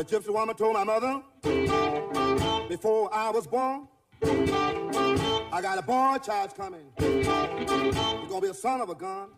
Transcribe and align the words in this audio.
The 0.00 0.06
gypsy 0.06 0.32
woman 0.32 0.56
told 0.56 0.72
my 0.72 0.84
mother 0.84 1.20
before 2.70 3.14
I 3.14 3.28
was 3.28 3.46
born, 3.46 3.86
I 4.22 5.60
got 5.60 5.76
a 5.76 5.82
boy 5.82 6.16
child 6.24 6.56
coming. 6.56 6.86
He's 6.96 7.26
gonna 7.26 8.40
be 8.40 8.48
a 8.48 8.54
son 8.54 8.80
of 8.80 8.88
a 8.88 8.94
gun. 8.94 9.28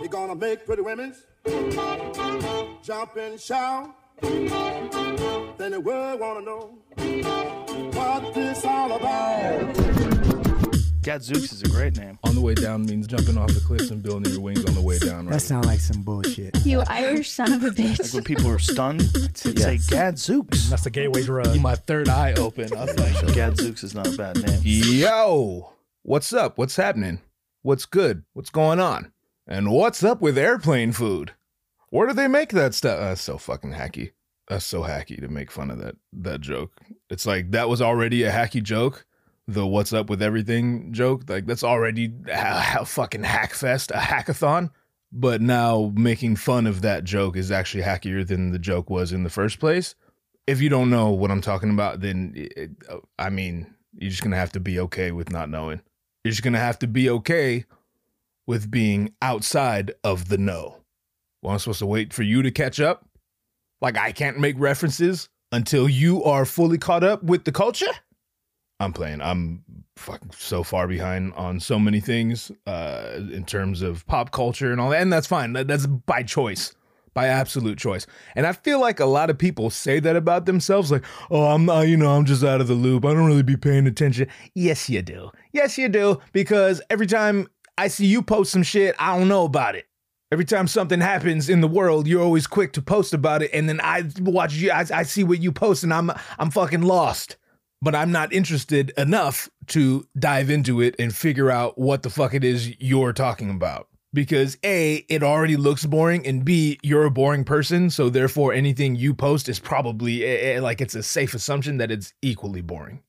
He's 0.00 0.08
gonna 0.08 0.34
make 0.34 0.64
pretty 0.64 0.80
women 0.80 1.14
jump 2.82 3.16
and 3.16 3.38
shout. 3.38 3.94
Then 4.22 5.72
the 5.72 5.80
world 5.84 6.20
wanna 6.20 6.40
know 6.40 6.78
what 7.92 8.32
this 8.32 8.64
all 8.64 8.90
about. 8.90 10.13
Gadzooks 11.04 11.52
is 11.52 11.60
a 11.60 11.68
great 11.68 11.98
name. 11.98 12.18
On 12.24 12.34
the 12.34 12.40
way 12.40 12.54
down 12.54 12.86
means 12.86 13.06
jumping 13.06 13.36
off 13.36 13.52
the 13.52 13.60
cliffs 13.60 13.90
and 13.90 14.02
building 14.02 14.32
your 14.32 14.40
wings 14.40 14.64
on 14.64 14.72
the 14.74 14.80
way 14.80 14.98
down, 14.98 15.26
right? 15.26 15.34
That 15.34 15.40
sounds 15.40 15.66
like 15.66 15.80
some 15.80 16.02
bullshit. 16.02 16.56
You 16.64 16.80
Irish 16.88 17.30
son 17.30 17.52
of 17.52 17.62
a 17.62 17.68
bitch. 17.68 17.98
Like 17.98 17.98
bitch. 17.98 18.14
when 18.14 18.24
people 18.24 18.48
are 18.48 18.58
stunned, 18.58 19.00
they'd 19.00 19.58
say 19.58 19.78
Gadzooks. 19.90 20.70
That's 20.70 20.84
the 20.84 20.88
gateway 20.88 21.22
drug. 21.22 21.60
My 21.60 21.74
third 21.74 22.08
eye 22.08 22.32
open. 22.32 22.74
I 22.74 22.86
was 22.86 22.98
like, 22.98 23.34
Gadzooks 23.34 23.84
is 23.84 23.94
not 23.94 24.06
a 24.06 24.16
bad 24.16 24.42
name. 24.46 24.60
Yo, 24.62 25.74
what's 26.04 26.32
up? 26.32 26.56
What's 26.56 26.76
happening? 26.76 27.20
What's 27.60 27.84
good? 27.84 28.24
What's 28.32 28.48
going 28.48 28.80
on? 28.80 29.12
And 29.46 29.70
what's 29.72 30.02
up 30.02 30.22
with 30.22 30.38
airplane 30.38 30.92
food? 30.92 31.34
Where 31.90 32.06
do 32.06 32.14
they 32.14 32.28
make 32.28 32.52
that 32.52 32.72
stuff? 32.72 32.98
That's 32.98 33.20
so 33.20 33.36
fucking 33.36 33.72
hacky. 33.72 34.12
That's 34.48 34.64
so 34.64 34.80
hacky 34.80 35.20
to 35.20 35.28
make 35.28 35.50
fun 35.50 35.70
of 35.70 35.78
that 35.80 35.96
that 36.14 36.40
joke. 36.40 36.80
It's 37.10 37.26
like 37.26 37.50
that 37.50 37.68
was 37.68 37.82
already 37.82 38.22
a 38.22 38.32
hacky 38.32 38.62
joke. 38.62 39.04
The 39.46 39.66
what's 39.66 39.92
up 39.92 40.08
with 40.08 40.22
everything 40.22 40.92
joke. 40.92 41.28
Like 41.28 41.46
that's 41.46 41.64
already 41.64 42.12
a, 42.28 42.78
a 42.80 42.84
fucking 42.84 43.22
hackfest, 43.22 43.90
a 43.90 43.98
hackathon. 43.98 44.70
But 45.12 45.40
now 45.40 45.92
making 45.94 46.36
fun 46.36 46.66
of 46.66 46.82
that 46.82 47.04
joke 47.04 47.36
is 47.36 47.52
actually 47.52 47.84
hackier 47.84 48.26
than 48.26 48.50
the 48.50 48.58
joke 48.58 48.90
was 48.90 49.12
in 49.12 49.22
the 49.22 49.30
first 49.30 49.60
place. 49.60 49.94
If 50.46 50.60
you 50.60 50.68
don't 50.68 50.90
know 50.90 51.10
what 51.10 51.30
I'm 51.30 51.40
talking 51.40 51.70
about, 51.70 52.00
then 52.00 52.32
it, 52.34 52.70
I 53.18 53.30
mean, 53.30 53.74
you're 53.96 54.10
just 54.10 54.22
gonna 54.22 54.36
have 54.36 54.52
to 54.52 54.60
be 54.60 54.80
okay 54.80 55.12
with 55.12 55.30
not 55.30 55.48
knowing. 55.48 55.80
You're 56.24 56.32
just 56.32 56.42
gonna 56.42 56.58
have 56.58 56.78
to 56.80 56.86
be 56.86 57.08
okay 57.10 57.64
with 58.46 58.70
being 58.70 59.14
outside 59.22 59.92
of 60.02 60.28
the 60.28 60.38
know. 60.38 60.80
Well, 61.42 61.52
I'm 61.52 61.58
supposed 61.58 61.78
to 61.80 61.86
wait 61.86 62.12
for 62.12 62.22
you 62.22 62.42
to 62.42 62.50
catch 62.50 62.80
up? 62.80 63.06
Like 63.80 63.96
I 63.96 64.12
can't 64.12 64.38
make 64.38 64.56
references 64.58 65.28
until 65.52 65.88
you 65.88 66.24
are 66.24 66.44
fully 66.44 66.78
caught 66.78 67.04
up 67.04 67.22
with 67.22 67.44
the 67.44 67.52
culture? 67.52 67.92
I'm 68.80 68.92
playing. 68.92 69.20
I'm 69.22 69.62
fucking 69.96 70.32
so 70.36 70.62
far 70.62 70.88
behind 70.88 71.32
on 71.34 71.60
so 71.60 71.78
many 71.78 72.00
things 72.00 72.50
uh, 72.66 73.20
in 73.32 73.44
terms 73.44 73.82
of 73.82 74.06
pop 74.06 74.32
culture 74.32 74.72
and 74.72 74.80
all 74.80 74.90
that. 74.90 75.02
And 75.02 75.12
that's 75.12 75.26
fine. 75.26 75.52
That, 75.52 75.68
that's 75.68 75.86
by 75.86 76.24
choice, 76.24 76.74
by 77.14 77.28
absolute 77.28 77.78
choice. 77.78 78.06
And 78.34 78.46
I 78.46 78.52
feel 78.52 78.80
like 78.80 78.98
a 78.98 79.06
lot 79.06 79.30
of 79.30 79.38
people 79.38 79.70
say 79.70 80.00
that 80.00 80.16
about 80.16 80.46
themselves 80.46 80.90
like, 80.90 81.04
oh, 81.30 81.46
I'm 81.46 81.64
not, 81.64 81.82
you 81.82 81.96
know, 81.96 82.10
I'm 82.10 82.24
just 82.24 82.42
out 82.42 82.60
of 82.60 82.66
the 82.66 82.74
loop. 82.74 83.04
I 83.04 83.12
don't 83.12 83.26
really 83.26 83.42
be 83.44 83.56
paying 83.56 83.86
attention. 83.86 84.28
Yes, 84.54 84.90
you 84.90 85.02
do. 85.02 85.30
Yes, 85.52 85.78
you 85.78 85.88
do. 85.88 86.20
Because 86.32 86.82
every 86.90 87.06
time 87.06 87.48
I 87.78 87.88
see 87.88 88.06
you 88.06 88.22
post 88.22 88.52
some 88.52 88.64
shit, 88.64 88.96
I 88.98 89.16
don't 89.16 89.28
know 89.28 89.44
about 89.44 89.76
it. 89.76 89.86
Every 90.32 90.44
time 90.44 90.66
something 90.66 91.00
happens 91.00 91.48
in 91.48 91.60
the 91.60 91.68
world, 91.68 92.08
you're 92.08 92.22
always 92.22 92.48
quick 92.48 92.72
to 92.72 92.82
post 92.82 93.14
about 93.14 93.42
it, 93.42 93.50
and 93.54 93.68
then 93.68 93.80
I 93.80 94.02
watch 94.18 94.54
you. 94.54 94.72
I, 94.72 94.84
I 94.92 95.02
see 95.04 95.22
what 95.22 95.40
you 95.40 95.52
post, 95.52 95.84
and 95.84 95.94
I'm 95.94 96.10
I'm 96.40 96.50
fucking 96.50 96.82
lost. 96.82 97.36
But 97.84 97.94
I'm 97.94 98.10
not 98.10 98.32
interested 98.32 98.94
enough 98.96 99.50
to 99.66 100.08
dive 100.18 100.48
into 100.48 100.80
it 100.80 100.94
and 100.98 101.14
figure 101.14 101.50
out 101.50 101.76
what 101.76 102.02
the 102.02 102.08
fuck 102.08 102.32
it 102.32 102.42
is 102.42 102.80
you're 102.80 103.12
talking 103.12 103.50
about. 103.50 103.88
Because 104.14 104.56
A, 104.64 105.04
it 105.10 105.22
already 105.22 105.58
looks 105.58 105.84
boring, 105.84 106.26
and 106.26 106.46
B, 106.46 106.78
you're 106.82 107.04
a 107.04 107.10
boring 107.10 107.44
person, 107.44 107.90
so 107.90 108.08
therefore 108.08 108.54
anything 108.54 108.96
you 108.96 109.12
post 109.12 109.50
is 109.50 109.58
probably 109.58 110.24
eh, 110.24 110.54
eh, 110.54 110.60
like 110.62 110.80
it's 110.80 110.94
a 110.94 111.02
safe 111.02 111.34
assumption 111.34 111.76
that 111.76 111.90
it's 111.90 112.14
equally 112.22 112.62
boring. 112.62 113.02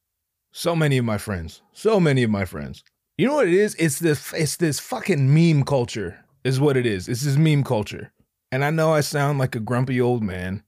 So 0.51 0.75
many 0.75 0.97
of 0.97 1.05
my 1.05 1.19
friends, 1.19 1.61
so 1.71 2.01
many 2.01 2.23
of 2.23 2.29
my 2.29 2.43
friends. 2.43 2.83
You 3.17 3.27
know 3.27 3.35
what 3.35 3.47
it 3.47 3.53
is? 3.53 3.75
It's 3.75 3.99
this 3.99 4.33
it's 4.33 4.57
this 4.57 4.81
fucking 4.81 5.33
meme 5.33 5.63
culture 5.63 6.25
is 6.43 6.59
what 6.59 6.75
it 6.75 6.85
is. 6.85 7.07
It's 7.07 7.23
this 7.23 7.37
meme 7.37 7.63
culture. 7.63 8.11
And 8.51 8.65
I 8.65 8.71
know 8.71 8.93
I 8.93 8.99
sound 8.99 9.39
like 9.39 9.55
a 9.55 9.61
grumpy 9.61 10.01
old 10.01 10.21
man, 10.21 10.63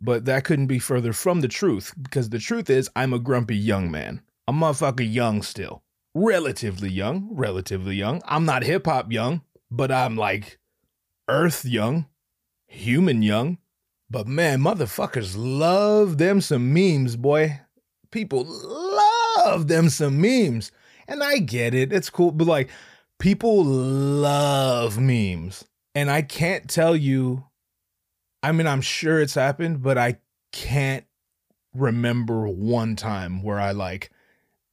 but 0.00 0.24
that 0.24 0.44
couldn't 0.44 0.66
be 0.66 0.78
further 0.78 1.12
from 1.12 1.40
the 1.40 1.48
truth 1.48 1.94
because 2.00 2.30
the 2.30 2.38
truth 2.38 2.70
is 2.70 2.90
I'm 2.96 3.12
a 3.12 3.18
grumpy 3.18 3.56
young 3.56 3.90
man. 3.90 4.22
I'm 4.46 4.60
motherfucker 4.60 5.10
young 5.12 5.42
still. 5.42 5.82
Relatively 6.14 6.88
young, 6.88 7.28
relatively 7.30 7.94
young. 7.94 8.20
I'm 8.24 8.44
not 8.44 8.64
hip 8.64 8.86
hop 8.86 9.12
young, 9.12 9.42
but 9.70 9.92
I'm 9.92 10.16
like 10.16 10.58
earth 11.28 11.64
young, 11.64 12.06
human 12.66 13.22
young. 13.22 13.58
But 14.10 14.26
man, 14.26 14.60
motherfuckers 14.60 15.34
love 15.36 16.18
them 16.18 16.40
some 16.40 16.72
memes, 16.72 17.14
boy. 17.14 17.60
People 18.10 18.44
love 18.44 19.68
them 19.68 19.88
some 19.88 20.20
memes. 20.20 20.72
And 21.06 21.22
I 21.22 21.38
get 21.38 21.74
it. 21.74 21.92
It's 21.92 22.10
cool. 22.10 22.32
But 22.32 22.48
like, 22.48 22.70
people 23.20 23.64
love 23.64 24.98
memes. 24.98 25.64
And 25.94 26.10
I 26.10 26.22
can't 26.22 26.68
tell 26.68 26.96
you, 26.96 27.44
I 28.42 28.52
mean, 28.52 28.66
I'm 28.66 28.80
sure 28.80 29.20
it's 29.20 29.34
happened, 29.34 29.82
but 29.82 29.98
I 29.98 30.18
can't 30.52 31.04
remember 31.74 32.48
one 32.48 32.96
time 32.96 33.42
where 33.42 33.60
I 33.60 33.72
like 33.72 34.10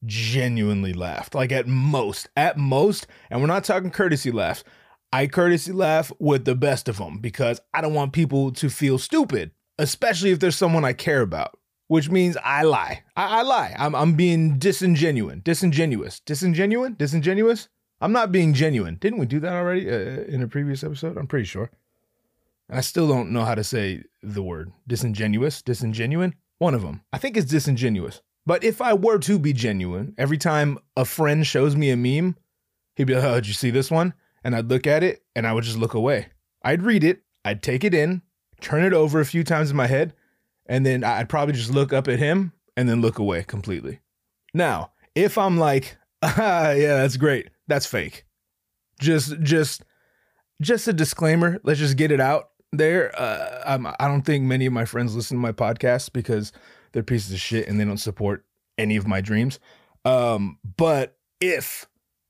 genuinely 0.04 0.92
laughed. 0.92 1.34
Like 1.34 1.52
at 1.52 1.66
most, 1.66 2.28
at 2.36 2.56
most, 2.56 3.06
and 3.30 3.40
we're 3.40 3.46
not 3.46 3.64
talking 3.64 3.90
courtesy 3.90 4.30
laughs. 4.30 4.64
I 5.12 5.26
courtesy 5.26 5.72
laugh 5.72 6.12
with 6.18 6.44
the 6.44 6.54
best 6.54 6.88
of 6.88 6.98
them 6.98 7.18
because 7.18 7.60
I 7.72 7.80
don't 7.80 7.94
want 7.94 8.12
people 8.12 8.52
to 8.52 8.68
feel 8.68 8.98
stupid, 8.98 9.52
especially 9.78 10.30
if 10.30 10.38
there's 10.38 10.56
someone 10.56 10.84
I 10.84 10.92
care 10.92 11.22
about, 11.22 11.58
which 11.86 12.10
means 12.10 12.36
I 12.44 12.62
lie. 12.62 13.04
I, 13.16 13.38
I 13.38 13.42
lie. 13.42 13.74
I'm, 13.78 13.94
I'm 13.94 14.14
being 14.14 14.58
disingenuine, 14.58 15.42
disingenuous, 15.42 16.20
disingenuine, 16.26 16.98
disingenuous. 16.98 17.68
I'm 18.00 18.12
not 18.12 18.32
being 18.32 18.52
genuine. 18.54 18.96
Didn't 18.96 19.18
we 19.18 19.26
do 19.26 19.40
that 19.40 19.52
already 19.52 19.90
uh, 19.90 20.24
in 20.28 20.42
a 20.42 20.48
previous 20.48 20.84
episode? 20.84 21.16
I'm 21.16 21.26
pretty 21.26 21.46
sure. 21.46 21.70
I 22.70 22.80
still 22.82 23.08
don't 23.08 23.30
know 23.30 23.44
how 23.44 23.54
to 23.54 23.64
say 23.64 24.04
the 24.22 24.42
word 24.42 24.72
disingenuous, 24.86 25.62
disingenuine. 25.62 26.34
One 26.58 26.74
of 26.74 26.82
them. 26.82 27.02
I 27.12 27.18
think 27.18 27.36
it's 27.36 27.50
disingenuous. 27.50 28.20
But 28.44 28.64
if 28.64 28.80
I 28.80 28.94
were 28.94 29.18
to 29.20 29.38
be 29.38 29.52
genuine, 29.52 30.14
every 30.18 30.38
time 30.38 30.78
a 30.96 31.04
friend 31.04 31.46
shows 31.46 31.76
me 31.76 31.90
a 31.90 31.96
meme, 31.96 32.36
he'd 32.96 33.04
be 33.04 33.14
like, 33.14 33.24
"Oh, 33.24 33.34
did 33.36 33.46
you 33.46 33.54
see 33.54 33.70
this 33.70 33.90
one?" 33.90 34.14
And 34.44 34.54
I'd 34.54 34.68
look 34.68 34.86
at 34.86 35.02
it 35.02 35.22
and 35.34 35.46
I 35.46 35.52
would 35.52 35.64
just 35.64 35.78
look 35.78 35.94
away. 35.94 36.28
I'd 36.62 36.82
read 36.82 37.04
it, 37.04 37.22
I'd 37.44 37.62
take 37.62 37.84
it 37.84 37.94
in, 37.94 38.22
turn 38.60 38.84
it 38.84 38.92
over 38.92 39.20
a 39.20 39.26
few 39.26 39.44
times 39.44 39.70
in 39.70 39.76
my 39.76 39.86
head, 39.86 40.14
and 40.66 40.84
then 40.84 41.04
I'd 41.04 41.28
probably 41.28 41.54
just 41.54 41.70
look 41.70 41.92
up 41.92 42.08
at 42.08 42.18
him 42.18 42.52
and 42.76 42.88
then 42.88 43.00
look 43.00 43.18
away 43.18 43.44
completely. 43.44 44.00
Now, 44.54 44.92
if 45.14 45.38
I'm 45.38 45.58
like, 45.58 45.96
ah, 46.22 46.70
yeah, 46.70 46.96
that's 46.96 47.16
great. 47.16 47.50
That's 47.66 47.86
fake. 47.86 48.24
Just, 49.00 49.40
just, 49.40 49.82
just 50.60 50.88
a 50.88 50.92
disclaimer. 50.92 51.60
Let's 51.62 51.80
just 51.80 51.96
get 51.96 52.10
it 52.10 52.20
out 52.20 52.50
there. 52.72 53.12
Uh, 53.18 53.62
I'm, 53.66 53.86
I 53.86 54.08
don't 54.08 54.22
think 54.22 54.44
many 54.44 54.66
of 54.66 54.72
my 54.72 54.84
friends 54.84 55.14
listen 55.14 55.36
to 55.36 55.40
my 55.40 55.52
podcast 55.52 56.12
because 56.12 56.52
they're 56.92 57.02
pieces 57.02 57.32
of 57.32 57.40
shit 57.40 57.68
and 57.68 57.78
they 57.78 57.84
don't 57.84 57.98
support 57.98 58.44
any 58.76 58.96
of 58.96 59.06
my 59.06 59.20
dreams. 59.20 59.58
Um, 60.04 60.58
but 60.76 61.16
if, 61.40 61.86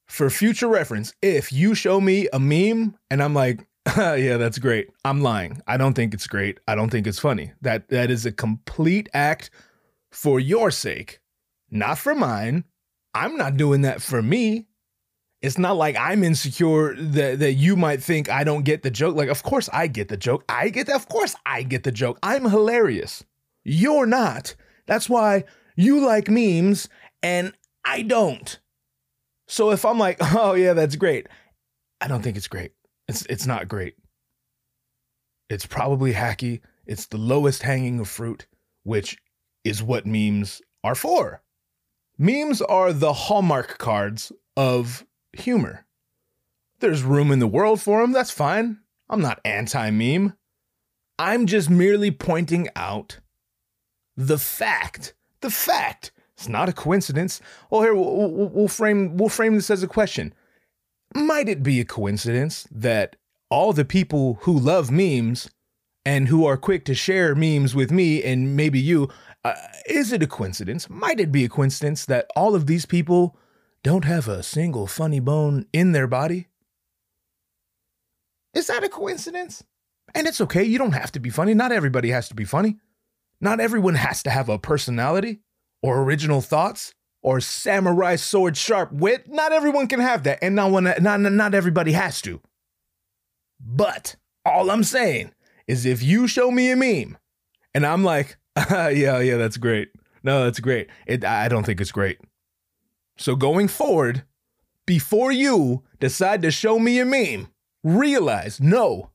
for 0.06 0.30
future 0.30 0.68
reference, 0.68 1.12
if 1.22 1.52
you 1.52 1.74
show 1.74 2.00
me 2.00 2.28
a 2.32 2.38
meme 2.38 2.96
and 3.10 3.22
I'm 3.22 3.34
like, 3.34 3.66
yeah, 3.96 4.36
that's 4.36 4.58
great. 4.58 4.88
I'm 5.04 5.22
lying. 5.22 5.62
I 5.66 5.76
don't 5.76 5.94
think 5.94 6.14
it's 6.14 6.26
great. 6.26 6.60
I 6.68 6.74
don't 6.74 6.90
think 6.90 7.06
it's 7.06 7.18
funny. 7.18 7.52
That 7.62 7.88
that 7.88 8.10
is 8.10 8.26
a 8.26 8.32
complete 8.32 9.08
act 9.14 9.50
for 10.10 10.40
your 10.40 10.70
sake, 10.70 11.20
not 11.70 11.98
for 11.98 12.14
mine. 12.14 12.64
I'm 13.14 13.36
not 13.36 13.56
doing 13.56 13.82
that 13.82 14.02
for 14.02 14.20
me. 14.20 14.67
It's 15.40 15.58
not 15.58 15.76
like 15.76 15.96
I'm 15.96 16.24
insecure 16.24 16.96
that, 16.96 17.38
that 17.38 17.52
you 17.52 17.76
might 17.76 18.02
think 18.02 18.28
I 18.28 18.42
don't 18.42 18.64
get 18.64 18.82
the 18.82 18.90
joke. 18.90 19.14
Like, 19.14 19.28
of 19.28 19.42
course 19.42 19.68
I 19.72 19.86
get 19.86 20.08
the 20.08 20.16
joke. 20.16 20.44
I 20.48 20.68
get 20.68 20.86
that. 20.88 20.96
Of 20.96 21.08
course 21.08 21.36
I 21.46 21.62
get 21.62 21.84
the 21.84 21.92
joke. 21.92 22.18
I'm 22.22 22.44
hilarious. 22.44 23.24
You're 23.64 24.06
not. 24.06 24.56
That's 24.86 25.08
why 25.08 25.44
you 25.76 26.00
like 26.04 26.28
memes 26.28 26.88
and 27.22 27.52
I 27.84 28.02
don't. 28.02 28.58
So 29.46 29.70
if 29.70 29.84
I'm 29.84 29.98
like, 29.98 30.18
oh 30.34 30.54
yeah, 30.54 30.72
that's 30.72 30.96
great, 30.96 31.28
I 32.00 32.08
don't 32.08 32.22
think 32.22 32.36
it's 32.36 32.48
great. 32.48 32.72
It's 33.06 33.24
it's 33.26 33.46
not 33.46 33.68
great. 33.68 33.94
It's 35.48 35.66
probably 35.66 36.12
hacky. 36.12 36.60
It's 36.86 37.06
the 37.06 37.18
lowest 37.18 37.62
hanging 37.62 38.00
of 38.00 38.08
fruit, 38.08 38.46
which 38.82 39.18
is 39.64 39.82
what 39.82 40.06
memes 40.06 40.60
are 40.84 40.94
for. 40.94 41.42
Memes 42.18 42.60
are 42.62 42.92
the 42.92 43.12
hallmark 43.12 43.78
cards 43.78 44.32
of 44.56 45.06
humor. 45.32 45.86
There's 46.80 47.02
room 47.02 47.30
in 47.32 47.38
the 47.38 47.46
world 47.46 47.80
for 47.80 48.00
them, 48.00 48.12
that's 48.12 48.30
fine. 48.30 48.78
I'm 49.10 49.20
not 49.20 49.40
anti 49.44 49.90
meme. 49.90 50.34
I'm 51.18 51.46
just 51.46 51.68
merely 51.68 52.10
pointing 52.10 52.68
out 52.76 53.18
the 54.16 54.38
fact. 54.38 55.14
The 55.40 55.50
fact. 55.50 56.12
It's 56.36 56.48
not 56.48 56.68
a 56.68 56.72
coincidence. 56.72 57.40
Well, 57.68 57.82
here 57.82 57.94
we'll, 57.94 58.30
we'll, 58.30 58.48
we'll 58.48 58.68
frame 58.68 59.16
we'll 59.16 59.28
frame 59.28 59.56
this 59.56 59.70
as 59.70 59.82
a 59.82 59.88
question. 59.88 60.32
Might 61.14 61.48
it 61.48 61.62
be 61.62 61.80
a 61.80 61.84
coincidence 61.84 62.68
that 62.70 63.16
all 63.50 63.72
the 63.72 63.84
people 63.84 64.38
who 64.42 64.56
love 64.56 64.90
memes 64.90 65.50
and 66.04 66.28
who 66.28 66.46
are 66.46 66.56
quick 66.56 66.84
to 66.84 66.94
share 66.94 67.34
memes 67.34 67.74
with 67.74 67.90
me 67.90 68.22
and 68.22 68.56
maybe 68.56 68.78
you, 68.78 69.08
uh, 69.44 69.54
is 69.86 70.12
it 70.12 70.22
a 70.22 70.26
coincidence? 70.26 70.88
Might 70.88 71.18
it 71.18 71.32
be 71.32 71.44
a 71.44 71.48
coincidence 71.48 72.04
that 72.06 72.26
all 72.36 72.54
of 72.54 72.66
these 72.66 72.86
people 72.86 73.36
don't 73.84 74.04
have 74.04 74.28
a 74.28 74.42
single 74.42 74.86
funny 74.86 75.20
bone 75.20 75.66
in 75.72 75.92
their 75.92 76.06
body? 76.06 76.48
Is 78.54 78.66
that 78.66 78.84
a 78.84 78.88
coincidence? 78.88 79.62
And 80.14 80.26
it's 80.26 80.40
okay. 80.40 80.64
You 80.64 80.78
don't 80.78 80.92
have 80.92 81.12
to 81.12 81.20
be 81.20 81.30
funny. 81.30 81.54
Not 81.54 81.72
everybody 81.72 82.10
has 82.10 82.28
to 82.28 82.34
be 82.34 82.44
funny. 82.44 82.76
Not 83.40 83.60
everyone 83.60 83.94
has 83.94 84.22
to 84.24 84.30
have 84.30 84.48
a 84.48 84.58
personality 84.58 85.40
or 85.82 86.02
original 86.02 86.40
thoughts 86.40 86.94
or 87.22 87.40
samurai 87.40 88.16
sword 88.16 88.56
sharp 88.56 88.92
wit. 88.92 89.28
Not 89.28 89.52
everyone 89.52 89.86
can 89.86 90.00
have 90.00 90.24
that. 90.24 90.38
And 90.42 90.54
not, 90.56 90.70
one, 90.70 90.84
not, 91.00 91.20
not 91.20 91.54
everybody 91.54 91.92
has 91.92 92.20
to. 92.22 92.40
But 93.60 94.16
all 94.44 94.70
I'm 94.70 94.84
saying 94.84 95.32
is 95.66 95.84
if 95.84 96.02
you 96.02 96.26
show 96.26 96.50
me 96.50 96.70
a 96.70 96.76
meme 96.76 97.18
and 97.74 97.86
I'm 97.86 98.02
like, 98.02 98.38
yeah, 98.70 99.20
yeah, 99.20 99.36
that's 99.36 99.56
great. 99.56 99.90
No, 100.22 100.44
that's 100.44 100.60
great. 100.60 100.88
It, 101.06 101.24
I 101.24 101.48
don't 101.48 101.64
think 101.64 101.80
it's 101.80 101.92
great. 101.92 102.18
So 103.18 103.36
going 103.36 103.68
forward, 103.68 104.24
before 104.86 105.32
you 105.32 105.82
decide 106.00 106.40
to 106.42 106.50
show 106.50 106.78
me 106.78 106.98
a 106.98 107.04
meme, 107.04 107.48
realize 107.82 108.60
no, 108.60 109.10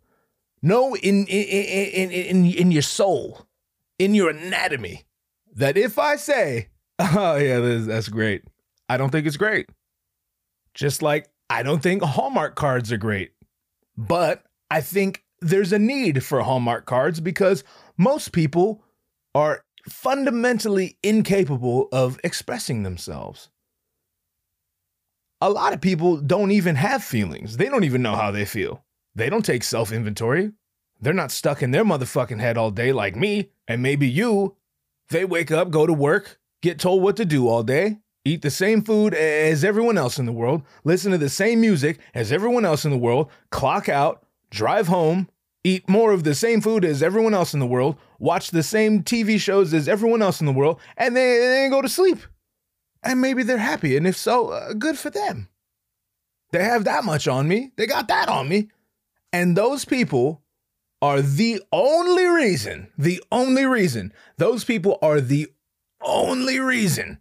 no, 0.62 0.96
in 0.96 1.26
in 1.28 2.12
in 2.12 2.12
in, 2.12 2.46
in 2.46 2.72
your 2.72 2.82
soul, 2.82 3.48
in 3.98 4.14
your 4.14 4.30
anatomy, 4.30 5.04
that 5.56 5.78
if 5.78 5.98
I 5.98 6.18
say, 6.18 6.70
oh 7.00 7.38
yeah, 7.38 7.60
that's, 7.60 7.86
that's 7.86 8.10
great, 8.10 8.44
I 8.90 8.98
don't 8.98 9.10
think 9.10 9.26
it's 9.26 9.38
great. 9.38 9.70
Just 10.74 11.02
like 11.02 11.30
I 11.50 11.64
don't 11.64 11.82
think 11.82 12.04
Hallmark 12.04 12.56
cards 12.56 12.92
are 12.92 12.98
great, 12.98 13.32
but 13.98 14.44
I 14.70 14.82
think 14.82 15.24
there's 15.40 15.74
a 15.74 15.80
need 15.80 16.24
for 16.24 16.42
Hallmark 16.42 16.86
cards 16.86 17.20
because 17.20 17.64
most 17.98 18.32
people 18.32 18.84
are 19.36 19.64
fundamentally 19.88 20.98
incapable 21.04 21.90
of 21.92 22.20
expressing 22.24 22.84
themselves. 22.84 23.50
A 25.44 25.50
lot 25.50 25.74
of 25.74 25.82
people 25.82 26.22
don't 26.22 26.52
even 26.52 26.78
have 26.78 27.04
feelings. 27.04 27.58
They 27.58 27.68
don't 27.68 27.84
even 27.84 28.02
know 28.02 28.16
how 28.16 28.32
they 28.32 28.46
feel. 28.46 28.86
They 29.14 29.30
don't 29.30 29.44
take 29.44 29.66
self 29.66 29.92
inventory. 29.92 30.54
They're 31.02 31.12
not 31.12 31.34
stuck 31.34 31.62
in 31.62 31.72
their 31.72 31.84
motherfucking 31.84 32.40
head 32.40 32.58
all 32.58 32.72
day 32.72 32.94
like 32.94 33.18
me 33.18 33.50
and 33.68 33.84
maybe 33.84 34.08
you. 34.08 34.56
They 35.10 35.26
wake 35.26 35.52
up, 35.52 35.70
go 35.70 35.86
to 35.86 35.92
work, 35.92 36.40
get 36.62 36.80
told 36.80 37.04
what 37.04 37.18
to 37.18 37.26
do 37.26 37.50
all 37.50 37.62
day, 37.62 37.98
eat 38.24 38.42
the 38.42 38.50
same 38.50 38.84
food 38.84 39.14
as 39.14 39.66
everyone 39.66 39.98
else 39.98 40.18
in 40.18 40.26
the 40.26 40.32
world, 40.32 40.62
listen 40.86 41.12
to 41.12 41.18
the 41.18 41.28
same 41.28 41.60
music 41.60 42.00
as 42.14 42.32
everyone 42.32 42.64
else 42.64 42.86
in 42.86 42.92
the 42.92 42.98
world, 42.98 43.30
clock 43.50 43.90
out, 43.90 44.26
drive 44.50 44.88
home, 44.88 45.28
eat 45.66 45.90
more 45.90 46.14
of 46.14 46.24
the 46.24 46.36
same 46.36 46.62
food 46.62 46.86
as 46.86 47.04
everyone 47.04 47.34
else 47.34 47.54
in 47.54 47.60
the 47.60 47.68
world, 47.68 47.98
watch 48.18 48.52
the 48.52 48.64
same 48.64 49.04
TV 49.04 49.38
shows 49.38 49.74
as 49.74 49.90
everyone 49.90 50.22
else 50.22 50.40
in 50.40 50.46
the 50.46 50.54
world, 50.54 50.80
and 50.96 51.18
then, 51.18 51.42
then 51.42 51.70
go 51.70 51.82
to 51.82 51.90
sleep. 51.90 52.20
And 53.04 53.22
maybe 53.22 53.44
they're 53.44 53.58
happy. 53.58 53.98
And 53.98 54.08
if 54.08 54.16
so, 54.16 54.50
uh, 54.50 54.74
good 54.74 54.98
for 54.98 55.10
them. 55.10 55.50
They 56.52 56.64
have 56.64 56.86
that 56.86 57.04
much 57.04 57.28
on 57.28 57.48
me. 57.48 57.72
They 57.76 57.88
got 57.88 58.08
that 58.08 58.30
on 58.30 58.48
me. 58.48 58.70
And 59.32 59.58
those 59.58 59.86
people 59.86 60.44
are 61.02 61.22
the 61.22 61.62
only 61.72 62.26
reason, 62.26 62.90
the 62.98 63.22
only 63.32 63.66
reason, 63.66 64.14
those 64.38 64.64
people 64.64 64.98
are 65.02 65.20
the 65.20 65.52
only 66.02 66.60
reason. 66.60 67.20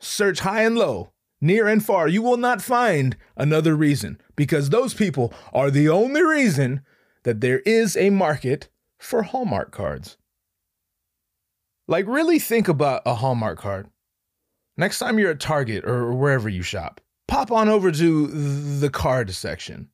Search 0.00 0.40
high 0.40 0.62
and 0.62 0.76
low, 0.76 1.12
near 1.40 1.66
and 1.66 1.84
far. 1.84 2.06
You 2.06 2.22
will 2.22 2.36
not 2.36 2.62
find 2.62 3.16
another 3.36 3.74
reason 3.74 4.20
because 4.36 4.70
those 4.70 4.94
people 4.94 5.32
are 5.52 5.70
the 5.70 5.88
only 5.88 6.22
reason 6.22 6.82
that 7.24 7.40
there 7.40 7.60
is 7.60 7.96
a 7.96 8.10
market 8.10 8.68
for 8.98 9.22
Hallmark 9.22 9.72
cards. 9.72 10.16
Like, 11.88 12.06
really 12.06 12.38
think 12.38 12.68
about 12.68 13.02
a 13.04 13.16
Hallmark 13.16 13.58
card. 13.58 13.88
Next 14.76 14.98
time 14.98 15.18
you're 15.18 15.30
at 15.30 15.40
Target 15.40 15.84
or 15.84 16.12
wherever 16.12 16.48
you 16.48 16.62
shop, 16.62 17.00
pop 17.28 17.52
on 17.52 17.68
over 17.68 17.92
to 17.92 18.26
the 18.26 18.90
card 18.90 19.32
section. 19.32 19.88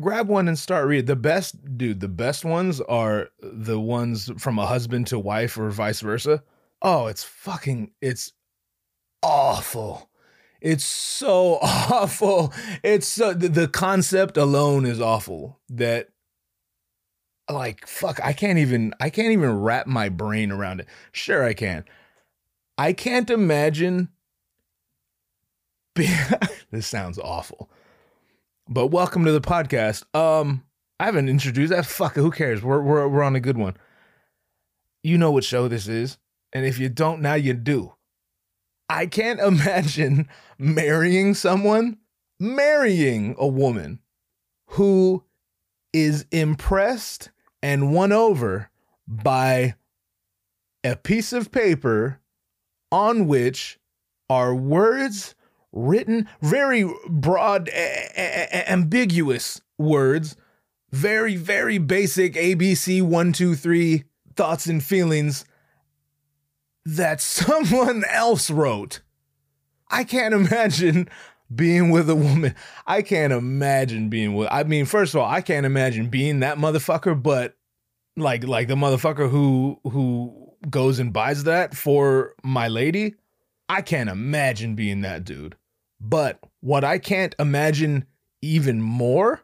Grab 0.00 0.26
one 0.26 0.48
and 0.48 0.58
start 0.58 0.88
reading. 0.88 1.06
The 1.06 1.14
best, 1.14 1.78
dude, 1.78 2.00
the 2.00 2.08
best 2.08 2.44
ones 2.44 2.80
are 2.80 3.28
the 3.40 3.78
ones 3.78 4.30
from 4.38 4.58
a 4.58 4.66
husband 4.66 5.06
to 5.08 5.18
wife 5.18 5.56
or 5.56 5.70
vice 5.70 6.00
versa. 6.00 6.42
Oh, 6.82 7.06
it's 7.06 7.22
fucking, 7.22 7.92
it's 8.00 8.32
awful. 9.22 10.10
It's 10.60 10.84
so 10.84 11.58
awful. 11.62 12.52
It's 12.82 13.06
so, 13.06 13.34
the 13.34 13.68
concept 13.68 14.36
alone 14.36 14.84
is 14.84 15.00
awful 15.00 15.60
that 15.68 16.08
like 17.50 17.86
fuck 17.86 18.18
i 18.24 18.32
can't 18.32 18.58
even 18.58 18.94
i 19.00 19.10
can't 19.10 19.32
even 19.32 19.60
wrap 19.60 19.86
my 19.86 20.08
brain 20.08 20.50
around 20.50 20.80
it 20.80 20.86
sure 21.12 21.44
i 21.44 21.52
can 21.52 21.84
i 22.78 22.92
can't 22.92 23.28
imagine 23.28 24.08
this 26.72 26.88
sounds 26.88 27.20
awful. 27.20 27.70
But 28.68 28.88
welcome 28.88 29.24
to 29.26 29.32
the 29.32 29.40
podcast. 29.40 30.04
Um 30.14 30.64
i 30.98 31.06
haven't 31.06 31.28
introduced 31.28 31.70
that. 31.70 31.86
Fuck 31.86 32.16
it, 32.16 32.20
who 32.20 32.30
cares? 32.30 32.62
We're, 32.62 32.80
we're, 32.80 33.08
we're 33.08 33.22
on 33.22 33.36
a 33.36 33.40
good 33.40 33.56
one. 33.56 33.76
You 35.02 35.18
know 35.18 35.30
what 35.30 35.44
show 35.44 35.68
this 35.68 35.86
is 35.86 36.18
and 36.52 36.66
if 36.66 36.78
you 36.78 36.88
don't 36.88 37.20
now 37.20 37.34
you 37.34 37.52
do. 37.54 37.94
I 38.88 39.06
can't 39.06 39.38
imagine 39.52 40.28
marrying 40.58 41.34
someone 41.34 41.98
marrying 42.40 43.36
a 43.38 43.46
woman 43.46 44.00
who 44.70 45.22
is 45.92 46.26
impressed 46.32 47.30
and 47.62 47.94
won 47.94 48.10
over 48.10 48.68
by 49.06 49.76
a 50.82 50.96
piece 50.96 51.32
of 51.32 51.52
paper 51.52 52.20
on 52.90 53.28
which 53.28 53.78
are 54.28 54.54
words 54.54 55.33
written, 55.74 56.28
very 56.40 56.88
broad, 57.08 57.68
a- 57.68 58.08
a- 58.16 58.70
ambiguous 58.70 59.60
words, 59.76 60.36
very, 60.90 61.36
very 61.36 61.78
basic 61.78 62.34
ABC 62.34 63.02
one, 63.02 63.32
two, 63.32 63.54
three 63.54 64.04
thoughts 64.36 64.66
and 64.66 64.82
feelings 64.82 65.44
that 66.84 67.20
someone 67.20 68.04
else 68.08 68.50
wrote. 68.50 69.00
I 69.90 70.04
can't 70.04 70.34
imagine 70.34 71.08
being 71.54 71.90
with 71.90 72.08
a 72.08 72.14
woman. 72.16 72.54
I 72.86 73.02
can't 73.02 73.32
imagine 73.32 74.08
being 74.08 74.34
with. 74.34 74.48
I 74.50 74.62
mean, 74.64 74.86
first 74.86 75.14
of 75.14 75.20
all, 75.20 75.28
I 75.28 75.40
can't 75.40 75.66
imagine 75.66 76.08
being 76.08 76.40
that 76.40 76.58
motherfucker. 76.58 77.20
But 77.20 77.56
like, 78.16 78.44
like 78.44 78.68
the 78.68 78.74
motherfucker 78.74 79.28
who 79.28 79.78
who 79.84 80.52
goes 80.70 80.98
and 80.98 81.12
buys 81.12 81.44
that 81.44 81.74
for 81.74 82.34
my 82.42 82.68
lady. 82.68 83.14
I 83.68 83.82
can't 83.82 84.10
imagine 84.10 84.74
being 84.74 85.02
that 85.02 85.24
dude. 85.24 85.56
But 86.00 86.38
what 86.60 86.84
I 86.84 86.98
can't 86.98 87.34
imagine 87.38 88.04
even 88.42 88.82
more 88.82 89.42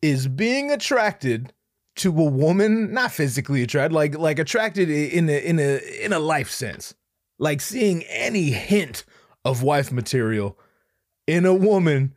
is 0.00 0.28
being 0.28 0.70
attracted 0.70 1.52
to 1.96 2.10
a 2.10 2.24
woman, 2.24 2.92
not 2.92 3.12
physically 3.12 3.62
attracted, 3.62 3.94
like 3.94 4.16
like 4.16 4.38
attracted 4.38 4.88
in 4.88 5.28
a 5.28 5.38
in 5.38 5.58
a 5.58 6.04
in 6.04 6.12
a 6.12 6.18
life 6.18 6.50
sense. 6.50 6.94
Like 7.38 7.60
seeing 7.60 8.02
any 8.04 8.50
hint 8.50 9.04
of 9.44 9.62
wife 9.62 9.92
material 9.92 10.58
in 11.26 11.44
a 11.44 11.54
woman 11.54 12.14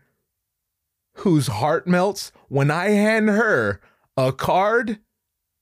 whose 1.17 1.47
heart 1.47 1.85
melts 1.87 2.31
when 2.47 2.71
I 2.71 2.89
hand 2.89 3.29
her 3.29 3.81
a 4.17 4.31
card 4.31 4.99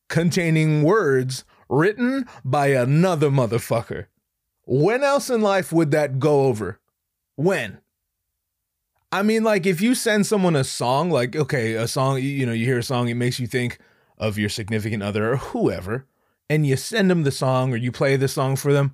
containing 0.08 0.84
words 0.84 1.44
written 1.70 2.26
by 2.44 2.68
another 2.68 3.30
motherfucker. 3.30 4.08
When 4.66 5.04
else 5.04 5.30
in 5.30 5.42
life 5.42 5.72
would 5.72 5.92
that 5.92 6.20
go 6.20 6.46
over? 6.46 6.80
When? 7.36 7.80
I 9.12 9.24
mean, 9.24 9.44
like, 9.44 9.66
if 9.66 9.82
you 9.82 9.96
send 9.96 10.28
someone 10.28 10.56
a 10.56 10.64
song, 10.64 11.10
like, 11.10 11.36
okay, 11.36 11.74
a 11.74 11.88
song, 11.88 12.22
you 12.22 12.46
know, 12.46 12.52
you 12.52 12.66
hear 12.66 12.78
a 12.78 12.84
song, 12.84 13.10
it 13.10 13.16
makes 13.16 13.40
you 13.40 13.48
think 13.48 13.80
of 14.18 14.38
your 14.38 14.50
significant 14.50 15.02
other 15.02 15.32
or 15.32 15.38
whoever, 15.38 16.06
and 16.50 16.66
you 16.66 16.76
send 16.76 17.10
them 17.10 17.24
the 17.24 17.32
song 17.32 17.74
or 17.74 17.78
you 17.78 17.92
play 17.92 18.16
the 18.16 18.28
song 18.28 18.56
for 18.56 18.72
them, 18.72 18.94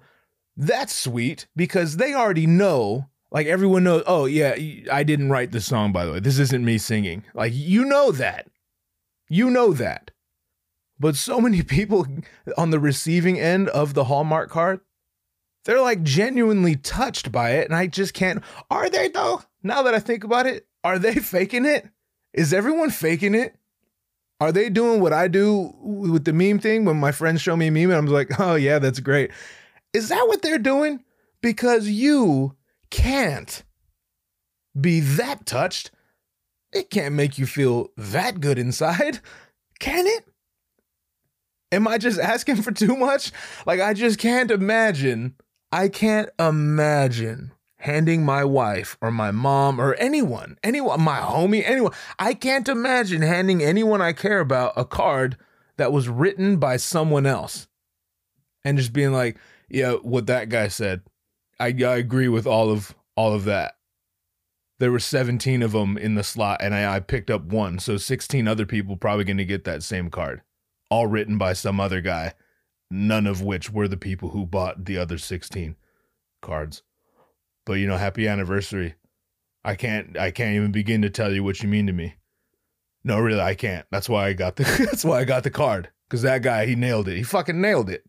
that's 0.55 0.95
sweet 0.95 1.47
because 1.55 1.97
they 1.97 2.13
already 2.13 2.47
know 2.47 3.09
like 3.35 3.47
everyone 3.47 3.83
knows, 3.83 4.03
oh 4.07 4.25
yeah, 4.27 4.55
I 4.89 5.03
didn't 5.03 5.29
write 5.29 5.51
the 5.51 5.59
song 5.59 5.91
by 5.91 6.05
the 6.05 6.13
way. 6.13 6.19
This 6.21 6.39
isn't 6.39 6.63
me 6.63 6.77
singing. 6.77 7.25
Like 7.33 7.51
you 7.53 7.83
know 7.83 8.13
that. 8.13 8.47
You 9.27 9.49
know 9.49 9.73
that. 9.73 10.11
But 10.97 11.17
so 11.17 11.41
many 11.41 11.61
people 11.63 12.07
on 12.57 12.69
the 12.69 12.79
receiving 12.79 13.37
end 13.37 13.67
of 13.69 13.93
the 13.93 14.05
Hallmark 14.05 14.49
card, 14.49 14.79
they're 15.65 15.81
like 15.81 16.01
genuinely 16.01 16.77
touched 16.77 17.29
by 17.29 17.51
it 17.51 17.65
and 17.65 17.75
I 17.75 17.87
just 17.87 18.13
can't 18.13 18.41
Are 18.71 18.89
they 18.89 19.09
though? 19.09 19.41
Now 19.65 19.81
that 19.81 19.95
I 19.95 19.99
think 19.99 20.23
about 20.23 20.45
it, 20.45 20.67
are 20.83 20.99
they 20.99 21.15
faking 21.15 21.65
it? 21.65 21.89
Is 22.33 22.53
everyone 22.53 22.91
faking 22.91 23.33
it? 23.33 23.55
Are 24.39 24.51
they 24.51 24.69
doing 24.69 25.01
what 25.01 25.11
I 25.11 25.27
do 25.27 25.73
with 25.81 26.23
the 26.23 26.33
meme 26.33 26.59
thing 26.59 26.85
when 26.85 26.97
my 26.97 27.11
friends 27.11 27.41
show 27.41 27.57
me 27.57 27.67
a 27.67 27.71
meme 27.71 27.89
and 27.89 27.93
I'm 27.93 28.05
like, 28.05 28.39
"Oh 28.39 28.53
yeah, 28.53 28.77
that's 28.77 28.99
great." 28.99 29.31
Is 29.91 30.09
that 30.09 30.27
what 30.27 30.43
they're 30.43 30.59
doing? 30.59 31.03
Because 31.41 31.87
you 31.87 32.55
can't 32.91 33.63
be 34.79 34.99
that 34.99 35.47
touched. 35.47 35.89
It 36.71 36.91
can't 36.91 37.15
make 37.15 37.39
you 37.39 37.47
feel 37.47 37.89
that 37.97 38.41
good 38.41 38.59
inside, 38.59 39.19
can 39.79 40.05
it? 40.05 40.27
Am 41.71 41.87
I 41.87 41.97
just 41.97 42.19
asking 42.19 42.57
for 42.57 42.71
too 42.71 42.95
much? 42.95 43.31
Like, 43.65 43.79
I 43.79 43.95
just 43.95 44.19
can't 44.19 44.51
imagine. 44.51 45.33
I 45.71 45.89
can't 45.89 46.29
imagine 46.37 47.54
handing 47.85 48.25
my 48.25 48.43
wife 48.43 48.97
or 48.99 49.11
my 49.11 49.29
mom 49.29 49.79
or 49.79 49.93
anyone, 49.95 50.57
anyone, 50.63 50.99
my 51.01 51.19
homie, 51.19 51.63
anyone. 51.63 51.93
I 52.17 52.33
can't 52.33 52.67
imagine 52.67 53.21
handing 53.21 53.63
anyone 53.63 54.01
I 54.01 54.11
care 54.11 54.39
about 54.39 54.73
a 54.75 54.83
card 54.83 55.37
that 55.77 55.91
was 55.91 56.09
written 56.09 56.57
by 56.57 56.77
someone 56.77 57.27
else 57.27 57.67
and 58.63 58.77
just 58.77 58.91
being 58.91 59.13
like, 59.13 59.37
yeah, 59.69 59.93
what 59.93 60.25
that 60.27 60.49
guy 60.49 60.67
said. 60.67 61.01
I, 61.59 61.67
I 61.67 61.97
agree 61.97 62.27
with 62.27 62.47
all 62.47 62.71
of 62.71 62.95
all 63.15 63.33
of 63.33 63.45
that. 63.45 63.77
There 64.79 64.91
were 64.91 64.99
17 64.99 65.61
of 65.61 65.71
them 65.71 65.95
in 65.97 66.15
the 66.15 66.23
slot 66.23 66.61
and 66.61 66.73
I, 66.73 66.95
I 66.95 66.99
picked 66.99 67.29
up 67.29 67.43
one. 67.43 67.77
So 67.77 67.97
16 67.97 68.47
other 68.47 68.65
people 68.65 68.97
probably 68.97 69.25
going 69.25 69.37
to 69.37 69.45
get 69.45 69.63
that 69.65 69.83
same 69.83 70.09
card 70.09 70.41
all 70.89 71.05
written 71.05 71.37
by 71.37 71.53
some 71.53 71.79
other 71.79 72.01
guy, 72.01 72.33
none 72.89 73.27
of 73.27 73.41
which 73.41 73.71
were 73.71 73.87
the 73.87 73.95
people 73.95 74.29
who 74.29 74.45
bought 74.45 74.85
the 74.85 74.97
other 74.97 75.19
16 75.19 75.75
cards. 76.41 76.81
But 77.65 77.73
you 77.73 77.87
know, 77.87 77.97
happy 77.97 78.27
anniversary. 78.27 78.95
I 79.63 79.75
can't 79.75 80.17
I 80.17 80.31
can't 80.31 80.55
even 80.55 80.71
begin 80.71 81.01
to 81.01 81.09
tell 81.09 81.33
you 81.33 81.43
what 81.43 81.61
you 81.61 81.69
mean 81.69 81.87
to 81.87 81.93
me. 81.93 82.15
No, 83.03 83.19
really, 83.19 83.41
I 83.41 83.55
can't. 83.55 83.85
That's 83.91 84.09
why 84.09 84.27
I 84.27 84.33
got 84.33 84.55
the 84.55 84.63
that's 84.89 85.05
why 85.05 85.19
I 85.19 85.23
got 85.25 85.43
the 85.43 85.51
card. 85.51 85.89
Cause 86.09 86.21
that 86.21 86.43
guy, 86.43 86.67
he 86.67 86.75
nailed 86.75 87.07
it. 87.07 87.17
He 87.17 87.23
fucking 87.23 87.59
nailed 87.59 87.89
it. 87.89 88.05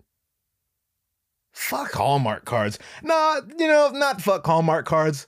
Fuck 1.52 1.92
Hallmark 1.92 2.44
cards. 2.44 2.78
Nah, 3.02 3.40
you 3.58 3.66
know, 3.66 3.90
not 3.94 4.20
fuck 4.20 4.44
Hallmark 4.44 4.84
cards 4.84 5.26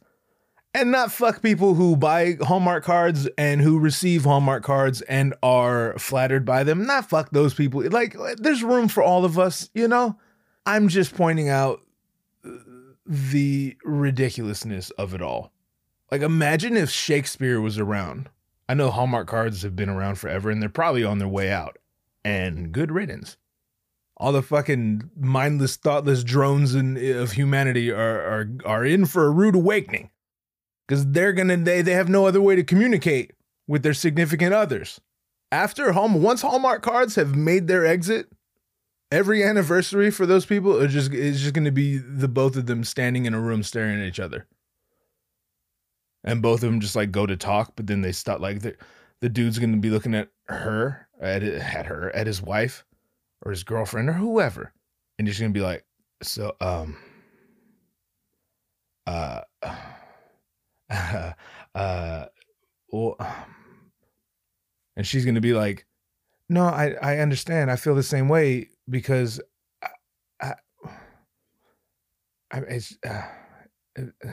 and 0.74 0.90
not 0.90 1.10
fuck 1.10 1.42
people 1.42 1.74
who 1.74 1.96
buy 1.96 2.36
Hallmark 2.40 2.84
cards 2.84 3.28
and 3.38 3.60
who 3.60 3.78
receive 3.78 4.24
Hallmark 4.24 4.62
cards 4.62 5.00
and 5.02 5.34
are 5.42 5.98
flattered 5.98 6.44
by 6.44 6.64
them. 6.64 6.86
Not 6.86 7.08
fuck 7.08 7.30
those 7.30 7.54
people. 7.54 7.82
Like, 7.88 8.16
there's 8.36 8.62
room 8.62 8.88
for 8.88 9.02
all 9.02 9.24
of 9.24 9.38
us, 9.38 9.70
you 9.74 9.88
know? 9.88 10.18
I'm 10.66 10.88
just 10.88 11.14
pointing 11.14 11.48
out 11.48 11.80
the 13.08 13.76
ridiculousness 13.84 14.90
of 14.90 15.14
it 15.14 15.22
all. 15.22 15.50
Like, 16.10 16.22
imagine 16.22 16.76
if 16.76 16.90
Shakespeare 16.90 17.60
was 17.60 17.78
around. 17.78 18.28
I 18.68 18.74
know 18.74 18.90
Hallmark 18.90 19.26
cards 19.26 19.62
have 19.62 19.74
been 19.74 19.88
around 19.88 20.16
forever 20.16 20.50
and 20.50 20.60
they're 20.60 20.68
probably 20.68 21.04
on 21.04 21.18
their 21.18 21.28
way 21.28 21.50
out. 21.50 21.78
And 22.24 22.70
good 22.70 22.92
riddance. 22.92 23.38
All 24.18 24.32
the 24.32 24.42
fucking 24.42 25.10
mindless, 25.18 25.76
thoughtless 25.76 26.22
drones 26.22 26.74
in, 26.74 26.96
of 27.16 27.32
humanity 27.32 27.90
are, 27.90 27.96
are, 27.96 28.48
are 28.66 28.84
in 28.84 29.06
for 29.06 29.24
a 29.24 29.30
rude 29.30 29.54
awakening 29.54 30.10
because 30.86 31.06
they're 31.06 31.32
gonna 31.32 31.56
they 31.56 31.82
they 31.82 31.92
have 31.92 32.08
no 32.08 32.26
other 32.26 32.40
way 32.40 32.56
to 32.56 32.64
communicate 32.64 33.32
with 33.66 33.82
their 33.82 33.94
significant 33.94 34.54
others. 34.54 35.00
After 35.52 35.92
home, 35.92 36.22
once 36.22 36.42
Hallmark 36.42 36.82
cards 36.82 37.14
have 37.14 37.36
made 37.36 37.68
their 37.68 37.86
exit, 37.86 38.28
every 39.10 39.42
anniversary 39.42 40.10
for 40.10 40.26
those 40.26 40.46
people 40.46 40.78
is 40.78 40.92
just 40.92 41.12
is 41.12 41.40
just 41.40 41.54
gonna 41.54 41.72
be 41.72 41.98
the 41.98 42.28
both 42.28 42.56
of 42.56 42.66
them 42.66 42.84
standing 42.84 43.26
in 43.26 43.34
a 43.34 43.40
room 43.40 43.62
staring 43.62 44.00
at 44.00 44.06
each 44.06 44.20
other, 44.20 44.46
and 46.24 46.42
both 46.42 46.62
of 46.62 46.70
them 46.70 46.80
just 46.80 46.96
like 46.96 47.10
go 47.10 47.26
to 47.26 47.36
talk, 47.36 47.72
but 47.76 47.86
then 47.86 48.00
they 48.00 48.12
stop. 48.12 48.40
Like 48.40 48.60
the 48.60 48.76
the 49.20 49.28
dude's 49.28 49.58
gonna 49.58 49.78
be 49.78 49.90
looking 49.90 50.14
at 50.14 50.28
her 50.48 51.08
at 51.20 51.42
at 51.42 51.86
her 51.86 52.14
at 52.14 52.26
his 52.26 52.42
wife 52.42 52.84
or 53.42 53.50
his 53.50 53.64
girlfriend 53.64 54.08
or 54.08 54.14
whoever, 54.14 54.72
and 55.18 55.26
he's 55.26 55.38
gonna 55.38 55.52
be 55.52 55.60
like, 55.60 55.84
so 56.22 56.54
um, 56.60 56.96
uh 59.06 59.42
uh, 60.90 61.32
uh 61.74 62.24
well, 62.90 63.16
and 64.96 65.06
she's 65.06 65.24
gonna 65.24 65.40
be 65.40 65.54
like, 65.54 65.86
no, 66.48 66.64
I 66.64 66.94
I 67.00 67.18
understand. 67.18 67.70
I 67.70 67.76
feel 67.76 67.94
the 67.94 68.02
same 68.02 68.28
way 68.28 68.68
because 68.88 69.40
I, 70.40 70.54
I, 72.50 72.58
it's. 72.68 72.96
Uh, 73.06 73.22
uh, 73.98 74.28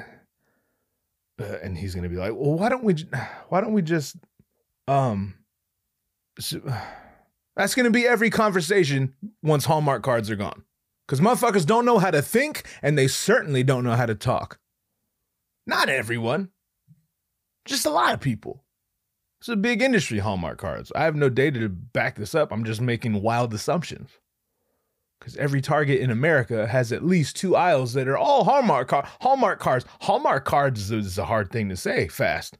uh, 1.42 1.58
and 1.62 1.78
he's 1.78 1.94
gonna 1.94 2.10
be 2.10 2.16
like, 2.16 2.32
well, 2.32 2.54
why 2.54 2.70
don't 2.70 2.84
we, 2.84 2.96
why 3.50 3.62
don't 3.62 3.74
we 3.74 3.82
just, 3.82 4.16
um, 4.88 5.36
so, 6.40 6.62
that's 7.56 7.76
gonna 7.76 7.92
be 7.92 8.08
every 8.08 8.30
conversation 8.30 9.14
once 9.44 9.66
Hallmark 9.66 10.04
cards 10.04 10.30
are 10.30 10.36
gone, 10.36 10.64
because 11.06 11.20
motherfuckers 11.20 11.66
don't 11.66 11.86
know 11.86 12.00
how 12.00 12.12
to 12.12 12.22
think, 12.22 12.64
and 12.82 12.98
they 12.98 13.08
certainly 13.08 13.64
don't 13.64 13.84
know 13.84 13.96
how 13.96 14.06
to 14.06 14.16
talk. 14.16 14.60
Not 15.68 15.90
everyone, 15.90 16.50
just 17.66 17.86
a 17.86 17.90
lot 17.90 18.14
of 18.14 18.22
people. 18.22 18.64
It's 19.42 19.50
a 19.50 19.56
big 19.56 19.82
industry, 19.82 20.20
Hallmark 20.20 20.58
cards. 20.58 20.92
I 20.96 21.04
have 21.04 21.16
no 21.16 21.30
data 21.30 21.60
to 21.60 21.70
back 21.70 22.16
this 22.16 22.34
up. 22.34 22.52
I'm 22.52 22.64
just 22.64 22.82
making 22.82 23.22
wild 23.22 23.54
assumptions. 23.54 24.10
Because 25.20 25.36
every 25.38 25.62
Target 25.62 26.02
in 26.02 26.12
America 26.12 26.68
has 26.68 26.92
at 26.92 27.06
least 27.06 27.36
two 27.36 27.56
aisles 27.56 27.94
that 27.94 28.08
are 28.08 28.18
all 28.18 28.44
Hallmark 28.44 28.88
car- 28.90 29.10
Hallmark 29.22 29.60
cards. 29.60 29.86
Hallmark 30.02 30.46
cards 30.46 30.92
is 30.92 31.18
a 31.18 31.26
hard 31.26 31.52
thing 31.52 31.70
to 31.70 31.78
say 31.78 32.08
fast. 32.08 32.58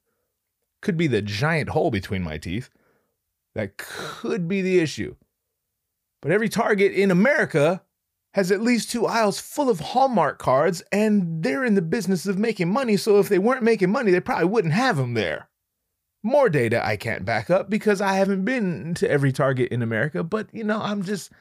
Could 0.82 0.98
be 0.98 1.08
the 1.08 1.22
giant 1.22 1.70
hole 1.70 1.92
between 1.92 2.24
my 2.24 2.38
teeth. 2.38 2.70
That 3.54 3.78
could 3.78 4.48
be 4.48 4.62
the 4.62 4.80
issue. 4.80 5.16
But 6.22 6.32
every 6.32 6.50
Target 6.50 6.94
in 6.94 7.12
America 7.12 7.84
has 8.34 8.52
at 8.52 8.62
least 8.62 8.92
two 8.92 9.06
aisles 9.06 9.40
full 9.40 9.70
of 9.70 9.80
Hallmark 9.80 10.40
cards, 10.40 10.84
and 10.92 11.42
they're 11.42 11.64
in 11.64 11.76
the 11.76 11.82
business 11.82 12.26
of 12.26 12.38
making 12.38 12.70
money, 12.70 12.98
so 12.98 13.18
if 13.20 13.30
they 13.30 13.40
weren't 13.40 13.64
making 13.64 13.92
money, 13.92 14.12
they 14.12 14.20
probably 14.20 14.48
wouldn't 14.48 14.74
have 14.74 14.98
them 14.98 15.14
there. 15.14 15.48
More 16.22 16.50
data 16.50 16.86
I 16.86 16.98
can't 16.98 17.24
back 17.24 17.50
up 17.50 17.70
because 17.70 18.02
I 18.02 18.14
haven't 18.16 18.44
been 18.44 18.94
to 18.96 19.10
every 19.10 19.32
Target 19.32 19.72
in 19.72 19.82
America, 19.82 20.24
but 20.24 20.50
you 20.52 20.64
know, 20.64 20.82
I'm 20.82 21.04
just 21.04 21.32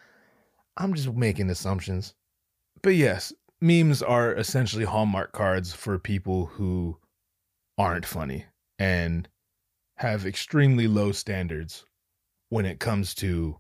I'm 0.77 0.95
just 0.95 1.13
making 1.13 1.51
assumptions. 1.51 2.15
But 2.83 2.97
yes, 2.97 3.33
memes 3.61 4.03
are 4.03 4.35
essentially 4.35 4.85
Hallmark 4.85 5.33
cards 5.33 5.73
for 5.73 5.99
people 5.99 6.47
who 6.47 6.99
aren't 7.79 8.07
funny 8.07 8.45
and 8.79 9.29
have 9.97 10.27
extremely 10.27 10.89
low 10.89 11.13
standards 11.13 11.87
when 12.49 12.67
it 12.67 12.81
comes 12.81 13.15
to 13.15 13.59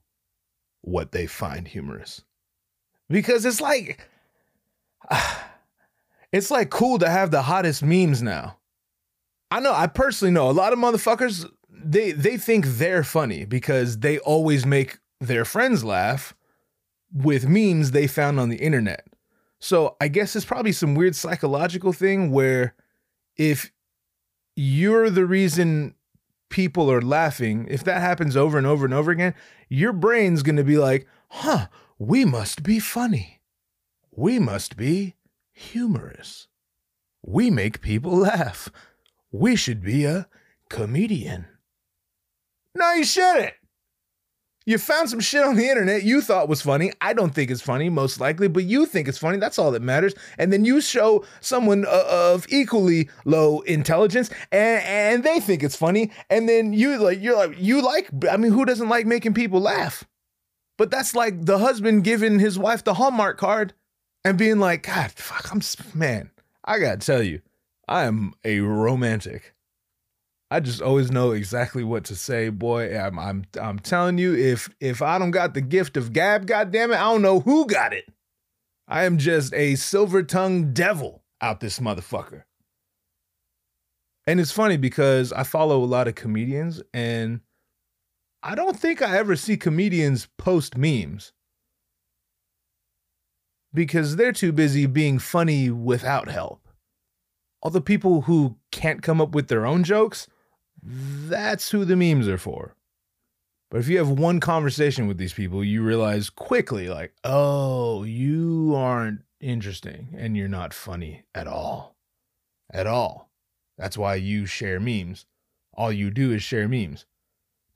what 0.83 1.13
they 1.13 1.27
find 1.27 1.67
humorous 1.67 2.23
because 3.09 3.45
it's 3.45 3.61
like 3.61 4.07
it's 6.33 6.51
like 6.51 6.71
cool 6.71 6.99
to 6.99 7.09
have 7.09 7.31
the 7.31 7.43
hottest 7.43 7.83
memes 7.83 8.23
now. 8.23 8.59
I 9.51 9.61
know 9.61 9.73
I 9.73 9.87
personally 9.87 10.33
know 10.33 10.51
a 10.51 10.53
lot 10.53 10.73
of 10.73 10.79
motherfuckers 10.79 11.49
they 11.71 12.13
they 12.13 12.37
think 12.37 12.67
they're 12.67 13.05
funny 13.05 13.45
because 13.45 13.99
they 13.99 14.19
always 14.19 14.67
make 14.67 14.99
their 15.21 15.45
friends 15.45 15.85
laugh 15.85 16.35
with 17.15 17.49
memes 17.49 17.93
they 17.93 18.07
found 18.07 18.41
on 18.41 18.49
the 18.49 18.57
internet. 18.57 19.07
So 19.61 19.97
I 20.01 20.09
guess 20.09 20.37
it's 20.37 20.45
probably 20.45 20.73
some 20.73 20.95
weird 20.95 21.17
psychological 21.17 21.93
thing 21.93 22.31
where 22.31 22.75
if 23.37 23.73
you're 24.57 25.09
the 25.09 25.25
reason 25.25 25.95
people 26.51 26.91
are 26.91 27.01
laughing, 27.01 27.67
if 27.71 27.85
that 27.85 28.01
happens 28.01 28.37
over 28.37 28.59
and 28.59 28.67
over 28.67 28.85
and 28.85 28.93
over 28.93 29.11
again, 29.11 29.35
your 29.69 29.93
brain's 29.93 30.43
going 30.43 30.57
to 30.57 30.65
be 30.65 30.77
like, 30.77 31.07
"Huh, 31.29 31.69
we 31.99 32.25
must 32.25 32.63
be 32.63 32.79
funny. 32.79 33.41
We 34.11 34.39
must 34.39 34.77
be 34.77 35.15
humorous. 35.53 36.49
We 37.23 37.51
make 37.51 37.81
people 37.81 38.17
laugh. 38.19 38.71
We 39.33 39.57
should 39.57 39.83
be 39.83 40.05
a 40.05 40.29
comedian. 40.69 41.47
No, 42.75 42.93
you 42.93 43.05
shouldn't. 43.05 43.55
You 44.67 44.79
found 44.79 45.11
some 45.11 45.21
shit 45.21 45.45
on 45.45 45.57
the 45.57 45.69
internet 45.69 46.05
you 46.05 46.23
thought 46.23 46.49
was 46.49 46.63
funny. 46.63 46.91
I 47.01 47.13
don't 47.13 47.35
think 47.35 47.51
it's 47.51 47.61
funny, 47.61 47.91
most 47.91 48.19
likely, 48.19 48.49
but 48.49 48.65
you 48.65 48.87
think 48.87 49.09
it's 49.09 49.19
funny. 49.19 49.37
That's 49.37 49.59
all 49.59 49.71
that 49.73 49.83
matters. 49.83 50.15
And 50.39 50.51
then 50.51 50.65
you 50.65 50.81
show 50.81 51.25
someone 51.41 51.85
uh, 51.87 52.05
of 52.09 52.47
equally 52.49 53.11
low 53.27 53.61
intelligence, 53.61 54.31
and 54.51 54.83
and 54.85 55.23
they 55.23 55.41
think 55.41 55.63
it's 55.63 55.77
funny. 55.77 56.11
And 56.31 56.49
then 56.49 56.73
you 56.73 56.97
like 56.97 57.21
you're 57.21 57.37
like 57.37 57.57
you 57.59 57.83
like. 57.83 58.09
I 58.31 58.39
mean, 58.39 58.53
who 58.53 58.65
doesn't 58.65 58.89
like 58.89 59.05
making 59.07 59.35
people 59.35 59.61
laugh? 59.61 60.05
But 60.77 60.91
that's 60.91 61.15
like 61.15 61.45
the 61.45 61.59
husband 61.59 62.05
giving 62.05 62.39
his 62.39 62.59
wife 62.59 62.83
the 62.83 62.95
Hallmark 62.95 63.39
card 63.39 63.75
and 64.25 64.39
being 64.39 64.59
like, 64.59 64.85
God, 64.85 65.13
fuck, 65.13 65.53
I'm, 65.53 65.61
man, 65.95 66.31
I 66.65 66.79
gotta 66.79 66.97
tell 66.97 67.23
you, 67.23 67.43
I 67.87 68.05
am 68.05 68.33
a 68.45 68.61
romantic. 68.61 69.54
I 70.51 70.61
just 70.61 70.81
always 70.83 71.11
know 71.11 71.33
exactly 71.33 71.83
what 71.83 72.05
to 72.05 72.17
say, 72.17 72.49
boy. 72.49 72.97
I'm, 72.97 73.19
I'm, 73.19 73.45
I'm 73.61 73.79
telling 73.79 74.19
you, 74.19 74.35
if, 74.35 74.69
if 74.81 75.03
I 75.03 75.19
don't 75.19 75.31
got 75.31 75.55
the 75.55 75.61
gift 75.61 75.97
of 75.97 76.13
gab, 76.13 76.47
goddamn 76.47 76.93
it, 76.93 76.97
I 76.97 77.11
don't 77.11 77.23
know 77.23 77.41
who 77.41 77.67
got 77.67 77.93
it. 77.93 78.05
I 78.87 79.05
am 79.05 79.19
just 79.19 79.53
a 79.55 79.75
silver 79.77 80.23
tongued 80.23 80.75
devil 80.75 81.23
out 81.41 81.61
this 81.61 81.79
motherfucker. 81.79 82.45
And 84.27 84.41
it's 84.41 84.53
funny 84.53 84.77
because 84.77 85.33
I 85.33 85.43
follow 85.43 85.83
a 85.83 85.87
lot 85.87 86.09
of 86.09 86.15
comedians 86.15 86.83
and 86.93 87.41
I 88.43 88.55
don't 88.55 88.79
think 88.79 89.03
I 89.03 89.17
ever 89.17 89.37
see 89.37 89.57
comedians 89.57 90.29
post 90.39 90.77
memes 90.77 91.33
because 93.73 94.17
they're 94.17 94.33
too 94.33 94.53
busy 94.53 94.87
being 94.87 95.19
funny 95.19 95.71
without 95.71 96.29
help. 96.29 96.69
All 97.61 97.71
the 97.71 97.81
people 97.81 98.23
who 98.23 98.57
can't 98.71 99.03
come 99.03 99.21
up 99.21 99.35
with 99.35 99.49
their 99.49 99.67
own 99.67 99.85
jokes, 99.85 100.27
that's 100.85 101.71
who 101.71 101.85
the 101.85 101.97
memes 101.97 102.29
are 102.29 102.39
for. 102.39 102.75
But 103.71 103.81
if 103.81 103.89
you 103.89 103.99
have 103.99 104.11
one 104.11 104.39
conversation 104.39 105.09
with 105.09 105.19
these 105.19 105.33
people, 105.33 105.65
you 105.65 105.83
realize 105.83 106.31
quickly, 106.31 106.89
like, 106.89 107.13
oh, 107.25 108.05
you 108.05 108.75
aren't 108.77 109.23
interesting 109.41 110.15
and 110.17 110.37
you're 110.37 110.49
not 110.49 110.75
funny 110.75 111.25
at 111.35 111.47
all. 111.49 111.97
At 112.71 112.87
all. 112.87 113.31
That's 113.77 113.99
why 113.99 114.15
you 114.17 114.47
share 114.47 114.79
memes. 114.79 115.27
All 115.73 115.91
you 115.91 116.11
do 116.11 116.33
is 116.33 116.43
share 116.43 116.69
memes. 116.69 117.07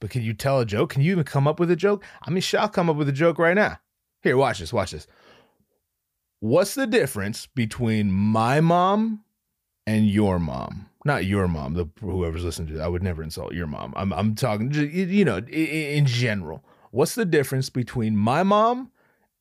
But 0.01 0.11
can 0.11 0.23
you 0.23 0.35
tell 0.35 0.61
a 0.61 0.67
joke? 0.67 0.91
Can 0.91 1.03
you 1.03 1.13
even 1.13 1.25
come 1.25 1.49
up 1.49 1.59
with 1.59 1.71
a 1.71 1.77
joke? 1.77 2.05
I 2.23 2.31
mean, 2.31 2.43
shit, 2.43 2.61
I'll 2.61 2.69
come 2.69 2.89
up 2.89 2.97
with 2.97 3.09
a 3.09 3.13
joke 3.13 3.39
right 3.39 3.57
now. 3.57 3.81
Here, 4.23 4.37
watch 4.37 4.61
this, 4.61 4.73
watch 4.73 4.93
this. 4.93 5.07
What's 6.41 6.75
the 6.75 6.87
difference 6.87 7.47
between 7.47 8.13
my 8.13 8.61
mom 8.61 9.25
and 9.87 10.09
your 10.09 10.39
mom? 10.39 10.88
Not 11.05 11.25
your 11.27 11.47
mom, 11.49 11.75
the 11.75 11.87
whoever's 12.01 12.45
listening 12.45 12.69
to 12.69 12.75
that. 12.75 12.85
I 12.85 12.89
would 12.89 13.03
never 13.03 13.23
insult 13.23 13.55
your 13.55 13.67
mom. 13.67 13.93
I'm 13.97 14.13
I'm 14.13 14.35
talking, 14.35 14.73
you 14.73 15.25
know, 15.25 15.37
i- 15.37 15.41
i- 15.41 15.95
in 15.97 16.07
general. 16.07 16.65
What's 16.91 17.15
the 17.15 17.25
difference 17.25 17.71
between 17.71 18.17
my 18.17 18.43
mom 18.43 18.91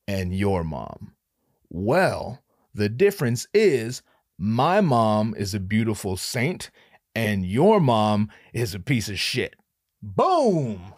and 0.08 0.36
your 0.36 0.64
mom? 0.64 1.14
Well, 1.70 2.44
the 2.74 2.90
difference 2.90 3.48
is 3.54 4.02
my 4.38 4.82
mom 4.82 5.34
is 5.36 5.54
a 5.54 5.60
beautiful 5.60 6.16
saint 6.16 6.70
and 7.16 7.46
your 7.46 7.80
mom 7.80 8.30
is 8.54 8.76
a 8.76 8.80
piece 8.80 9.10
of 9.10 9.20
shit. 9.20 9.56
Boom. 10.04 10.94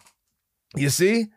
You 0.76 0.90
see? 0.90 1.28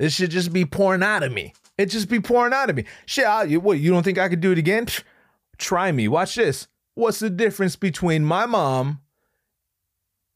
This 0.00 0.14
should 0.14 0.30
just 0.30 0.52
be 0.52 0.64
pouring 0.64 1.02
out 1.04 1.22
of 1.22 1.30
me. 1.32 1.54
It 1.78 1.86
just 1.86 2.08
be 2.08 2.18
pouring 2.20 2.52
out 2.52 2.68
of 2.70 2.76
me. 2.76 2.84
Shit, 3.06 3.24
I, 3.24 3.44
you, 3.44 3.60
what, 3.60 3.78
you 3.78 3.92
don't 3.92 4.02
think 4.02 4.18
I 4.18 4.28
could 4.28 4.40
do 4.40 4.50
it 4.50 4.58
again? 4.58 4.86
Psh, 4.86 5.04
Try 5.58 5.92
me. 5.92 6.08
Watch 6.08 6.34
this. 6.34 6.66
What's 6.94 7.20
the 7.20 7.30
difference 7.30 7.76
between 7.76 8.24
my 8.24 8.46
mom 8.46 9.00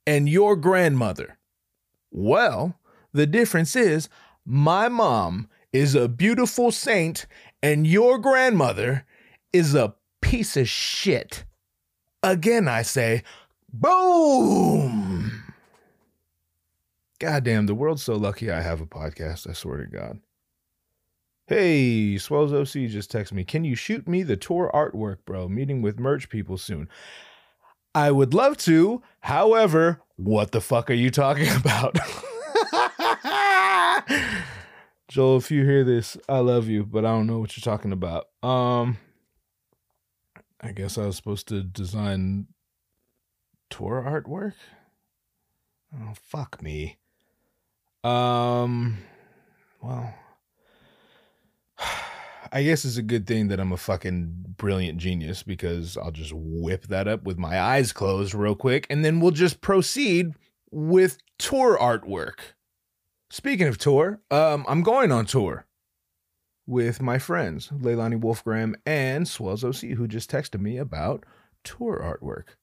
and 0.06 0.28
your 0.28 0.56
grandmother? 0.56 1.38
Well, 2.10 2.78
the 3.12 3.26
difference 3.26 3.76
is 3.76 4.08
my 4.44 4.88
mom 4.88 5.48
is 5.72 5.94
a 5.94 6.08
beautiful 6.08 6.72
saint 6.72 7.26
and 7.62 7.86
your 7.86 8.18
grandmother 8.18 9.04
is 9.52 9.74
a 9.74 9.94
piece 10.20 10.56
of 10.56 10.68
shit. 10.68 11.44
Again, 12.22 12.68
I 12.68 12.82
say, 12.82 13.22
boom. 13.72 15.42
Goddamn, 17.18 17.66
the 17.66 17.74
world's 17.74 18.02
so 18.02 18.14
lucky 18.14 18.50
I 18.50 18.60
have 18.60 18.80
a 18.80 18.86
podcast. 18.86 19.48
I 19.48 19.52
swear 19.52 19.78
to 19.78 19.86
God. 19.86 20.20
Hey, 21.46 22.18
Swells 22.18 22.52
OC 22.52 22.88
just 22.90 23.12
texted 23.12 23.32
me. 23.32 23.44
Can 23.44 23.64
you 23.64 23.76
shoot 23.76 24.08
me 24.08 24.22
the 24.22 24.36
tour 24.36 24.70
artwork, 24.74 25.18
bro? 25.24 25.48
Meeting 25.48 25.80
with 25.80 26.00
merch 26.00 26.28
people 26.28 26.58
soon. 26.58 26.88
I 27.94 28.10
would 28.10 28.34
love 28.34 28.56
to. 28.58 29.02
However, 29.20 30.02
what 30.16 30.50
the 30.50 30.60
fuck 30.60 30.90
are 30.90 30.94
you 30.94 31.10
talking 31.10 31.48
about? 31.56 31.96
Joel, 35.08 35.36
if 35.36 35.50
you 35.52 35.64
hear 35.64 35.84
this, 35.84 36.16
I 36.28 36.40
love 36.40 36.66
you, 36.68 36.84
but 36.84 37.04
I 37.04 37.10
don't 37.10 37.28
know 37.28 37.38
what 37.38 37.56
you're 37.56 37.62
talking 37.62 37.92
about. 37.92 38.26
Um 38.42 38.98
I 40.60 40.72
guess 40.72 40.98
I 40.98 41.06
was 41.06 41.16
supposed 41.16 41.46
to 41.48 41.62
design 41.62 42.48
tour 43.70 44.02
artwork. 44.04 44.54
Oh, 45.94 46.14
fuck 46.20 46.60
me. 46.60 46.96
Um, 48.02 48.98
well, 49.80 50.12
I 52.52 52.62
guess 52.62 52.84
it's 52.84 52.96
a 52.96 53.02
good 53.02 53.26
thing 53.26 53.48
that 53.48 53.60
I'm 53.60 53.72
a 53.72 53.76
fucking 53.76 54.54
brilliant 54.56 54.98
genius 54.98 55.42
because 55.42 55.96
I'll 55.96 56.10
just 56.10 56.32
whip 56.34 56.86
that 56.88 57.08
up 57.08 57.24
with 57.24 57.38
my 57.38 57.60
eyes 57.60 57.92
closed 57.92 58.34
real 58.34 58.54
quick 58.54 58.86
and 58.90 59.04
then 59.04 59.20
we'll 59.20 59.30
just 59.30 59.60
proceed 59.60 60.34
with 60.70 61.18
tour 61.38 61.78
artwork. 61.78 62.38
Speaking 63.30 63.66
of 63.66 63.78
tour, 63.78 64.20
um, 64.30 64.64
I'm 64.68 64.82
going 64.82 65.10
on 65.12 65.26
tour 65.26 65.66
with 66.66 67.00
my 67.00 67.18
friends, 67.18 67.68
Leilani 67.68 68.20
Wolfgramm 68.20 68.74
and 68.84 69.26
Swells 69.26 69.64
OC, 69.64 69.90
who 69.96 70.08
just 70.08 70.30
texted 70.30 70.60
me 70.60 70.76
about 70.76 71.24
tour 71.64 72.00
artwork. 72.00 72.54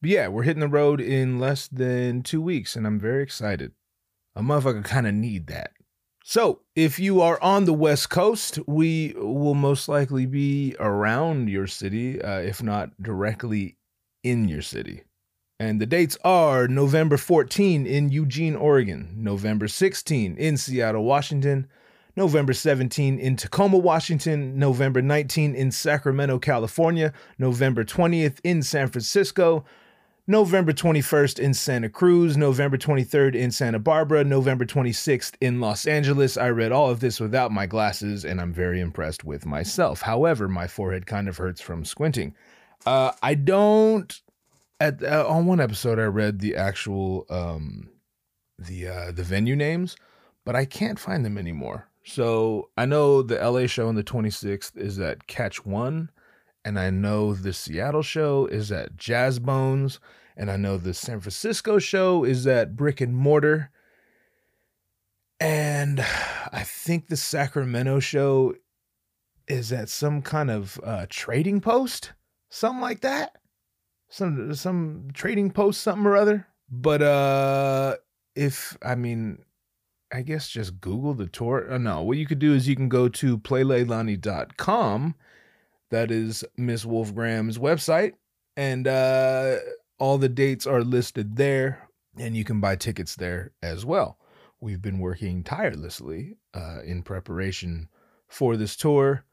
But 0.00 0.10
yeah, 0.10 0.28
we're 0.28 0.44
hitting 0.44 0.60
the 0.60 0.68
road 0.68 1.00
in 1.00 1.38
less 1.38 1.66
than 1.66 2.22
two 2.22 2.40
weeks, 2.40 2.76
and 2.76 2.86
I'm 2.86 3.00
very 3.00 3.22
excited. 3.22 3.72
A 4.36 4.42
motherfucker 4.42 4.84
kind 4.84 5.06
of 5.06 5.14
need 5.14 5.48
that. 5.48 5.72
So, 6.30 6.60
if 6.76 6.98
you 6.98 7.22
are 7.22 7.42
on 7.42 7.64
the 7.64 7.72
West 7.72 8.10
Coast, 8.10 8.58
we 8.66 9.14
will 9.16 9.54
most 9.54 9.88
likely 9.88 10.26
be 10.26 10.76
around 10.78 11.48
your 11.48 11.66
city, 11.66 12.20
uh, 12.20 12.40
if 12.40 12.62
not 12.62 12.90
directly 13.02 13.78
in 14.22 14.46
your 14.46 14.60
city. 14.60 15.04
And 15.58 15.80
the 15.80 15.86
dates 15.86 16.18
are 16.24 16.68
November 16.68 17.16
14 17.16 17.86
in 17.86 18.10
Eugene, 18.10 18.56
Oregon, 18.56 19.14
November 19.16 19.68
16 19.68 20.36
in 20.36 20.58
Seattle, 20.58 21.04
Washington, 21.04 21.66
November 22.14 22.52
17 22.52 23.18
in 23.18 23.36
Tacoma, 23.36 23.78
Washington, 23.78 24.58
November 24.58 25.00
19 25.00 25.54
in 25.54 25.70
Sacramento, 25.70 26.38
California, 26.38 27.14
November 27.38 27.86
20th 27.86 28.38
in 28.44 28.62
San 28.62 28.88
Francisco, 28.88 29.64
November 30.30 30.74
21st 30.74 31.38
in 31.38 31.54
Santa 31.54 31.88
Cruz, 31.88 32.36
November 32.36 32.76
23rd 32.76 33.34
in 33.34 33.50
Santa 33.50 33.78
Barbara, 33.78 34.22
November 34.22 34.66
26th 34.66 35.32
in 35.40 35.58
Los 35.58 35.86
Angeles. 35.86 36.36
I 36.36 36.50
read 36.50 36.70
all 36.70 36.90
of 36.90 37.00
this 37.00 37.18
without 37.18 37.50
my 37.50 37.64
glasses 37.64 38.26
and 38.26 38.38
I'm 38.38 38.52
very 38.52 38.78
impressed 38.78 39.24
with 39.24 39.46
myself. 39.46 40.02
However, 40.02 40.46
my 40.46 40.66
forehead 40.66 41.06
kind 41.06 41.30
of 41.30 41.38
hurts 41.38 41.62
from 41.62 41.82
squinting. 41.82 42.34
Uh, 42.84 43.12
I 43.22 43.34
don't. 43.36 44.20
At 44.80 45.02
uh, 45.02 45.24
on 45.26 45.46
one 45.46 45.60
episode, 45.60 45.98
I 45.98 46.04
read 46.04 46.40
the 46.40 46.56
actual 46.56 47.24
um, 47.30 47.88
the 48.58 48.86
uh, 48.86 49.12
the 49.12 49.24
venue 49.24 49.56
names, 49.56 49.96
but 50.44 50.54
I 50.54 50.66
can't 50.66 51.00
find 51.00 51.24
them 51.24 51.38
anymore. 51.38 51.88
So 52.04 52.68
I 52.76 52.84
know 52.84 53.22
the 53.22 53.36
LA 53.36 53.66
show 53.66 53.88
on 53.88 53.94
the 53.94 54.04
26th 54.04 54.76
is 54.76 55.00
at 55.00 55.26
Catch 55.26 55.64
One, 55.64 56.10
and 56.64 56.78
I 56.78 56.90
know 56.90 57.34
the 57.34 57.52
Seattle 57.52 58.02
show 58.02 58.46
is 58.46 58.70
at 58.72 58.96
Jazz 58.96 59.38
Bones, 59.38 60.00
and 60.36 60.50
I 60.50 60.56
know 60.56 60.76
the 60.76 60.94
San 60.94 61.20
Francisco 61.20 61.78
show 61.78 62.24
is 62.24 62.46
at 62.46 62.76
Brick 62.76 63.00
and 63.00 63.16
Mortar. 63.16 63.70
And 65.40 66.00
I 66.00 66.62
think 66.64 67.06
the 67.06 67.16
Sacramento 67.16 68.00
show 68.00 68.54
is 69.46 69.72
at 69.72 69.88
some 69.88 70.22
kind 70.22 70.50
of 70.50 70.80
uh, 70.84 71.06
trading 71.08 71.60
post, 71.60 72.12
something 72.50 72.80
like 72.80 73.00
that. 73.00 73.36
Some 74.10 74.54
some 74.54 75.08
trading 75.12 75.50
post, 75.50 75.82
something 75.82 76.06
or 76.06 76.16
other. 76.16 76.46
But 76.70 77.02
uh 77.02 77.96
if 78.34 78.76
I 78.82 78.94
mean, 78.94 79.44
I 80.12 80.22
guess 80.22 80.48
just 80.48 80.80
Google 80.80 81.14
the 81.14 81.26
tour. 81.26 81.70
Uh, 81.70 81.78
no, 81.78 82.02
what 82.02 82.16
you 82.16 82.26
could 82.26 82.38
do 82.38 82.54
is 82.54 82.68
you 82.68 82.76
can 82.76 82.88
go 82.88 83.08
to 83.08 83.36
playleilani.com. 83.36 85.14
That 85.90 86.10
is 86.10 86.44
Miss 86.56 86.84
Wolfgramm's 86.84 87.58
website. 87.58 88.14
And 88.56 88.86
uh, 88.86 89.56
all 89.98 90.18
the 90.18 90.28
dates 90.28 90.66
are 90.66 90.82
listed 90.82 91.36
there. 91.36 91.88
And 92.18 92.36
you 92.36 92.44
can 92.44 92.60
buy 92.60 92.76
tickets 92.76 93.16
there 93.16 93.52
as 93.62 93.84
well. 93.84 94.18
We've 94.60 94.82
been 94.82 94.98
working 94.98 95.44
tirelessly 95.44 96.36
uh, 96.52 96.80
in 96.84 97.02
preparation 97.02 97.88
for 98.26 98.56
this 98.56 98.76
tour. 98.76 99.24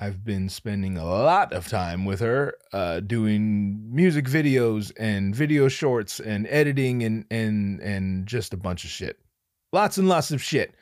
I've 0.00 0.24
been 0.24 0.48
spending 0.48 0.96
a 0.96 1.04
lot 1.04 1.52
of 1.52 1.68
time 1.68 2.04
with 2.04 2.20
her 2.20 2.54
uh, 2.72 3.00
doing 3.00 3.94
music 3.94 4.24
videos 4.24 4.92
and 4.98 5.34
video 5.34 5.68
shorts 5.68 6.18
and 6.18 6.46
editing 6.48 7.04
and 7.04 7.24
and 7.30 7.80
and 7.80 8.26
just 8.26 8.52
a 8.52 8.56
bunch 8.56 8.84
of 8.84 8.90
shit 8.90 9.20
lots 9.74 9.98
and 9.98 10.08
lots 10.08 10.30
of 10.30 10.42
shit. 10.42 10.74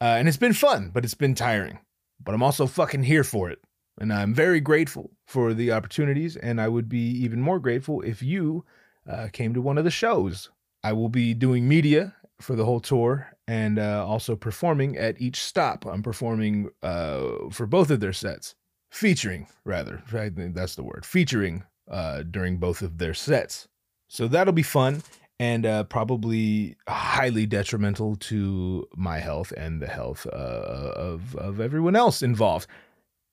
Uh, 0.00 0.16
and 0.18 0.28
it's 0.28 0.36
been 0.36 0.52
fun, 0.52 0.90
but 0.92 1.04
it's 1.04 1.14
been 1.14 1.34
tiring. 1.34 1.78
But 2.22 2.34
I'm 2.34 2.42
also 2.42 2.66
fucking 2.66 3.04
here 3.04 3.24
for 3.24 3.48
it. 3.48 3.60
And 4.00 4.12
I'm 4.12 4.34
very 4.34 4.60
grateful 4.60 5.10
for 5.26 5.54
the 5.54 5.72
opportunities. 5.72 6.36
And 6.36 6.60
I 6.60 6.68
would 6.68 6.88
be 6.88 7.10
even 7.24 7.40
more 7.40 7.58
grateful 7.58 8.00
if 8.02 8.22
you 8.22 8.64
uh, 9.08 9.28
came 9.32 9.54
to 9.54 9.62
one 9.62 9.78
of 9.78 9.84
the 9.84 9.90
shows. 9.90 10.50
I 10.82 10.92
will 10.92 11.08
be 11.08 11.34
doing 11.34 11.68
media 11.68 12.14
for 12.40 12.56
the 12.56 12.64
whole 12.64 12.80
tour 12.80 13.28
and 13.46 13.78
uh, 13.78 14.04
also 14.06 14.36
performing 14.36 14.96
at 14.96 15.20
each 15.20 15.42
stop. 15.42 15.84
I'm 15.86 16.02
performing 16.02 16.70
uh, 16.82 17.50
for 17.50 17.66
both 17.66 17.90
of 17.90 18.00
their 18.00 18.12
sets, 18.12 18.54
featuring, 18.90 19.46
rather. 19.64 20.02
I 20.12 20.30
think 20.30 20.54
that's 20.54 20.74
the 20.74 20.82
word, 20.82 21.04
featuring 21.04 21.64
uh, 21.90 22.22
during 22.22 22.58
both 22.58 22.82
of 22.82 22.98
their 22.98 23.14
sets. 23.14 23.68
So 24.08 24.28
that'll 24.28 24.52
be 24.52 24.62
fun 24.62 25.02
and 25.38 25.66
uh, 25.66 25.84
probably 25.84 26.76
highly 26.88 27.46
detrimental 27.46 28.16
to 28.16 28.86
my 28.94 29.18
health 29.18 29.52
and 29.56 29.80
the 29.80 29.88
health 29.88 30.26
uh, 30.26 30.92
of 30.96 31.34
of 31.36 31.60
everyone 31.60 31.96
else 31.96 32.22
involved. 32.22 32.66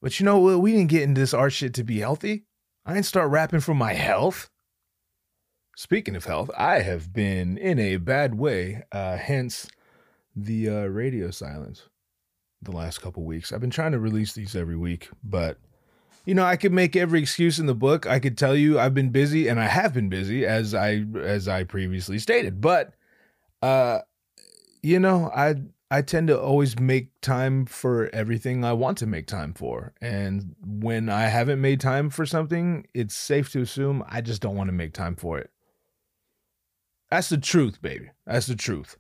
But 0.02 0.20
you 0.20 0.26
know, 0.26 0.40
what? 0.40 0.60
we 0.60 0.72
didn't 0.72 0.90
get 0.90 1.04
into 1.04 1.20
this 1.20 1.34
art 1.34 1.54
shit 1.54 1.74
to 1.76 1.84
be 1.84 2.00
healthy. 2.00 2.46
I 2.86 2.94
didn't 2.94 3.06
start 3.06 3.30
rapping 3.30 3.60
for 3.60 3.74
my 3.74 3.94
health. 3.94 4.50
Speaking 5.76 6.16
of 6.16 6.26
health, 6.26 6.50
I 6.58 6.82
have 6.82 7.14
been 7.14 7.58
in 7.58 7.80
a 7.80 7.98
bad 7.98 8.36
way. 8.36 8.84
Uh, 8.92 9.18
hence 9.18 9.68
the 10.36 10.70
uh, 10.70 10.86
radio 10.86 11.32
silence. 11.32 11.84
The 12.62 12.72
last 12.72 13.02
couple 13.02 13.24
weeks, 13.24 13.54
I've 13.54 13.62
been 13.62 13.70
trying 13.70 13.94
to 13.94 14.00
release 14.00 14.34
these 14.34 14.54
every 14.54 14.76
week, 14.76 15.10
but 15.24 15.58
you 16.26 16.36
know, 16.36 16.44
I 16.44 16.58
could 16.58 16.74
make 16.74 16.96
every 16.96 17.22
excuse 17.22 17.58
in 17.58 17.66
the 17.66 17.74
book. 17.74 18.06
I 18.06 18.20
could 18.20 18.38
tell 18.38 18.56
you 18.56 18.78
I've 18.78 18.94
been 18.94 19.10
busy 19.10 19.48
and 19.48 19.60
I 19.60 19.66
have 19.66 19.94
been 19.94 20.10
busy 20.10 20.46
as 20.46 20.74
I 20.76 21.06
as 21.24 21.48
I 21.48 21.64
previously 21.64 22.20
stated. 22.20 22.62
But 22.62 22.94
uh 23.62 24.02
you 24.84 25.00
know, 25.00 25.32
I 25.36 25.56
I 25.92 26.04
tend 26.04 26.28
to 26.28 26.40
always 26.40 26.80
make 26.80 27.20
time 27.22 27.66
for 27.66 28.10
everything 28.14 28.64
I 28.64 28.74
want 28.74 29.00
to 29.00 29.08
make 29.08 29.26
time 29.26 29.54
for. 29.54 29.94
And 30.02 30.56
when 30.64 31.10
I 31.10 31.24
haven't 31.24 31.62
made 31.62 31.80
time 31.80 32.12
for 32.12 32.28
something, 32.28 32.86
it's 32.94 33.16
safe 33.16 33.52
to 33.54 33.62
assume 33.62 34.04
I 34.08 34.22
just 34.22 34.42
don't 34.42 34.56
want 34.56 34.68
to 34.68 34.74
make 34.74 34.94
time 34.94 35.16
for 35.16 35.40
it. 35.40 35.50
That's 37.10 37.30
the 37.30 37.40
truth, 37.40 37.82
baby. 37.82 38.12
That's 38.28 38.46
the 38.46 38.56
truth. 38.56 38.98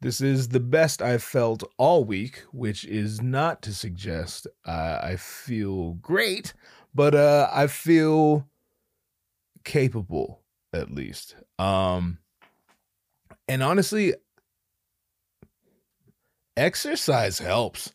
This 0.00 0.20
is 0.20 0.48
the 0.48 0.60
best 0.60 1.02
I've 1.02 1.22
felt 1.22 1.62
all 1.76 2.04
week, 2.04 2.42
which 2.52 2.84
is 2.86 3.20
not 3.20 3.60
to 3.62 3.74
suggest 3.74 4.46
uh, 4.64 4.98
I 5.02 5.16
feel 5.16 5.92
great, 5.94 6.54
but 6.94 7.14
uh, 7.14 7.48
I 7.52 7.66
feel 7.66 8.48
capable 9.62 10.40
at 10.72 10.90
least. 10.90 11.36
Um, 11.58 12.18
and 13.46 13.62
honestly, 13.62 14.14
exercise 16.56 17.38
helps. 17.38 17.92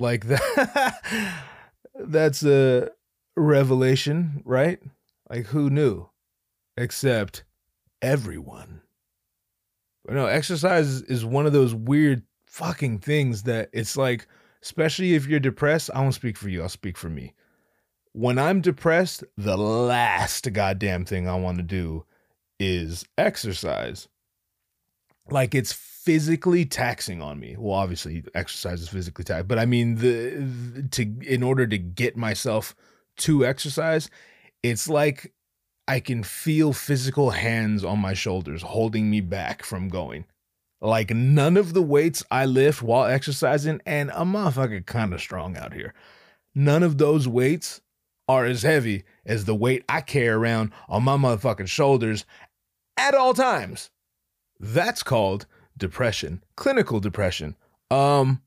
Like 0.00 0.26
that. 0.26 1.42
that's 1.94 2.44
a 2.44 2.90
revelation, 3.36 4.42
right? 4.44 4.80
Like 5.30 5.46
who 5.46 5.70
knew? 5.70 6.08
Except 6.76 7.44
everyone. 8.02 8.82
But 10.04 10.14
no, 10.14 10.26
exercise 10.26 11.02
is 11.02 11.24
one 11.24 11.46
of 11.46 11.52
those 11.52 11.74
weird 11.74 12.22
fucking 12.46 12.98
things 12.98 13.44
that 13.44 13.70
it's 13.72 13.96
like, 13.96 14.26
especially 14.62 15.14
if 15.14 15.26
you're 15.26 15.40
depressed. 15.40 15.90
I 15.94 16.00
won't 16.00 16.14
speak 16.14 16.36
for 16.36 16.48
you, 16.48 16.62
I'll 16.62 16.68
speak 16.68 16.98
for 16.98 17.08
me. 17.08 17.34
When 18.12 18.38
I'm 18.38 18.60
depressed, 18.60 19.24
the 19.36 19.56
last 19.56 20.52
goddamn 20.52 21.04
thing 21.04 21.26
I 21.26 21.34
want 21.36 21.56
to 21.56 21.64
do 21.64 22.04
is 22.60 23.04
exercise. 23.18 24.08
Like 25.30 25.54
it's 25.54 25.72
physically 26.04 26.66
taxing 26.66 27.22
on 27.22 27.40
me. 27.40 27.56
Well, 27.58 27.74
obviously 27.74 28.24
exercise 28.34 28.82
is 28.82 28.88
physically 28.88 29.24
taxing, 29.24 29.46
but 29.46 29.58
I 29.58 29.64
mean 29.64 29.96
the, 29.96 30.86
to 30.90 31.02
in 31.26 31.42
order 31.42 31.66
to 31.66 31.78
get 31.78 32.16
myself 32.16 32.76
to 33.18 33.44
exercise, 33.44 34.10
it's 34.62 34.88
like 34.88 35.32
I 35.88 36.00
can 36.00 36.22
feel 36.22 36.72
physical 36.72 37.30
hands 37.30 37.84
on 37.84 37.98
my 37.98 38.14
shoulders 38.14 38.62
holding 38.62 39.10
me 39.10 39.20
back 39.20 39.62
from 39.62 39.88
going. 39.88 40.26
Like 40.80 41.10
none 41.10 41.56
of 41.56 41.72
the 41.72 41.82
weights 41.82 42.22
I 42.30 42.44
lift 42.44 42.82
while 42.82 43.06
exercising, 43.06 43.80
and 43.86 44.10
a 44.10 44.24
motherfucker 44.24 44.84
kind 44.84 45.14
of 45.14 45.20
strong 45.20 45.56
out 45.56 45.72
here. 45.72 45.94
None 46.54 46.82
of 46.82 46.98
those 46.98 47.26
weights 47.26 47.80
are 48.28 48.44
as 48.44 48.62
heavy 48.62 49.04
as 49.24 49.44
the 49.44 49.54
weight 49.54 49.84
I 49.88 50.02
carry 50.02 50.28
around 50.28 50.72
on 50.88 51.02
my 51.02 51.16
motherfucking 51.16 51.68
shoulders 51.68 52.26
at 52.98 53.14
all 53.14 53.32
times. 53.32 53.90
That's 54.60 55.02
called 55.02 55.46
depression, 55.76 56.42
clinical 56.56 57.00
depression. 57.00 57.56
Um, 57.90 58.42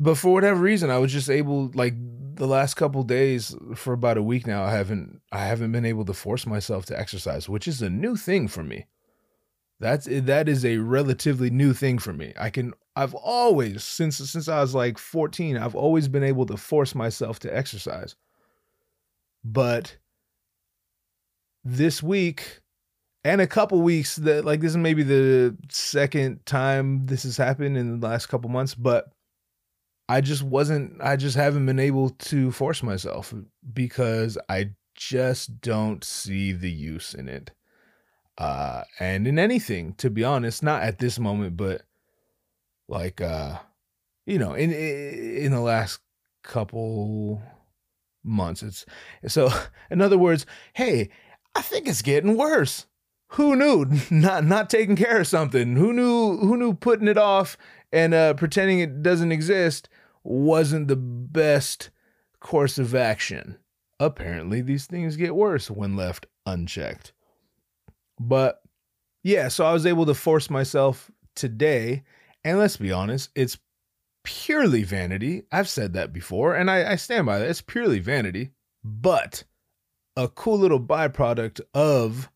but 0.00 0.16
for 0.16 0.32
whatever 0.32 0.60
reason, 0.60 0.90
I 0.90 0.98
was 0.98 1.12
just 1.12 1.28
able, 1.28 1.70
like 1.74 1.94
the 2.34 2.46
last 2.46 2.74
couple 2.74 3.02
days 3.02 3.54
for 3.74 3.92
about 3.92 4.18
a 4.18 4.22
week 4.22 4.46
now, 4.46 4.64
I 4.64 4.70
haven't, 4.70 5.20
I 5.32 5.40
haven't 5.40 5.72
been 5.72 5.84
able 5.84 6.04
to 6.04 6.12
force 6.12 6.46
myself 6.46 6.86
to 6.86 6.98
exercise, 6.98 7.48
which 7.48 7.66
is 7.66 7.82
a 7.82 7.90
new 7.90 8.16
thing 8.16 8.48
for 8.48 8.62
me. 8.62 8.86
That's 9.80 10.06
that 10.10 10.48
is 10.48 10.64
a 10.64 10.78
relatively 10.78 11.50
new 11.50 11.72
thing 11.72 11.98
for 11.98 12.12
me. 12.12 12.32
I 12.36 12.50
can, 12.50 12.74
I've 12.96 13.14
always 13.14 13.84
since 13.84 14.16
since 14.16 14.48
I 14.48 14.60
was 14.60 14.74
like 14.74 14.98
14, 14.98 15.56
I've 15.56 15.76
always 15.76 16.08
been 16.08 16.24
able 16.24 16.46
to 16.46 16.56
force 16.56 16.96
myself 16.96 17.38
to 17.40 17.56
exercise. 17.56 18.16
But 19.44 19.96
this 21.64 22.02
week 22.02 22.60
and 23.24 23.40
a 23.40 23.46
couple 23.46 23.80
weeks 23.80 24.16
that 24.16 24.44
like 24.44 24.60
this 24.60 24.70
is 24.70 24.76
maybe 24.76 25.02
the 25.02 25.56
second 25.70 26.44
time 26.46 27.06
this 27.06 27.24
has 27.24 27.36
happened 27.36 27.76
in 27.76 28.00
the 28.00 28.06
last 28.06 28.26
couple 28.26 28.50
months, 28.50 28.74
but 28.74 29.12
I 30.08 30.20
just 30.20 30.42
wasn't 30.42 31.00
I 31.02 31.16
just 31.16 31.36
haven't 31.36 31.66
been 31.66 31.80
able 31.80 32.10
to 32.10 32.52
force 32.52 32.82
myself 32.82 33.34
because 33.72 34.38
I 34.48 34.70
just 34.94 35.60
don't 35.60 36.02
see 36.02 36.52
the 36.52 36.70
use 36.70 37.14
in 37.14 37.28
it. 37.28 37.50
Uh 38.38 38.84
and 39.00 39.26
in 39.26 39.38
anything, 39.38 39.94
to 39.94 40.10
be 40.10 40.24
honest, 40.24 40.62
not 40.62 40.82
at 40.82 40.98
this 40.98 41.18
moment, 41.18 41.56
but 41.56 41.82
like 42.88 43.20
uh 43.20 43.58
you 44.26 44.38
know, 44.38 44.54
in 44.54 44.72
in 44.72 45.52
the 45.52 45.60
last 45.60 46.00
couple 46.44 47.42
months 48.22 48.62
it's 48.62 48.86
so 49.26 49.50
in 49.90 50.00
other 50.00 50.18
words, 50.18 50.46
hey, 50.74 51.10
I 51.54 51.62
think 51.62 51.88
it's 51.88 52.02
getting 52.02 52.36
worse. 52.36 52.86
Who 53.32 53.56
knew 53.56 53.86
not 54.10 54.44
not 54.44 54.70
taking 54.70 54.96
care 54.96 55.20
of 55.20 55.26
something? 55.26 55.76
Who 55.76 55.92
knew 55.92 56.38
who 56.38 56.56
knew 56.56 56.74
putting 56.74 57.08
it 57.08 57.18
off 57.18 57.56
and 57.92 58.14
uh 58.14 58.34
pretending 58.34 58.80
it 58.80 59.02
doesn't 59.02 59.32
exist 59.32 59.88
wasn't 60.24 60.88
the 60.88 60.96
best 60.96 61.90
course 62.40 62.78
of 62.78 62.94
action. 62.94 63.58
Apparently, 64.00 64.60
these 64.60 64.86
things 64.86 65.16
get 65.16 65.34
worse 65.34 65.70
when 65.70 65.96
left 65.96 66.26
unchecked. 66.46 67.12
But 68.20 68.60
yeah, 69.22 69.48
so 69.48 69.64
I 69.64 69.72
was 69.72 69.86
able 69.86 70.06
to 70.06 70.14
force 70.14 70.50
myself 70.50 71.10
today. 71.34 72.04
And 72.44 72.58
let's 72.58 72.76
be 72.76 72.92
honest, 72.92 73.30
it's 73.34 73.58
purely 74.22 74.84
vanity. 74.84 75.44
I've 75.50 75.68
said 75.68 75.94
that 75.94 76.12
before, 76.12 76.54
and 76.54 76.70
I, 76.70 76.92
I 76.92 76.96
stand 76.96 77.26
by 77.26 77.38
that. 77.38 77.48
It's 77.48 77.60
purely 77.60 77.98
vanity, 77.98 78.50
but 78.84 79.44
a 80.16 80.28
cool 80.28 80.58
little 80.58 80.80
byproduct 80.80 81.60
of 81.74 82.30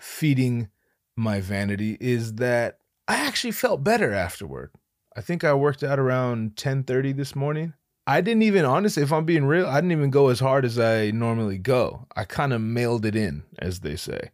feeding 0.00 0.68
my 1.16 1.40
vanity 1.40 1.96
is 2.00 2.34
that 2.34 2.78
I 3.06 3.16
actually 3.16 3.52
felt 3.52 3.84
better 3.84 4.12
afterward. 4.12 4.70
I 5.16 5.20
think 5.20 5.44
I 5.44 5.54
worked 5.54 5.82
out 5.82 5.98
around 5.98 6.56
10:30 6.56 7.12
this 7.12 7.34
morning. 7.34 7.74
I 8.06 8.20
didn't 8.20 8.42
even 8.42 8.64
honestly, 8.64 9.02
if 9.02 9.12
I'm 9.12 9.24
being 9.24 9.44
real, 9.44 9.66
I 9.66 9.76
didn't 9.76 9.92
even 9.92 10.10
go 10.10 10.28
as 10.28 10.40
hard 10.40 10.64
as 10.64 10.78
I 10.78 11.10
normally 11.10 11.58
go. 11.58 12.06
I 12.16 12.24
kind 12.24 12.52
of 12.52 12.60
mailed 12.60 13.04
it 13.04 13.14
in, 13.14 13.44
as 13.58 13.80
they 13.80 13.96
say. 13.96 14.30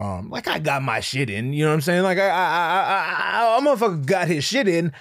Um, 0.00 0.30
like 0.30 0.48
I 0.48 0.58
got 0.58 0.82
my 0.82 1.00
shit 1.00 1.30
in, 1.30 1.52
you 1.52 1.64
know 1.64 1.70
what 1.70 1.74
I'm 1.74 1.80
saying? 1.80 2.02
Like 2.02 2.18
I, 2.18 2.28
I, 2.28 2.32
I, 2.32 3.54
I, 3.54 3.56
I 3.56 3.60
motherfucker 3.60 4.04
got 4.04 4.26
his 4.26 4.42
shit 4.42 4.66
in, 4.66 4.92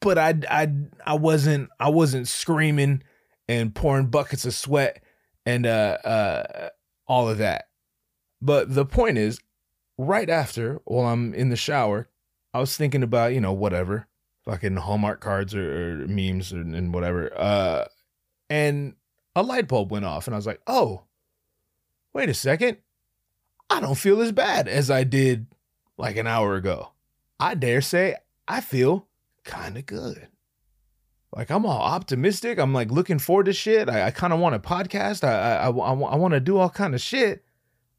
but 0.00 0.16
I, 0.16 0.34
I, 0.48 0.72
I 1.04 1.14
wasn't, 1.14 1.68
I 1.78 1.90
wasn't 1.90 2.26
screaming 2.26 3.02
and 3.48 3.74
pouring 3.74 4.06
buckets 4.06 4.46
of 4.46 4.54
sweat 4.54 5.02
and 5.44 5.66
uh, 5.66 5.98
uh, 6.04 6.68
all 7.06 7.28
of 7.28 7.38
that. 7.38 7.66
But 8.42 8.74
the 8.74 8.84
point 8.84 9.18
is, 9.18 9.40
right 9.96 10.28
after, 10.28 10.80
while 10.84 11.06
I'm 11.06 11.32
in 11.32 11.48
the 11.48 11.56
shower, 11.56 12.08
I 12.52 12.58
was 12.58 12.76
thinking 12.76 13.04
about, 13.04 13.32
you 13.32 13.40
know, 13.40 13.52
whatever, 13.52 14.08
fucking 14.44 14.76
Hallmark 14.76 15.20
cards 15.20 15.54
or, 15.54 16.02
or 16.02 16.08
memes 16.08 16.52
or, 16.52 16.60
and 16.60 16.92
whatever. 16.92 17.32
Uh, 17.38 17.84
and 18.50 18.96
a 19.36 19.44
light 19.44 19.68
bulb 19.68 19.92
went 19.92 20.04
off, 20.04 20.26
and 20.26 20.34
I 20.34 20.38
was 20.38 20.46
like, 20.46 20.60
oh, 20.66 21.04
wait 22.12 22.28
a 22.28 22.34
second. 22.34 22.78
I 23.70 23.80
don't 23.80 23.94
feel 23.94 24.20
as 24.20 24.32
bad 24.32 24.66
as 24.68 24.90
I 24.90 25.04
did 25.04 25.46
like 25.96 26.16
an 26.16 26.26
hour 26.26 26.56
ago. 26.56 26.90
I 27.38 27.54
dare 27.54 27.80
say 27.80 28.16
I 28.46 28.60
feel 28.60 29.06
kind 29.44 29.78
of 29.78 29.86
good. 29.86 30.28
Like 31.34 31.50
I'm 31.50 31.64
all 31.64 31.80
optimistic. 31.80 32.58
I'm 32.58 32.74
like 32.74 32.90
looking 32.90 33.18
forward 33.18 33.46
to 33.46 33.52
shit. 33.54 33.88
I, 33.88 34.08
I 34.08 34.10
kind 34.10 34.32
of 34.32 34.40
want 34.40 34.54
a 34.54 34.58
podcast. 34.58 35.24
I 35.24 35.56
I, 35.56 35.68
I, 35.68 35.70
I 35.70 36.16
want 36.16 36.34
to 36.34 36.40
do 36.40 36.58
all 36.58 36.68
kind 36.68 36.94
of 36.94 37.00
shit. 37.00 37.44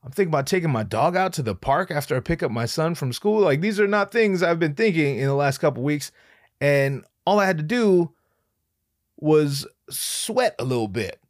I'm 0.03 0.11
thinking 0.11 0.31
about 0.31 0.47
taking 0.47 0.69
my 0.69 0.83
dog 0.83 1.15
out 1.15 1.33
to 1.33 1.43
the 1.43 1.55
park 1.55 1.89
after 1.89 2.15
I 2.15 2.19
pick 2.19 2.43
up 2.43 2.51
my 2.51 2.65
son 2.65 2.93
from 2.93 3.13
school. 3.13 3.41
Like 3.41 3.61
these 3.61 3.79
are 3.79 3.87
not 3.87 4.11
things 4.11 4.43
I've 4.43 4.59
been 4.59 4.75
thinking 4.75 5.17
in 5.17 5.27
the 5.27 5.35
last 5.35 5.59
couple 5.59 5.81
weeks. 5.81 6.11
And 6.59 7.05
all 7.25 7.39
I 7.39 7.45
had 7.45 7.57
to 7.57 7.63
do 7.63 8.11
was 9.17 9.65
sweat 9.89 10.55
a 10.59 10.65
little 10.65 10.89
bit 10.89 11.21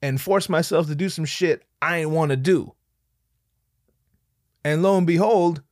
and 0.00 0.20
force 0.20 0.48
myself 0.48 0.86
to 0.86 0.94
do 0.94 1.10
some 1.10 1.26
shit 1.26 1.62
I 1.82 1.98
ain't 1.98 2.10
want 2.10 2.30
to 2.30 2.36
do. 2.36 2.74
And 4.64 4.82
lo 4.82 4.96
and 4.96 5.06
behold, 5.06 5.62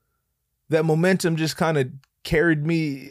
that 0.69 0.85
momentum 0.85 1.37
just 1.37 1.57
kind 1.57 1.79
of 1.79 1.89
carried 2.25 2.67
me 2.67 3.11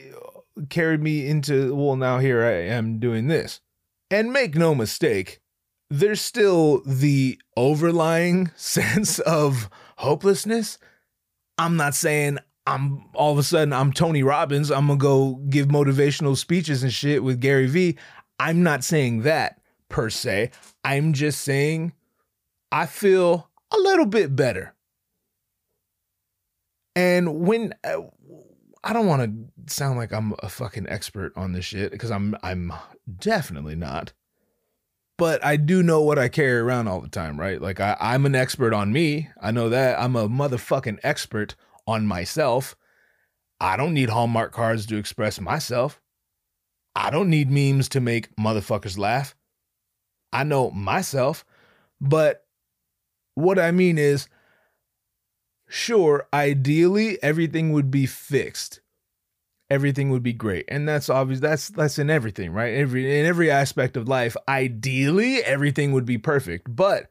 carried 0.70 1.02
me 1.02 1.28
into 1.28 1.76
well 1.76 1.96
now 1.96 2.20
here 2.20 2.44
I 2.44 2.74
am 2.74 3.00
doing 3.00 3.28
this. 3.28 3.62
And 4.10 4.32
make 4.32 4.56
no 4.56 4.74
mistake, 4.74 5.42
there's 5.90 6.22
still 6.22 6.82
the 6.86 7.40
overlying 7.56 8.52
sense 8.56 9.20
of 9.20 9.70
hopelessness. 9.98 10.78
I'm 11.58 11.76
not 11.76 11.96
saying 11.96 12.40
I'm 12.66 13.06
all 13.14 13.32
of 13.32 13.38
a 13.38 13.44
sudden 13.44 13.74
I'm 13.74 13.94
Tony 13.94 14.24
Robbins. 14.24 14.72
I'm 14.72 14.88
gonna 14.88 15.00
go 15.00 15.36
give 15.50 15.68
motivational 15.68 16.38
speeches 16.38 16.84
and 16.84 16.92
shit 16.92 17.24
with 17.24 17.40
Gary 17.40 17.68
Vee. 17.68 17.98
I'm 18.40 18.62
not 18.62 18.84
saying 18.84 19.24
that 19.24 19.62
per 19.90 20.10
se. 20.10 20.52
I'm 20.84 21.14
just 21.14 21.42
saying 21.42 21.94
I 22.72 22.86
feel 22.86 23.50
a 23.74 23.78
little 23.78 24.06
bit 24.06 24.36
better. 24.36 24.74
And 26.96 27.42
when 27.42 27.74
I 28.84 28.94
don't 28.94 29.08
want 29.08 29.22
to 29.68 29.74
sound 29.74 29.98
like 29.98 30.12
I'm 30.12 30.34
a 30.40 30.50
fucking 30.50 30.88
expert 30.90 31.34
on 31.36 31.54
this 31.54 31.66
shit 31.66 31.92
because 31.92 32.12
I'm 32.12 32.36
I'm 32.44 32.74
definitely 33.20 33.76
not 33.76 34.14
but 35.18 35.44
I 35.44 35.58
do 35.58 35.82
know 35.82 36.02
what 36.02 36.20
I 36.20 36.30
carry 36.30 36.60
around 36.60 36.88
all 36.88 37.02
the 37.02 37.10
time, 37.10 37.40
right? 37.40 37.62
Like 37.62 37.80
I, 37.80 37.98
I'm 38.00 38.26
an 38.26 38.36
expert 38.36 38.74
on 38.74 38.94
me. 38.94 39.30
I 39.42 39.52
know 39.52 39.70
that 39.70 40.00
I'm 40.00 40.16
a 40.16 40.30
motherfucking 40.30 41.00
expert 41.04 41.56
on 41.88 42.06
myself. 42.06 42.76
I 43.60 43.76
don't 43.76 43.94
need 43.94 44.10
Hallmark 44.10 44.52
cards 44.52 44.86
to 44.88 44.98
express 44.98 45.42
myself. 45.42 46.00
I 46.96 47.10
don't 47.10 47.30
need 47.30 47.50
memes 47.50 47.90
to 47.90 48.00
make 48.00 48.36
motherfuckers 48.36 48.98
laugh. 48.98 49.36
I 50.32 50.44
know 50.44 50.72
myself, 50.72 51.46
but 52.02 52.46
what 53.34 53.58
I 53.58 53.72
mean 53.72 53.98
is, 53.98 54.28
sure, 55.68 56.28
ideally 56.34 57.22
everything 57.24 57.72
would 57.72 57.90
be 57.90 58.06
fixed. 58.06 58.82
Everything 59.70 60.10
would 60.12 60.24
be 60.24 60.34
great. 60.34 60.66
And 60.70 60.88
that's 60.88 61.10
obvious. 61.10 61.40
That's 61.40 61.70
that's 61.70 62.00
in 62.00 62.10
everything, 62.10 62.52
right? 62.52 62.74
Every 62.74 63.20
in 63.20 63.26
every 63.26 63.52
aspect 63.52 63.98
of 63.98 64.08
life, 64.08 64.38
ideally 64.48 65.44
everything 65.44 65.92
would 65.92 66.06
be 66.06 66.18
perfect. 66.18 66.74
But 66.74 67.10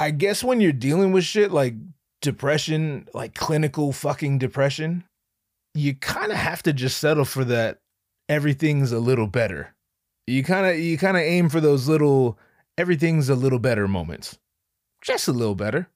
I 0.00 0.10
guess 0.10 0.42
when 0.42 0.60
you're 0.60 0.72
dealing 0.72 1.12
with 1.12 1.24
shit 1.24 1.52
like 1.52 1.74
depression, 2.22 3.08
like 3.14 3.34
clinical 3.34 3.92
fucking 3.92 4.38
depression, 4.38 5.04
you 5.74 5.94
kind 5.94 6.32
of 6.32 6.38
have 6.38 6.62
to 6.64 6.72
just 6.72 6.98
settle 6.98 7.24
for 7.24 7.44
that 7.44 7.78
everything's 8.28 8.92
a 8.92 8.98
little 8.98 9.26
better. 9.26 9.74
You 10.26 10.42
kind 10.42 10.66
of 10.66 10.78
you 10.78 10.98
kind 10.98 11.16
of 11.16 11.22
aim 11.22 11.48
for 11.48 11.60
those 11.60 11.88
little 11.88 12.38
everything's 12.78 13.28
a 13.28 13.34
little 13.34 13.58
better 13.58 13.86
moments. 13.86 14.38
Just 15.02 15.28
a 15.28 15.32
little 15.32 15.54
better. 15.54 15.88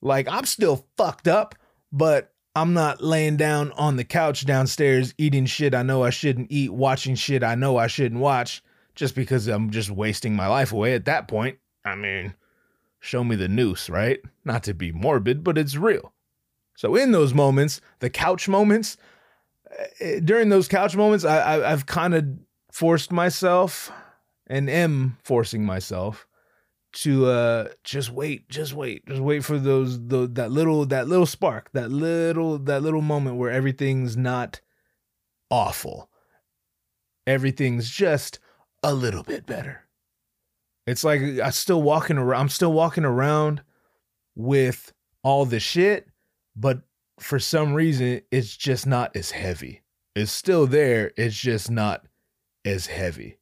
Like 0.00 0.28
I'm 0.28 0.44
still 0.44 0.86
fucked 0.96 1.26
up, 1.26 1.54
but 1.92 2.32
I'm 2.54 2.72
not 2.72 3.02
laying 3.02 3.36
down 3.36 3.72
on 3.72 3.96
the 3.96 4.04
couch 4.04 4.44
downstairs 4.44 5.14
eating 5.18 5.46
shit 5.46 5.74
I 5.74 5.82
know 5.82 6.02
I 6.02 6.10
shouldn't 6.10 6.50
eat, 6.50 6.72
watching 6.72 7.14
shit 7.14 7.42
I 7.44 7.54
know 7.54 7.76
I 7.76 7.86
shouldn't 7.86 8.20
watch 8.20 8.62
just 8.94 9.14
because 9.14 9.46
I'm 9.46 9.70
just 9.70 9.90
wasting 9.90 10.34
my 10.34 10.48
life 10.48 10.72
away 10.72 10.94
at 10.94 11.04
that 11.04 11.28
point. 11.28 11.58
I 11.84 11.94
mean, 11.94 12.34
show 13.00 13.22
me 13.22 13.36
the 13.36 13.48
noose, 13.48 13.88
right? 13.88 14.20
Not 14.44 14.64
to 14.64 14.74
be 14.74 14.92
morbid, 14.92 15.44
but 15.44 15.56
it's 15.56 15.76
real. 15.76 16.12
So 16.76 16.94
in 16.94 17.12
those 17.12 17.34
moments, 17.34 17.80
the 17.98 18.10
couch 18.10 18.48
moments, 18.48 18.96
eh, 20.00 20.20
during 20.22 20.48
those 20.48 20.68
couch 20.68 20.94
moments, 20.94 21.24
I, 21.24 21.38
I 21.38 21.72
I've 21.72 21.86
kind 21.86 22.14
of 22.14 22.24
forced 22.70 23.10
myself 23.10 23.90
and 24.46 24.70
am 24.70 25.16
forcing 25.24 25.64
myself 25.64 26.27
to 26.92 27.26
uh 27.26 27.68
just 27.84 28.10
wait 28.10 28.48
just 28.48 28.72
wait 28.72 29.06
just 29.06 29.20
wait 29.20 29.44
for 29.44 29.58
those 29.58 30.06
the 30.08 30.26
that 30.26 30.50
little 30.50 30.86
that 30.86 31.06
little 31.06 31.26
spark 31.26 31.70
that 31.72 31.90
little 31.90 32.58
that 32.58 32.82
little 32.82 33.02
moment 33.02 33.36
where 33.36 33.50
everything's 33.50 34.16
not 34.16 34.60
awful. 35.50 36.10
Everything's 37.26 37.90
just 37.90 38.38
a 38.82 38.94
little 38.94 39.22
bit 39.22 39.46
better. 39.46 39.86
It's 40.86 41.04
like 41.04 41.20
I'm 41.20 41.52
still 41.52 41.82
walking 41.82 42.16
around 42.16 42.40
i'm 42.40 42.48
still 42.48 42.72
walking 42.72 43.04
around 43.04 43.62
with 44.34 44.92
all 45.22 45.44
the 45.44 45.60
shit 45.60 46.08
but 46.56 46.80
for 47.20 47.38
some 47.38 47.74
reason 47.74 48.22
it's 48.30 48.56
just 48.56 48.86
not 48.86 49.14
as 49.14 49.32
heavy. 49.32 49.82
It's 50.16 50.32
still 50.32 50.66
there 50.66 51.12
it's 51.16 51.36
just 51.36 51.70
not 51.70 52.06
as 52.64 52.86
heavy 52.86 53.37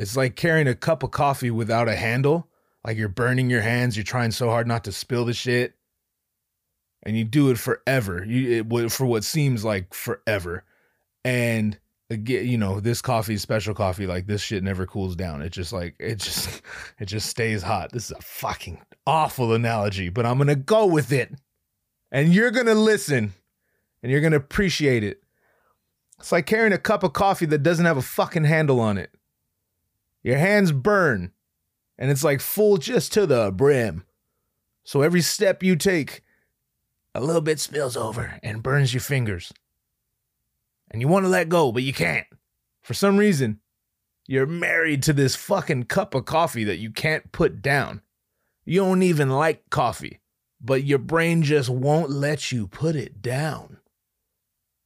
it's 0.00 0.16
like 0.16 0.34
carrying 0.34 0.66
a 0.66 0.74
cup 0.74 1.02
of 1.02 1.10
coffee 1.10 1.50
without 1.50 1.86
a 1.86 1.94
handle. 1.94 2.48
Like 2.86 2.96
you're 2.96 3.10
burning 3.10 3.50
your 3.50 3.60
hands. 3.60 3.98
You're 3.98 4.04
trying 4.04 4.30
so 4.30 4.48
hard 4.48 4.66
not 4.66 4.84
to 4.84 4.92
spill 4.92 5.26
the 5.26 5.34
shit. 5.34 5.74
And 7.02 7.18
you 7.18 7.24
do 7.24 7.50
it 7.50 7.58
forever. 7.58 8.24
You 8.24 8.64
it, 8.70 8.92
for 8.92 9.04
what 9.04 9.24
seems 9.24 9.62
like 9.62 9.92
forever. 9.92 10.64
And 11.22 11.78
again, 12.08 12.46
you 12.46 12.56
know, 12.56 12.80
this 12.80 13.02
coffee 13.02 13.34
is 13.34 13.42
special 13.42 13.74
coffee. 13.74 14.06
Like 14.06 14.26
this 14.26 14.40
shit 14.40 14.64
never 14.64 14.86
cools 14.86 15.16
down. 15.16 15.42
It 15.42 15.50
just 15.50 15.70
like 15.70 15.96
it 15.98 16.16
just 16.16 16.62
it 16.98 17.04
just 17.04 17.28
stays 17.28 17.62
hot. 17.62 17.92
This 17.92 18.06
is 18.06 18.12
a 18.12 18.22
fucking 18.22 18.80
awful 19.06 19.52
analogy, 19.52 20.08
but 20.08 20.24
I'm 20.24 20.38
gonna 20.38 20.56
go 20.56 20.86
with 20.86 21.12
it. 21.12 21.30
And 22.10 22.32
you're 22.32 22.50
gonna 22.50 22.74
listen 22.74 23.34
and 24.02 24.10
you're 24.10 24.22
gonna 24.22 24.36
appreciate 24.36 25.04
it. 25.04 25.22
It's 26.18 26.32
like 26.32 26.46
carrying 26.46 26.72
a 26.72 26.78
cup 26.78 27.02
of 27.02 27.12
coffee 27.12 27.46
that 27.46 27.62
doesn't 27.62 27.84
have 27.84 27.98
a 27.98 28.02
fucking 28.02 28.44
handle 28.44 28.80
on 28.80 28.96
it. 28.96 29.10
Your 30.22 30.38
hands 30.38 30.72
burn, 30.72 31.32
and 31.98 32.10
it's 32.10 32.24
like 32.24 32.40
full 32.40 32.76
just 32.76 33.12
to 33.14 33.26
the 33.26 33.50
brim. 33.50 34.04
So 34.84 35.02
every 35.02 35.22
step 35.22 35.62
you 35.62 35.76
take, 35.76 36.22
a 37.14 37.20
little 37.20 37.40
bit 37.40 37.60
spills 37.60 37.96
over 37.96 38.38
and 38.42 38.62
burns 38.62 38.94
your 38.94 39.00
fingers. 39.00 39.52
And 40.90 41.00
you 41.00 41.08
want 41.08 41.24
to 41.24 41.30
let 41.30 41.48
go, 41.48 41.72
but 41.72 41.82
you 41.82 41.92
can't. 41.92 42.26
For 42.82 42.94
some 42.94 43.16
reason, 43.16 43.60
you're 44.26 44.46
married 44.46 45.02
to 45.04 45.12
this 45.12 45.36
fucking 45.36 45.84
cup 45.84 46.14
of 46.14 46.24
coffee 46.24 46.64
that 46.64 46.78
you 46.78 46.90
can't 46.90 47.32
put 47.32 47.62
down. 47.62 48.02
You 48.64 48.80
don't 48.80 49.02
even 49.02 49.30
like 49.30 49.70
coffee, 49.70 50.20
but 50.60 50.84
your 50.84 50.98
brain 50.98 51.42
just 51.42 51.68
won't 51.68 52.10
let 52.10 52.52
you 52.52 52.66
put 52.66 52.96
it 52.96 53.22
down. 53.22 53.78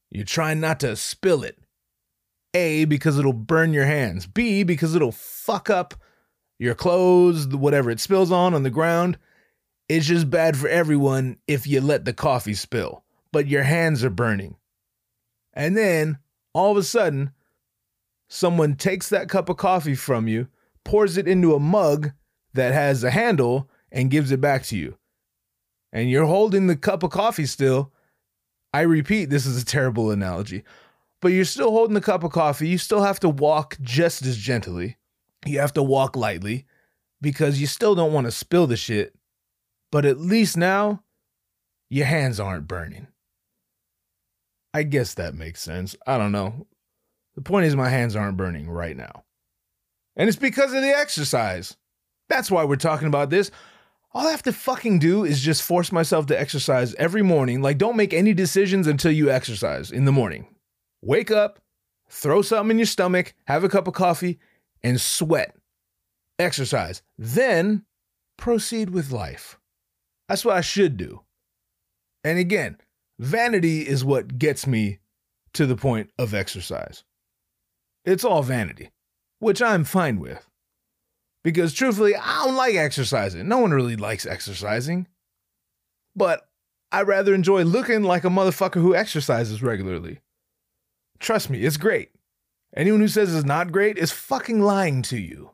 You're 0.09 0.25
trying 0.25 0.59
not 0.59 0.79
to 0.79 0.95
spill 0.95 1.43
it, 1.43 1.59
a, 2.55 2.85
because 2.85 3.19
it'll 3.19 3.33
burn 3.33 3.73
your 3.73 3.85
hands. 3.85 4.25
B, 4.25 4.63
because 4.63 4.95
it'll 4.95 5.11
fuck 5.11 5.69
up 5.69 5.93
your 6.57 6.73
clothes, 6.73 7.47
whatever 7.47 7.91
it 7.91 7.99
spills 7.99 8.31
on 8.31 8.53
on 8.53 8.63
the 8.63 8.69
ground. 8.69 9.17
It's 9.89 10.07
just 10.07 10.29
bad 10.29 10.57
for 10.57 10.67
everyone 10.67 11.37
if 11.47 11.67
you 11.67 11.81
let 11.81 12.05
the 12.05 12.13
coffee 12.13 12.53
spill, 12.53 13.03
but 13.31 13.47
your 13.47 13.63
hands 13.63 14.03
are 14.03 14.09
burning. 14.09 14.55
And 15.53 15.75
then 15.75 16.17
all 16.53 16.71
of 16.71 16.77
a 16.77 16.83
sudden, 16.83 17.31
someone 18.29 18.75
takes 18.75 19.09
that 19.09 19.29
cup 19.29 19.49
of 19.49 19.57
coffee 19.57 19.95
from 19.95 20.27
you, 20.27 20.47
pours 20.85 21.17
it 21.17 21.27
into 21.27 21.53
a 21.53 21.59
mug 21.59 22.11
that 22.53 22.73
has 22.73 23.03
a 23.03 23.11
handle, 23.11 23.69
and 23.91 24.09
gives 24.09 24.31
it 24.31 24.41
back 24.41 24.63
to 24.63 24.77
you. 24.77 24.97
And 25.91 26.09
you're 26.09 26.25
holding 26.25 26.67
the 26.67 26.75
cup 26.77 27.03
of 27.03 27.11
coffee 27.11 27.45
still. 27.45 27.91
I 28.73 28.81
repeat, 28.81 29.29
this 29.29 29.45
is 29.45 29.61
a 29.61 29.65
terrible 29.65 30.09
analogy 30.09 30.63
but 31.25 31.31
you're 31.31 31.43
still 31.43 31.71
holding 31.71 31.95
the 31.95 32.01
cup 32.01 32.23
of 32.23 32.31
coffee. 32.31 32.67
You 32.67 32.77
still 32.77 33.01
have 33.01 33.19
to 33.21 33.29
walk 33.29 33.77
just 33.81 34.23
as 34.27 34.37
gently. 34.37 34.97
You 35.43 35.57
have 35.57 35.73
to 35.73 35.81
walk 35.81 36.15
lightly 36.15 36.67
because 37.19 37.59
you 37.59 37.65
still 37.65 37.95
don't 37.95 38.13
want 38.13 38.25
to 38.27 38.31
spill 38.31 38.67
the 38.67 38.77
shit. 38.77 39.15
But 39.91 40.05
at 40.05 40.19
least 40.19 40.55
now, 40.55 41.01
your 41.89 42.05
hands 42.05 42.39
aren't 42.39 42.67
burning. 42.67 43.07
I 44.71 44.83
guess 44.83 45.15
that 45.15 45.33
makes 45.33 45.63
sense. 45.63 45.95
I 46.05 46.19
don't 46.19 46.31
know. 46.31 46.67
The 47.33 47.41
point 47.41 47.65
is, 47.65 47.75
my 47.75 47.89
hands 47.89 48.15
aren't 48.15 48.37
burning 48.37 48.69
right 48.69 48.95
now. 48.95 49.23
And 50.15 50.29
it's 50.29 50.37
because 50.37 50.73
of 50.73 50.83
the 50.83 50.95
exercise. 50.95 51.75
That's 52.29 52.51
why 52.51 52.65
we're 52.65 52.75
talking 52.75 53.07
about 53.07 53.31
this. 53.31 53.49
All 54.13 54.27
I 54.27 54.29
have 54.29 54.43
to 54.43 54.53
fucking 54.53 54.99
do 54.99 55.25
is 55.25 55.41
just 55.41 55.63
force 55.63 55.91
myself 55.91 56.27
to 56.27 56.39
exercise 56.39 56.93
every 56.99 57.23
morning. 57.23 57.63
Like, 57.63 57.79
don't 57.79 57.97
make 57.97 58.13
any 58.13 58.35
decisions 58.35 58.85
until 58.85 59.11
you 59.11 59.31
exercise 59.31 59.89
in 59.89 60.05
the 60.05 60.11
morning 60.11 60.49
wake 61.05 61.31
up, 61.31 61.59
throw 62.09 62.41
something 62.41 62.71
in 62.71 62.79
your 62.79 62.85
stomach, 62.85 63.33
have 63.45 63.63
a 63.63 63.69
cup 63.69 63.87
of 63.87 63.93
coffee, 63.93 64.39
and 64.83 64.99
sweat. 64.99 65.55
Exercise. 66.39 67.01
Then 67.17 67.85
proceed 68.37 68.89
with 68.89 69.11
life. 69.11 69.57
That's 70.27 70.43
what 70.43 70.57
I 70.57 70.61
should 70.61 70.97
do. 70.97 71.21
And 72.23 72.39
again, 72.39 72.77
vanity 73.19 73.81
is 73.87 74.03
what 74.03 74.37
gets 74.37 74.65
me 74.67 74.99
to 75.53 75.65
the 75.65 75.75
point 75.75 76.09
of 76.17 76.33
exercise. 76.33 77.03
It's 78.03 78.25
all 78.25 78.43
vanity, 78.43 78.91
which 79.39 79.61
I'm 79.61 79.83
fine 79.83 80.19
with. 80.19 80.47
Because 81.43 81.73
truthfully, 81.73 82.15
I 82.15 82.45
don't 82.45 82.55
like 82.55 82.75
exercising. 82.75 83.47
No 83.47 83.59
one 83.59 83.71
really 83.71 83.95
likes 83.95 84.25
exercising. 84.25 85.07
But 86.15 86.49
I 86.91 87.03
rather 87.03 87.33
enjoy 87.33 87.63
looking 87.63 88.03
like 88.03 88.23
a 88.23 88.29
motherfucker 88.29 88.81
who 88.81 88.95
exercises 88.95 89.61
regularly. 89.61 90.19
Trust 91.19 91.49
me, 91.49 91.61
it's 91.61 91.77
great. 91.77 92.09
Anyone 92.75 92.99
who 92.99 93.07
says 93.07 93.33
it's 93.33 93.45
not 93.45 93.71
great 93.71 93.97
is 93.97 94.11
fucking 94.11 94.61
lying 94.61 95.01
to 95.03 95.17
you. 95.17 95.51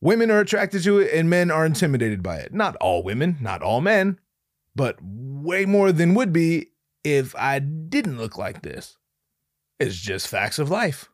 Women 0.00 0.30
are 0.30 0.40
attracted 0.40 0.82
to 0.84 0.98
it 0.98 1.12
and 1.12 1.30
men 1.30 1.50
are 1.50 1.64
intimidated 1.64 2.22
by 2.22 2.38
it. 2.38 2.52
Not 2.52 2.76
all 2.76 3.04
women, 3.04 3.38
not 3.40 3.62
all 3.62 3.80
men, 3.80 4.18
but 4.74 4.96
way 5.00 5.64
more 5.64 5.92
than 5.92 6.14
would 6.14 6.32
be 6.32 6.70
if 7.04 7.36
I 7.36 7.60
didn't 7.60 8.18
look 8.18 8.36
like 8.36 8.62
this. 8.62 8.96
It's 9.78 9.96
just 9.96 10.28
facts 10.28 10.58
of 10.58 10.70
life. 10.70 11.08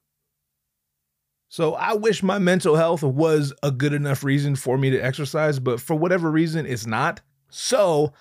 So 1.51 1.75
I 1.75 1.95
wish 1.95 2.23
my 2.23 2.39
mental 2.39 2.77
health 2.77 3.03
was 3.03 3.55
a 3.63 3.71
good 3.71 3.95
enough 3.95 4.23
reason 4.23 4.57
for 4.57 4.77
me 4.77 4.91
to 4.91 4.99
exercise, 4.99 5.59
but 5.59 5.81
for 5.81 5.95
whatever 5.95 6.31
reason, 6.31 6.67
it's 6.67 6.87
not. 6.87 7.23
So 7.51 8.13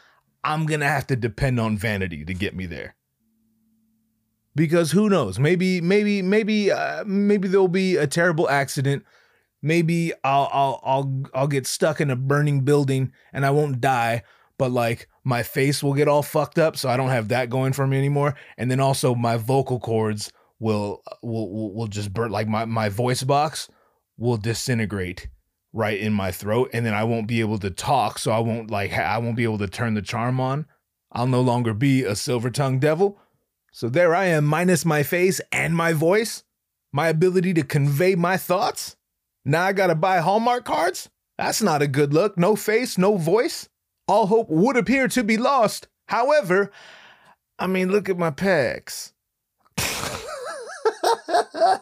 I'm 0.43 0.65
going 0.65 0.79
to 0.79 0.87
have 0.87 1.07
to 1.07 1.17
depend 1.17 1.59
on 1.59 1.77
vanity 1.77 2.23
to 2.23 2.33
get 2.33 2.55
me 2.55 2.65
there 2.65 2.96
because 4.57 4.91
who 4.91 5.07
knows? 5.07 5.37
Maybe, 5.37 5.79
maybe, 5.79 6.23
maybe, 6.23 6.71
uh, 6.71 7.03
maybe 7.05 7.47
there'll 7.47 7.67
be 7.67 7.95
a 7.95 8.07
terrible 8.07 8.49
accident. 8.49 9.05
Maybe 9.61 10.11
I'll, 10.23 10.49
I'll, 10.51 10.81
I'll, 10.83 11.23
I'll 11.33 11.47
get 11.47 11.67
stuck 11.67 12.01
in 12.01 12.09
a 12.09 12.15
burning 12.15 12.61
building 12.61 13.13
and 13.31 13.45
I 13.45 13.51
won't 13.51 13.79
die, 13.79 14.23
but 14.57 14.71
like 14.71 15.07
my 15.23 15.43
face 15.43 15.83
will 15.83 15.93
get 15.93 16.07
all 16.07 16.23
fucked 16.23 16.57
up, 16.57 16.75
so 16.75 16.89
I 16.89 16.97
don't 16.97 17.09
have 17.09 17.27
that 17.27 17.51
going 17.51 17.73
for 17.73 17.85
me 17.85 17.97
anymore. 17.99 18.33
And 18.57 18.71
then 18.71 18.79
also 18.79 19.13
my 19.13 19.37
vocal 19.37 19.79
cords 19.79 20.31
will, 20.59 21.03
will, 21.21 21.73
will, 21.73 21.87
just 21.87 22.11
burn. 22.11 22.31
Like 22.31 22.47
my, 22.47 22.65
my 22.65 22.89
voice 22.89 23.21
box 23.21 23.69
will 24.17 24.37
disintegrate 24.37 25.29
right 25.71 25.99
in 25.99 26.13
my 26.13 26.31
throat, 26.31 26.71
and 26.73 26.83
then 26.83 26.95
I 26.95 27.03
won't 27.03 27.27
be 27.27 27.41
able 27.41 27.59
to 27.59 27.69
talk. 27.69 28.17
So 28.17 28.31
I 28.31 28.39
won't 28.39 28.71
like, 28.71 28.91
I 28.93 29.19
won't 29.19 29.37
be 29.37 29.43
able 29.43 29.59
to 29.59 29.67
turn 29.67 29.93
the 29.93 30.01
charm 30.01 30.39
on 30.39 30.65
I'll 31.11 31.27
no 31.27 31.41
longer 31.41 31.73
be 31.73 32.03
a 32.03 32.15
silver 32.15 32.49
tongued 32.49 32.81
devil. 32.81 33.19
So 33.77 33.89
there 33.89 34.15
I 34.15 34.25
am, 34.25 34.43
minus 34.43 34.85
my 34.85 35.03
face 35.03 35.39
and 35.51 35.75
my 35.75 35.93
voice, 35.93 36.43
my 36.91 37.09
ability 37.09 37.53
to 37.53 37.61
convey 37.61 38.15
my 38.15 38.35
thoughts. 38.35 38.95
Now 39.45 39.65
I 39.65 39.71
gotta 39.71 39.93
buy 39.93 40.17
Hallmark 40.17 40.65
cards? 40.65 41.11
That's 41.37 41.61
not 41.61 41.83
a 41.83 41.87
good 41.87 42.11
look. 42.11 42.39
No 42.39 42.55
face, 42.55 42.97
no 42.97 43.17
voice. 43.17 43.69
All 44.07 44.25
hope 44.25 44.49
would 44.49 44.77
appear 44.77 45.07
to 45.09 45.23
be 45.23 45.37
lost. 45.37 45.87
However, 46.07 46.71
I 47.59 47.67
mean, 47.67 47.91
look 47.91 48.09
at 48.09 48.17
my 48.17 48.31
pecs. 48.31 49.11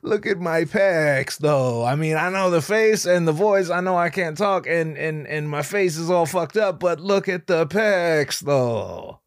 look 0.00 0.26
at 0.26 0.38
my 0.38 0.64
pecs 0.64 1.36
though. 1.36 1.84
I 1.84 1.94
mean, 1.94 2.16
I 2.16 2.30
know 2.30 2.48
the 2.48 2.62
face 2.62 3.04
and 3.04 3.28
the 3.28 3.32
voice. 3.32 3.68
I 3.68 3.80
know 3.80 3.98
I 3.98 4.08
can't 4.08 4.38
talk 4.38 4.66
and 4.66 4.96
and 4.96 5.26
and 5.26 5.50
my 5.50 5.60
face 5.60 5.98
is 5.98 6.08
all 6.08 6.24
fucked 6.24 6.56
up, 6.56 6.80
but 6.80 7.00
look 7.00 7.28
at 7.28 7.48
the 7.48 7.66
pecs 7.66 8.40
though. 8.40 9.20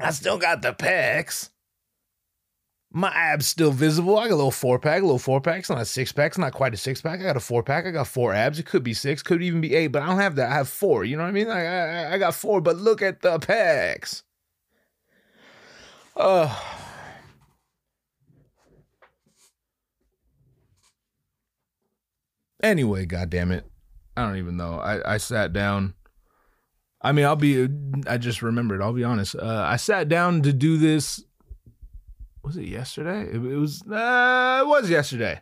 I 0.00 0.10
still 0.10 0.38
got 0.38 0.62
the 0.62 0.72
pecs. 0.72 1.50
My 2.92 3.12
abs 3.14 3.46
still 3.46 3.72
visible. 3.72 4.18
I 4.18 4.28
got 4.28 4.34
a 4.34 4.36
little 4.36 4.50
four 4.50 4.78
pack, 4.78 5.02
a 5.02 5.04
little 5.04 5.18
four 5.18 5.40
pack. 5.40 5.60
It's 5.60 5.68
not 5.68 5.80
a 5.80 5.84
six 5.84 6.12
pack. 6.12 6.32
It's 6.32 6.38
not 6.38 6.52
quite 6.52 6.72
a 6.72 6.78
six 6.78 7.02
pack. 7.02 7.20
I 7.20 7.24
got 7.24 7.36
a 7.36 7.40
four 7.40 7.62
pack. 7.62 7.84
I 7.84 7.90
got 7.90 8.06
four 8.06 8.32
abs. 8.32 8.58
It 8.58 8.66
could 8.66 8.82
be 8.82 8.94
six, 8.94 9.22
could 9.22 9.42
even 9.42 9.60
be 9.60 9.74
eight, 9.74 9.88
but 9.88 10.02
I 10.02 10.06
don't 10.06 10.18
have 10.18 10.36
that. 10.36 10.50
I 10.50 10.54
have 10.54 10.68
four. 10.68 11.04
You 11.04 11.16
know 11.16 11.22
what 11.24 11.28
I 11.28 11.32
mean? 11.32 11.48
I, 11.48 12.14
I, 12.14 12.18
got 12.18 12.34
four, 12.34 12.60
but 12.60 12.76
look 12.76 13.02
at 13.02 13.20
the 13.20 13.38
pecs. 13.38 14.22
Uh, 16.16 16.54
anyway, 22.62 23.04
goddamn 23.04 23.52
it. 23.52 23.66
I 24.16 24.26
don't 24.26 24.38
even 24.38 24.56
know. 24.56 24.78
I, 24.78 25.14
I 25.14 25.16
sat 25.18 25.52
down. 25.52 25.95
I 27.00 27.12
mean, 27.12 27.24
I'll 27.24 27.36
be, 27.36 27.68
I 28.06 28.16
just 28.18 28.42
remembered, 28.42 28.82
I'll 28.82 28.92
be 28.92 29.04
honest. 29.04 29.36
Uh, 29.36 29.64
I 29.68 29.76
sat 29.76 30.08
down 30.08 30.42
to 30.42 30.52
do 30.52 30.78
this. 30.78 31.22
Was 32.42 32.56
it 32.56 32.66
yesterday? 32.66 33.22
It, 33.22 33.36
it 33.36 33.56
was, 33.56 33.82
uh, 33.82 34.62
it 34.62 34.66
was 34.66 34.88
yesterday. 34.88 35.40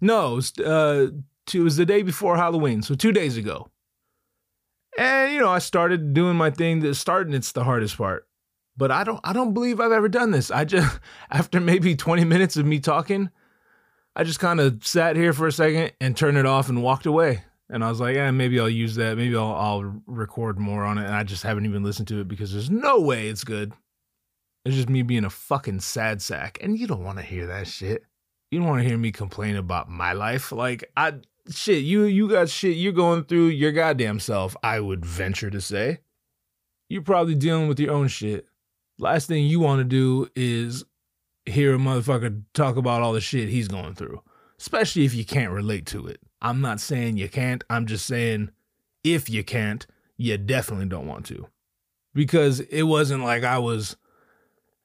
No, 0.00 0.32
it 0.32 0.36
was, 0.36 0.58
uh, 0.58 1.08
two, 1.46 1.60
it 1.60 1.64
was 1.64 1.76
the 1.76 1.86
day 1.86 2.02
before 2.02 2.36
Halloween. 2.36 2.82
So 2.82 2.94
two 2.94 3.12
days 3.12 3.36
ago. 3.36 3.68
And, 4.98 5.32
you 5.32 5.40
know, 5.40 5.50
I 5.50 5.58
started 5.58 6.14
doing 6.14 6.36
my 6.36 6.50
thing. 6.50 6.80
That 6.80 6.94
starting, 6.94 7.34
it's 7.34 7.52
the 7.52 7.64
hardest 7.64 7.98
part. 7.98 8.26
But 8.78 8.90
I 8.90 9.04
don't, 9.04 9.20
I 9.24 9.32
don't 9.32 9.54
believe 9.54 9.80
I've 9.80 9.92
ever 9.92 10.08
done 10.08 10.30
this. 10.30 10.50
I 10.50 10.64
just, 10.64 10.98
after 11.30 11.60
maybe 11.60 11.94
20 11.94 12.24
minutes 12.24 12.56
of 12.56 12.66
me 12.66 12.80
talking, 12.80 13.30
I 14.14 14.24
just 14.24 14.40
kind 14.40 14.60
of 14.60 14.86
sat 14.86 15.16
here 15.16 15.32
for 15.32 15.46
a 15.46 15.52
second 15.52 15.92
and 16.00 16.16
turned 16.16 16.38
it 16.38 16.46
off 16.46 16.68
and 16.68 16.82
walked 16.82 17.04
away. 17.06 17.44
And 17.68 17.82
I 17.84 17.88
was 17.88 18.00
like, 18.00 18.14
yeah, 18.14 18.30
maybe 18.30 18.60
I'll 18.60 18.70
use 18.70 18.94
that. 18.94 19.16
Maybe 19.16 19.36
I'll, 19.36 19.54
I'll 19.54 20.02
record 20.06 20.58
more 20.58 20.84
on 20.84 20.98
it. 20.98 21.06
And 21.06 21.14
I 21.14 21.24
just 21.24 21.42
haven't 21.42 21.66
even 21.66 21.82
listened 21.82 22.08
to 22.08 22.20
it 22.20 22.28
because 22.28 22.52
there's 22.52 22.70
no 22.70 23.00
way 23.00 23.28
it's 23.28 23.44
good. 23.44 23.72
It's 24.64 24.76
just 24.76 24.88
me 24.88 25.02
being 25.02 25.24
a 25.24 25.30
fucking 25.30 25.80
sad 25.80 26.22
sack. 26.22 26.58
And 26.60 26.78
you 26.78 26.86
don't 26.86 27.04
want 27.04 27.18
to 27.18 27.24
hear 27.24 27.46
that 27.46 27.66
shit. 27.66 28.04
You 28.50 28.60
don't 28.60 28.68
want 28.68 28.82
to 28.82 28.88
hear 28.88 28.98
me 28.98 29.10
complain 29.10 29.56
about 29.56 29.88
my 29.88 30.12
life. 30.12 30.52
Like, 30.52 30.90
I, 30.96 31.14
shit, 31.50 31.82
you, 31.82 32.04
you 32.04 32.28
got 32.28 32.48
shit 32.48 32.76
you're 32.76 32.92
going 32.92 33.24
through 33.24 33.48
your 33.48 33.72
goddamn 33.72 34.20
self, 34.20 34.56
I 34.62 34.80
would 34.80 35.04
venture 35.04 35.50
to 35.50 35.60
say. 35.60 36.00
You're 36.88 37.02
probably 37.02 37.34
dealing 37.34 37.66
with 37.66 37.80
your 37.80 37.92
own 37.92 38.08
shit. 38.08 38.46
Last 38.98 39.26
thing 39.26 39.44
you 39.44 39.58
want 39.60 39.80
to 39.80 39.84
do 39.84 40.28
is 40.36 40.84
hear 41.44 41.74
a 41.74 41.78
motherfucker 41.78 42.42
talk 42.54 42.76
about 42.76 43.02
all 43.02 43.12
the 43.12 43.20
shit 43.20 43.48
he's 43.48 43.68
going 43.68 43.94
through, 43.94 44.22
especially 44.58 45.04
if 45.04 45.14
you 45.14 45.24
can't 45.24 45.52
relate 45.52 45.86
to 45.86 46.06
it. 46.06 46.20
I'm 46.40 46.60
not 46.60 46.80
saying 46.80 47.16
you 47.16 47.28
can't, 47.28 47.64
I'm 47.70 47.86
just 47.86 48.06
saying 48.06 48.50
if 49.04 49.30
you 49.30 49.44
can't, 49.44 49.86
you 50.16 50.36
definitely 50.38 50.86
don't 50.86 51.06
want 51.06 51.26
to. 51.26 51.46
Because 52.14 52.60
it 52.60 52.84
wasn't 52.84 53.22
like 53.22 53.44
I 53.44 53.58
was. 53.58 53.96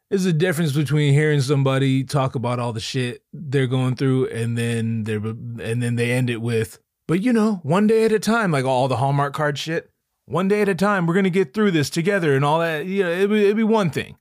There's 0.10 0.26
a 0.26 0.34
difference 0.34 0.74
between 0.74 1.14
hearing 1.14 1.40
somebody 1.40 2.04
talk 2.04 2.36
about 2.36 2.60
all 2.60 2.74
the 2.74 2.82
shit 2.82 3.24
they're 3.32 3.68
going 3.68 3.96
through 3.96 4.28
and 4.28 4.58
then 4.58 5.06
they're 5.06 5.26
and 5.26 5.82
then 5.82 5.96
they 5.96 6.12
end 6.12 6.30
it 6.30 6.42
with, 6.42 6.80
but 7.08 7.22
you 7.22 7.32
know, 7.32 7.62
one 7.64 7.88
day 7.88 8.04
at 8.04 8.12
a 8.12 8.20
time, 8.20 8.52
like 8.52 8.66
all 8.66 8.88
the 8.88 8.98
Hallmark 8.98 9.34
card 9.34 9.58
shit. 9.58 9.90
One 10.26 10.48
day 10.48 10.62
at 10.62 10.70
a 10.70 10.76
time, 10.76 11.08
we're 11.08 11.14
gonna 11.14 11.30
get 11.30 11.54
through 11.54 11.72
this 11.72 11.90
together 11.90 12.36
and 12.36 12.44
all 12.44 12.60
that. 12.60 12.86
You 12.86 13.04
know, 13.04 13.12
it'd 13.12 13.30
be, 13.30 13.44
it'd 13.44 13.58
be 13.58 13.64
one 13.64 13.90
thing 13.90 14.18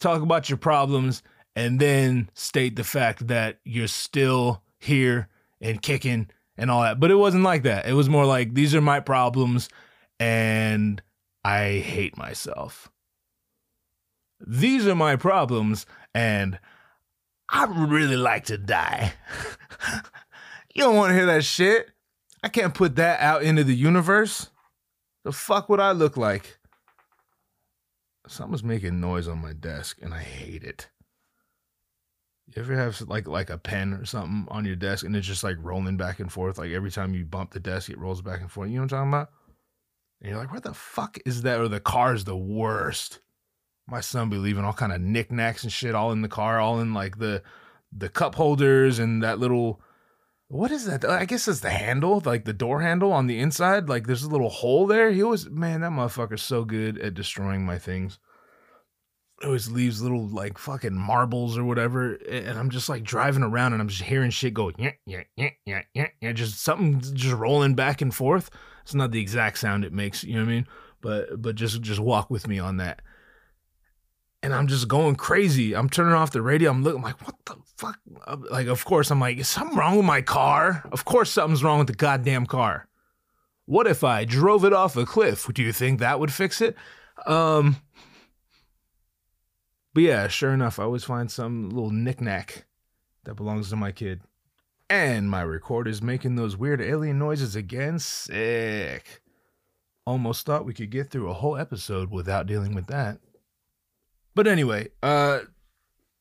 talk 0.00 0.22
about 0.22 0.48
your 0.48 0.58
problems, 0.58 1.22
and 1.56 1.80
then 1.80 2.30
state 2.34 2.76
the 2.76 2.84
fact 2.84 3.26
that 3.26 3.58
you're 3.64 3.88
still 3.88 4.62
here 4.78 5.28
and 5.60 5.82
kicking 5.82 6.28
and 6.56 6.70
all 6.70 6.82
that. 6.82 7.00
But 7.00 7.10
it 7.10 7.16
wasn't 7.16 7.44
like 7.44 7.62
that. 7.62 7.86
It 7.86 7.94
was 7.94 8.08
more 8.08 8.26
like 8.26 8.54
these 8.54 8.74
are 8.74 8.80
my 8.80 9.00
problems 9.00 9.68
and 10.20 11.02
I 11.44 11.78
hate 11.78 12.16
myself. 12.16 12.90
These 14.46 14.86
are 14.86 14.94
my 14.94 15.16
problems 15.16 15.86
and 16.14 16.58
I 17.48 17.64
really 17.64 18.16
like 18.16 18.44
to 18.46 18.58
die. 18.58 19.14
you 20.74 20.82
don't 20.82 20.96
want 20.96 21.10
to 21.10 21.14
hear 21.14 21.26
that 21.26 21.44
shit. 21.44 21.90
I 22.42 22.48
can't 22.48 22.74
put 22.74 22.96
that 22.96 23.20
out 23.20 23.42
into 23.42 23.64
the 23.64 23.74
universe. 23.74 24.50
The 25.24 25.32
fuck 25.32 25.68
would 25.68 25.80
I 25.80 25.92
look 25.92 26.16
like? 26.16 26.58
Something's 28.26 28.62
making 28.62 29.00
noise 29.00 29.26
on 29.26 29.40
my 29.40 29.52
desk 29.52 29.98
and 30.02 30.12
I 30.12 30.20
hate 30.20 30.62
it. 30.62 30.88
You 32.54 32.62
ever 32.62 32.74
have 32.74 33.00
like 33.02 33.28
like 33.28 33.50
a 33.50 33.58
pen 33.58 33.92
or 33.92 34.06
something 34.06 34.46
on 34.50 34.64
your 34.64 34.76
desk 34.76 35.04
and 35.04 35.14
it's 35.14 35.26
just 35.26 35.44
like 35.44 35.56
rolling 35.60 35.96
back 35.96 36.18
and 36.18 36.32
forth? 36.32 36.58
Like 36.58 36.70
every 36.70 36.90
time 36.90 37.14
you 37.14 37.24
bump 37.24 37.52
the 37.52 37.60
desk, 37.60 37.90
it 37.90 37.98
rolls 37.98 38.22
back 38.22 38.40
and 38.40 38.50
forth. 38.50 38.70
You 38.70 38.76
know 38.76 38.82
what 38.82 38.92
I'm 38.92 38.98
talking 38.98 39.10
about? 39.10 39.30
And 40.20 40.30
you're 40.30 40.38
like, 40.38 40.50
where 40.50 40.60
the 40.60 40.74
fuck 40.74 41.18
is 41.26 41.42
that? 41.42 41.60
Or 41.60 41.68
the 41.68 41.80
car 41.80 42.14
is 42.14 42.24
the 42.24 42.36
worst. 42.36 43.20
My 43.86 44.00
son 44.00 44.30
be 44.30 44.36
leaving 44.36 44.64
all 44.64 44.72
kind 44.72 44.92
of 44.92 45.00
knickknacks 45.00 45.62
and 45.62 45.72
shit 45.72 45.94
all 45.94 46.10
in 46.12 46.22
the 46.22 46.28
car, 46.28 46.58
all 46.58 46.80
in 46.80 46.94
like 46.94 47.18
the 47.18 47.42
the 47.92 48.08
cup 48.08 48.34
holders 48.34 48.98
and 48.98 49.22
that 49.22 49.38
little 49.38 49.80
what 50.48 50.70
is 50.70 50.86
that? 50.86 51.04
I 51.04 51.26
guess 51.26 51.46
it's 51.46 51.60
the 51.60 51.70
handle, 51.70 52.22
like 52.24 52.46
the 52.46 52.54
door 52.54 52.80
handle 52.80 53.12
on 53.12 53.26
the 53.26 53.38
inside. 53.38 53.90
Like 53.90 54.06
there's 54.06 54.22
a 54.22 54.30
little 54.30 54.48
hole 54.48 54.86
there. 54.86 55.10
He 55.10 55.22
always, 55.22 55.50
man, 55.50 55.82
that 55.82 55.90
motherfucker's 55.90 56.42
so 56.42 56.64
good 56.64 56.98
at 56.98 57.12
destroying 57.12 57.66
my 57.66 57.78
things. 57.78 58.18
Always 59.44 59.70
leaves 59.70 60.02
little 60.02 60.26
like 60.26 60.58
fucking 60.58 60.94
marbles 60.94 61.56
or 61.56 61.64
whatever, 61.64 62.14
and 62.14 62.58
I'm 62.58 62.70
just 62.70 62.88
like 62.88 63.04
driving 63.04 63.44
around 63.44 63.72
and 63.72 63.80
I'm 63.80 63.88
just 63.88 64.02
hearing 64.02 64.30
shit 64.30 64.52
go 64.52 64.72
yeah 64.76 64.90
yeah 65.06 65.22
yeah 65.36 65.50
yeah 65.64 65.82
yeah 65.94 66.08
yeah, 66.20 66.32
just 66.32 66.60
something 66.60 67.00
just 67.00 67.34
rolling 67.34 67.74
back 67.74 68.02
and 68.02 68.12
forth. 68.12 68.50
It's 68.82 68.94
not 68.94 69.12
the 69.12 69.20
exact 69.20 69.58
sound 69.58 69.84
it 69.84 69.92
makes, 69.92 70.24
you 70.24 70.34
know 70.34 70.40
what 70.40 70.48
I 70.48 70.52
mean? 70.54 70.66
But 71.00 71.40
but 71.40 71.54
just 71.54 71.80
just 71.82 72.00
walk 72.00 72.30
with 72.30 72.48
me 72.48 72.58
on 72.58 72.78
that 72.78 73.00
and 74.42 74.54
I'm 74.54 74.66
just 74.66 74.88
going 74.88 75.16
crazy. 75.16 75.74
I'm 75.74 75.88
turning 75.88 76.14
off 76.14 76.30
the 76.30 76.42
radio. 76.42 76.70
I'm 76.70 76.82
looking 76.82 76.98
I'm 76.98 77.04
like, 77.04 77.26
what 77.26 77.34
the 77.44 77.56
fuck? 77.76 77.98
Like, 78.50 78.68
of 78.68 78.84
course, 78.84 79.10
I'm 79.10 79.20
like, 79.20 79.38
is 79.38 79.48
something 79.48 79.76
wrong 79.76 79.96
with 79.96 80.06
my 80.06 80.22
car? 80.22 80.84
Of 80.92 81.04
course, 81.04 81.30
something's 81.30 81.64
wrong 81.64 81.78
with 81.78 81.88
the 81.88 81.94
goddamn 81.94 82.46
car. 82.46 82.88
What 83.66 83.86
if 83.86 84.04
I 84.04 84.24
drove 84.24 84.64
it 84.64 84.72
off 84.72 84.96
a 84.96 85.04
cliff? 85.04 85.48
Do 85.52 85.62
you 85.62 85.72
think 85.72 86.00
that 86.00 86.20
would 86.20 86.32
fix 86.32 86.60
it? 86.60 86.76
Um, 87.26 87.76
but 89.94 90.02
yeah, 90.02 90.28
sure 90.28 90.52
enough, 90.52 90.78
I 90.78 90.84
always 90.84 91.04
find 91.04 91.30
some 91.30 91.70
little 91.70 91.90
knickknack 91.90 92.66
that 93.24 93.34
belongs 93.34 93.70
to 93.70 93.76
my 93.76 93.92
kid. 93.92 94.22
And 94.90 95.28
my 95.28 95.42
recorder's 95.42 96.00
making 96.00 96.36
those 96.36 96.56
weird 96.56 96.80
alien 96.80 97.18
noises 97.18 97.54
again. 97.54 97.98
Sick. 97.98 99.20
Almost 100.06 100.46
thought 100.46 100.64
we 100.64 100.72
could 100.72 100.90
get 100.90 101.10
through 101.10 101.28
a 101.28 101.34
whole 101.34 101.56
episode 101.56 102.10
without 102.10 102.46
dealing 102.46 102.74
with 102.74 102.86
that. 102.86 103.18
But 104.34 104.46
anyway, 104.46 104.88
uh 105.02 105.40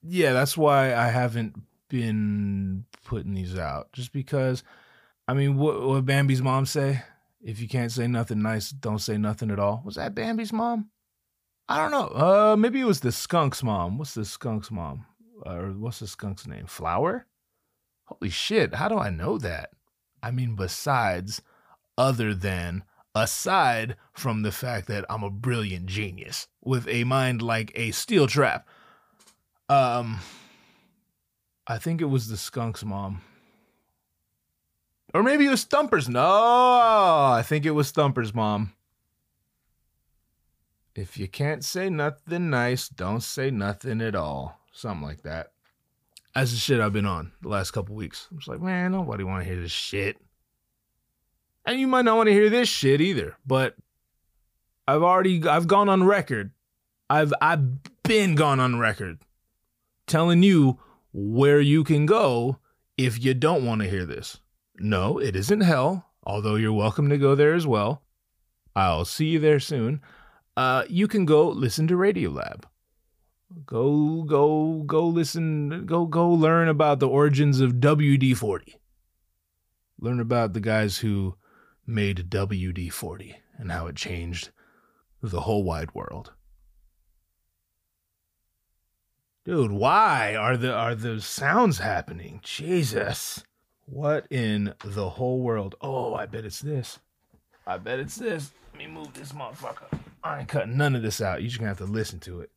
yeah, 0.04 0.34
that's 0.34 0.58
why 0.58 0.94
I 0.94 1.08
haven't 1.08 1.56
been 1.90 2.86
putting 3.06 3.34
these 3.34 3.58
out. 3.58 3.94
Just 3.94 4.12
because 4.12 4.64
I 5.28 5.34
mean 5.34 5.56
what 5.56 5.82
what 5.82 6.06
Bambi's 6.06 6.42
mom 6.42 6.66
say? 6.66 7.04
If 7.42 7.62
you 7.62 7.70
can't 7.70 7.92
say 7.92 8.08
nothing 8.08 8.42
nice, 8.42 8.72
don't 8.72 9.00
say 9.00 9.18
nothing 9.18 9.52
at 9.52 9.60
all. 9.60 9.82
Was 9.86 9.96
that 9.96 10.16
Bambi's 10.16 10.52
mom? 10.52 10.90
I 11.70 11.78
don't 11.78 11.92
know. 11.92 12.08
Uh 12.08 12.56
maybe 12.58 12.80
it 12.80 12.86
was 12.86 13.02
the 13.02 13.12
skunk's 13.12 13.64
mom. 13.64 13.98
What's 13.98 14.14
the 14.14 14.26
skunk's 14.26 14.72
mom? 14.72 15.06
Or 15.44 15.72
what's 15.72 16.00
the 16.00 16.08
skunk's 16.08 16.48
name? 16.48 16.66
Flower? 16.66 17.26
Holy 18.06 18.30
shit, 18.30 18.76
how 18.76 18.88
do 18.88 18.98
I 18.98 19.10
know 19.10 19.38
that? 19.38 19.72
I 20.24 20.32
mean 20.32 20.56
besides 20.56 21.42
other 21.98 22.34
than 22.34 22.84
aside 23.16 23.96
from 24.14 24.44
the 24.44 24.52
fact 24.52 24.88
that 24.88 25.06
I'm 25.10 25.24
a 25.24 25.30
brilliant 25.30 25.88
genius 25.88 26.48
with 26.64 26.88
a 26.88 27.04
mind 27.04 27.42
like 27.42 27.72
a 27.76 27.92
steel 27.92 28.28
trap. 28.28 28.68
Um, 29.70 30.20
I 31.66 31.78
think 31.78 32.00
it 32.02 32.06
was 32.06 32.28
the 32.28 32.38
skunk's 32.38 32.86
mom. 32.86 33.22
Or 35.14 35.24
maybe 35.24 35.46
it 35.46 35.50
was 35.50 35.66
Thumper's. 35.66 36.08
No, 36.08 36.22
I 36.22 37.44
think 37.46 37.66
it 37.66 37.72
was 37.72 37.92
Thumper's 37.92 38.34
mom. 38.34 38.74
If 40.98 41.20
you 41.20 41.28
can't 41.28 41.64
say 41.64 41.92
nothing 41.92 42.50
nice, 42.50 42.90
don't 42.90 43.22
say 43.22 43.52
nothing 43.52 44.02
at 44.02 44.16
all. 44.16 44.60
Something 44.72 45.06
like 45.06 45.22
that. 45.22 45.52
That's 46.34 46.50
the 46.50 46.58
shit 46.58 46.80
I've 46.80 46.92
been 46.92 47.06
on 47.06 47.34
the 47.44 47.50
last 47.50 47.70
couple 47.70 47.96
weeks. 47.96 48.28
I'm 48.32 48.40
just 48.40 48.48
like, 48.48 48.62
man, 48.62 48.94
nobody 48.94 49.24
want 49.24 49.44
to 49.44 49.50
hear 49.50 49.62
this 49.62 49.72
shit. 49.72 50.18
And 51.66 51.80
you 51.80 51.86
might 51.88 52.06
not 52.06 52.18
want 52.18 52.30
to 52.30 52.34
hear 52.34 52.50
this 52.50 52.68
shit 52.68 53.00
either, 53.00 53.38
but 53.46 53.76
I've 54.88 55.04
already 55.04 55.48
I've 55.48 55.68
gone 55.68 55.88
on 55.88 56.04
record. 56.04 56.50
I've 57.12 57.32
I've 57.42 57.84
been 58.02 58.34
gone 58.34 58.60
on 58.60 58.80
record 58.80 59.20
telling 60.08 60.42
you 60.42 60.80
where 61.14 61.60
you 61.62 61.84
can 61.84 62.08
go 62.08 62.58
if 62.98 63.24
you 63.24 63.36
don't 63.36 63.66
want 63.66 63.82
to 63.82 63.90
hear 63.90 64.06
this. 64.06 64.40
No, 64.80 65.20
it 65.20 65.36
isn't 65.36 65.62
hell, 65.62 66.08
although 66.24 66.56
you're 66.56 66.74
welcome 66.74 67.10
to 67.10 67.20
go 67.20 67.36
there 67.36 67.54
as 67.54 67.68
well. 67.68 68.02
I'll 68.76 69.06
see 69.06 69.28
you 69.28 69.40
there 69.40 69.60
soon. 69.60 70.02
Uh, 70.58 70.84
you 70.90 71.08
can 71.08 71.24
go 71.24 71.48
listen 71.50 71.88
to 71.88 71.94
Radiolab. 71.94 72.64
Go, 73.68 74.24
go, 74.24 74.82
go 74.88 75.06
listen, 75.06 75.86
go, 75.86 76.08
go 76.08 76.28
learn 76.32 76.68
about 76.68 77.00
the 77.00 77.08
origins 77.08 77.62
of 77.62 77.74
WD 77.74 78.36
40. 78.36 78.76
Learn 80.00 80.20
about 80.20 80.54
the 80.54 80.60
guys 80.60 80.98
who 80.98 81.36
made 81.86 82.32
WD 82.32 82.92
40 82.92 83.36
and 83.60 83.72
how 83.72 83.86
it 83.86 83.96
changed 83.96 84.50
the 85.22 85.42
whole 85.42 85.64
wide 85.64 85.94
world. 85.94 86.34
Dude, 89.46 89.72
why 89.72 90.36
are 90.36 90.58
the 90.58 90.74
are 90.74 90.96
the 90.96 91.22
sounds 91.22 91.78
happening? 91.78 92.42
Jesus. 92.44 93.44
What 93.86 94.26
in 94.32 94.74
the 94.84 95.10
whole 95.12 95.40
world? 95.40 95.76
Oh, 95.82 96.16
I 96.16 96.26
bet 96.26 96.46
it's 96.46 96.60
this. 96.60 96.98
I 97.68 97.78
bet 97.78 98.00
it's 98.00 98.16
this. 98.16 98.52
Let 98.74 98.80
me 98.80 98.88
move 98.88 99.14
this 99.14 99.34
motherfucker. 99.34 100.00
I 100.28 100.40
ain't 100.40 100.50
cutting 100.50 100.78
none 100.78 100.96
of 100.96 101.02
this 101.02 101.22
out. 101.22 101.42
You 101.42 101.48
just 101.48 101.60
gonna 101.60 101.70
have 101.70 101.78
to 101.78 101.86
listen 101.86 102.20
to 102.22 102.42
it. 102.42 102.52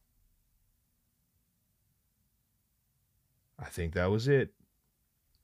I 3.59 3.67
think 3.67 3.95
that 3.95 4.11
was 4.11 4.27
it. 4.27 4.53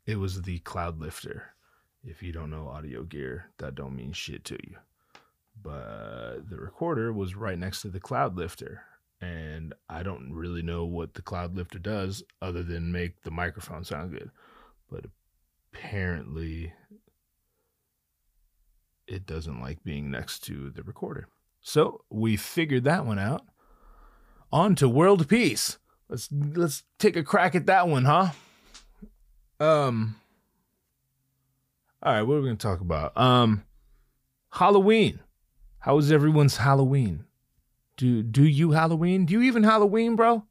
It 0.06 0.16
was 0.16 0.42
the 0.42 0.58
Cloud 0.60 0.98
Lifter. 0.98 1.54
If 2.02 2.22
you 2.22 2.32
don't 2.32 2.50
know 2.50 2.68
audio 2.68 3.02
gear, 3.02 3.50
that 3.58 3.74
don't 3.74 3.96
mean 3.96 4.12
shit 4.12 4.44
to 4.46 4.54
you. 4.54 4.76
But 5.62 6.48
the 6.48 6.56
recorder 6.56 7.12
was 7.12 7.34
right 7.34 7.58
next 7.58 7.82
to 7.82 7.88
the 7.88 8.00
Cloud 8.00 8.36
Lifter. 8.36 8.82
And 9.20 9.74
I 9.88 10.02
don't 10.02 10.32
really 10.32 10.62
know 10.62 10.84
what 10.84 11.14
the 11.14 11.22
Cloud 11.22 11.56
Lifter 11.56 11.78
does 11.78 12.22
other 12.42 12.62
than 12.62 12.92
make 12.92 13.22
the 13.22 13.30
microphone 13.30 13.84
sound 13.84 14.12
good. 14.12 14.30
But 14.90 15.06
apparently 15.72 16.72
it 19.06 19.26
doesn't 19.26 19.60
like 19.60 19.82
being 19.84 20.10
next 20.10 20.40
to 20.44 20.70
the 20.70 20.82
recorder. 20.82 21.28
So 21.66 22.04
we 22.08 22.36
figured 22.36 22.84
that 22.84 23.04
one 23.04 23.18
out. 23.18 23.44
On 24.52 24.76
to 24.76 24.88
world 24.88 25.28
peace. 25.28 25.78
Let's 26.08 26.28
let's 26.30 26.84
take 27.00 27.16
a 27.16 27.24
crack 27.24 27.56
at 27.56 27.66
that 27.66 27.88
one, 27.88 28.04
huh? 28.04 28.30
Um 29.58 30.14
All 32.00 32.12
right, 32.12 32.22
what 32.22 32.34
are 32.34 32.40
we 32.40 32.50
to 32.50 32.56
talk 32.56 32.80
about? 32.80 33.18
Um 33.18 33.64
Halloween. 34.52 35.18
How 35.80 35.96
was 35.96 36.12
everyone's 36.12 36.58
Halloween? 36.58 37.24
Do 37.96 38.22
do 38.22 38.44
you 38.44 38.70
Halloween? 38.70 39.26
Do 39.26 39.32
you 39.34 39.42
even 39.42 39.64
Halloween, 39.64 40.14
bro? 40.14 40.44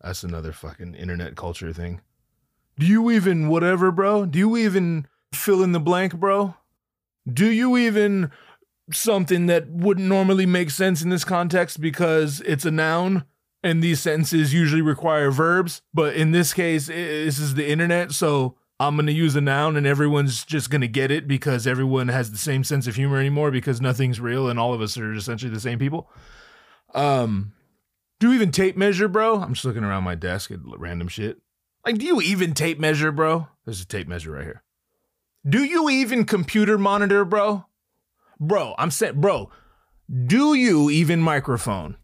That's 0.00 0.22
another 0.22 0.52
fucking 0.52 0.94
internet 0.94 1.34
culture 1.34 1.72
thing. 1.72 2.00
Do 2.78 2.86
you 2.86 3.10
even 3.10 3.48
whatever, 3.48 3.90
bro? 3.90 4.24
Do 4.24 4.38
you 4.38 4.56
even 4.56 5.08
fill 5.34 5.64
in 5.64 5.72
the 5.72 5.80
blank, 5.80 6.14
bro? 6.14 6.54
Do 7.28 7.50
you 7.50 7.76
even 7.76 8.30
something 8.92 9.46
that 9.46 9.68
wouldn't 9.68 10.08
normally 10.08 10.46
make 10.46 10.70
sense 10.70 11.02
in 11.02 11.10
this 11.10 11.24
context 11.24 11.80
because 11.80 12.40
it's 12.42 12.64
a 12.64 12.70
noun 12.70 13.24
and 13.62 13.82
these 13.82 14.00
sentences 14.00 14.54
usually 14.54 14.82
require 14.82 15.30
verbs, 15.30 15.82
but 15.92 16.14
in 16.14 16.30
this 16.30 16.54
case, 16.54 16.86
this 16.86 17.38
is 17.38 17.54
the 17.54 17.68
internet, 17.68 18.12
so 18.12 18.56
I'm 18.78 18.94
going 18.94 19.06
to 19.06 19.12
use 19.12 19.34
a 19.34 19.40
noun 19.40 19.76
and 19.76 19.86
everyone's 19.86 20.44
just 20.44 20.70
going 20.70 20.82
to 20.82 20.88
get 20.88 21.10
it 21.10 21.26
because 21.26 21.66
everyone 21.66 22.08
has 22.08 22.30
the 22.30 22.38
same 22.38 22.62
sense 22.62 22.86
of 22.86 22.94
humor 22.94 23.18
anymore 23.18 23.50
because 23.50 23.80
nothing's 23.80 24.20
real 24.20 24.48
and 24.48 24.58
all 24.58 24.72
of 24.72 24.80
us 24.80 24.96
are 24.98 25.12
essentially 25.12 25.50
the 25.50 25.60
same 25.60 25.78
people. 25.78 26.10
Um, 26.94 27.52
do 28.20 28.28
you 28.28 28.34
even 28.34 28.52
tape 28.52 28.76
measure, 28.76 29.08
bro? 29.08 29.40
I'm 29.40 29.54
just 29.54 29.64
looking 29.64 29.84
around 29.84 30.04
my 30.04 30.14
desk 30.14 30.50
at 30.50 30.60
random 30.62 31.08
shit. 31.08 31.38
Like, 31.84 31.98
do 31.98 32.06
you 32.06 32.20
even 32.20 32.52
tape 32.52 32.78
measure, 32.78 33.12
bro? 33.12 33.48
There's 33.64 33.80
a 33.80 33.86
tape 33.86 34.08
measure 34.08 34.32
right 34.32 34.44
here. 34.44 34.62
Do 35.48 35.64
you 35.64 35.88
even 35.88 36.24
computer 36.24 36.76
monitor, 36.78 37.24
bro? 37.24 37.66
Bro, 38.38 38.74
I'm 38.78 38.90
saying, 38.90 39.20
bro, 39.20 39.50
do 40.26 40.54
you 40.54 40.90
even 40.90 41.20
microphone? 41.20 41.96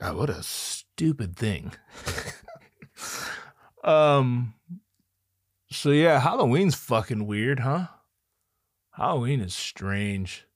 God, 0.00 0.16
what 0.16 0.30
a 0.30 0.42
stupid 0.42 1.36
thing. 1.36 1.72
um, 3.84 4.54
so 5.70 5.90
yeah, 5.90 6.20
Halloween's 6.20 6.74
fucking 6.74 7.26
weird, 7.26 7.60
huh? 7.60 7.86
Halloween 8.92 9.40
is 9.40 9.54
strange. 9.54 10.46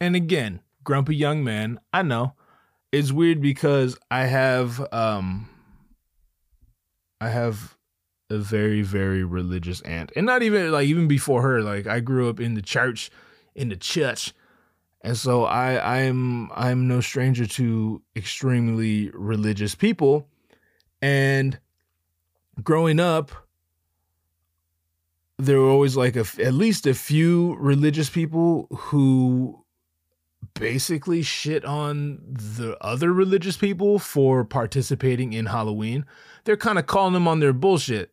And 0.00 0.14
again, 0.14 0.60
grumpy 0.84 1.16
young 1.16 1.42
man, 1.44 1.80
I 1.92 2.02
know. 2.02 2.34
It's 2.92 3.12
weird 3.12 3.40
because 3.40 3.96
I 4.10 4.24
have 4.24 4.86
um 4.92 5.48
I 7.20 7.28
have 7.28 7.77
a 8.30 8.38
very 8.38 8.82
very 8.82 9.24
religious 9.24 9.80
aunt. 9.82 10.12
And 10.16 10.26
not 10.26 10.42
even 10.42 10.72
like 10.72 10.86
even 10.86 11.08
before 11.08 11.42
her, 11.42 11.62
like 11.62 11.86
I 11.86 12.00
grew 12.00 12.28
up 12.28 12.40
in 12.40 12.54
the 12.54 12.62
church 12.62 13.10
in 13.54 13.68
the 13.68 13.76
church. 13.76 14.32
And 15.00 15.16
so 15.16 15.44
I 15.44 16.02
I'm 16.02 16.50
I'm 16.52 16.88
no 16.88 17.00
stranger 17.00 17.46
to 17.46 18.02
extremely 18.16 19.10
religious 19.14 19.74
people 19.74 20.28
and 21.00 21.58
growing 22.62 22.98
up 22.98 23.30
there 25.38 25.60
were 25.60 25.70
always 25.70 25.96
like 25.96 26.16
a, 26.16 26.26
at 26.42 26.52
least 26.52 26.86
a 26.86 26.94
few 26.94 27.54
religious 27.60 28.10
people 28.10 28.66
who 28.76 29.64
basically 30.54 31.22
shit 31.22 31.64
on 31.64 32.18
the 32.28 32.76
other 32.80 33.12
religious 33.12 33.56
people 33.56 33.98
for 33.98 34.44
participating 34.44 35.32
in 35.32 35.46
Halloween. 35.46 36.04
They're 36.48 36.56
kind 36.56 36.78
of 36.78 36.86
calling 36.86 37.12
them 37.12 37.28
on 37.28 37.40
their 37.40 37.52
bullshit. 37.52 38.10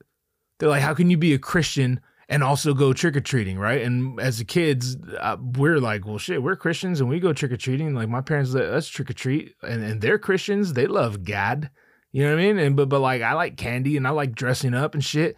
They're 0.60 0.68
like, 0.68 0.82
how 0.82 0.94
can 0.94 1.10
you 1.10 1.18
be 1.18 1.34
a 1.34 1.40
Christian 1.40 2.02
and 2.28 2.44
also 2.44 2.74
go 2.74 2.92
trick 2.92 3.16
or 3.16 3.22
treating, 3.22 3.58
right? 3.58 3.82
And 3.82 4.20
as 4.20 4.42
a 4.42 4.44
kids, 4.44 4.98
uh, 5.22 5.38
we're 5.40 5.80
like, 5.80 6.06
well, 6.06 6.18
shit, 6.18 6.44
we're 6.44 6.58
Christians 6.58 7.00
and 7.00 7.08
we 7.08 7.22
go 7.22 7.32
trick 7.32 7.54
or 7.54 7.56
treating. 7.56 7.94
Like 7.96 8.10
my 8.10 8.20
parents, 8.20 8.52
let's 8.54 8.90
trick 8.90 9.10
or 9.10 9.14
treat, 9.14 9.56
and, 9.64 9.82
and 9.82 10.02
they're 10.02 10.20
Christians. 10.20 10.74
They 10.74 10.86
love 10.86 11.24
God, 11.24 11.70
you 12.12 12.26
know 12.26 12.36
what 12.36 12.42
I 12.42 12.46
mean? 12.46 12.60
And 12.60 12.76
but 12.76 12.90
but 12.90 13.00
like 13.00 13.22
I 13.22 13.32
like 13.36 13.56
candy 13.56 13.96
and 13.96 14.06
I 14.06 14.10
like 14.10 14.36
dressing 14.36 14.74
up 14.74 14.96
and 14.96 15.06
shit. 15.06 15.38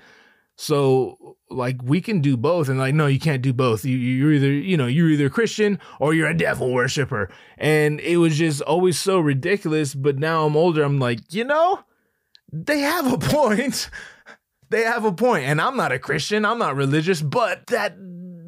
So 0.56 1.38
like 1.52 1.78
we 1.84 2.02
can 2.02 2.20
do 2.20 2.36
both 2.36 2.68
and 2.68 2.80
like 2.80 2.96
no 2.96 3.06
you 3.06 3.20
can't 3.20 3.44
do 3.44 3.54
both 3.54 3.86
you, 3.86 3.96
you're 3.96 4.34
either 4.34 4.52
you 4.52 4.76
know 4.76 4.88
you're 4.88 5.10
either 5.10 5.28
a 5.28 5.30
christian 5.30 5.80
or 5.98 6.14
you're 6.14 6.28
a 6.28 6.36
devil 6.36 6.74
worshiper 6.74 7.30
and 7.58 8.02
it 8.02 8.18
was 8.18 8.38
just 8.38 8.62
always 8.64 9.00
so 9.00 9.18
ridiculous 9.18 9.96
but 9.96 10.20
now 10.20 10.46
i'm 10.46 10.58
older 10.58 10.84
i'm 10.84 11.00
like 11.00 11.20
you 11.34 11.46
know 11.46 11.80
they 12.52 12.80
have 12.80 13.12
a 13.12 13.18
point. 13.18 13.90
They 14.70 14.84
have 14.84 15.06
a 15.06 15.14
point. 15.14 15.46
And 15.46 15.62
i'm 15.62 15.78
not 15.78 15.92
a 15.92 16.00
christian. 16.00 16.46
I'm 16.46 16.60
not 16.60 16.76
religious 16.76 17.22
but 17.22 17.68
that 17.68 17.96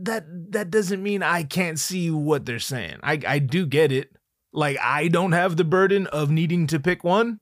that 0.04 0.26
that 0.52 0.72
doesn't 0.72 1.04
mean 1.04 1.22
i 1.22 1.44
can't 1.44 1.80
see 1.80 2.12
what 2.12 2.46
they're 2.46 2.60
saying. 2.60 2.98
I 3.04 3.20
i 3.28 3.40
do 3.40 3.66
get 3.66 3.92
it. 3.92 4.12
Like 4.52 4.78
i 4.82 5.08
don't 5.08 5.34
have 5.34 5.58
the 5.58 5.64
burden 5.64 6.08
of 6.08 6.30
needing 6.30 6.68
to 6.68 6.80
pick 6.80 7.04
one. 7.04 7.40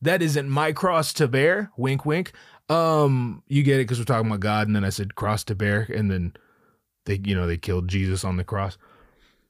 That 0.00 0.22
isn't 0.22 0.48
my 0.48 0.72
cross 0.72 1.12
to 1.14 1.26
bear. 1.26 1.70
Wink 1.76 2.04
wink. 2.04 2.32
Um, 2.68 3.42
you 3.48 3.62
get 3.62 3.76
it 3.76 3.84
because 3.84 3.98
we're 3.98 4.04
talking 4.04 4.28
about 4.28 4.40
God, 4.40 4.66
and 4.66 4.76
then 4.76 4.84
I 4.84 4.90
said 4.90 5.14
cross 5.14 5.42
to 5.44 5.54
bear, 5.54 5.88
and 5.92 6.10
then 6.10 6.34
they, 7.06 7.20
you 7.24 7.34
know, 7.34 7.46
they 7.46 7.56
killed 7.56 7.88
Jesus 7.88 8.24
on 8.24 8.36
the 8.36 8.44
cross. 8.44 8.76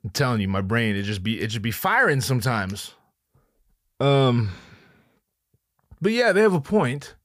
I'm 0.04 0.10
telling 0.10 0.40
you, 0.40 0.48
my 0.48 0.60
brain 0.60 0.94
it 0.94 1.02
just 1.02 1.22
be 1.22 1.40
it 1.40 1.48
just 1.48 1.62
be 1.62 1.72
firing 1.72 2.20
sometimes. 2.20 2.94
Um, 4.00 4.52
but 6.00 6.12
yeah, 6.12 6.32
they 6.32 6.40
have 6.42 6.54
a 6.54 6.60
point. 6.60 7.16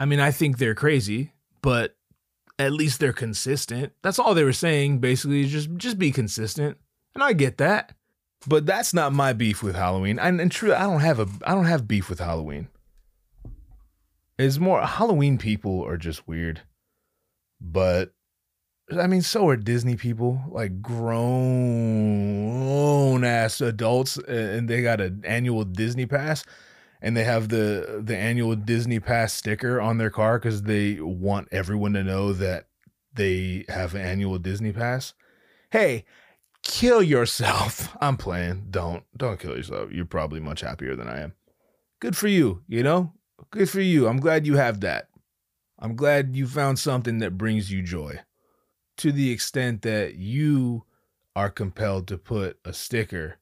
I 0.00 0.04
mean, 0.04 0.20
I 0.20 0.30
think 0.30 0.58
they're 0.58 0.74
crazy, 0.74 1.32
but 1.62 1.96
at 2.58 2.72
least 2.72 3.00
they're 3.00 3.12
consistent. 3.12 3.92
That's 4.02 4.18
all 4.18 4.34
they 4.34 4.44
were 4.44 4.52
saying, 4.52 4.98
basically. 4.98 5.46
Just 5.46 5.74
just 5.76 5.98
be 5.98 6.10
consistent, 6.10 6.78
and 7.14 7.22
I 7.22 7.32
get 7.32 7.58
that. 7.58 7.94
But 8.46 8.66
that's 8.66 8.94
not 8.94 9.12
my 9.12 9.32
beef 9.32 9.64
with 9.64 9.74
Halloween. 9.74 10.18
And, 10.18 10.40
and 10.40 10.52
true, 10.52 10.72
I 10.72 10.82
don't 10.82 11.00
have 11.00 11.18
a 11.18 11.28
I 11.44 11.54
don't 11.54 11.66
have 11.66 11.88
beef 11.88 12.08
with 12.08 12.20
Halloween. 12.20 12.68
It's 14.38 14.58
more 14.58 14.80
Halloween 14.86 15.38
people 15.38 15.84
are 15.84 15.96
just 15.96 16.28
weird. 16.28 16.62
But 17.60 18.12
I 18.96 19.06
mean, 19.08 19.22
so 19.22 19.48
are 19.48 19.56
Disney 19.56 19.96
people, 19.96 20.40
like 20.48 20.80
grown 20.80 21.64
ass 23.24 23.60
adults, 23.60 24.16
and 24.16 24.68
they 24.68 24.82
got 24.82 25.00
an 25.00 25.22
annual 25.24 25.64
Disney 25.64 26.06
pass, 26.06 26.44
and 27.00 27.16
they 27.16 27.24
have 27.24 27.48
the 27.48 28.00
the 28.04 28.16
annual 28.16 28.56
Disney 28.56 29.00
pass 29.00 29.32
sticker 29.32 29.80
on 29.80 29.98
their 29.98 30.10
car 30.10 30.38
because 30.38 30.62
they 30.62 31.00
want 31.00 31.48
everyone 31.50 31.92
to 31.94 32.04
know 32.04 32.32
that 32.32 32.68
they 33.12 33.64
have 33.68 33.94
an 33.94 34.02
annual 34.02 34.38
Disney 34.38 34.72
pass. 34.72 35.14
Hey, 35.70 36.04
kill 36.62 37.02
yourself. 37.02 37.96
I'm 38.00 38.16
playing. 38.16 38.66
Don't 38.70 39.04
don't 39.16 39.40
kill 39.40 39.56
yourself. 39.56 39.90
You're 39.92 40.04
probably 40.04 40.40
much 40.40 40.60
happier 40.60 40.96
than 40.96 41.08
I 41.08 41.20
am. 41.20 41.34
Good 42.00 42.16
for 42.16 42.28
you. 42.28 42.62
You 42.68 42.82
know, 42.82 43.12
Good 43.50 43.70
for 43.70 43.80
you. 43.80 44.08
I'm 44.08 44.20
glad 44.20 44.46
you 44.46 44.56
have 44.56 44.80
that. 44.80 45.08
I'm 45.78 45.94
glad 45.94 46.34
you 46.34 46.46
found 46.46 46.78
something 46.78 47.18
that 47.20 47.38
brings 47.38 47.70
you 47.70 47.82
joy 47.82 48.20
to 48.98 49.12
the 49.12 49.30
extent 49.30 49.82
that 49.82 50.16
you 50.16 50.84
are 51.36 51.50
compelled 51.50 52.08
to 52.08 52.18
put 52.18 52.58
a 52.64 52.72
sticker, 52.72 53.38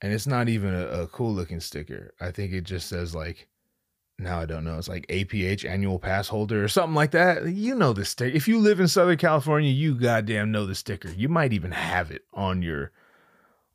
and 0.00 0.12
it's 0.12 0.26
not 0.26 0.48
even 0.48 0.74
a, 0.74 0.86
a 0.86 1.06
cool 1.08 1.32
looking 1.32 1.60
sticker. 1.60 2.14
I 2.20 2.30
think 2.30 2.52
it 2.52 2.64
just 2.64 2.88
says 2.88 3.14
like, 3.14 3.48
now 4.18 4.40
I 4.40 4.46
don't 4.46 4.64
know. 4.64 4.78
It's 4.78 4.88
like 4.88 5.06
APH 5.06 5.68
annual 5.68 5.98
pass 5.98 6.28
holder 6.28 6.64
or 6.64 6.68
something 6.68 6.94
like 6.94 7.12
that. 7.12 7.46
You 7.48 7.74
know 7.74 7.92
the 7.92 8.04
sticker. 8.04 8.34
If 8.34 8.48
you 8.48 8.58
live 8.58 8.80
in 8.80 8.88
Southern 8.88 9.16
California, 9.16 9.70
you 9.70 9.94
goddamn 9.94 10.50
know 10.50 10.66
the 10.66 10.74
sticker. 10.74 11.10
You 11.10 11.28
might 11.28 11.52
even 11.52 11.70
have 11.70 12.10
it 12.10 12.24
on 12.34 12.62
your 12.62 12.90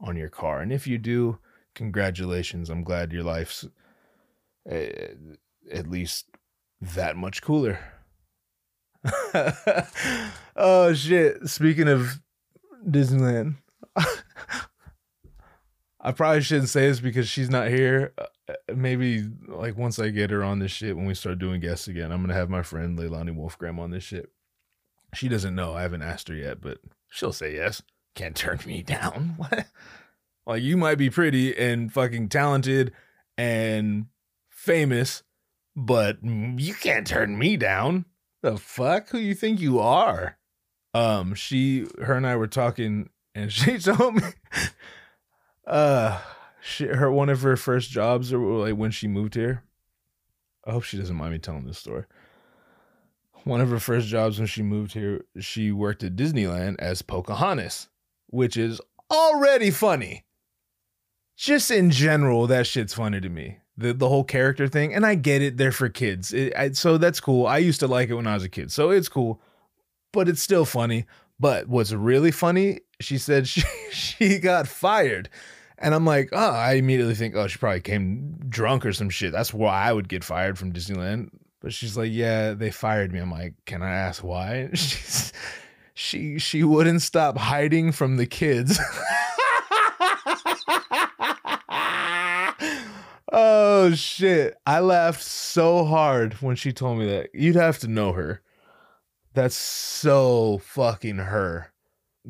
on 0.01 0.17
your 0.17 0.29
car, 0.29 0.59
and 0.59 0.73
if 0.73 0.85
you 0.85 0.97
do, 0.97 1.37
congratulations. 1.75 2.69
I'm 2.69 2.83
glad 2.83 3.13
your 3.13 3.23
life's 3.23 3.65
uh, 4.69 4.75
at 5.71 5.89
least 5.89 6.25
that 6.81 7.15
much 7.15 7.41
cooler. 7.41 7.79
oh 10.57 10.93
shit! 10.93 11.47
Speaking 11.47 11.87
of 11.87 12.19
Disneyland, 12.85 13.55
I 16.05 16.11
probably 16.11 16.41
shouldn't 16.41 16.69
say 16.69 16.87
this 16.87 16.99
because 16.99 17.29
she's 17.29 17.49
not 17.49 17.69
here. 17.69 18.13
Uh, 18.17 18.53
maybe 18.75 19.25
like 19.47 19.77
once 19.77 19.97
I 19.99 20.09
get 20.09 20.31
her 20.31 20.43
on 20.43 20.59
this 20.59 20.71
shit, 20.71 20.97
when 20.97 21.05
we 21.05 21.15
start 21.15 21.39
doing 21.39 21.61
guests 21.61 21.87
again, 21.87 22.11
I'm 22.11 22.21
gonna 22.21 22.33
have 22.33 22.49
my 22.49 22.61
friend 22.61 22.99
Leilani 22.99 23.33
Wolfgramm 23.35 23.79
on 23.79 23.91
this 23.91 24.03
shit. 24.03 24.29
She 25.13 25.29
doesn't 25.29 25.55
know. 25.55 25.73
I 25.73 25.83
haven't 25.83 26.01
asked 26.01 26.27
her 26.27 26.35
yet, 26.35 26.59
but 26.59 26.79
she'll 27.09 27.31
say 27.31 27.55
yes. 27.55 27.81
Can't 28.15 28.35
turn 28.35 28.59
me 28.65 28.83
down. 28.83 29.35
What? 29.37 29.65
Like 30.45 30.61
you 30.61 30.75
might 30.75 30.97
be 30.97 31.09
pretty 31.09 31.57
and 31.57 31.91
fucking 31.91 32.27
talented 32.27 32.91
and 33.37 34.07
famous, 34.49 35.23
but 35.73 36.17
you 36.21 36.73
can't 36.73 37.07
turn 37.07 37.37
me 37.37 37.55
down. 37.55 38.05
The 38.41 38.57
fuck? 38.57 39.09
Who 39.09 39.19
you 39.19 39.35
think 39.35 39.61
you 39.61 39.79
are? 39.79 40.37
Um, 40.93 41.33
she, 41.33 41.87
her 42.01 42.15
and 42.15 42.27
I 42.27 42.35
were 42.35 42.47
talking, 42.47 43.09
and 43.33 43.53
she 43.53 43.77
told 43.77 44.15
me, 44.15 44.23
uh, 45.65 46.19
she, 46.61 46.87
her 46.87 47.11
one 47.11 47.29
of 47.29 47.41
her 47.41 47.57
first 47.57 47.89
jobs, 47.89 48.33
or 48.33 48.39
like 48.67 48.75
when 48.75 48.91
she 48.91 49.07
moved 49.07 49.35
here. 49.35 49.63
I 50.65 50.71
hope 50.71 50.83
she 50.83 50.97
doesn't 50.97 51.15
mind 51.15 51.33
me 51.33 51.39
telling 51.39 51.65
this 51.65 51.77
story. 51.77 52.05
One 53.43 53.59
of 53.59 53.69
her 53.69 53.79
first 53.79 54.07
jobs 54.07 54.37
when 54.37 54.47
she 54.47 54.63
moved 54.63 54.93
here, 54.93 55.25
she 55.39 55.73
worked 55.73 56.03
at 56.03 56.15
Disneyland 56.15 56.75
as 56.79 57.01
Pocahontas, 57.01 57.89
which 58.27 58.55
is 58.55 58.79
already 59.11 59.71
funny. 59.71 60.23
Just 61.35 61.69
in 61.69 61.91
general, 61.91 62.47
that 62.47 62.67
shit's 62.67 62.93
funny 62.93 63.19
to 63.19 63.27
me 63.27 63.57
the 63.77 63.93
the 63.93 64.07
whole 64.07 64.23
character 64.23 64.67
thing 64.67 64.93
and 64.93 65.05
i 65.05 65.15
get 65.15 65.41
it 65.41 65.57
they're 65.57 65.71
for 65.71 65.89
kids 65.89 66.33
it, 66.33 66.53
I, 66.55 66.71
so 66.71 66.97
that's 66.97 67.19
cool 67.19 67.47
i 67.47 67.57
used 67.57 67.79
to 67.79 67.87
like 67.87 68.09
it 68.09 68.13
when 68.13 68.27
i 68.27 68.33
was 68.33 68.43
a 68.43 68.49
kid 68.49 68.71
so 68.71 68.91
it's 68.91 69.09
cool 69.09 69.41
but 70.11 70.29
it's 70.29 70.41
still 70.41 70.65
funny 70.65 71.05
but 71.39 71.67
what's 71.67 71.91
really 71.91 72.31
funny 72.31 72.81
she 73.03 73.17
said 73.17 73.47
she, 73.47 73.63
she 73.91 74.39
got 74.39 74.67
fired 74.67 75.29
and 75.77 75.93
i'm 75.93 76.05
like 76.05 76.29
oh 76.31 76.51
i 76.51 76.73
immediately 76.73 77.15
think 77.15 77.35
oh 77.35 77.47
she 77.47 77.57
probably 77.57 77.81
came 77.81 78.35
drunk 78.49 78.85
or 78.85 78.93
some 78.93 79.09
shit 79.09 79.31
that's 79.31 79.53
why 79.53 79.87
i 79.87 79.93
would 79.93 80.07
get 80.07 80.23
fired 80.23 80.57
from 80.57 80.71
disneyland 80.71 81.29
but 81.59 81.73
she's 81.73 81.97
like 81.97 82.11
yeah 82.11 82.53
they 82.53 82.71
fired 82.71 83.11
me 83.11 83.19
i'm 83.19 83.31
like 83.31 83.53
can 83.65 83.81
i 83.81 83.91
ask 83.91 84.23
why 84.23 84.69
she's 84.73 85.33
she 85.93 86.39
she 86.39 86.63
wouldn't 86.63 87.01
stop 87.01 87.37
hiding 87.37 87.91
from 87.91 88.17
the 88.17 88.25
kids 88.25 88.79
Oh 93.35 93.95
shit. 93.95 94.55
I 94.67 94.79
laughed 94.79 95.23
so 95.23 95.85
hard 95.85 96.35
when 96.35 96.55
she 96.55 96.71
told 96.71 96.99
me 96.99 97.07
that. 97.07 97.31
You'd 97.33 97.55
have 97.55 97.79
to 97.79 97.87
know 97.87 98.13
her. 98.13 98.41
That's 99.33 99.55
so 99.55 100.59
fucking 100.59 101.17
her. 101.17 101.72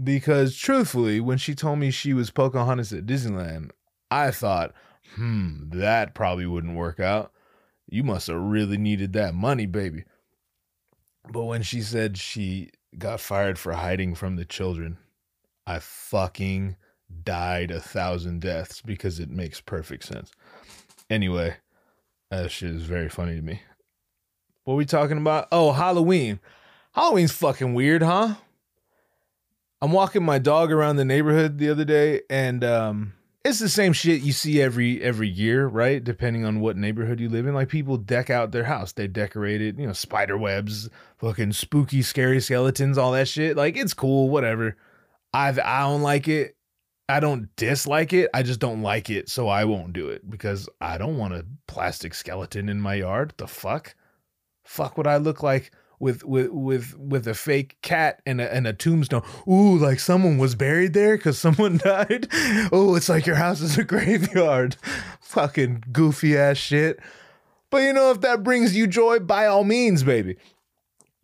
Because 0.01 0.57
truthfully, 0.57 1.19
when 1.19 1.37
she 1.37 1.53
told 1.53 1.79
me 1.79 1.91
she 1.91 2.13
was 2.13 2.31
Pocahontas 2.31 2.93
at 2.93 3.05
Disneyland, 3.05 3.71
I 4.09 4.31
thought, 4.31 4.73
hmm, 5.15 5.69
that 5.69 6.15
probably 6.15 6.45
wouldn't 6.45 6.75
work 6.75 6.99
out. 6.99 7.31
You 7.87 8.03
must 8.03 8.27
have 8.27 8.39
really 8.39 8.77
needed 8.77 9.13
that 9.13 9.35
money, 9.35 9.65
baby. 9.65 10.05
But 11.31 11.43
when 11.43 11.61
she 11.61 11.81
said 11.81 12.17
she 12.17 12.71
got 12.97 13.19
fired 13.19 13.59
for 13.59 13.73
hiding 13.73 14.15
from 14.15 14.35
the 14.35 14.45
children, 14.45 14.97
I 15.67 15.79
fucking 15.79 16.75
died 17.23 17.71
a 17.71 17.79
thousand 17.79 18.41
deaths 18.41 18.81
because 18.81 19.19
it 19.19 19.29
makes 19.29 19.61
perfect 19.61 20.05
sense. 20.05 20.31
Anyway, 21.09 21.57
that 22.31 22.51
shit 22.51 22.71
is 22.71 22.83
very 22.83 23.09
funny 23.09 23.35
to 23.35 23.41
me. 23.41 23.61
What 24.63 24.73
are 24.73 24.77
we 24.77 24.85
talking 24.85 25.17
about? 25.17 25.47
Oh, 25.51 25.71
Halloween. 25.71 26.39
Halloween's 26.93 27.31
fucking 27.31 27.73
weird, 27.73 28.01
huh? 28.01 28.35
I'm 29.83 29.91
walking 29.91 30.23
my 30.23 30.39
dog 30.39 30.71
around 30.71 30.95
the 30.95 31.03
neighborhood 31.03 31.57
the 31.57 31.69
other 31.69 31.83
day, 31.83 32.21
and 32.29 32.63
um, 32.63 33.13
it's 33.43 33.59
the 33.59 33.67
same 33.67 33.91
shit 33.91 34.21
you 34.21 34.31
see 34.31 34.61
every 34.61 35.03
every 35.03 35.27
year, 35.27 35.67
right? 35.67 36.01
Depending 36.01 36.45
on 36.45 36.61
what 36.61 36.77
neighborhood 36.77 37.19
you 37.19 37.27
live 37.27 37.47
in. 37.47 37.53
Like 37.53 37.67
people 37.67 37.97
deck 37.97 38.29
out 38.29 38.53
their 38.53 38.63
house, 38.63 38.93
they 38.93 39.07
decorate 39.07 39.61
it, 39.61 39.77
you 39.77 39.85
know, 39.85 39.91
spider 39.91 40.37
webs, 40.37 40.89
fucking 41.17 41.51
spooky, 41.51 42.01
scary 42.01 42.39
skeletons, 42.39 42.97
all 42.97 43.11
that 43.11 43.27
shit. 43.27 43.57
Like 43.57 43.75
it's 43.75 43.93
cool, 43.93 44.29
whatever. 44.29 44.77
I've 45.33 45.59
I 45.59 45.81
don't 45.81 46.01
like 46.01 46.29
it. 46.29 46.55
I 47.09 47.19
don't 47.19 47.53
dislike 47.57 48.13
it. 48.13 48.29
I 48.33 48.41
just 48.41 48.61
don't 48.61 48.83
like 48.83 49.09
it, 49.09 49.27
so 49.27 49.49
I 49.49 49.65
won't 49.65 49.91
do 49.91 50.07
it 50.07 50.29
because 50.29 50.69
I 50.79 50.97
don't 50.97 51.17
want 51.17 51.33
a 51.33 51.45
plastic 51.67 52.13
skeleton 52.13 52.69
in 52.69 52.79
my 52.79 52.93
yard. 52.93 53.33
The 53.35 53.47
fuck? 53.47 53.95
Fuck 54.63 54.97
would 54.97 55.07
I 55.07 55.17
look 55.17 55.43
like 55.43 55.73
with 55.99 56.23
with 56.23 56.49
with 56.51 56.97
with 56.97 57.27
a 57.27 57.33
fake 57.33 57.77
cat 57.81 58.21
and 58.25 58.41
a 58.41 58.53
and 58.53 58.67
a 58.67 58.73
tombstone? 58.73 59.23
Ooh, 59.47 59.77
like 59.77 59.99
someone 59.99 60.37
was 60.37 60.55
buried 60.55 60.93
there 60.93 61.17
because 61.17 61.37
someone 61.37 61.77
died. 61.83 62.27
Oh, 62.71 62.95
it's 62.95 63.09
like 63.09 63.25
your 63.25 63.35
house 63.35 63.61
is 63.61 63.77
a 63.77 63.83
graveyard. 63.85 64.75
Fucking 65.21 65.85
goofy 65.91 66.37
ass 66.37 66.57
shit. 66.57 66.99
But 67.69 67.83
you 67.83 67.93
know, 67.93 68.11
if 68.11 68.21
that 68.21 68.43
brings 68.43 68.75
you 68.75 68.87
joy, 68.87 69.19
by 69.19 69.45
all 69.45 69.63
means, 69.63 70.03
baby. 70.03 70.37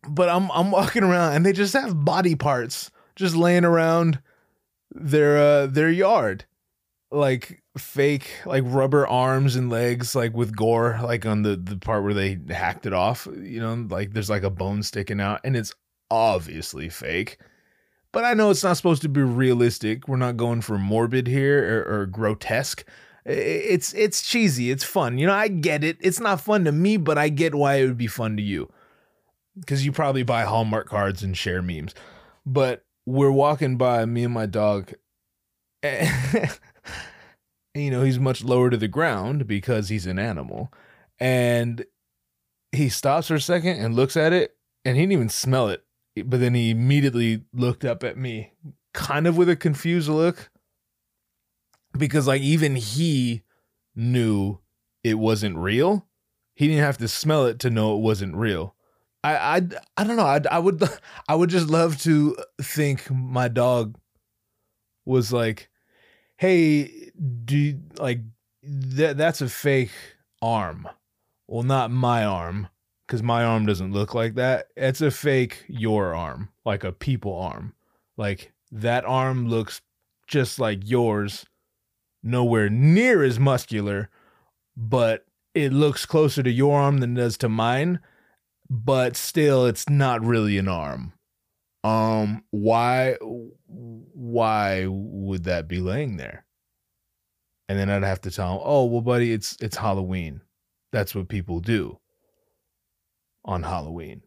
But 0.08 0.30
I'm 0.30 0.50
I'm 0.52 0.72
walking 0.72 1.04
around 1.04 1.36
and 1.36 1.46
they 1.46 1.54
just 1.54 1.74
have 1.74 2.06
body 2.06 2.36
parts 2.36 2.92
just 3.16 3.36
laying 3.36 3.66
around 3.66 4.20
their 4.92 5.38
uh 5.38 5.68
their 5.68 5.90
yard 5.90 6.46
like 7.12 7.62
fake 7.80 8.30
like 8.46 8.64
rubber 8.66 9.08
arms 9.08 9.56
and 9.56 9.70
legs 9.70 10.16
like 10.16 10.36
with 10.36 10.56
gore 10.56 11.00
like 11.04 11.26
on 11.26 11.42
the 11.42 11.56
the 11.56 11.78
part 11.78 12.04
where 12.04 12.14
they 12.14 12.38
hacked 12.50 12.86
it 12.86 12.94
off 12.94 13.28
you 13.42 13.60
know? 13.60 13.88
Like 13.90 14.14
there's 14.14 14.30
like 14.30 14.44
a 14.44 14.50
bone 14.50 14.84
sticking 14.84 15.20
out 15.20 15.42
and 15.44 15.56
it's 15.56 15.74
obviously 16.12 16.90
fake. 16.90 17.38
But 18.12 18.24
i 18.24 18.34
know 18.34 18.50
it's 18.50 18.64
not 18.64 18.78
supposed 18.78 19.04
to 19.04 19.10
be 19.10 19.22
realistic. 19.22 20.08
We're 20.08 20.18
not 20.18 20.38
going 20.38 20.62
for 20.62 20.78
morbid 20.78 21.28
here 21.28 21.84
or, 21.88 22.02
or 22.02 22.06
grotesque. 22.06 22.84
It's 23.26 23.94
it's 23.94 24.22
cheesy. 24.28 24.72
It's 24.72 24.84
fun. 24.84 25.18
You 25.18 25.28
know 25.28 25.34
i 25.34 25.48
get 25.48 25.84
it. 25.84 25.98
It's 26.02 26.20
not 26.20 26.42
fun 26.42 26.66
to 26.66 26.72
me 26.72 26.98
but 26.98 27.18
i 27.18 27.30
get 27.30 27.56
why 27.56 27.76
it 27.76 27.86
would 27.86 27.98
be 27.98 28.08
fun 28.08 28.38
to 28.38 28.44
you. 28.44 28.72
Because 29.60 29.86
you 29.86 29.92
probably 29.92 30.24
buy 30.24 30.44
hallmark 30.44 30.88
cards 30.88 31.24
and 31.24 31.38
share 31.38 31.62
memes. 31.62 31.94
But 32.46 32.84
we're 33.06 33.32
walking 33.32 33.78
by 33.78 34.06
me 34.06 34.24
and 34.24 34.34
my 34.34 34.46
dog 34.46 34.94
and, 35.84 36.60
you 37.74 37.92
know 37.92 38.04
he's 38.04 38.20
much 38.20 38.44
lower 38.44 38.70
to 38.70 38.78
the 38.78 38.88
ground 38.88 39.48
because 39.48 39.90
he's 39.90 40.06
an 40.06 40.20
animal. 40.20 40.72
And 41.20 41.86
he 42.72 42.90
stops 42.90 43.28
for 43.28 43.36
a 43.36 43.42
second 43.42 43.80
and 43.80 43.96
looks 43.96 44.16
at 44.16 44.34
it 44.34 44.56
and 44.86 44.96
he 44.96 45.04
didn't 45.04 45.14
even 45.14 45.30
smell 45.30 45.68
it. 45.68 45.84
But 46.26 46.40
then 46.40 46.54
he 46.54 46.72
immediately 46.72 47.44
looked 47.54 47.86
up 47.86 48.04
at 48.04 48.18
me 48.18 48.54
kind 48.94 49.28
of 49.28 49.38
with 49.38 49.50
a 49.50 49.56
confused 49.56 50.10
look 50.10 50.50
because 51.98 52.28
like 52.28 52.42
even 52.42 52.76
he 52.76 53.44
knew 53.96 54.60
it 55.04 55.16
wasn't 55.16 55.58
real. 55.58 56.08
He 56.56 56.68
didn't 56.68 56.84
have 56.84 56.98
to 56.98 57.08
smell 57.08 57.46
it 57.46 57.60
to 57.60 57.70
know 57.70 57.96
it 57.96 58.02
wasn't 58.02 58.36
real. 58.36 58.76
I 59.24 59.36
I 59.36 59.62
I 59.98 60.04
don't 60.04 60.16
know. 60.16 60.26
I 60.26 60.42
I 60.52 60.60
would 60.60 60.84
I 61.28 61.36
would 61.36 61.50
just 61.50 61.68
love 61.68 62.00
to 62.02 62.36
think 62.62 63.10
my 63.12 63.48
dog 63.48 63.98
was 65.06 65.32
like, 65.34 65.70
"Hey, 66.38 66.99
do 67.46 67.80
like 67.98 68.22
that 68.64 69.18
that's 69.18 69.42
a 69.42 69.50
fake 69.50 69.92
arm." 70.42 70.88
Well, 71.48 71.64
not 71.64 71.92
my 71.92 72.24
arm 72.24 72.68
cuz 73.08 73.24
my 73.24 73.44
arm 73.44 73.66
doesn't 73.66 73.92
look 73.92 74.14
like 74.14 74.36
that. 74.36 74.68
It's 74.78 75.02
a 75.02 75.12
fake 75.12 75.66
your 75.68 76.14
arm, 76.14 76.50
like 76.66 76.84
a 76.84 76.92
people 76.92 77.36
arm. 77.36 77.74
Like 78.18 78.54
that 78.72 79.06
arm 79.06 79.48
looks 79.48 79.82
just 80.28 80.60
like 80.60 80.88
yours, 80.88 81.46
nowhere 82.22 82.70
near 82.70 83.24
as 83.24 83.40
muscular, 83.40 84.10
but 84.78 85.26
it 85.56 85.74
looks 85.74 86.06
closer 86.06 86.44
to 86.44 86.52
your 86.52 86.80
arm 86.80 87.00
than 87.00 87.18
it 87.18 87.22
does 87.22 87.38
to 87.40 87.50
mine 87.50 88.00
but 88.70 89.16
still 89.16 89.66
it's 89.66 89.90
not 89.90 90.24
really 90.24 90.58
an 90.58 90.68
arm. 90.68 91.14
Um 91.84 92.44
why 92.52 93.16
why 93.68 94.86
would 94.88 95.46
that 95.46 95.68
be 95.68 95.80
laying 95.80 96.18
there? 96.18 96.46
And 97.70 97.80
then 97.80 97.90
I'd 97.90 98.04
have 98.04 98.22
to 98.22 98.32
tell 98.32 98.56
him, 98.56 98.62
"Oh, 98.66 98.86
well 98.86 99.02
buddy, 99.02 99.32
it's 99.32 99.56
it's 99.62 99.78
Halloween. 99.78 100.42
That's 100.92 101.16
what 101.16 101.30
people 101.30 101.62
do 101.62 102.00
on 103.46 103.64
Halloween." 103.64 104.24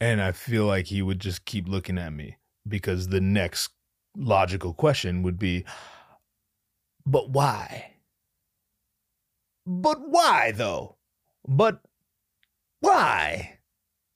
And 0.00 0.20
I 0.20 0.32
feel 0.32 0.66
like 0.66 0.86
he 0.86 1.00
would 1.00 1.20
just 1.20 1.46
keep 1.46 1.68
looking 1.68 1.96
at 1.96 2.12
me 2.12 2.36
because 2.66 3.08
the 3.08 3.20
next 3.20 3.70
logical 4.16 4.74
question 4.74 5.22
would 5.22 5.38
be, 5.38 5.64
but 7.06 7.30
why? 7.30 7.94
But 9.66 10.08
why 10.08 10.52
though? 10.52 10.96
But 11.46 11.80
why? 12.80 13.58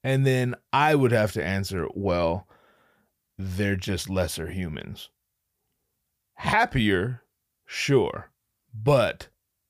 And 0.03 0.27
then 0.27 0.55
I 0.73 0.95
would 0.95 1.13
have 1.13 1.33
to 1.33 1.45
answer, 1.45 1.89
well, 1.95 2.47
they're 3.39 3.77
just 3.77 4.11
lesser 4.11 4.49
humans. 4.49 5.11
Happier, 6.35 7.23
sure, 7.67 8.31
but 8.75 9.29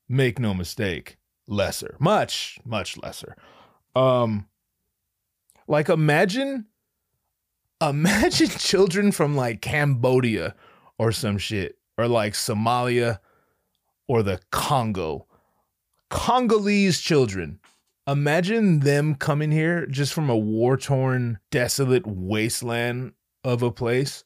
make 0.09 0.39
no 0.39 0.53
mistake, 0.53 1.17
lesser. 1.47 1.95
Much, 1.99 2.59
much 2.65 2.97
lesser. 2.97 3.35
Um 3.95 4.47
like 5.67 5.89
imagine 5.89 6.65
imagine 7.81 8.47
children 8.57 9.11
from 9.11 9.35
like 9.35 9.61
Cambodia 9.61 10.55
or 10.97 11.11
some 11.11 11.37
shit 11.37 11.77
or 11.97 12.07
like 12.07 12.33
Somalia 12.33 13.19
or 14.07 14.23
the 14.23 14.39
Congo. 14.51 15.27
Congolese 16.09 16.99
children. 17.01 17.59
Imagine 18.07 18.81
them 18.81 19.15
coming 19.15 19.51
here 19.51 19.87
just 19.87 20.13
from 20.13 20.29
a 20.29 20.37
war 20.37 20.77
torn, 20.77 21.39
desolate 21.49 22.05
wasteland 22.05 23.13
of 23.43 23.63
a 23.63 23.71
place. 23.71 24.23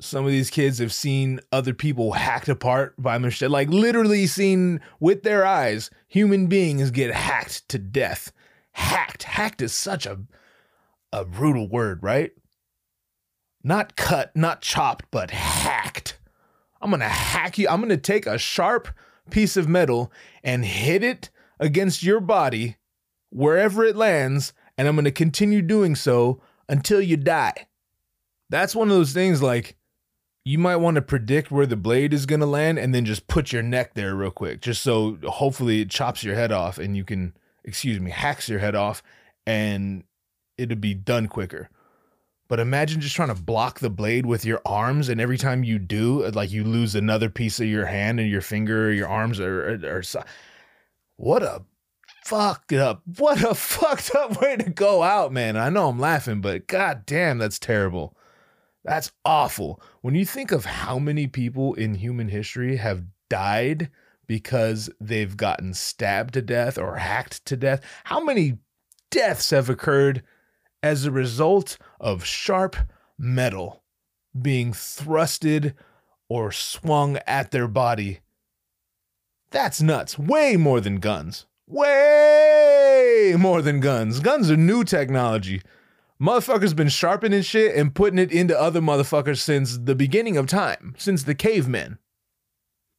Some 0.00 0.26
of 0.26 0.30
these 0.30 0.50
kids 0.50 0.78
have 0.78 0.92
seen 0.92 1.40
other 1.52 1.72
people 1.72 2.12
hacked 2.12 2.48
apart 2.48 2.94
by 2.98 3.16
machete, 3.16 3.50
like 3.50 3.70
literally 3.70 4.26
seen 4.26 4.80
with 5.00 5.22
their 5.22 5.46
eyes 5.46 5.90
human 6.06 6.48
beings 6.48 6.90
get 6.90 7.14
hacked 7.14 7.66
to 7.70 7.78
death. 7.78 8.30
Hacked. 8.72 9.22
Hacked 9.22 9.62
is 9.62 9.74
such 9.74 10.04
a 10.04 10.18
a 11.12 11.24
brutal 11.24 11.66
word, 11.68 12.02
right? 12.02 12.32
Not 13.64 13.96
cut, 13.96 14.36
not 14.36 14.60
chopped, 14.60 15.06
but 15.10 15.30
hacked. 15.30 16.18
I'm 16.80 16.90
gonna 16.90 17.08
hack 17.08 17.56
you. 17.56 17.68
I'm 17.68 17.80
gonna 17.80 17.96
take 17.96 18.26
a 18.26 18.36
sharp 18.36 18.88
piece 19.30 19.56
of 19.56 19.66
metal 19.66 20.12
and 20.44 20.64
hit 20.64 21.02
it 21.02 21.30
against 21.58 22.02
your 22.02 22.20
body 22.20 22.76
wherever 23.30 23.82
it 23.82 23.96
lands, 23.96 24.52
and 24.76 24.86
I'm 24.86 24.94
gonna 24.94 25.10
continue 25.10 25.62
doing 25.62 25.96
so 25.96 26.42
until 26.68 27.00
you 27.00 27.16
die. 27.16 27.66
That's 28.50 28.76
one 28.76 28.88
of 28.88 28.94
those 28.94 29.12
things 29.14 29.42
like 29.42 29.76
you 30.46 30.58
might 30.58 30.76
want 30.76 30.94
to 30.94 31.02
predict 31.02 31.50
where 31.50 31.66
the 31.66 31.74
blade 31.74 32.14
is 32.14 32.24
going 32.24 32.38
to 32.38 32.46
land 32.46 32.78
and 32.78 32.94
then 32.94 33.04
just 33.04 33.26
put 33.26 33.52
your 33.52 33.64
neck 33.64 33.94
there 33.94 34.14
real 34.14 34.30
quick, 34.30 34.60
just 34.60 34.80
so 34.80 35.18
hopefully 35.24 35.80
it 35.80 35.90
chops 35.90 36.22
your 36.22 36.36
head 36.36 36.52
off 36.52 36.78
and 36.78 36.96
you 36.96 37.02
can, 37.02 37.36
excuse 37.64 37.98
me, 37.98 38.12
hacks 38.12 38.48
your 38.48 38.60
head 38.60 38.76
off 38.76 39.02
and 39.44 40.04
it'll 40.56 40.76
be 40.76 40.94
done 40.94 41.26
quicker. 41.26 41.68
But 42.46 42.60
imagine 42.60 43.00
just 43.00 43.16
trying 43.16 43.34
to 43.34 43.42
block 43.42 43.80
the 43.80 43.90
blade 43.90 44.24
with 44.24 44.44
your 44.44 44.62
arms, 44.64 45.08
and 45.08 45.20
every 45.20 45.36
time 45.36 45.64
you 45.64 45.80
do, 45.80 46.24
like 46.28 46.52
you 46.52 46.62
lose 46.62 46.94
another 46.94 47.28
piece 47.28 47.58
of 47.58 47.66
your 47.66 47.86
hand 47.86 48.20
and 48.20 48.30
your 48.30 48.40
finger 48.40 48.86
or 48.86 48.92
your 48.92 49.08
arms 49.08 49.40
or, 49.40 49.72
or, 49.72 49.98
or 49.98 50.02
what 51.16 51.42
a 51.42 51.64
fucked 52.24 52.72
up, 52.72 53.02
what 53.16 53.42
a 53.42 53.52
fucked 53.56 54.14
up 54.14 54.40
way 54.40 54.56
to 54.58 54.70
go 54.70 55.02
out, 55.02 55.32
man. 55.32 55.56
I 55.56 55.70
know 55.70 55.88
I'm 55.88 55.98
laughing, 55.98 56.40
but 56.40 56.68
god 56.68 57.04
damn, 57.04 57.38
that's 57.38 57.58
terrible. 57.58 58.15
That's 58.86 59.10
awful. 59.24 59.80
When 60.00 60.14
you 60.14 60.24
think 60.24 60.52
of 60.52 60.64
how 60.64 60.98
many 60.98 61.26
people 61.26 61.74
in 61.74 61.96
human 61.96 62.28
history 62.28 62.76
have 62.76 63.04
died 63.28 63.90
because 64.28 64.88
they've 65.00 65.36
gotten 65.36 65.74
stabbed 65.74 66.34
to 66.34 66.42
death 66.42 66.78
or 66.78 66.96
hacked 66.96 67.44
to 67.46 67.56
death, 67.56 67.82
how 68.04 68.20
many 68.22 68.58
deaths 69.10 69.50
have 69.50 69.68
occurred 69.68 70.22
as 70.82 71.04
a 71.04 71.10
result 71.10 71.78
of 71.98 72.24
sharp 72.24 72.76
metal 73.18 73.82
being 74.40 74.72
thrusted 74.72 75.74
or 76.28 76.52
swung 76.52 77.18
at 77.26 77.50
their 77.50 77.68
body? 77.68 78.20
That's 79.50 79.82
nuts. 79.82 80.18
Way 80.18 80.56
more 80.56 80.80
than 80.80 80.96
guns. 81.00 81.46
Way 81.66 83.34
more 83.36 83.62
than 83.62 83.80
guns. 83.80 84.20
Guns 84.20 84.50
are 84.50 84.56
new 84.56 84.84
technology. 84.84 85.62
Motherfuckers 86.20 86.74
been 86.74 86.88
sharpening 86.88 87.42
shit 87.42 87.76
and 87.76 87.94
putting 87.94 88.18
it 88.18 88.32
into 88.32 88.58
other 88.58 88.80
motherfuckers 88.80 89.38
since 89.38 89.76
the 89.76 89.94
beginning 89.94 90.38
of 90.38 90.46
time, 90.46 90.94
since 90.96 91.22
the 91.22 91.34
cavemen. 91.34 91.98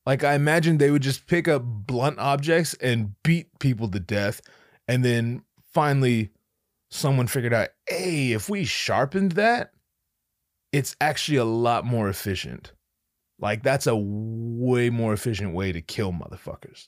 Like 0.05 0.23
I 0.23 0.35
imagine 0.35 0.77
they 0.77 0.91
would 0.91 1.01
just 1.01 1.25
pick 1.25 1.47
up 1.47 1.63
blunt 1.65 2.19
objects 2.19 2.75
and 2.75 3.15
beat 3.23 3.47
people 3.59 3.89
to 3.89 3.99
death, 3.99 4.41
and 4.87 5.03
then 5.03 5.41
finally 5.73 6.29
someone 6.91 7.27
figured 7.27 7.53
out, 7.53 7.69
hey, 7.89 8.33
if 8.33 8.49
we 8.49 8.65
sharpened 8.65 9.33
that, 9.33 9.73
it's 10.71 10.95
actually 11.01 11.37
a 11.37 11.45
lot 11.45 11.85
more 11.85 12.09
efficient. 12.09 12.71
Like 13.39 13.63
that's 13.63 13.87
a 13.87 13.95
way 13.95 14.89
more 14.91 15.13
efficient 15.13 15.53
way 15.53 15.71
to 15.71 15.81
kill 15.81 16.11
motherfuckers. 16.11 16.87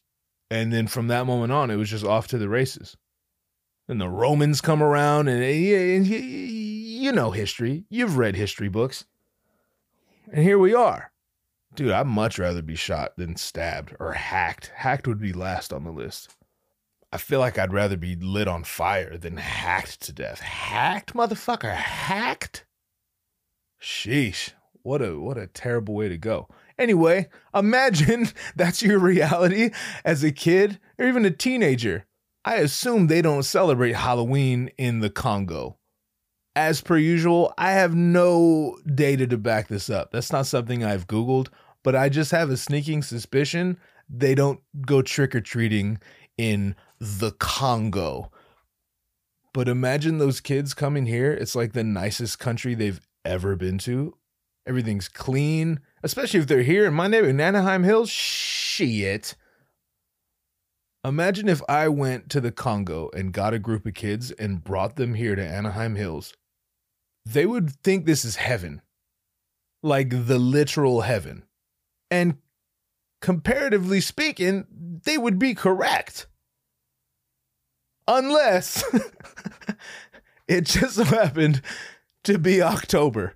And 0.52 0.72
then 0.72 0.88
from 0.88 1.08
that 1.08 1.26
moment 1.26 1.52
on, 1.52 1.72
it 1.72 1.76
was 1.76 1.90
just 1.90 2.06
off 2.06 2.28
to 2.28 2.38
the 2.38 2.50
races 2.50 2.96
and 3.90 4.00
the 4.00 4.08
Romans 4.08 4.62
come 4.62 4.84
around, 4.84 5.28
and, 5.28 5.44
eh, 5.44 5.96
and 5.96 6.06
you 6.06 7.12
know 7.12 7.32
history. 7.32 7.86
You've 7.90 8.18
read 8.18 8.36
history 8.36 8.70
books. 8.70 9.06
And 10.32 10.44
here 10.44 10.60
we 10.60 10.76
are. 10.76 11.12
Dude, 11.76 11.92
I'd 11.92 12.06
much 12.06 12.38
rather 12.38 12.62
be 12.62 12.76
shot 12.76 13.18
than 13.18 13.36
stabbed 13.36 13.96
or 14.00 14.14
hacked. 14.14 14.72
Hacked 14.76 15.08
would 15.08 15.20
be 15.20 15.34
last 15.34 15.74
on 15.74 15.84
the 15.84 15.92
list. 15.92 16.36
I 17.12 17.18
feel 17.18 17.40
like 17.40 17.58
I'd 17.58 17.74
rather 17.74 17.98
be 17.98 18.16
lit 18.16 18.48
on 18.48 18.64
fire 18.64 19.18
than 19.18 19.38
hacked 19.38 20.02
to 20.02 20.14
death. 20.14 20.40
Hacked, 20.42 21.16
motherfucker, 21.16 21.74
hacked? 21.74 22.66
Sheesh. 23.82 24.52
What 24.84 25.02
a 25.02 25.20
what 25.20 25.38
a 25.38 25.48
terrible 25.48 25.96
way 25.96 26.10
to 26.10 26.18
go. 26.18 26.48
Anyway, 26.78 27.28
imagine 27.56 28.30
that's 28.56 28.84
your 28.84 29.00
reality 29.00 29.72
as 30.06 30.24
a 30.24 30.32
kid 30.32 30.80
or 31.00 31.08
even 31.08 31.26
a 31.26 31.32
teenager. 31.32 32.06
I 32.46 32.56
assume 32.56 33.08
they 33.08 33.22
don't 33.22 33.44
celebrate 33.44 33.96
Halloween 33.96 34.72
in 34.78 35.00
the 35.00 35.10
Congo. 35.10 35.78
As 36.56 36.82
per 36.82 36.98
usual, 36.98 37.54
I 37.58 37.72
have 37.72 37.96
no 37.96 38.78
data 38.94 39.28
to 39.28 39.38
back 39.38 39.68
this 39.68 39.90
up. 39.90 40.12
That's 40.12 40.32
not 40.32 40.48
something 40.48 40.84
I've 40.84 41.08
Googled, 41.08 41.50
but 41.84 41.96
I 41.96 42.10
just 42.10 42.32
have 42.32 42.50
a 42.50 42.58
sneaking 42.58 43.04
suspicion 43.04 43.78
they 44.10 44.34
don't 44.34 44.60
go 44.86 45.02
trick 45.02 45.36
or 45.36 45.42
treating 45.42 46.00
in 46.38 46.76
the 47.00 47.32
Congo. 47.34 48.32
But 49.54 49.68
imagine 49.68 50.18
those 50.18 50.42
kids 50.42 50.74
coming 50.74 51.06
here. 51.06 51.32
It's 51.32 51.56
like 51.56 51.74
the 51.74 51.84
nicest 51.84 52.40
country 52.40 52.74
they've 52.74 53.00
ever 53.24 53.56
been 53.56 53.78
to. 53.80 54.16
Everything's 54.68 55.08
clean, 55.08 55.80
especially 56.04 56.40
if 56.40 56.48
they're 56.48 56.64
here 56.64 56.86
in 56.86 56.94
my 56.94 57.08
neighborhood, 57.08 57.36
in 57.36 57.42
Anaheim 57.42 57.84
Hills. 57.84 58.10
Shit. 58.10 59.36
Imagine 61.06 61.48
if 61.48 61.62
I 61.70 61.88
went 61.88 62.30
to 62.32 62.42
the 62.42 62.52
Congo 62.52 63.10
and 63.16 63.32
got 63.32 63.54
a 63.54 63.60
group 63.60 63.86
of 63.86 63.94
kids 63.94 64.32
and 64.32 64.64
brought 64.64 64.98
them 64.98 65.14
here 65.14 65.36
to 65.36 65.46
Anaheim 65.46 65.96
Hills. 65.96 66.34
They 67.26 67.46
would 67.46 67.72
think 67.72 68.06
this 68.06 68.26
is 68.26 68.36
heaven, 68.36 68.82
like 69.82 70.10
the 70.10 70.40
literal 70.40 71.02
heaven. 71.02 71.46
And 72.12 72.38
comparatively 73.22 74.02
speaking, 74.02 74.66
they 75.06 75.18
would 75.18 75.40
be 75.40 75.54
correct. 75.54 76.28
Unless 78.06 78.84
it 80.50 80.66
just 80.66 80.98
happened 80.98 81.62
to 82.26 82.38
be 82.38 82.62
October. 82.62 83.36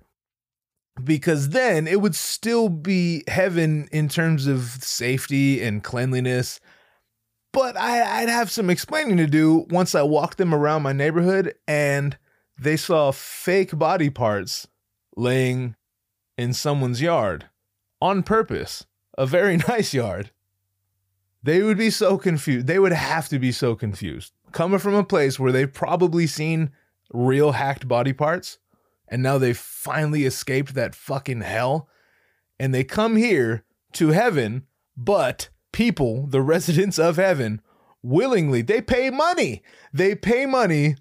Because 1.02 1.48
then 1.50 1.88
it 1.88 2.00
would 2.00 2.14
still 2.14 2.68
be 2.68 3.24
heaven 3.26 3.88
in 3.90 4.08
terms 4.08 4.46
of 4.46 4.62
safety 4.64 5.62
and 5.62 5.82
cleanliness 5.82 6.60
but 7.54 7.76
I, 7.76 8.20
would 8.20 8.28
have 8.28 8.50
some 8.50 8.68
explaining 8.68 9.16
to 9.18 9.28
do 9.28 9.64
once 9.70 9.94
I 9.94 10.02
walked 10.02 10.38
them 10.38 10.52
around 10.52 10.82
my 10.82 10.92
neighborhood 10.92 11.54
and 11.68 12.18
they 12.58 12.76
saw 12.76 13.12
fake 13.12 13.78
body 13.78 14.10
parts 14.10 14.66
laying 15.16 15.76
in 16.36 16.52
someone's 16.52 17.00
yard 17.00 17.46
on 18.02 18.24
purpose, 18.24 18.86
a 19.16 19.24
very 19.24 19.56
nice 19.68 19.94
yard. 19.94 20.32
They 21.44 21.62
would 21.62 21.78
be 21.78 21.90
so 21.90 22.18
confused. 22.18 22.66
They 22.66 22.80
would 22.80 22.92
have 22.92 23.28
to 23.28 23.38
be 23.38 23.52
so 23.52 23.76
confused. 23.76 24.32
Coming 24.50 24.80
from 24.80 24.94
a 24.94 25.04
place 25.04 25.38
where 25.38 25.52
they've 25.52 25.72
probably 25.72 26.26
seen 26.26 26.72
real 27.12 27.52
hacked 27.52 27.86
body 27.86 28.12
parts 28.12 28.58
and 29.06 29.22
now 29.22 29.38
they've 29.38 29.56
finally 29.56 30.24
escaped 30.24 30.74
that 30.74 30.96
fucking 30.96 31.42
hell 31.42 31.88
and 32.58 32.74
they 32.74 32.82
come 32.82 33.14
here 33.14 33.64
to 33.92 34.08
heaven, 34.08 34.66
but 34.96 35.50
people, 35.74 36.26
the 36.26 36.40
residents 36.40 36.98
of 36.98 37.16
heaven, 37.16 37.60
willingly, 38.02 38.62
they 38.62 38.80
pay 38.80 39.10
money. 39.10 39.62
They 39.92 40.14
pay 40.14 40.46
money 40.46 40.96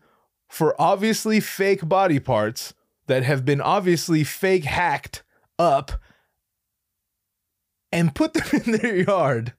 for 0.49 0.75
obviously 0.81 1.39
fake 1.39 1.87
body 1.87 2.19
parts 2.19 2.73
that 3.07 3.23
have 3.23 3.45
been 3.45 3.61
obviously 3.61 4.25
fake 4.25 4.65
hacked 4.65 5.23
up 5.57 5.93
and 7.91 8.15
put 8.15 8.33
them 8.33 8.61
in 8.65 8.71
their 8.73 8.97
yard. 8.97 9.53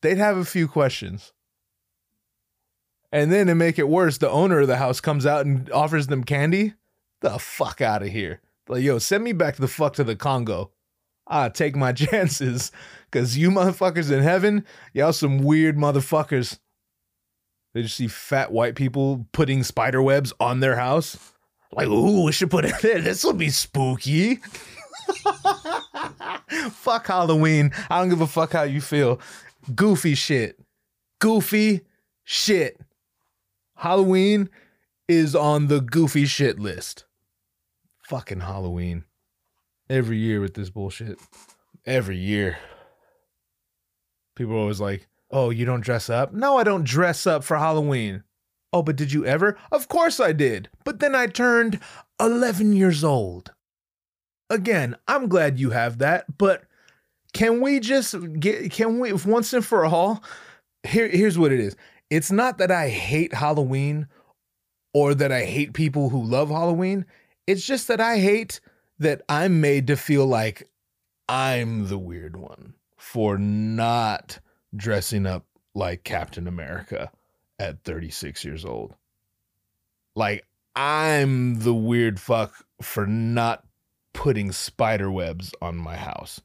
They'd 0.00 0.18
have 0.18 0.38
a 0.38 0.44
few 0.44 0.66
questions. 0.66 1.32
And 3.12 3.30
then 3.30 3.48
to 3.48 3.54
make 3.54 3.78
it 3.78 3.88
worse, 3.88 4.18
the 4.18 4.30
owner 4.30 4.60
of 4.60 4.68
the 4.68 4.76
house 4.76 5.00
comes 5.00 5.26
out 5.26 5.44
and 5.44 5.70
offers 5.70 6.06
them 6.06 6.24
candy. 6.24 6.74
The 7.20 7.38
fuck 7.38 7.80
out 7.80 8.02
of 8.02 8.08
here. 8.08 8.40
Like, 8.68 8.82
yo, 8.82 8.98
send 8.98 9.24
me 9.24 9.32
back 9.32 9.56
the 9.56 9.68
fuck 9.68 9.94
to 9.94 10.04
the 10.04 10.16
Congo. 10.16 10.70
I 11.30 11.48
take 11.48 11.76
my 11.76 11.92
chances. 11.92 12.72
Cause 13.10 13.36
you 13.36 13.50
motherfuckers 13.50 14.12
in 14.12 14.22
heaven, 14.22 14.64
y'all 14.92 15.12
some 15.12 15.38
weird 15.38 15.76
motherfuckers. 15.76 16.58
They 17.74 17.82
just 17.82 17.96
see 17.96 18.08
fat 18.08 18.52
white 18.52 18.74
people 18.74 19.26
putting 19.32 19.62
spider 19.62 20.02
webs 20.02 20.32
on 20.38 20.60
their 20.60 20.76
house. 20.76 21.32
Like, 21.72 21.88
ooh, 21.88 22.24
we 22.24 22.32
should 22.32 22.50
put 22.50 22.64
it 22.64 22.74
there. 22.82 23.00
This 23.00 23.24
will 23.24 23.32
be 23.32 23.50
spooky. 23.50 24.36
fuck 26.70 27.06
Halloween. 27.06 27.72
I 27.88 28.00
don't 28.00 28.08
give 28.08 28.20
a 28.20 28.26
fuck 28.26 28.52
how 28.52 28.62
you 28.62 28.80
feel. 28.80 29.20
Goofy 29.74 30.14
shit. 30.14 30.58
Goofy 31.20 31.82
shit. 32.24 32.80
Halloween 33.76 34.50
is 35.08 35.34
on 35.34 35.68
the 35.68 35.80
goofy 35.80 36.26
shit 36.26 36.58
list. 36.58 37.04
Fucking 38.02 38.40
Halloween. 38.40 39.04
Every 39.90 40.18
year 40.18 40.40
with 40.40 40.54
this 40.54 40.70
bullshit. 40.70 41.18
Every 41.84 42.16
year. 42.16 42.58
People 44.36 44.54
are 44.54 44.58
always 44.58 44.80
like, 44.80 45.08
oh, 45.32 45.50
you 45.50 45.64
don't 45.64 45.80
dress 45.80 46.08
up? 46.08 46.32
No, 46.32 46.58
I 46.58 46.62
don't 46.62 46.84
dress 46.84 47.26
up 47.26 47.42
for 47.42 47.56
Halloween. 47.56 48.22
Oh, 48.72 48.84
but 48.84 48.94
did 48.94 49.12
you 49.12 49.26
ever? 49.26 49.58
Of 49.72 49.88
course 49.88 50.20
I 50.20 50.30
did. 50.30 50.68
But 50.84 51.00
then 51.00 51.16
I 51.16 51.26
turned 51.26 51.80
11 52.20 52.72
years 52.72 53.02
old. 53.02 53.50
Again, 54.48 54.96
I'm 55.08 55.28
glad 55.28 55.58
you 55.58 55.70
have 55.70 55.98
that, 55.98 56.38
but 56.38 56.62
can 57.32 57.60
we 57.60 57.80
just 57.80 58.14
get, 58.38 58.70
can 58.70 59.00
we, 59.00 59.12
once 59.12 59.52
and 59.52 59.64
for 59.64 59.84
all, 59.84 60.22
here, 60.84 61.08
here's 61.08 61.36
what 61.36 61.50
it 61.50 61.58
is. 61.58 61.74
It's 62.10 62.30
not 62.30 62.58
that 62.58 62.70
I 62.70 62.90
hate 62.90 63.34
Halloween 63.34 64.06
or 64.94 65.14
that 65.14 65.32
I 65.32 65.44
hate 65.46 65.72
people 65.72 66.10
who 66.10 66.22
love 66.22 66.48
Halloween. 66.48 67.06
It's 67.48 67.66
just 67.66 67.88
that 67.88 68.00
I 68.00 68.20
hate 68.20 68.60
that 69.00 69.22
I'm 69.28 69.60
made 69.60 69.88
to 69.88 69.96
feel 69.96 70.26
like 70.26 70.70
I'm 71.28 71.88
the 71.88 71.98
weird 71.98 72.36
one 72.36 72.74
for 72.96 73.38
not 73.38 74.38
dressing 74.76 75.26
up 75.26 75.46
like 75.74 76.04
Captain 76.04 76.46
America 76.46 77.10
at 77.58 77.82
36 77.82 78.44
years 78.44 78.64
old. 78.64 78.94
Like, 80.14 80.46
I'm 80.76 81.60
the 81.60 81.74
weird 81.74 82.20
fuck 82.20 82.52
for 82.82 83.06
not 83.06 83.64
putting 84.12 84.52
spider 84.52 85.10
webs 85.10 85.52
on 85.62 85.76
my 85.76 85.96
house. 85.96 86.40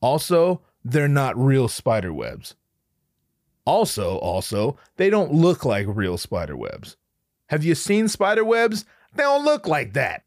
Also, 0.00 0.62
they're 0.84 1.08
not 1.08 1.38
real 1.38 1.68
spider 1.68 2.12
webs. 2.12 2.56
Also, 3.64 4.16
also, 4.18 4.76
they 4.96 5.10
don't 5.10 5.32
look 5.32 5.64
like 5.64 5.86
real 5.88 6.18
spider 6.18 6.56
webs. 6.56 6.96
Have 7.48 7.62
you 7.64 7.74
seen 7.74 8.08
spider 8.08 8.44
webs? 8.44 8.84
They 9.14 9.22
don't 9.22 9.44
look 9.44 9.68
like 9.68 9.92
that. 9.92 10.24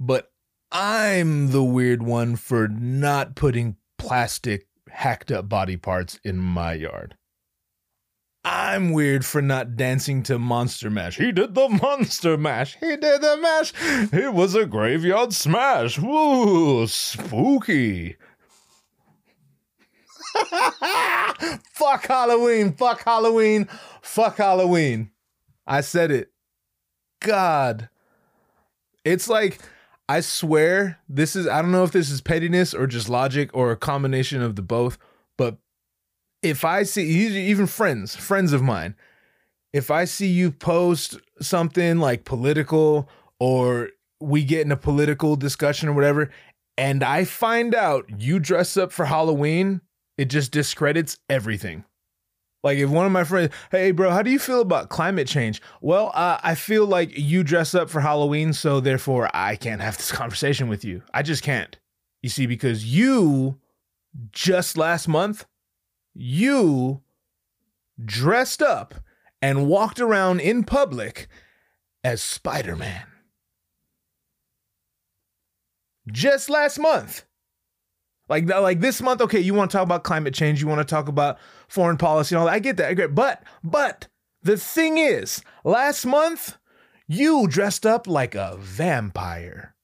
But 0.00 0.31
I'm 0.72 1.50
the 1.50 1.62
weird 1.62 2.02
one 2.02 2.36
for 2.36 2.66
not 2.66 3.36
putting 3.36 3.76
plastic 3.98 4.66
hacked 4.88 5.30
up 5.30 5.46
body 5.46 5.76
parts 5.76 6.18
in 6.24 6.38
my 6.38 6.72
yard. 6.72 7.14
I'm 8.42 8.92
weird 8.92 9.24
for 9.24 9.42
not 9.42 9.76
dancing 9.76 10.22
to 10.24 10.38
Monster 10.38 10.88
Mash. 10.88 11.18
He 11.18 11.30
did 11.30 11.54
the 11.54 11.68
Monster 11.68 12.38
Mash. 12.38 12.76
He 12.80 12.96
did 12.96 13.20
the 13.20 13.36
mash. 13.36 13.72
It 14.12 14.32
was 14.32 14.54
a 14.54 14.64
graveyard 14.64 15.34
smash. 15.34 15.98
Woo, 15.98 16.86
spooky. 16.86 18.16
fuck 21.72 22.06
Halloween. 22.06 22.72
Fuck 22.72 23.04
Halloween. 23.04 23.68
Fuck 24.00 24.38
Halloween. 24.38 25.10
I 25.66 25.82
said 25.82 26.10
it. 26.10 26.32
God. 27.20 27.90
It's 29.04 29.28
like, 29.28 29.60
I 30.12 30.20
swear, 30.20 30.98
this 31.08 31.34
is, 31.34 31.48
I 31.48 31.62
don't 31.62 31.72
know 31.72 31.84
if 31.84 31.92
this 31.92 32.10
is 32.10 32.20
pettiness 32.20 32.74
or 32.74 32.86
just 32.86 33.08
logic 33.08 33.48
or 33.54 33.70
a 33.70 33.78
combination 33.78 34.42
of 34.42 34.56
the 34.56 34.62
both, 34.62 34.98
but 35.38 35.56
if 36.42 36.66
I 36.66 36.82
see, 36.82 37.04
even 37.04 37.66
friends, 37.66 38.14
friends 38.14 38.52
of 38.52 38.60
mine, 38.60 38.94
if 39.72 39.90
I 39.90 40.04
see 40.04 40.26
you 40.26 40.50
post 40.52 41.18
something 41.40 41.98
like 41.98 42.26
political 42.26 43.08
or 43.40 43.88
we 44.20 44.44
get 44.44 44.66
in 44.66 44.70
a 44.70 44.76
political 44.76 45.34
discussion 45.34 45.88
or 45.88 45.94
whatever, 45.94 46.30
and 46.76 47.02
I 47.02 47.24
find 47.24 47.74
out 47.74 48.04
you 48.18 48.38
dress 48.38 48.76
up 48.76 48.92
for 48.92 49.06
Halloween, 49.06 49.80
it 50.18 50.26
just 50.26 50.52
discredits 50.52 51.18
everything. 51.30 51.86
Like 52.62 52.78
if 52.78 52.90
one 52.90 53.06
of 53.06 53.12
my 53.12 53.24
friends, 53.24 53.52
hey 53.70 53.90
bro, 53.90 54.10
how 54.10 54.22
do 54.22 54.30
you 54.30 54.38
feel 54.38 54.60
about 54.60 54.88
climate 54.88 55.26
change? 55.26 55.60
Well, 55.80 56.12
uh, 56.14 56.38
I 56.42 56.54
feel 56.54 56.86
like 56.86 57.16
you 57.18 57.42
dress 57.42 57.74
up 57.74 57.90
for 57.90 58.00
Halloween, 58.00 58.52
so 58.52 58.80
therefore 58.80 59.28
I 59.34 59.56
can't 59.56 59.80
have 59.80 59.96
this 59.96 60.12
conversation 60.12 60.68
with 60.68 60.84
you. 60.84 61.02
I 61.12 61.22
just 61.22 61.42
can't. 61.42 61.76
You 62.22 62.28
see, 62.28 62.46
because 62.46 62.84
you 62.84 63.58
just 64.30 64.76
last 64.76 65.08
month, 65.08 65.46
you 66.14 67.02
dressed 68.04 68.62
up 68.62 68.94
and 69.40 69.66
walked 69.66 69.98
around 69.98 70.40
in 70.40 70.62
public 70.62 71.26
as 72.04 72.22
Spider 72.22 72.76
Man. 72.76 73.06
Just 76.10 76.48
last 76.48 76.78
month. 76.78 77.24
Like, 78.28 78.48
like 78.48 78.80
this 78.80 79.02
month, 79.02 79.20
okay, 79.20 79.40
you 79.40 79.52
want 79.52 79.70
to 79.70 79.76
talk 79.76 79.84
about 79.84 80.04
climate 80.04 80.32
change, 80.32 80.62
you 80.62 80.68
want 80.68 80.80
to 80.80 80.90
talk 80.90 81.08
about 81.08 81.38
foreign 81.72 81.96
policy 81.96 82.34
and 82.34 82.40
all 82.40 82.46
that. 82.46 82.52
I 82.52 82.58
get 82.58 82.76
that. 82.76 82.90
I 82.90 82.94
get, 82.94 83.14
but, 83.14 83.42
but 83.64 84.08
the 84.42 84.58
thing 84.58 84.98
is, 84.98 85.42
last 85.64 86.04
month, 86.04 86.58
you 87.08 87.46
dressed 87.48 87.86
up 87.86 88.06
like 88.06 88.34
a 88.34 88.56
vampire. 88.58 89.74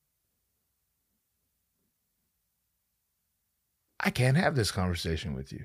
I 3.98 4.10
can't 4.10 4.36
have 4.36 4.54
this 4.54 4.70
conversation 4.70 5.34
with 5.34 5.50
you. 5.50 5.64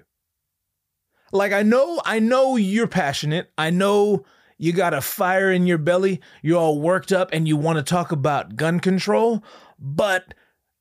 Like, 1.34 1.52
I 1.52 1.62
know, 1.62 2.02
I 2.06 2.20
know 2.20 2.56
you're 2.56 2.88
passionate. 2.88 3.52
I 3.58 3.70
know 3.70 4.24
you 4.58 4.72
got 4.72 4.94
a 4.94 5.02
fire 5.02 5.52
in 5.52 5.68
your 5.68 5.78
belly. 5.78 6.22
You're 6.42 6.60
all 6.60 6.80
worked 6.80 7.12
up 7.12 7.32
and 7.34 7.50
you 7.50 7.58
want 7.58 7.80
to 7.80 7.84
talk 7.84 8.14
about 8.14 8.56
gun 8.56 8.80
control. 8.80 9.44
But 9.78 10.34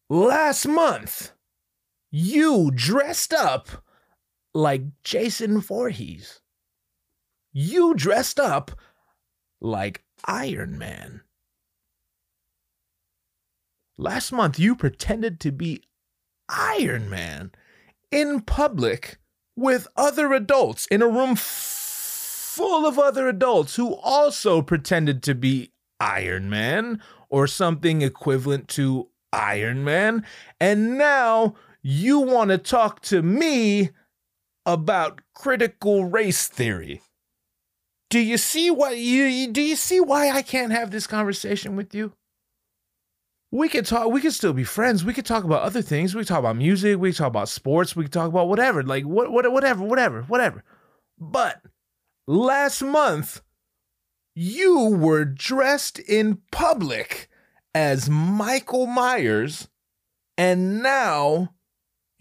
last 0.09 0.69
month, 0.69 1.33
you 2.13 2.71
dressed 2.73 3.33
up 3.33 3.83
like 4.55 4.83
Jason 5.05 5.61
Voorhees. 5.61 6.41
You 7.53 7.95
dressed 7.95 8.41
up 8.41 8.73
like 9.61 10.05
Iron 10.25 10.79
Man. 10.79 11.23
Last 13.99 14.33
month, 14.33 14.59
you 14.59 14.75
pretended 14.75 15.39
to 15.41 15.53
be 15.53 15.83
Iron 16.49 17.09
Man 17.09 17.53
in 18.11 18.41
public 18.41 19.19
with 19.57 19.87
other 19.97 20.33
adults 20.33 20.87
in 20.87 21.03
a 21.03 21.09
room 21.09 21.37
full 21.37 22.87
of 22.87 22.99
other 22.99 23.29
adults 23.29 23.77
who 23.77 23.95
also 23.95 24.61
pretended 24.61 25.23
to 25.23 25.35
be 25.35 25.73
Iron 26.01 26.51
Man 26.51 27.03
or 27.29 27.47
something 27.47 28.03
equivalent 28.03 28.69
to 28.69 29.09
Iron 29.33 29.85
Man. 29.85 30.27
And 30.61 30.99
now 30.99 31.55
you 31.83 32.19
want 32.19 32.51
to 32.51 32.59
talk 32.59 33.01
to 33.03 33.23
me 33.23 33.91
about 34.65 35.21
critical 35.35 36.05
race 36.05 36.49
theory. 36.49 37.03
Do 38.11 38.19
you 38.19 38.37
see 38.37 38.71
what 38.71 38.99
you 38.99 39.49
do 39.51 39.63
you 39.63 39.77
see 39.77 40.01
why 40.01 40.31
I 40.31 40.43
can't 40.43 40.73
have 40.73 40.91
this 40.91 41.07
conversation 41.07 41.77
with 41.77 41.95
you? 41.95 42.13
We 43.51 43.69
could 43.69 43.87
talk 43.87 44.11
we 44.11 44.21
could 44.21 44.35
still 44.35 44.53
be 44.53 44.65
friends. 44.65 45.05
We 45.05 45.15
could 45.15 45.27
talk 45.27 45.45
about 45.45 45.63
other 45.63 45.83
things. 45.83 46.15
We 46.15 46.21
could 46.21 46.29
talk 46.29 46.41
about 46.41 46.57
music, 46.57 46.99
we 46.99 47.11
could 47.11 47.19
talk 47.19 47.29
about 47.29 47.49
sports, 47.49 47.97
we 47.97 48.05
could 48.05 48.13
talk 48.13 48.29
about 48.29 48.49
whatever. 48.49 48.83
Like 48.83 49.05
what, 49.05 49.33
what 49.33 49.51
whatever, 49.51 49.83
whatever, 49.83 50.23
whatever. 50.23 50.63
But 51.19 51.63
last 52.27 52.83
month 52.83 53.41
you 54.35 54.89
were 54.91 55.25
dressed 55.25 55.99
in 55.99 56.39
public 56.51 57.29
as 57.75 58.09
Michael 58.09 58.87
Myers 58.87 59.69
and 60.37 60.83
now 60.83 61.55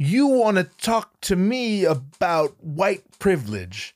you 0.01 0.25
want 0.25 0.57
to 0.57 0.63
talk 0.63 1.21
to 1.21 1.35
me 1.35 1.85
about 1.85 2.55
white 2.63 3.03
privilege. 3.19 3.95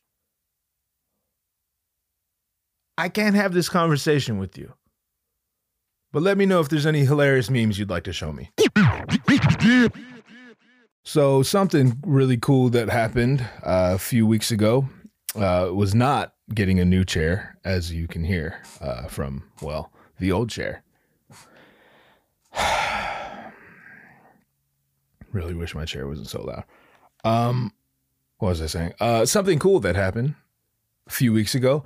I 2.95 3.09
can't 3.09 3.35
have 3.35 3.53
this 3.53 3.69
conversation 3.69 4.37
with 4.37 4.55
you. 4.55 4.73
But 6.13 6.21
let 6.21 6.37
me 6.37 6.45
know 6.45 6.59
if 6.59 6.69
there's 6.69 6.85
any 6.85 7.05
hilarious 7.05 7.49
memes 7.49 7.79
you'd 7.79 7.89
like 7.89 8.03
to 8.03 8.13
show 8.13 8.31
me. 8.31 8.51
So, 11.03 11.41
something 11.41 11.97
really 12.05 12.37
cool 12.37 12.69
that 12.69 12.89
happened 12.89 13.41
uh, 13.63 13.93
a 13.95 13.97
few 13.97 14.27
weeks 14.27 14.51
ago 14.51 14.87
uh, 15.35 15.69
was 15.73 15.95
not 15.95 16.35
getting 16.53 16.79
a 16.79 16.85
new 16.85 17.03
chair, 17.03 17.57
as 17.65 17.91
you 17.91 18.07
can 18.07 18.23
hear 18.23 18.61
uh, 18.79 19.07
from, 19.07 19.43
well, 19.61 19.91
the 20.19 20.31
old 20.31 20.49
chair. 20.49 20.83
Really 25.35 25.53
wish 25.53 25.75
my 25.75 25.83
chair 25.83 26.07
wasn't 26.07 26.29
so 26.29 26.43
loud. 26.43 26.63
Um, 27.25 27.73
what 28.37 28.49
was 28.49 28.61
I 28.61 28.67
saying? 28.67 28.93
Uh, 29.01 29.25
something 29.25 29.59
cool 29.59 29.81
that 29.81 29.97
happened 29.97 30.35
a 31.07 31.11
few 31.11 31.33
weeks 31.33 31.53
ago. 31.53 31.83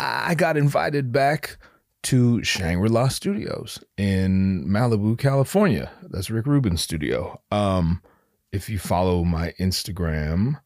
I 0.00 0.34
got 0.34 0.56
invited 0.56 1.12
back 1.12 1.58
to 2.02 2.42
Shangri 2.42 2.88
La 2.88 3.06
Studios 3.06 3.84
in 3.96 4.66
Malibu, 4.66 5.16
California. 5.16 5.92
That's 6.02 6.30
Rick 6.30 6.46
Rubin's 6.46 6.82
studio. 6.82 7.40
Um, 7.52 8.02
if 8.50 8.68
you 8.68 8.80
follow 8.80 9.22
my 9.22 9.52
Instagram 9.60 10.60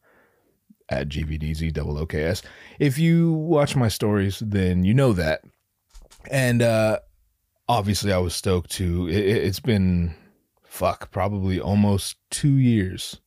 at 0.89 1.07
GVDZ 1.09 2.49
if 2.79 2.97
you 2.97 3.33
watch 3.33 3.75
my 3.75 3.87
stories, 3.87 4.39
then 4.39 4.83
you 4.83 4.95
know 4.95 5.13
that. 5.13 5.41
And 6.31 6.63
uh, 6.63 7.01
obviously, 7.69 8.11
I 8.11 8.17
was 8.17 8.33
stoked 8.33 8.71
to. 8.71 9.07
It, 9.09 9.27
it's 9.27 9.59
been 9.59 10.15
fuck, 10.75 11.09
probably 11.09 11.59
almost 11.59 12.17
two 12.29 12.57
years, 12.57 13.21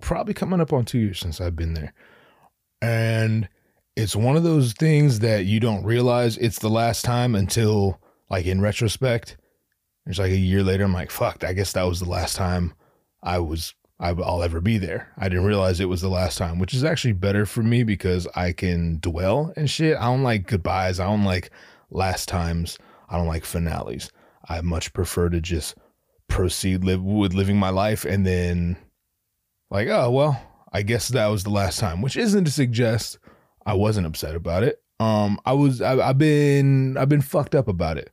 probably 0.00 0.32
coming 0.32 0.60
up 0.60 0.72
on 0.72 0.84
two 0.84 1.00
years 1.00 1.18
since 1.18 1.40
I've 1.40 1.56
been 1.56 1.74
there. 1.74 1.92
And 2.80 3.48
it's 3.96 4.14
one 4.14 4.36
of 4.36 4.44
those 4.44 4.72
things 4.72 5.18
that 5.18 5.44
you 5.44 5.58
don't 5.58 5.84
realize 5.84 6.38
it's 6.38 6.60
the 6.60 6.70
last 6.70 7.04
time 7.04 7.34
until, 7.34 8.00
like, 8.30 8.46
in 8.46 8.60
retrospect. 8.60 9.36
It's 10.06 10.18
like 10.18 10.30
a 10.30 10.36
year 10.36 10.62
later, 10.62 10.84
I'm 10.84 10.92
like, 10.92 11.10
fuck, 11.10 11.44
I 11.44 11.52
guess 11.52 11.72
that 11.72 11.82
was 11.82 11.98
the 11.98 12.08
last 12.08 12.36
time 12.36 12.72
I 13.22 13.40
was, 13.40 13.74
I'll 13.98 14.42
ever 14.42 14.60
be 14.60 14.78
there. 14.78 15.12
I 15.18 15.28
didn't 15.28 15.44
realize 15.44 15.80
it 15.80 15.88
was 15.88 16.02
the 16.02 16.08
last 16.08 16.38
time, 16.38 16.60
which 16.60 16.72
is 16.72 16.84
actually 16.84 17.14
better 17.14 17.46
for 17.46 17.64
me 17.64 17.82
because 17.82 18.28
I 18.36 18.52
can 18.52 18.98
dwell 19.00 19.52
and 19.56 19.68
shit. 19.68 19.96
I 19.96 20.04
don't 20.04 20.22
like 20.22 20.46
goodbyes. 20.46 21.00
I 21.00 21.04
don't 21.06 21.24
like 21.24 21.50
last 21.90 22.28
times. 22.28 22.78
I 23.08 23.16
don't 23.16 23.28
like 23.28 23.44
finales. 23.44 24.10
I 24.48 24.60
much 24.60 24.92
prefer 24.92 25.28
to 25.28 25.40
just 25.40 25.76
proceed 26.32 26.82
live 26.82 27.02
with 27.02 27.34
living 27.34 27.58
my 27.58 27.68
life 27.68 28.04
and 28.04 28.26
then 28.26 28.76
like, 29.70 29.88
oh 29.88 30.10
well, 30.10 30.40
I 30.72 30.82
guess 30.82 31.08
that 31.08 31.26
was 31.26 31.44
the 31.44 31.50
last 31.50 31.78
time, 31.78 32.00
which 32.00 32.16
isn't 32.16 32.44
to 32.46 32.50
suggest 32.50 33.18
I 33.66 33.74
wasn't 33.74 34.06
upset 34.06 34.34
about 34.34 34.62
it. 34.62 34.82
Um, 34.98 35.38
I 35.44 35.52
was, 35.52 35.82
I, 35.82 35.98
I've 35.98 36.18
been, 36.18 36.96
I've 36.96 37.08
been 37.08 37.20
fucked 37.20 37.54
up 37.54 37.68
about 37.68 37.98
it. 37.98 38.10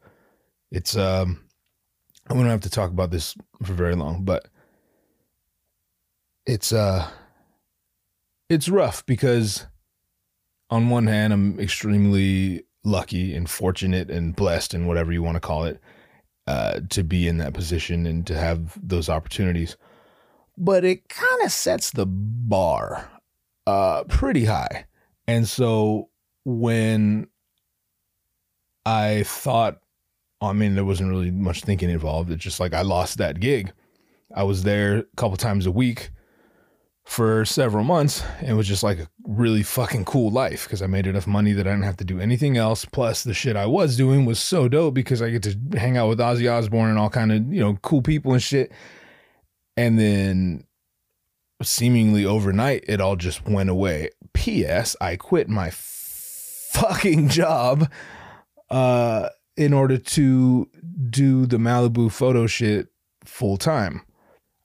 It's, 0.71 0.97
um, 0.97 1.39
I 2.29 2.33
don't 2.33 2.45
have 2.45 2.61
to 2.61 2.69
talk 2.69 2.91
about 2.91 3.11
this 3.11 3.35
for 3.63 3.73
very 3.73 3.95
long, 3.95 4.25
but 4.25 4.47
it's, 6.45 6.73
uh, 6.73 7.07
it's 8.49 8.69
rough 8.69 9.05
because 9.05 9.65
on 10.69 10.89
one 10.89 11.07
hand, 11.07 11.31
I'm 11.31 11.59
extremely 11.59 12.63
lucky 12.83 13.35
and 13.35 13.49
fortunate 13.49 14.09
and 14.09 14.35
blessed 14.35 14.73
and 14.73 14.87
whatever 14.87 15.11
you 15.11 15.23
want 15.23 15.35
to 15.35 15.41
call 15.41 15.63
it, 15.63 15.79
uh, 16.49 16.79
to 16.89 17.03
be 17.03 17.27
in 17.27 17.37
that 17.37 17.53
position 17.53 18.07
and 18.07 18.25
to 18.25 18.35
have 18.35 18.75
those 18.81 19.07
opportunities. 19.07 19.77
But 20.57 20.83
it 20.83 21.07
kind 21.07 21.43
of 21.43 21.51
sets 21.51 21.91
the 21.91 22.07
bar 22.07 23.07
uh, 23.67 24.05
pretty 24.05 24.45
high. 24.45 24.85
And 25.27 25.47
so 25.47 26.09
when 26.45 27.27
I 28.83 29.21
thought, 29.27 29.77
I 30.41 30.53
mean, 30.53 30.73
there 30.73 30.85
wasn't 30.85 31.11
really 31.11 31.29
much 31.29 31.61
thinking 31.61 31.91
involved. 31.91 32.31
It's 32.31 32.43
just 32.43 32.59
like 32.59 32.73
I 32.73 32.81
lost 32.81 33.19
that 33.19 33.39
gig. 33.39 33.71
I 34.35 34.41
was 34.41 34.63
there 34.63 34.97
a 34.97 35.03
couple 35.17 35.37
times 35.37 35.67
a 35.67 35.71
week 35.71 36.09
for 37.09 37.43
several 37.43 37.83
months 37.83 38.23
and 38.37 38.49
it 38.49 38.53
was 38.53 38.67
just 38.67 38.83
like 38.83 38.99
a 38.99 39.09
really 39.23 39.63
fucking 39.63 40.05
cool 40.05 40.29
life 40.29 40.65
because 40.65 40.83
I 40.83 40.85
made 40.85 41.07
enough 41.07 41.25
money 41.25 41.53
that 41.53 41.65
I 41.65 41.71
didn't 41.71 41.85
have 41.85 41.97
to 41.97 42.05
do 42.05 42.19
anything 42.19 42.55
else. 42.55 42.85
Plus, 42.85 43.23
the 43.23 43.33
shit 43.33 43.55
I 43.55 43.65
was 43.65 43.97
doing 43.97 44.25
was 44.25 44.39
so 44.39 44.67
dope 44.67 44.93
because 44.93 45.19
I 45.19 45.31
get 45.31 45.41
to 45.43 45.57
hang 45.75 45.97
out 45.97 46.07
with 46.07 46.19
Ozzy 46.19 46.49
Osbourne 46.49 46.91
and 46.91 46.99
all 46.99 47.09
kind 47.09 47.31
of 47.31 47.51
you 47.51 47.61
know 47.61 47.79
cool 47.81 48.03
people 48.03 48.33
and 48.33 48.43
shit. 48.43 48.71
And 49.75 49.97
then 49.97 50.65
seemingly 51.63 52.25
overnight, 52.25 52.85
it 52.87 53.01
all 53.01 53.15
just 53.15 53.43
went 53.43 53.71
away. 53.71 54.11
P.S. 54.33 54.95
I 55.01 55.15
quit 55.15 55.49
my 55.49 55.71
fucking 55.71 57.29
job 57.29 57.91
uh, 58.69 59.29
in 59.57 59.73
order 59.73 59.97
to 59.97 60.69
do 61.09 61.47
the 61.47 61.57
Malibu 61.57 62.11
photo 62.11 62.45
shit 62.45 62.89
full 63.25 63.57
time. 63.57 64.03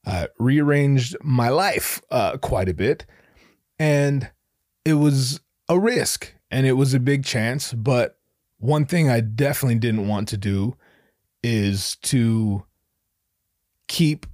Uh, 0.07 0.27
rearranged 0.39 1.17
my 1.23 1.49
life 1.49 2.03
uh, 2.11 2.37
quite 2.37 2.69
a 2.69 2.75
bit, 2.75 3.07
and 3.79 4.31
it 4.85 4.95
was 4.95 5.41
a 5.69 5.79
risk 5.79 6.35
and 6.51 6.67
it 6.67 6.73
was 6.73 6.95
a 6.95 7.01
big 7.01 7.25
chance. 7.25 7.73
But 7.73 8.19
one 8.59 8.85
thing 8.87 9.09
I 9.09 9.21
definitely 9.21 9.79
didn't 9.79 10.09
want 10.09 10.29
to 10.29 10.37
do 10.37 10.77
is 11.43 11.97
to 11.97 12.65
keep 13.89 14.27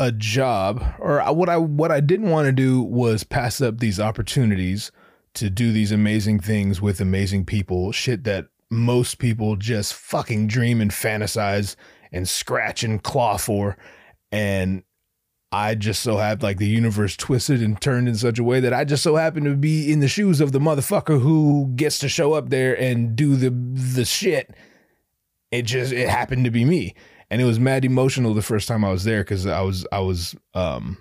a 0.00 0.10
job 0.10 0.84
or 0.98 1.20
what 1.32 1.48
I 1.48 1.56
what 1.56 1.92
I 1.92 2.00
didn't 2.00 2.30
want 2.30 2.46
to 2.46 2.52
do 2.52 2.82
was 2.82 3.24
pass 3.24 3.60
up 3.60 3.78
these 3.78 4.00
opportunities 4.00 4.90
to 5.34 5.50
do 5.50 5.72
these 5.72 5.92
amazing 5.92 6.40
things 6.40 6.80
with 6.80 7.00
amazing 7.00 7.44
people, 7.44 7.92
shit 7.92 8.24
that 8.24 8.46
most 8.70 9.18
people 9.18 9.56
just 9.56 9.94
fucking 9.94 10.46
dream 10.46 10.80
and 10.80 10.90
fantasize 10.90 11.76
and 12.12 12.28
scratch 12.28 12.84
and 12.84 13.02
claw 13.02 13.36
for 13.36 13.76
and 14.32 14.82
I 15.52 15.74
just 15.74 16.02
so 16.02 16.16
happened 16.16 16.42
like 16.42 16.58
the 16.58 16.66
universe 16.66 17.16
twisted 17.16 17.62
and 17.62 17.80
turned 17.80 18.08
in 18.08 18.16
such 18.16 18.38
a 18.38 18.44
way 18.44 18.60
that 18.60 18.72
I 18.72 18.84
just 18.84 19.02
so 19.02 19.16
happened 19.16 19.46
to 19.46 19.54
be 19.54 19.92
in 19.92 20.00
the 20.00 20.08
shoes 20.08 20.40
of 20.40 20.52
the 20.52 20.58
motherfucker 20.58 21.20
who 21.20 21.72
gets 21.76 21.98
to 22.00 22.08
show 22.08 22.32
up 22.32 22.50
there 22.50 22.78
and 22.80 23.14
do 23.14 23.36
the 23.36 23.50
the 23.50 24.04
shit. 24.04 24.54
It 25.50 25.62
just 25.62 25.92
it 25.92 26.08
happened 26.08 26.44
to 26.44 26.50
be 26.50 26.64
me 26.64 26.94
and 27.30 27.40
it 27.40 27.44
was 27.44 27.58
mad 27.58 27.84
emotional 27.84 28.34
the 28.34 28.42
first 28.42 28.68
time 28.68 28.84
I 28.84 28.90
was 28.90 29.04
there 29.04 29.22
because 29.22 29.46
I 29.46 29.60
was 29.60 29.86
I 29.90 30.00
was 30.00 30.34
um 30.54 30.98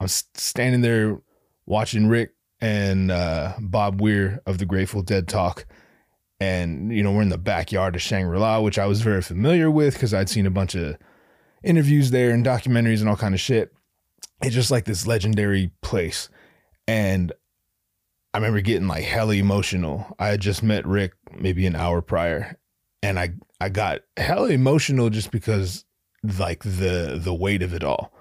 I 0.00 0.04
was 0.04 0.24
standing 0.34 0.80
there 0.80 1.20
watching 1.66 2.08
Rick 2.08 2.34
and 2.60 3.10
uh, 3.10 3.52
Bob 3.60 4.00
Weir 4.00 4.40
of 4.46 4.58
the 4.58 4.66
Grateful 4.66 5.02
Dead 5.02 5.28
talk, 5.28 5.66
and 6.40 6.92
you 6.92 7.02
know 7.02 7.12
we're 7.12 7.22
in 7.22 7.28
the 7.28 7.38
backyard 7.38 7.94
of 7.94 8.02
Shangri 8.02 8.38
La, 8.38 8.60
which 8.60 8.78
I 8.78 8.86
was 8.86 9.00
very 9.02 9.22
familiar 9.22 9.70
with 9.70 9.94
because 9.94 10.12
I'd 10.12 10.28
seen 10.28 10.46
a 10.46 10.50
bunch 10.50 10.74
of 10.74 10.96
interviews 11.64 12.10
there 12.10 12.30
and 12.30 12.44
documentaries 12.44 13.00
and 13.00 13.08
all 13.08 13.16
kind 13.16 13.34
of 13.34 13.40
shit. 13.40 13.72
It's 14.42 14.54
just 14.54 14.70
like 14.70 14.84
this 14.84 15.06
legendary 15.06 15.70
place, 15.80 16.28
and 16.86 17.32
I 18.32 18.38
remember 18.38 18.60
getting 18.60 18.88
like 18.88 19.04
hella 19.04 19.34
emotional. 19.34 20.14
I 20.18 20.28
had 20.28 20.40
just 20.40 20.62
met 20.62 20.86
Rick 20.86 21.12
maybe 21.38 21.66
an 21.66 21.76
hour 21.76 22.02
prior, 22.02 22.58
and 23.02 23.18
I 23.18 23.30
I 23.60 23.68
got 23.68 24.00
hella 24.16 24.50
emotional 24.50 25.08
just 25.08 25.30
because 25.30 25.84
like 26.22 26.62
the 26.62 27.18
the 27.20 27.34
weight 27.34 27.62
of 27.62 27.74
it 27.74 27.84
all. 27.84 28.12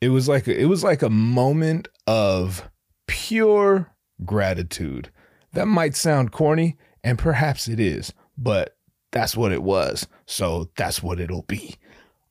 It 0.00 0.08
was 0.08 0.28
like 0.28 0.48
it 0.48 0.66
was 0.66 0.82
like 0.82 1.02
a 1.02 1.10
moment 1.10 1.88
of 2.06 2.68
pure 3.06 3.92
gratitude. 4.24 5.10
That 5.52 5.66
might 5.66 5.96
sound 5.96 6.32
corny, 6.32 6.76
and 7.04 7.18
perhaps 7.18 7.68
it 7.68 7.80
is, 7.80 8.12
but 8.36 8.76
that's 9.12 9.36
what 9.36 9.52
it 9.52 9.62
was. 9.62 10.06
So 10.26 10.70
that's 10.76 11.02
what 11.02 11.20
it'll 11.20 11.42
be. 11.42 11.76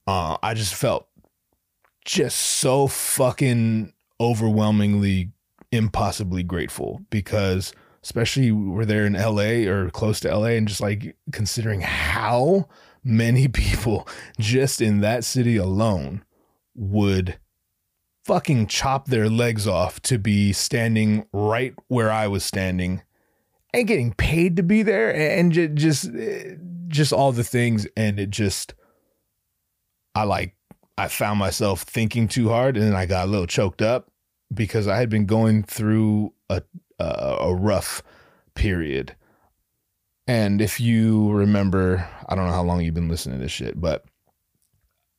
Uh, 0.10 0.38
I 0.42 0.56
just 0.56 0.74
felt 0.74 1.08
just 2.04 2.36
so 2.36 2.88
fucking 2.88 3.94
overwhelmingly 4.20 5.34
impossibly 5.72 6.42
grateful 6.42 7.02
because 7.12 7.74
especially 8.04 8.52
we're 8.52 8.86
there 8.86 9.06
in 9.06 9.14
LA 9.14 9.72
or 9.72 9.92
close 9.92 10.20
to 10.22 10.36
LA 10.36 10.48
and 10.48 10.68
just 10.68 10.82
like 10.82 11.16
considering 11.32 11.82
how 11.82 12.68
many 13.04 13.48
people 13.50 14.08
just 14.40 14.82
in 14.82 15.02
that 15.02 15.24
city 15.24 15.58
alone 15.58 16.24
would 16.74 17.38
fucking 18.26 18.66
chop 18.66 19.10
their 19.10 19.30
legs 19.30 19.68
off 19.68 20.02
to 20.02 20.18
be 20.18 20.52
standing 20.52 21.24
right 21.32 21.76
where 21.88 22.12
I 22.12 22.26
was 22.26 22.44
standing 22.44 23.04
and 23.76 23.88
getting 23.88 24.14
paid 24.14 24.56
to 24.56 24.64
be 24.64 24.82
there 24.82 25.16
and 25.16 25.52
just 25.78 26.10
just 26.88 27.14
all 27.14 27.32
the 27.32 27.44
things 27.44 27.86
and 27.96 28.20
it 28.20 28.32
just 28.32 28.74
I 30.20 30.24
like 30.24 30.54
I 30.98 31.08
found 31.08 31.40
myself 31.40 31.84
thinking 31.84 32.28
too 32.28 32.50
hard 32.50 32.76
and 32.76 32.86
then 32.86 32.96
I 32.96 33.06
got 33.06 33.26
a 33.26 33.32
little 33.32 33.48
choked 33.48 33.82
up 33.82 34.12
because 34.54 34.86
I 34.86 34.98
had 34.98 35.10
been 35.10 35.26
going 35.26 35.64
through 35.64 36.34
a 36.50 36.62
uh, 37.00 37.38
a 37.40 37.56
rough 37.56 38.04
period. 38.54 39.16
And 40.28 40.62
if 40.62 40.80
you 40.80 41.32
remember, 41.32 42.06
I 42.28 42.36
don't 42.36 42.48
know 42.48 42.54
how 42.54 42.64
long 42.64 42.82
you've 42.82 42.94
been 42.94 43.08
listening 43.08 43.38
to 43.38 43.44
this 43.44 43.52
shit, 43.52 43.80
but 43.80 44.04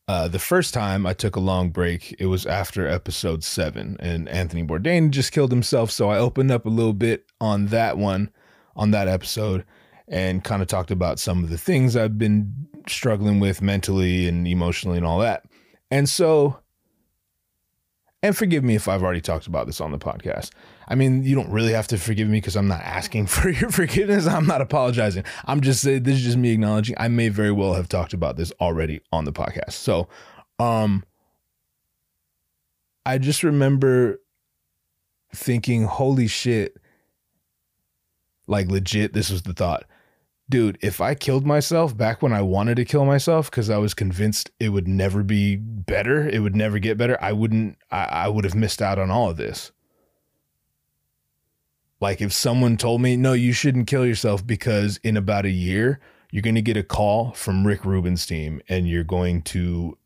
uh, 0.06 0.28
the 0.28 0.38
first 0.38 0.74
time 0.74 1.06
I 1.06 1.14
took 1.14 1.34
a 1.34 1.40
long 1.40 1.70
break, 1.70 2.14
it 2.18 2.26
was 2.26 2.44
after 2.44 2.86
episode 2.86 3.42
seven, 3.42 3.96
and 4.00 4.28
Anthony 4.28 4.62
Bourdain 4.62 5.10
just 5.10 5.32
killed 5.32 5.50
himself. 5.50 5.90
So 5.90 6.10
I 6.10 6.18
opened 6.18 6.50
up 6.50 6.66
a 6.66 6.70
little 6.70 6.92
bit 6.92 7.24
on 7.40 7.66
that 7.68 7.96
one, 7.96 8.30
on 8.76 8.90
that 8.90 9.08
episode, 9.08 9.64
and 10.08 10.44
kind 10.44 10.60
of 10.60 10.68
talked 10.68 10.90
about 10.90 11.18
some 11.18 11.42
of 11.42 11.48
the 11.50 11.58
things 11.58 11.96
I've 11.96 12.18
been 12.18 12.68
struggling 12.88 13.40
with 13.40 13.62
mentally 13.62 14.28
and 14.28 14.46
emotionally 14.46 14.96
and 14.96 15.06
all 15.06 15.18
that. 15.20 15.44
And 15.90 16.08
so 16.08 16.60
and 18.22 18.36
forgive 18.36 18.62
me 18.62 18.74
if 18.74 18.86
I've 18.86 19.02
already 19.02 19.22
talked 19.22 19.46
about 19.46 19.66
this 19.66 19.80
on 19.80 19.92
the 19.92 19.98
podcast. 19.98 20.50
I 20.88 20.94
mean, 20.94 21.22
you 21.22 21.34
don't 21.34 21.50
really 21.50 21.72
have 21.72 21.86
to 21.88 21.98
forgive 21.98 22.28
me 22.28 22.38
because 22.38 22.56
I'm 22.56 22.68
not 22.68 22.82
asking 22.82 23.26
for 23.28 23.48
your 23.48 23.70
forgiveness. 23.70 24.26
I'm 24.26 24.46
not 24.46 24.60
apologizing. 24.60 25.24
I'm 25.46 25.60
just 25.60 25.82
saying 25.82 26.02
this 26.02 26.16
is 26.16 26.24
just 26.24 26.36
me 26.36 26.52
acknowledging 26.52 26.96
I 26.98 27.08
may 27.08 27.28
very 27.28 27.52
well 27.52 27.74
have 27.74 27.88
talked 27.88 28.12
about 28.12 28.36
this 28.36 28.52
already 28.60 29.00
on 29.12 29.24
the 29.24 29.32
podcast. 29.32 29.72
So, 29.72 30.08
um, 30.58 31.04
I 33.06 33.16
just 33.16 33.42
remember 33.42 34.20
thinking, 35.34 35.84
holy 35.84 36.26
shit, 36.26 36.76
like 38.46 38.68
legit, 38.68 39.14
this 39.14 39.30
was 39.30 39.42
the 39.42 39.54
thought. 39.54 39.84
Dude, 40.50 40.78
if 40.82 41.00
I 41.00 41.14
killed 41.14 41.46
myself 41.46 41.96
back 41.96 42.20
when 42.20 42.32
I 42.32 42.42
wanted 42.42 42.74
to 42.76 42.84
kill 42.84 43.04
myself 43.04 43.50
because 43.50 43.70
I 43.70 43.78
was 43.78 43.94
convinced 43.94 44.50
it 44.58 44.70
would 44.70 44.88
never 44.88 45.22
be 45.22 45.56
better, 45.56 46.28
it 46.28 46.40
would 46.40 46.56
never 46.56 46.78
get 46.78 46.98
better, 46.98 47.16
I 47.22 47.32
wouldn't, 47.32 47.78
I, 47.90 48.04
I 48.04 48.28
would 48.28 48.44
have 48.44 48.54
missed 48.54 48.82
out 48.82 48.98
on 48.98 49.10
all 49.10 49.30
of 49.30 49.36
this. 49.36 49.72
Like 52.00 52.20
if 52.20 52.32
someone 52.32 52.76
told 52.76 53.00
me, 53.00 53.16
no, 53.16 53.32
you 53.32 53.52
shouldn't 53.52 53.86
kill 53.86 54.04
yourself 54.04 54.46
because 54.46 54.98
in 55.04 55.16
about 55.16 55.46
a 55.46 55.50
year, 55.50 56.00
you're 56.30 56.42
going 56.42 56.54
to 56.54 56.62
get 56.62 56.76
a 56.76 56.82
call 56.82 57.32
from 57.32 57.66
Rick 57.66 57.84
Rubin's 57.84 58.26
team 58.26 58.60
and 58.68 58.88
you're 58.88 59.04
going 59.04 59.42
to 59.42 59.96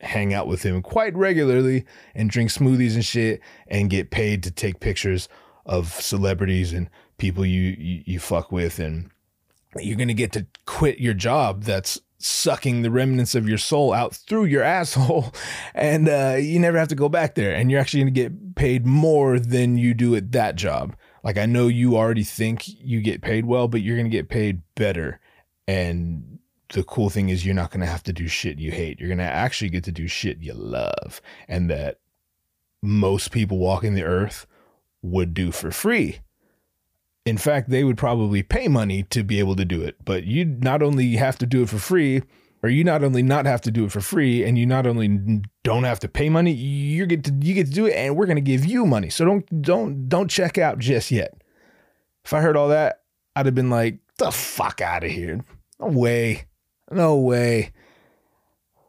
hang 0.00 0.34
out 0.34 0.46
with 0.46 0.62
him 0.62 0.82
quite 0.82 1.14
regularly 1.14 1.84
and 2.14 2.30
drink 2.30 2.50
smoothies 2.50 2.94
and 2.94 3.04
shit 3.04 3.40
and 3.68 3.90
get 3.90 4.10
paid 4.10 4.42
to 4.42 4.50
take 4.50 4.80
pictures 4.80 5.28
of 5.66 5.88
celebrities 5.92 6.72
and 6.72 6.90
people 7.16 7.46
you 7.46 7.74
you, 7.78 8.02
you 8.04 8.18
fuck 8.18 8.52
with 8.52 8.78
and 8.78 9.10
you're 9.80 9.96
going 9.96 10.08
to 10.08 10.14
get 10.14 10.32
to 10.32 10.46
quit 10.66 10.98
your 10.98 11.14
job 11.14 11.64
that's 11.64 12.00
sucking 12.18 12.82
the 12.82 12.90
remnants 12.90 13.34
of 13.34 13.48
your 13.48 13.58
soul 13.58 13.92
out 13.92 14.14
through 14.14 14.44
your 14.44 14.62
asshole 14.78 15.32
and 15.74 16.08
uh, 16.08 16.36
you 16.38 16.58
never 16.58 16.78
have 16.78 16.88
to 16.88 16.94
go 16.94 17.08
back 17.08 17.34
there 17.34 17.54
and 17.54 17.70
you're 17.70 17.80
actually 17.80 18.02
going 18.02 18.14
to 18.14 18.20
get 18.20 18.54
paid 18.54 18.86
more 18.86 19.38
than 19.38 19.76
you 19.76 19.94
do 19.94 20.14
at 20.14 20.32
that 20.32 20.56
job. 20.56 20.96
Like 21.22 21.38
i 21.38 21.46
know 21.46 21.68
you 21.68 21.96
already 21.96 22.24
think 22.24 22.64
you 22.66 23.00
get 23.00 23.22
paid 23.22 23.46
well 23.46 23.68
but 23.68 23.82
you're 23.82 23.96
going 23.96 24.10
to 24.10 24.16
get 24.16 24.28
paid 24.28 24.62
better 24.74 25.20
and 25.66 26.38
the 26.72 26.82
cool 26.82 27.08
thing 27.08 27.28
is 27.28 27.44
you're 27.44 27.54
not 27.54 27.70
going 27.70 27.80
to 27.80 27.86
have 27.86 28.02
to 28.02 28.12
do 28.12 28.26
shit 28.26 28.58
you 28.58 28.72
hate. 28.72 28.98
You're 28.98 29.08
going 29.08 29.18
to 29.18 29.24
actually 29.24 29.70
get 29.70 29.84
to 29.84 29.92
do 29.92 30.08
shit 30.08 30.42
you 30.42 30.54
love 30.54 31.20
and 31.46 31.70
that 31.70 31.98
most 32.82 33.30
people 33.30 33.58
walking 33.58 33.94
the 33.94 34.04
earth 34.04 34.46
would 35.02 35.34
do 35.34 35.52
for 35.52 35.70
free 35.70 36.20
in 37.26 37.38
fact, 37.38 37.70
they 37.70 37.84
would 37.84 37.96
probably 37.96 38.42
pay 38.42 38.68
money 38.68 39.04
to 39.04 39.24
be 39.24 39.38
able 39.38 39.56
to 39.56 39.64
do 39.64 39.82
it. 39.82 39.96
But 40.04 40.24
you 40.24 40.44
not 40.44 40.82
only 40.82 41.16
have 41.16 41.38
to 41.38 41.46
do 41.46 41.62
it 41.62 41.68
for 41.70 41.78
free, 41.78 42.22
or 42.62 42.68
you 42.68 42.84
not 42.84 43.02
only 43.02 43.22
not 43.22 43.46
have 43.46 43.60
to 43.62 43.70
do 43.70 43.84
it 43.84 43.92
for 43.92 44.00
free, 44.00 44.44
and 44.44 44.58
you 44.58 44.66
not 44.66 44.86
only 44.86 45.42
don't 45.62 45.84
have 45.84 46.00
to 46.00 46.08
pay 46.08 46.28
money, 46.28 46.52
you 46.52 47.06
get 47.06 47.24
to 47.24 47.32
you 47.40 47.54
get 47.54 47.66
to 47.68 47.72
do 47.72 47.86
it, 47.86 47.94
and 47.94 48.16
we're 48.16 48.26
gonna 48.26 48.40
give 48.40 48.64
you 48.64 48.86
money. 48.86 49.08
So 49.08 49.24
don't 49.24 49.62
don't 49.62 50.08
don't 50.08 50.30
check 50.30 50.58
out 50.58 50.78
just 50.78 51.10
yet. 51.10 51.40
If 52.24 52.32
I 52.32 52.40
heard 52.40 52.56
all 52.56 52.68
that, 52.68 53.02
I'd 53.36 53.46
have 53.46 53.54
been 53.54 53.70
like, 53.70 53.98
the 54.18 54.30
fuck 54.30 54.80
out 54.80 55.04
of 55.04 55.10
here. 55.10 55.44
No 55.80 55.88
way. 55.88 56.44
No 56.90 57.16
way. 57.16 57.72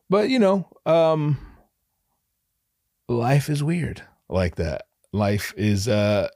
But 0.10 0.30
you 0.30 0.40
know, 0.40 0.68
um 0.86 1.38
life 3.08 3.50
is 3.50 3.64
weird 3.64 4.02
like 4.30 4.56
that. 4.56 4.88
Life 5.14 5.54
is 5.56 5.88
uh 5.88 6.28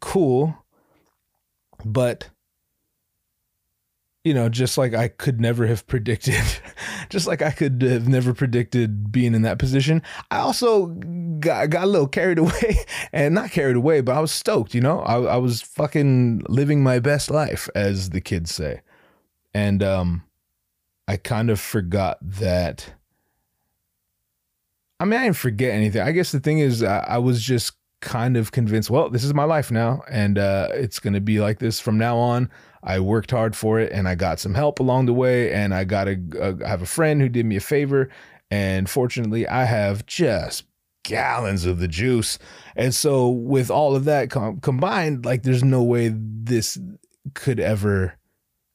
cool 0.00 0.54
but 1.92 2.30
you 4.26 4.34
know, 4.34 4.48
just 4.48 4.76
like 4.76 4.92
I 4.92 5.06
could 5.06 5.40
never 5.40 5.68
have 5.68 5.86
predicted, 5.86 6.42
just 7.10 7.28
like 7.28 7.42
I 7.42 7.52
could 7.52 7.80
have 7.82 8.08
never 8.08 8.34
predicted 8.34 9.12
being 9.12 9.34
in 9.34 9.42
that 9.42 9.60
position, 9.60 10.02
I 10.32 10.38
also 10.38 10.86
got, 11.38 11.70
got 11.70 11.84
a 11.84 11.86
little 11.86 12.08
carried 12.08 12.38
away 12.40 12.78
and 13.12 13.36
not 13.36 13.52
carried 13.52 13.76
away, 13.76 14.00
but 14.00 14.16
I 14.16 14.20
was 14.20 14.32
stoked, 14.32 14.74
you 14.74 14.80
know, 14.80 14.98
I, 15.02 15.34
I 15.34 15.36
was 15.36 15.62
fucking 15.62 16.42
living 16.48 16.82
my 16.82 16.98
best 16.98 17.30
life, 17.30 17.68
as 17.76 18.10
the 18.10 18.20
kids 18.20 18.52
say. 18.52 18.80
And, 19.54 19.80
um, 19.84 20.24
I 21.06 21.18
kind 21.18 21.48
of 21.48 21.60
forgot 21.60 22.18
that. 22.20 22.94
I 24.98 25.04
mean, 25.04 25.20
I 25.20 25.24
didn't 25.24 25.36
forget 25.36 25.72
anything. 25.72 26.02
I 26.02 26.10
guess 26.10 26.32
the 26.32 26.40
thing 26.40 26.58
is, 26.58 26.82
I, 26.82 26.98
I 26.98 27.18
was 27.18 27.40
just 27.40 27.74
kind 28.00 28.36
of 28.36 28.52
convinced, 28.52 28.90
well, 28.90 29.08
this 29.08 29.24
is 29.24 29.34
my 29.34 29.44
life 29.44 29.70
now, 29.70 30.02
and 30.10 30.38
uh, 30.38 30.68
it's 30.72 30.98
going 30.98 31.14
to 31.14 31.20
be 31.20 31.40
like 31.40 31.58
this 31.58 31.80
from 31.80 31.98
now 31.98 32.16
on. 32.18 32.50
I 32.82 33.00
worked 33.00 33.30
hard 33.30 33.56
for 33.56 33.80
it, 33.80 33.92
and 33.92 34.08
I 34.08 34.14
got 34.14 34.38
some 34.38 34.54
help 34.54 34.80
along 34.80 35.06
the 35.06 35.14
way, 35.14 35.52
and 35.52 35.74
I 35.74 35.84
got 35.84 36.08
a, 36.08 36.20
a 36.40 36.64
I 36.64 36.68
have 36.68 36.82
a 36.82 36.86
friend 36.86 37.20
who 37.20 37.28
did 37.28 37.46
me 37.46 37.56
a 37.56 37.60
favor, 37.60 38.10
and 38.50 38.88
fortunately, 38.88 39.48
I 39.48 39.64
have 39.64 40.06
just 40.06 40.64
gallons 41.02 41.64
of 41.64 41.78
the 41.78 41.88
juice, 41.88 42.38
and 42.76 42.94
so 42.94 43.28
with 43.28 43.70
all 43.70 43.96
of 43.96 44.04
that 44.04 44.30
com- 44.30 44.60
combined, 44.60 45.24
like 45.24 45.42
there's 45.42 45.64
no 45.64 45.82
way 45.82 46.12
this 46.12 46.78
could 47.34 47.58
ever 47.58 48.14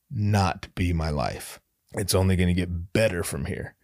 not 0.09 0.67
be 0.76 0.91
my 0.91 1.09
life. 1.09 1.59
It's 1.93 2.15
only 2.15 2.36
going 2.36 2.49
to 2.49 2.53
get 2.53 2.93
better 2.93 3.24
from 3.24 3.45
here. 3.45 3.76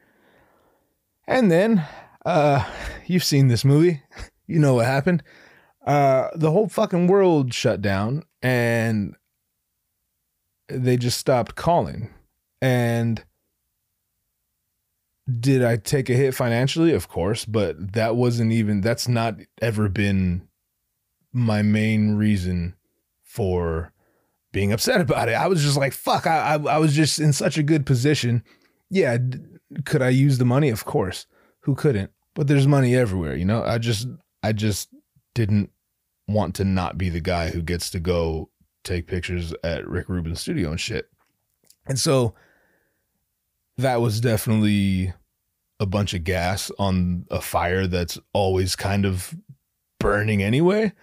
And 1.26 1.52
then, 1.52 1.86
uh, 2.26 2.66
you've 3.06 3.24
seen 3.24 3.48
this 3.48 3.66
movie. 3.66 4.02
you 4.48 4.60
know 4.60 4.76
what 4.76 4.86
happened. 4.86 5.24
Uh, 5.86 6.30
the 6.36 6.52
whole 6.52 6.68
fucking 6.68 7.08
world 7.08 7.54
shut 7.54 7.82
down 7.82 8.24
and 8.42 9.16
they 10.68 10.98
just 10.98 11.18
stopped 11.18 11.56
calling. 11.56 12.10
And 12.62 13.24
did 15.40 15.64
I 15.64 15.78
take 15.78 16.10
a 16.10 16.14
hit 16.14 16.34
financially? 16.34 16.94
Of 16.94 17.08
course, 17.08 17.46
but 17.46 17.94
that 17.94 18.16
wasn't 18.16 18.52
even, 18.52 18.82
that's 18.82 19.08
not 19.08 19.36
ever 19.62 19.88
been 19.90 20.48
my 21.32 21.62
main 21.62 22.16
reason 22.16 22.76
for 23.24 23.94
being 24.52 24.72
upset 24.72 25.02
about 25.02 25.30
it. 25.30 25.34
I 25.34 25.48
was 25.48 25.62
just 25.62 25.78
like, 25.78 25.94
fuck, 25.94 26.26
I, 26.26 26.56
I, 26.56 26.76
I 26.76 26.78
was 26.80 26.96
just 26.96 27.20
in 27.20 27.32
such 27.32 27.58
a 27.58 27.64
good 27.64 27.86
position. 27.86 28.44
Yeah. 28.90 29.18
Could 29.86 30.02
I 30.02 30.10
use 30.10 30.38
the 30.38 30.46
money? 30.46 30.70
Of 30.70 30.86
course. 30.86 31.28
Who 31.62 31.76
couldn't? 31.76 32.12
But 32.34 32.48
there's 32.48 32.68
money 32.68 32.96
everywhere, 32.96 33.36
you 33.36 33.46
know? 33.46 33.64
I 33.64 33.78
just, 33.78 34.08
I 34.44 34.54
just 34.54 34.90
didn't 35.36 35.72
want 36.28 36.56
to 36.56 36.66
not 36.66 36.98
be 36.98 37.10
the 37.10 37.22
guy 37.22 37.50
who 37.50 37.62
gets 37.62 37.90
to 37.92 38.00
go 38.00 38.50
take 38.84 39.08
pictures 39.08 39.54
at 39.64 39.88
Rick 39.88 40.10
Rubin's 40.10 40.42
studio 40.42 40.72
and 40.72 40.80
shit. 40.80 41.10
And 41.88 42.00
so 42.00 42.34
that 43.78 44.02
was 44.02 44.20
definitely 44.20 45.14
a 45.80 45.86
bunch 45.86 46.14
of 46.14 46.24
gas 46.24 46.72
on 46.80 47.26
a 47.30 47.42
fire 47.42 47.88
that's 47.88 48.18
always 48.34 48.76
kind 48.76 49.06
of 49.06 49.36
burning 50.00 50.42
anyway. 50.42 50.94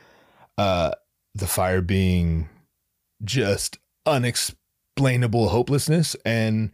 Uh, 0.59 0.93
the 1.35 1.47
fire 1.47 1.81
being 1.81 2.49
just 3.23 3.79
unexplainable 4.07 5.49
hopelessness 5.49 6.17
and, 6.25 6.71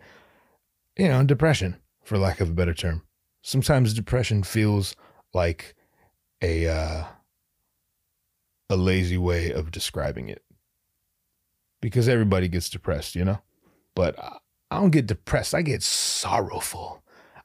you 0.97 1.09
know, 1.09 1.23
depression, 1.25 1.77
for 2.05 2.19
lack 2.19 2.41
of 2.41 2.51
a 2.51 2.55
better 2.55 2.75
term. 2.75 3.03
Sometimes 3.43 3.95
depression 3.95 4.43
feels 4.43 4.97
like 5.33 5.75
a 6.43 6.67
uh, 6.69 7.05
a 8.69 8.77
lazy 8.77 9.19
way 9.19 9.53
of 9.53 9.71
describing 9.71 10.29
it 10.29 10.43
because 11.81 12.09
everybody 12.09 12.49
gets 12.49 12.71
depressed, 12.71 13.15
you 13.15 13.25
know. 13.25 13.41
But 13.95 14.19
I 14.71 14.79
don't 14.79 14.91
get 14.91 15.07
depressed. 15.07 15.55
I 15.55 15.63
get 15.63 15.83
sorrowful. 15.83 17.03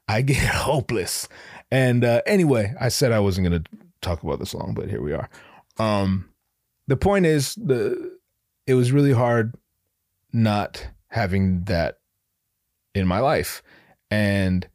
I 0.08 0.22
get 0.22 0.36
hopeless. 0.54 1.28
And 1.70 2.04
uh, 2.04 2.22
anyway, 2.26 2.74
I 2.80 2.88
said 2.88 3.12
I 3.12 3.20
wasn't 3.20 3.48
going 3.48 3.62
to 3.62 3.70
talk 4.00 4.22
about 4.22 4.38
this 4.38 4.54
long, 4.54 4.74
but 4.74 4.88
here 4.88 5.02
we 5.02 5.12
are. 5.12 5.28
Um, 5.78 6.30
the 6.86 6.96
point 6.96 7.26
is, 7.26 7.54
the 7.56 8.16
it 8.66 8.74
was 8.74 8.92
really 8.92 9.12
hard 9.12 9.54
not 10.32 10.86
having 11.08 11.64
that 11.64 11.98
in 12.94 13.06
my 13.06 13.18
life, 13.18 13.62
and 14.10 14.66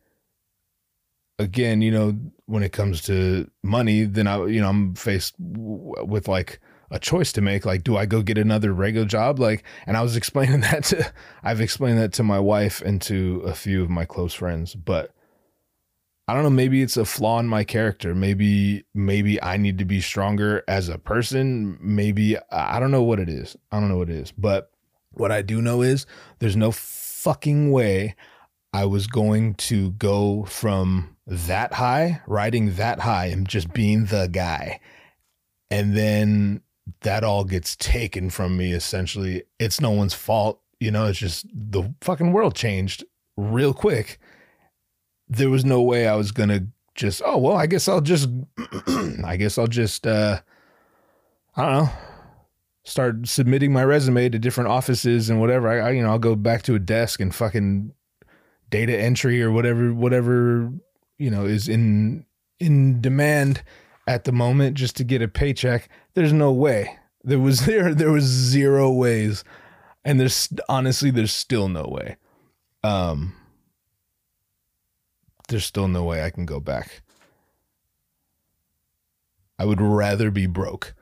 again, 1.42 1.82
you 1.82 1.92
know, 1.92 2.18
when 2.46 2.64
it 2.64 2.72
comes 2.72 3.02
to 3.04 3.50
money, 3.64 4.04
then 4.04 4.28
I, 4.28 4.46
you 4.46 4.62
know, 4.62 4.70
I'm 4.70 4.96
faced 4.96 5.36
w- 5.42 6.06
with 6.06 6.28
like 6.28 6.60
a 6.92 7.00
choice 7.00 7.32
to 7.34 7.42
make. 7.42 7.66
Like, 7.66 7.84
do 7.84 7.98
I 7.98 8.06
go 8.06 8.22
get 8.22 8.38
another 8.38 8.74
regular 8.74 9.08
job? 9.08 9.40
Like, 9.40 9.64
and 9.86 9.98
I 9.98 10.02
was 10.02 10.16
explaining 10.18 10.62
that 10.62 10.84
to, 10.86 11.12
I've 11.44 11.62
explained 11.62 12.00
that 12.00 12.14
to 12.14 12.24
my 12.24 12.40
wife 12.40 12.82
and 12.82 13.02
to 13.04 13.42
a 13.46 13.54
few 13.54 13.82
of 13.82 13.90
my 13.90 14.06
close 14.06 14.34
friends, 14.34 14.76
but 14.76 15.14
I 16.28 16.34
don't 16.34 16.44
know. 16.44 16.50
Maybe 16.50 16.82
it's 16.82 16.98
a 16.98 17.04
flaw 17.04 17.40
in 17.40 17.48
my 17.48 17.64
character. 17.64 18.16
Maybe, 18.16 18.86
maybe 18.94 19.42
I 19.42 19.58
need 19.58 19.80
to 19.80 19.86
be 19.86 20.00
stronger 20.00 20.64
as 20.68 20.88
a 20.88 20.98
person. 20.98 21.78
Maybe 21.82 22.38
I 22.52 22.80
don't 22.80 22.92
know 22.92 23.04
what 23.04 23.20
it 23.20 23.28
is. 23.28 23.58
I 23.72 23.80
don't 23.80 23.90
know 23.90 23.98
what 23.98 24.10
it 24.10 24.16
is, 24.16 24.32
but 24.32 24.72
what 25.10 25.32
I 25.32 25.42
do 25.42 25.62
know 25.62 25.82
is 25.82 26.06
there's 26.40 26.56
no 26.56 26.72
fucking 26.72 27.72
way 27.72 28.16
I 28.74 28.86
was 28.86 29.08
going 29.08 29.56
to 29.56 29.92
go 29.92 30.46
from 30.46 31.18
that 31.32 31.74
high, 31.74 32.22
riding 32.28 32.76
that 32.76 33.00
high, 33.00 33.28
and 33.28 33.48
just 33.48 33.74
being 33.74 34.06
the 34.06 34.28
guy. 34.30 34.82
And 35.70 35.96
then 35.96 36.62
that 37.02 37.24
all 37.24 37.46
gets 37.46 37.78
taken 37.78 38.30
from 38.30 38.58
me 38.58 38.74
essentially. 38.74 39.44
It's 39.58 39.80
no 39.80 39.92
one's 39.92 40.14
fault. 40.14 40.60
You 40.80 40.92
know, 40.92 41.06
it's 41.06 41.20
just 41.20 41.46
the 41.54 41.94
fucking 42.02 42.34
world 42.34 42.54
changed 42.54 43.06
real 43.38 43.74
quick. 43.74 44.20
There 45.30 45.50
was 45.50 45.64
no 45.64 45.82
way 45.82 46.06
I 46.06 46.16
was 46.16 46.34
going 46.34 46.50
to 46.50 46.68
just, 46.96 47.22
oh, 47.26 47.38
well, 47.38 47.56
I 47.56 47.66
guess 47.66 47.88
I'll 47.88 48.02
just, 48.02 48.28
I 49.24 49.38
guess 49.38 49.58
I'll 49.58 49.68
just, 49.68 50.06
uh, 50.06 50.42
I 51.56 51.62
don't 51.62 51.84
know, 51.86 51.90
start 52.84 53.28
submitting 53.28 53.72
my 53.72 53.86
resume 53.86 54.28
to 54.28 54.40
different 54.40 54.70
offices 54.70 55.30
and 55.30 55.40
whatever. 55.40 55.70
I, 55.70 55.88
I 55.88 55.92
you 55.92 56.04
know, 56.04 56.10
I'll 56.10 56.20
go 56.20 56.36
back 56.36 56.64
to 56.64 56.76
a 56.76 56.80
desk 56.80 57.22
and 57.22 57.34
fucking 57.34 57.94
data 58.70 58.98
entry 58.98 59.42
or 59.42 59.52
whatever, 59.52 59.94
whatever 59.94 60.74
you 61.22 61.32
know 61.32 61.46
is 61.46 61.68
in 61.68 62.26
in 62.60 63.02
demand 63.02 63.64
at 64.08 64.24
the 64.24 64.32
moment 64.32 64.76
just 64.76 64.96
to 64.98 65.04
get 65.04 65.22
a 65.22 65.28
paycheck 65.28 65.88
there's 66.16 66.34
no 66.34 66.52
way 66.52 66.98
there 67.24 67.40
was 67.40 67.66
there 67.66 67.94
there 67.94 68.12
was 68.12 68.24
zero 68.24 68.92
ways 68.92 69.44
And 70.04 70.20
there's 70.20 70.50
honestly, 70.68 71.12
there's 71.12 71.34
still 71.34 71.70
no 71.70 71.84
way. 71.84 72.18
Um, 72.84 73.36
there's 75.50 75.66
still 75.66 75.88
no 75.88 76.04
way 76.04 76.24
I 76.24 76.30
can 76.30 76.46
go 76.46 76.60
back. 76.60 77.02
I 79.60 79.66
would 79.66 79.82
rather 79.82 80.32
be 80.32 80.48
broke. 80.48 80.96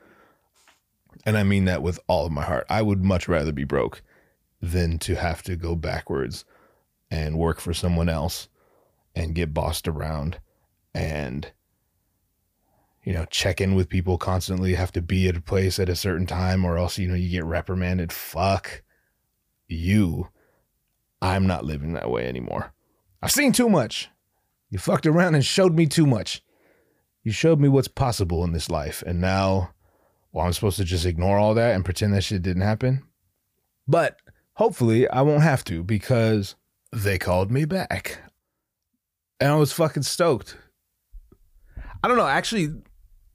And 1.26 1.38
I 1.38 1.44
mean 1.44 1.66
that 1.66 1.82
with 1.82 2.00
all 2.08 2.26
of 2.26 2.32
my 2.32 2.44
heart. 2.44 2.66
I 2.70 2.82
would 2.82 3.04
much 3.04 3.28
rather 3.28 3.52
be 3.52 3.64
broke 3.64 4.02
than 4.62 4.98
to 5.00 5.16
have 5.16 5.44
to 5.44 5.56
go 5.56 5.76
backwards 5.76 6.44
and 7.10 7.38
work 7.38 7.62
for 7.62 7.74
someone 7.74 8.10
else 8.10 8.50
and 9.16 9.36
get 9.36 9.54
bossed 9.54 9.88
around 9.88 10.40
and 10.94 11.52
you 13.04 13.14
know 13.14 13.26
check 13.26 13.62
in 13.62 13.76
with 13.76 13.90
people 13.90 14.18
constantly 14.18 14.76
have 14.76 14.92
to 14.92 15.02
be 15.02 15.28
at 15.28 15.38
a 15.38 15.42
place 15.42 15.80
at 15.80 15.90
a 15.90 15.96
certain 15.96 16.26
time 16.26 16.66
or 16.66 16.78
else 16.78 16.98
you 16.98 17.08
know 17.08 17.16
you 17.16 17.30
get 17.30 17.46
reprimanded. 17.46 18.12
Fuck 18.12 18.84
you. 19.68 20.30
I'm 21.22 21.48
not 21.48 21.66
living 21.66 21.94
that 21.94 22.10
way 22.10 22.28
anymore. 22.28 22.74
I've 23.22 23.32
seen 23.32 23.52
too 23.52 23.70
much. 23.70 24.10
You 24.70 24.80
fucked 24.80 25.06
around 25.06 25.36
and 25.36 25.44
showed 25.44 25.76
me 25.76 25.86
too 25.86 26.06
much. 26.06 26.42
You 27.24 27.32
showed 27.32 27.60
me 27.60 27.68
what's 27.68 27.88
possible 27.88 28.44
in 28.44 28.54
this 28.54 28.70
life 28.70 29.04
and 29.06 29.20
now 29.20 29.72
well 30.32 30.46
i'm 30.46 30.54
supposed 30.54 30.78
to 30.78 30.86
just 30.86 31.06
ignore 31.06 31.38
all 31.38 31.54
that 31.56 31.76
and 31.76 31.84
pretend 31.84 32.14
that 32.14 32.24
shit 32.24 32.42
didn't 32.42 32.62
happen? 32.62 33.04
But 33.88 34.18
hopefully 34.54 35.08
i 35.10 35.22
won't 35.22 35.44
have 35.44 35.64
to 35.64 35.84
because 35.84 36.56
they 36.92 37.18
called 37.18 37.52
me 37.52 37.66
back 37.66 38.20
and 39.40 39.52
i 39.52 39.56
was 39.56 39.72
fucking 39.72 40.04
stoked 40.04 40.58
I 42.04 42.08
don't 42.08 42.18
know. 42.18 42.28
Actually, 42.28 42.74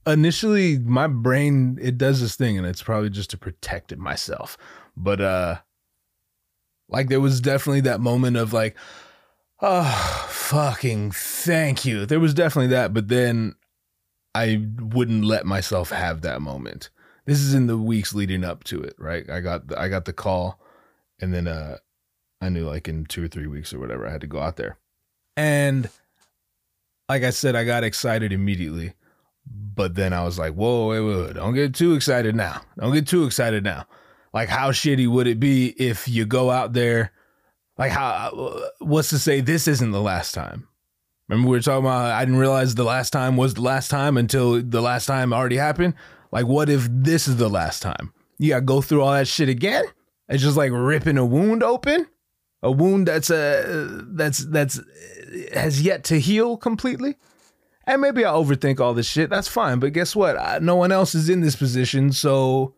initially 0.07 0.79
my 0.79 1.07
brain 1.07 1.77
it 1.81 1.97
does 1.97 2.21
this 2.21 2.35
thing, 2.35 2.57
and 2.57 2.65
it's 2.65 2.83
probably 2.83 3.09
just 3.09 3.29
to 3.31 3.37
protect 3.37 3.91
it 3.91 3.99
myself. 3.99 4.57
But 4.97 5.21
uh, 5.21 5.57
like 6.89 7.09
there 7.09 7.21
was 7.21 7.41
definitely 7.41 7.81
that 7.81 8.01
moment 8.01 8.37
of 8.37 8.53
like, 8.53 8.75
oh 9.61 10.27
fucking 10.29 11.11
thank 11.11 11.85
you. 11.85 12.05
There 12.05 12.19
was 12.19 12.33
definitely 12.33 12.67
that, 12.67 12.93
but 12.93 13.07
then 13.07 13.55
I 14.33 14.65
wouldn't 14.79 15.25
let 15.25 15.45
myself 15.45 15.91
have 15.91 16.21
that 16.21 16.41
moment. 16.41 16.89
This 17.25 17.39
is 17.39 17.53
in 17.53 17.67
the 17.67 17.77
weeks 17.77 18.13
leading 18.13 18.43
up 18.43 18.63
to 18.65 18.81
it, 18.81 18.95
right? 18.99 19.27
I 19.29 19.39
got 19.41 19.67
the, 19.67 19.79
I 19.79 19.89
got 19.89 20.05
the 20.05 20.13
call, 20.13 20.59
and 21.19 21.33
then 21.33 21.47
uh, 21.47 21.77
I 22.41 22.49
knew 22.49 22.65
like 22.67 22.87
in 22.87 23.05
two 23.05 23.25
or 23.25 23.27
three 23.27 23.47
weeks 23.47 23.73
or 23.73 23.79
whatever 23.79 24.07
I 24.07 24.11
had 24.11 24.21
to 24.21 24.27
go 24.27 24.39
out 24.39 24.57
there, 24.57 24.77
and 25.37 25.89
like 27.09 27.23
I 27.23 27.29
said, 27.29 27.55
I 27.55 27.63
got 27.63 27.83
excited 27.83 28.31
immediately. 28.31 28.93
But 29.47 29.95
then 29.95 30.13
I 30.13 30.23
was 30.23 30.39
like, 30.39 30.53
whoa, 30.53 30.87
wait, 30.87 31.01
wait, 31.01 31.25
wait, 31.25 31.33
don't 31.35 31.53
get 31.53 31.75
too 31.75 31.93
excited 31.93 32.35
now. 32.35 32.61
Don't 32.79 32.93
get 32.93 33.07
too 33.07 33.25
excited 33.25 33.63
now. 33.63 33.85
Like, 34.33 34.49
how 34.49 34.71
shitty 34.71 35.07
would 35.07 35.27
it 35.27 35.39
be 35.39 35.67
if 35.77 36.07
you 36.07 36.25
go 36.25 36.49
out 36.49 36.73
there? 36.73 37.11
Like, 37.77 37.91
how, 37.91 38.31
uh, 38.31 38.69
what's 38.79 39.09
to 39.09 39.19
say 39.19 39.41
this 39.41 39.67
isn't 39.67 39.91
the 39.91 40.01
last 40.01 40.33
time? 40.33 40.67
Remember, 41.27 41.49
we 41.49 41.57
were 41.57 41.61
talking 41.61 41.85
about, 41.85 42.11
I 42.11 42.23
didn't 42.23 42.39
realize 42.39 42.75
the 42.75 42.83
last 42.83 43.11
time 43.11 43.37
was 43.37 43.53
the 43.53 43.61
last 43.61 43.89
time 43.89 44.17
until 44.17 44.61
the 44.61 44.81
last 44.81 45.05
time 45.05 45.33
already 45.33 45.57
happened. 45.57 45.93
Like, 46.31 46.47
what 46.47 46.69
if 46.69 46.87
this 46.89 47.27
is 47.27 47.37
the 47.37 47.49
last 47.49 47.81
time? 47.81 48.13
You 48.37 48.49
got 48.49 48.59
to 48.59 48.65
go 48.65 48.81
through 48.81 49.01
all 49.01 49.13
that 49.13 49.27
shit 49.27 49.49
again? 49.49 49.85
It's 50.27 50.43
just 50.43 50.57
like 50.57 50.71
ripping 50.73 51.17
a 51.17 51.25
wound 51.25 51.63
open 51.63 52.07
a 52.65 52.71
wound 52.71 53.07
that's 53.07 53.29
a 53.29 54.01
that's 54.07 54.39
that's 54.39 54.81
has 55.53 55.81
yet 55.81 56.03
to 56.05 56.19
heal 56.19 56.57
completely. 56.57 57.15
And 57.87 58.01
maybe 58.01 58.25
I 58.25 58.31
overthink 58.31 58.79
all 58.79 58.95
this 58.95 59.07
shit. 59.07 59.29
That's 59.29 59.47
fine. 59.47 59.79
But 59.79 59.93
guess 59.93 60.15
what? 60.15 60.37
I, 60.37 60.57
no 60.59 60.75
one 60.75 60.91
else 60.91 61.13
is 61.13 61.29
in 61.29 61.41
this 61.41 61.55
position. 61.55 62.11
So 62.11 62.73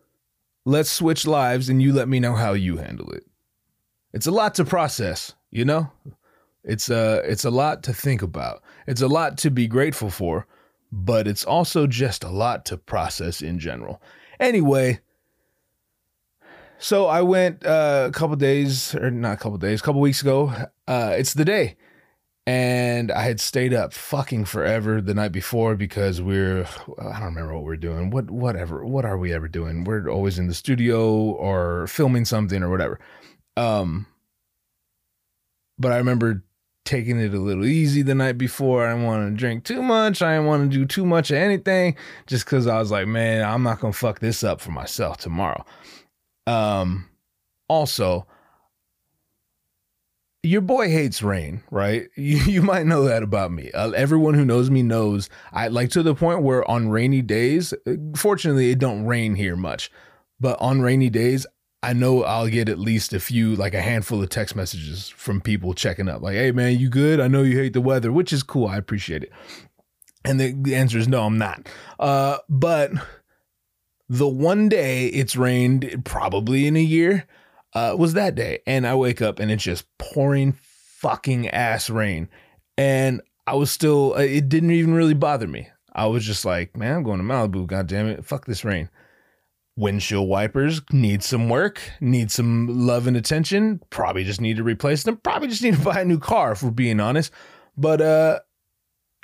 let's 0.66 0.90
switch 0.90 1.26
lives 1.26 1.70
and 1.70 1.80
you 1.80 1.94
let 1.94 2.08
me 2.08 2.20
know 2.20 2.34
how 2.34 2.52
you 2.52 2.76
handle 2.76 3.10
it. 3.12 3.24
It's 4.12 4.26
a 4.26 4.30
lot 4.30 4.54
to 4.56 4.66
process, 4.66 5.34
you 5.50 5.64
know? 5.64 5.90
It's 6.62 6.90
a, 6.90 7.22
it's 7.24 7.46
a 7.46 7.50
lot 7.50 7.82
to 7.84 7.94
think 7.94 8.20
about. 8.20 8.62
It's 8.86 9.00
a 9.00 9.08
lot 9.08 9.38
to 9.38 9.50
be 9.50 9.66
grateful 9.66 10.10
for, 10.10 10.46
but 10.92 11.26
it's 11.26 11.44
also 11.44 11.86
just 11.86 12.22
a 12.22 12.28
lot 12.28 12.66
to 12.66 12.76
process 12.76 13.40
in 13.40 13.58
general. 13.58 14.02
Anyway, 14.38 15.00
so 16.78 17.06
I 17.06 17.22
went 17.22 17.64
uh, 17.64 18.06
a 18.08 18.12
couple 18.12 18.36
days, 18.36 18.94
or 18.94 19.10
not 19.10 19.34
a 19.34 19.36
couple 19.36 19.58
days, 19.58 19.80
a 19.80 19.82
couple 19.82 20.00
weeks 20.00 20.22
ago. 20.22 20.52
Uh, 20.86 21.14
it's 21.16 21.34
the 21.34 21.44
day, 21.44 21.76
and 22.46 23.10
I 23.10 23.22
had 23.22 23.40
stayed 23.40 23.74
up 23.74 23.92
fucking 23.92 24.46
forever 24.46 25.00
the 25.00 25.14
night 25.14 25.32
before 25.32 25.74
because 25.74 26.22
we're 26.22 26.66
I 26.98 27.18
don't 27.18 27.34
remember 27.34 27.54
what 27.54 27.64
we're 27.64 27.76
doing. 27.76 28.10
What 28.10 28.30
whatever. 28.30 28.84
What 28.84 29.04
are 29.04 29.18
we 29.18 29.32
ever 29.32 29.48
doing? 29.48 29.84
We're 29.84 30.08
always 30.08 30.38
in 30.38 30.46
the 30.46 30.54
studio 30.54 31.10
or 31.12 31.86
filming 31.88 32.24
something 32.24 32.62
or 32.62 32.70
whatever. 32.70 33.00
Um, 33.56 34.06
but 35.78 35.92
I 35.92 35.96
remember 35.98 36.44
taking 36.84 37.20
it 37.20 37.34
a 37.34 37.38
little 37.38 37.66
easy 37.66 38.00
the 38.00 38.14
night 38.14 38.38
before. 38.38 38.86
I 38.86 38.92
didn't 38.92 39.04
want 39.04 39.30
to 39.30 39.36
drink 39.36 39.64
too 39.64 39.82
much. 39.82 40.22
I 40.22 40.34
didn't 40.34 40.46
want 40.46 40.70
to 40.70 40.78
do 40.78 40.86
too 40.86 41.04
much 41.04 41.30
of 41.30 41.36
anything 41.36 41.96
just 42.26 42.46
because 42.46 42.66
I 42.66 42.78
was 42.78 42.90
like, 42.90 43.06
man, 43.06 43.44
I'm 43.44 43.62
not 43.62 43.80
gonna 43.80 43.92
fuck 43.92 44.20
this 44.20 44.42
up 44.42 44.60
for 44.60 44.70
myself 44.70 45.18
tomorrow. 45.18 45.66
Um, 46.48 47.08
also, 47.68 48.26
your 50.42 50.60
boy 50.62 50.88
hates 50.88 51.22
rain, 51.22 51.62
right? 51.70 52.08
You, 52.16 52.38
you 52.38 52.62
might 52.62 52.86
know 52.86 53.04
that 53.04 53.22
about 53.22 53.52
me. 53.52 53.70
Uh, 53.72 53.90
everyone 53.90 54.34
who 54.34 54.44
knows 54.44 54.70
me 54.70 54.82
knows 54.82 55.28
I 55.52 55.68
like 55.68 55.90
to 55.90 56.02
the 56.02 56.14
point 56.14 56.42
where 56.42 56.68
on 56.70 56.88
rainy 56.88 57.22
days, 57.22 57.74
fortunately, 58.16 58.70
it 58.70 58.78
don't 58.78 59.04
rain 59.04 59.34
here 59.34 59.56
much, 59.56 59.90
but 60.40 60.58
on 60.60 60.80
rainy 60.80 61.10
days, 61.10 61.46
I 61.82 61.92
know 61.92 62.24
I'll 62.24 62.48
get 62.48 62.68
at 62.68 62.78
least 62.78 63.12
a 63.12 63.20
few, 63.20 63.54
like 63.54 63.74
a 63.74 63.80
handful 63.80 64.20
of 64.22 64.30
text 64.30 64.56
messages 64.56 65.08
from 65.08 65.40
people 65.40 65.74
checking 65.74 66.08
up, 66.08 66.22
like, 66.22 66.34
"Hey 66.34 66.50
man, 66.50 66.76
you 66.76 66.88
good? 66.88 67.20
I 67.20 67.28
know 67.28 67.42
you 67.42 67.56
hate 67.56 67.72
the 67.72 67.80
weather," 67.80 68.10
which 68.10 68.32
is 68.32 68.42
cool. 68.42 68.66
I 68.66 68.78
appreciate 68.78 69.22
it. 69.22 69.30
And 70.24 70.40
the, 70.40 70.54
the 70.60 70.74
answer 70.74 70.98
is 70.98 71.06
no, 71.06 71.24
I'm 71.24 71.38
not. 71.38 71.68
Uh, 72.00 72.38
but 72.48 72.90
the 74.08 74.28
one 74.28 74.68
day 74.68 75.06
it's 75.08 75.36
rained 75.36 76.02
probably 76.04 76.66
in 76.66 76.76
a 76.76 76.82
year 76.82 77.26
uh, 77.74 77.94
was 77.98 78.14
that 78.14 78.34
day. 78.34 78.60
And 78.66 78.86
I 78.86 78.94
wake 78.94 79.20
up 79.20 79.38
and 79.38 79.50
it's 79.50 79.62
just 79.62 79.86
pouring 79.98 80.52
fucking 80.52 81.48
ass 81.48 81.90
rain. 81.90 82.28
And 82.76 83.20
I 83.46 83.54
was 83.54 83.70
still, 83.70 84.14
uh, 84.14 84.20
it 84.20 84.48
didn't 84.48 84.70
even 84.70 84.94
really 84.94 85.14
bother 85.14 85.46
me. 85.46 85.68
I 85.92 86.06
was 86.06 86.24
just 86.24 86.44
like, 86.44 86.76
man, 86.76 86.96
I'm 86.96 87.02
going 87.02 87.18
to 87.18 87.24
Malibu. 87.24 87.66
God 87.66 87.86
damn 87.86 88.06
it. 88.06 88.24
Fuck 88.24 88.46
this 88.46 88.64
rain. 88.64 88.88
Windshield 89.76 90.28
wipers 90.28 90.80
need 90.90 91.22
some 91.22 91.48
work, 91.48 91.80
need 92.00 92.32
some 92.32 92.66
love 92.86 93.06
and 93.06 93.16
attention. 93.16 93.80
Probably 93.90 94.24
just 94.24 94.40
need 94.40 94.56
to 94.56 94.64
replace 94.64 95.04
them. 95.04 95.18
Probably 95.18 95.48
just 95.48 95.62
need 95.62 95.74
to 95.74 95.80
buy 95.80 96.00
a 96.00 96.04
new 96.04 96.18
car, 96.18 96.52
if 96.52 96.62
we're 96.64 96.70
being 96.70 96.98
honest. 96.98 97.32
But 97.76 98.00
uh, 98.00 98.40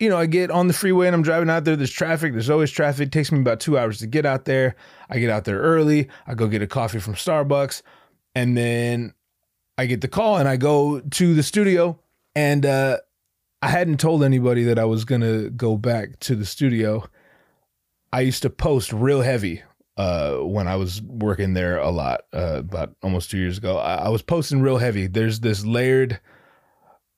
you 0.01 0.09
know, 0.09 0.17
I 0.17 0.27
get 0.27 0.51
on 0.51 0.67
the 0.67 0.75
freeway 0.75 1.07
and 1.07 1.15
I'm 1.15 1.23
driving 1.23 1.51
out 1.51 1.65
there. 1.65 1.77
There's 1.77 1.91
traffic. 1.91 2.33
There's 2.33 2.51
always 2.51 2.71
traffic. 2.71 3.09
It 3.09 3.13
takes 3.13 3.31
me 3.31 3.41
about 3.41 3.61
two 3.61 3.79
hours 3.79 3.99
to 3.99 4.07
get 4.07 4.27
out 4.27 4.45
there. 4.45 4.75
I 5.09 5.19
get 5.19 5.31
out 5.31 5.45
there 5.45 5.61
early. 5.61 6.09
I 6.27 6.35
go 6.35 6.49
get 6.49 6.63
a 6.63 6.67
coffee 6.67 6.99
from 6.99 7.15
Starbucks. 7.15 7.83
And 8.35 8.57
then 8.57 9.15
I 9.79 9.87
get 9.87 10.01
the 10.01 10.09
call 10.09 10.39
and 10.39 10.49
I 10.49 10.57
go 10.57 11.01
to 11.01 11.35
the 11.35 11.43
studio. 11.43 12.01
And 12.35 12.67
uh, 12.67 12.99
I 13.63 13.69
hadn't 13.69 14.01
told 14.01 14.25
anybody 14.25 14.65
that 14.65 14.79
I 14.79 14.85
was 14.85 15.05
going 15.05 15.21
to 15.21 15.51
go 15.51 15.77
back 15.77 16.19
to 16.21 16.35
the 16.35 16.45
studio. 16.45 17.09
I 18.13 18.21
used 18.21 18.43
to 18.43 18.51
post 18.51 18.93
real 18.93 19.23
heavy 19.23 19.63
uh, 19.97 20.39
when 20.39 20.67
I 20.67 20.75
was 20.75 21.01
working 21.03 21.55
there 21.55 21.79
a 21.79 21.91
lot, 21.91 22.23
uh, 22.33 22.57
about 22.59 22.97
almost 23.03 23.31
two 23.31 23.39
years 23.39 23.59
ago. 23.59 23.79
I, 23.79 23.95
I 23.95 24.09
was 24.09 24.23
posting 24.23 24.61
real 24.61 24.79
heavy. 24.79 25.07
There's 25.07 25.39
this 25.39 25.65
layered, 25.65 26.21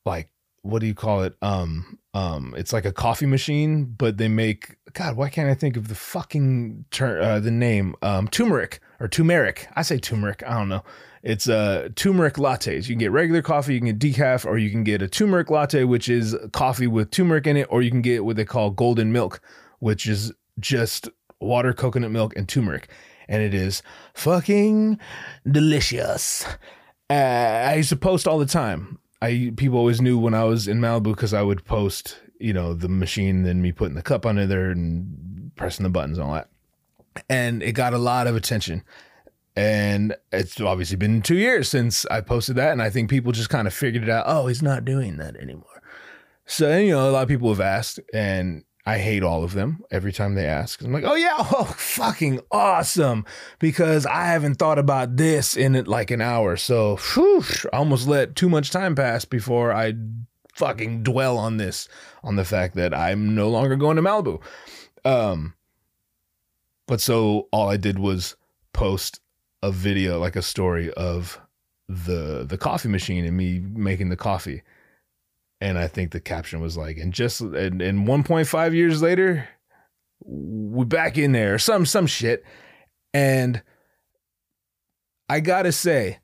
like, 0.04 0.28
what 0.60 0.80
do 0.80 0.86
you 0.86 0.94
call 0.94 1.22
it? 1.22 1.34
Um, 1.40 1.98
um, 2.16 2.54
it's 2.56 2.72
like 2.72 2.86
a 2.86 2.92
coffee 2.92 3.26
machine, 3.26 3.84
but 3.84 4.16
they 4.16 4.28
make 4.28 4.76
God. 4.94 5.16
Why 5.18 5.28
can't 5.28 5.50
I 5.50 5.54
think 5.54 5.76
of 5.76 5.88
the 5.88 5.94
fucking 5.94 6.86
ter- 6.90 7.20
uh, 7.20 7.40
the 7.40 7.50
name? 7.50 7.94
Um, 8.00 8.26
turmeric 8.26 8.80
or 9.00 9.06
turmeric. 9.06 9.68
I 9.76 9.82
say 9.82 9.98
turmeric. 9.98 10.42
I 10.46 10.54
don't 10.58 10.70
know. 10.70 10.82
It's 11.22 11.46
uh 11.46 11.90
turmeric 11.94 12.34
lattes. 12.34 12.88
You 12.88 12.94
can 12.94 13.00
get 13.00 13.12
regular 13.12 13.42
coffee, 13.42 13.74
you 13.74 13.80
can 13.80 13.94
get 13.94 13.98
decaf, 13.98 14.46
or 14.46 14.56
you 14.56 14.70
can 14.70 14.82
get 14.82 15.02
a 15.02 15.08
turmeric 15.08 15.50
latte, 15.50 15.84
which 15.84 16.08
is 16.08 16.34
coffee 16.52 16.86
with 16.86 17.10
turmeric 17.10 17.46
in 17.46 17.58
it, 17.58 17.66
or 17.68 17.82
you 17.82 17.90
can 17.90 18.00
get 18.00 18.24
what 18.24 18.36
they 18.36 18.46
call 18.46 18.70
golden 18.70 19.12
milk, 19.12 19.42
which 19.80 20.08
is 20.08 20.32
just 20.58 21.10
water, 21.38 21.74
coconut 21.74 22.12
milk, 22.12 22.34
and 22.34 22.48
turmeric, 22.48 22.88
and 23.28 23.42
it 23.42 23.52
is 23.52 23.82
fucking 24.14 24.98
delicious. 25.50 26.46
Uh, 27.10 27.12
I 27.12 27.74
used 27.74 27.90
to 27.90 27.96
post 27.96 28.26
all 28.26 28.38
the 28.38 28.46
time. 28.46 29.00
I 29.26 29.52
people 29.56 29.78
always 29.78 30.00
knew 30.00 30.18
when 30.18 30.34
I 30.34 30.44
was 30.44 30.68
in 30.68 30.80
Malibu 30.80 31.14
because 31.14 31.34
I 31.34 31.42
would 31.42 31.64
post, 31.64 32.18
you 32.38 32.52
know, 32.52 32.74
the 32.74 32.88
machine, 32.88 33.42
then 33.42 33.60
me 33.60 33.72
putting 33.72 33.94
the 33.94 34.02
cup 34.02 34.24
under 34.24 34.46
there 34.46 34.70
and 34.70 35.50
pressing 35.56 35.84
the 35.84 35.90
buttons 35.90 36.18
and 36.18 36.26
all 36.26 36.34
that. 36.34 36.48
And 37.28 37.62
it 37.62 37.72
got 37.72 37.94
a 37.94 37.98
lot 37.98 38.26
of 38.26 38.36
attention. 38.36 38.82
And 39.56 40.14
it's 40.32 40.60
obviously 40.60 40.96
been 40.96 41.22
two 41.22 41.36
years 41.36 41.68
since 41.68 42.04
I 42.06 42.20
posted 42.20 42.56
that. 42.56 42.72
And 42.72 42.82
I 42.82 42.90
think 42.90 43.08
people 43.08 43.32
just 43.32 43.48
kind 43.48 43.66
of 43.66 43.72
figured 43.72 44.02
it 44.02 44.10
out. 44.10 44.24
Oh, 44.26 44.46
he's 44.46 44.62
not 44.62 44.84
doing 44.84 45.16
that 45.16 45.34
anymore. 45.36 45.82
So, 46.44 46.76
you 46.76 46.92
know, 46.92 47.08
a 47.08 47.10
lot 47.10 47.22
of 47.22 47.28
people 47.28 47.48
have 47.48 47.60
asked. 47.60 47.98
And 48.12 48.64
I 48.88 48.98
hate 48.98 49.24
all 49.24 49.42
of 49.42 49.52
them 49.52 49.84
every 49.90 50.12
time 50.12 50.36
they 50.36 50.46
ask. 50.46 50.80
I'm 50.80 50.92
like, 50.92 51.02
oh 51.04 51.16
yeah, 51.16 51.34
oh 51.38 51.64
fucking 51.64 52.40
awesome, 52.52 53.24
because 53.58 54.06
I 54.06 54.26
haven't 54.26 54.54
thought 54.54 54.78
about 54.78 55.16
this 55.16 55.56
in 55.56 55.84
like 55.84 56.12
an 56.12 56.20
hour. 56.20 56.56
So 56.56 56.96
whew, 56.96 57.44
I 57.72 57.78
almost 57.78 58.06
let 58.06 58.36
too 58.36 58.48
much 58.48 58.70
time 58.70 58.94
pass 58.94 59.24
before 59.24 59.72
I 59.72 59.94
fucking 60.54 61.02
dwell 61.02 61.36
on 61.36 61.56
this, 61.56 61.88
on 62.22 62.36
the 62.36 62.44
fact 62.44 62.76
that 62.76 62.94
I'm 62.94 63.34
no 63.34 63.50
longer 63.50 63.74
going 63.74 63.96
to 63.96 64.02
Malibu. 64.02 64.40
Um, 65.04 65.54
but 66.86 67.00
so 67.00 67.48
all 67.50 67.68
I 67.68 67.76
did 67.76 67.98
was 67.98 68.36
post 68.72 69.20
a 69.62 69.72
video, 69.72 70.20
like 70.20 70.36
a 70.36 70.42
story 70.42 70.92
of 70.92 71.40
the 71.88 72.44
the 72.48 72.58
coffee 72.58 72.88
machine 72.88 73.24
and 73.24 73.36
me 73.36 73.60
making 73.60 74.08
the 74.08 74.16
coffee 74.16 74.62
and 75.60 75.78
I 75.78 75.86
think 75.88 76.10
the 76.10 76.20
caption 76.20 76.60
was 76.60 76.76
like, 76.76 76.98
and 76.98 77.12
just 77.12 77.40
and, 77.40 77.80
and 77.80 78.06
1.5 78.06 78.74
years 78.74 79.02
later, 79.02 79.48
we're 80.20 80.84
back 80.84 81.16
in 81.18 81.32
there, 81.32 81.58
some 81.58 81.86
some 81.86 82.06
shit. 82.06 82.44
And 83.14 83.62
I 85.28 85.40
gotta 85.40 85.72
say, 85.72 86.18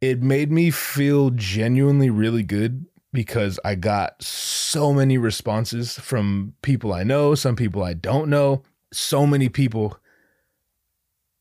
it 0.00 0.22
made 0.22 0.50
me 0.50 0.70
feel 0.70 1.30
genuinely 1.30 2.10
really 2.10 2.42
good 2.42 2.86
because 3.12 3.58
I 3.64 3.74
got 3.74 4.22
so 4.22 4.92
many 4.92 5.18
responses 5.18 5.98
from 5.98 6.54
people 6.62 6.92
I 6.92 7.04
know, 7.04 7.34
some 7.34 7.56
people 7.56 7.82
I 7.82 7.94
don't 7.94 8.28
know, 8.28 8.62
so 8.92 9.26
many 9.26 9.48
people 9.48 9.98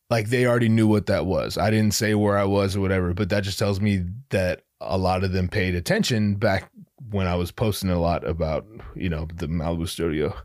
like 0.10 0.30
they 0.30 0.46
already 0.46 0.70
knew 0.70 0.88
what 0.88 1.06
that 1.06 1.26
was. 1.26 1.58
I 1.58 1.70
didn't 1.70 1.94
say 1.94 2.14
where 2.16 2.38
I 2.38 2.44
was 2.44 2.76
or 2.76 2.82
whatever, 2.82 3.14
but 3.14 3.30
that 3.30 3.44
just 3.44 3.58
tells 3.58 3.80
me 3.80 4.04
that 4.30 4.64
a 4.82 4.98
lot 4.98 5.24
of 5.24 5.32
them 5.32 5.48
paid 5.48 5.76
attention 5.76 6.36
back 6.36 6.70
when 7.12 7.28
I 7.28 7.36
was 7.36 7.52
posting 7.52 7.90
a 7.90 8.00
lot 8.00 8.28
about, 8.28 8.66
you 8.96 9.10
know, 9.10 9.28
the 9.34 9.48
Malibu 9.48 9.88
studio. 9.88 10.36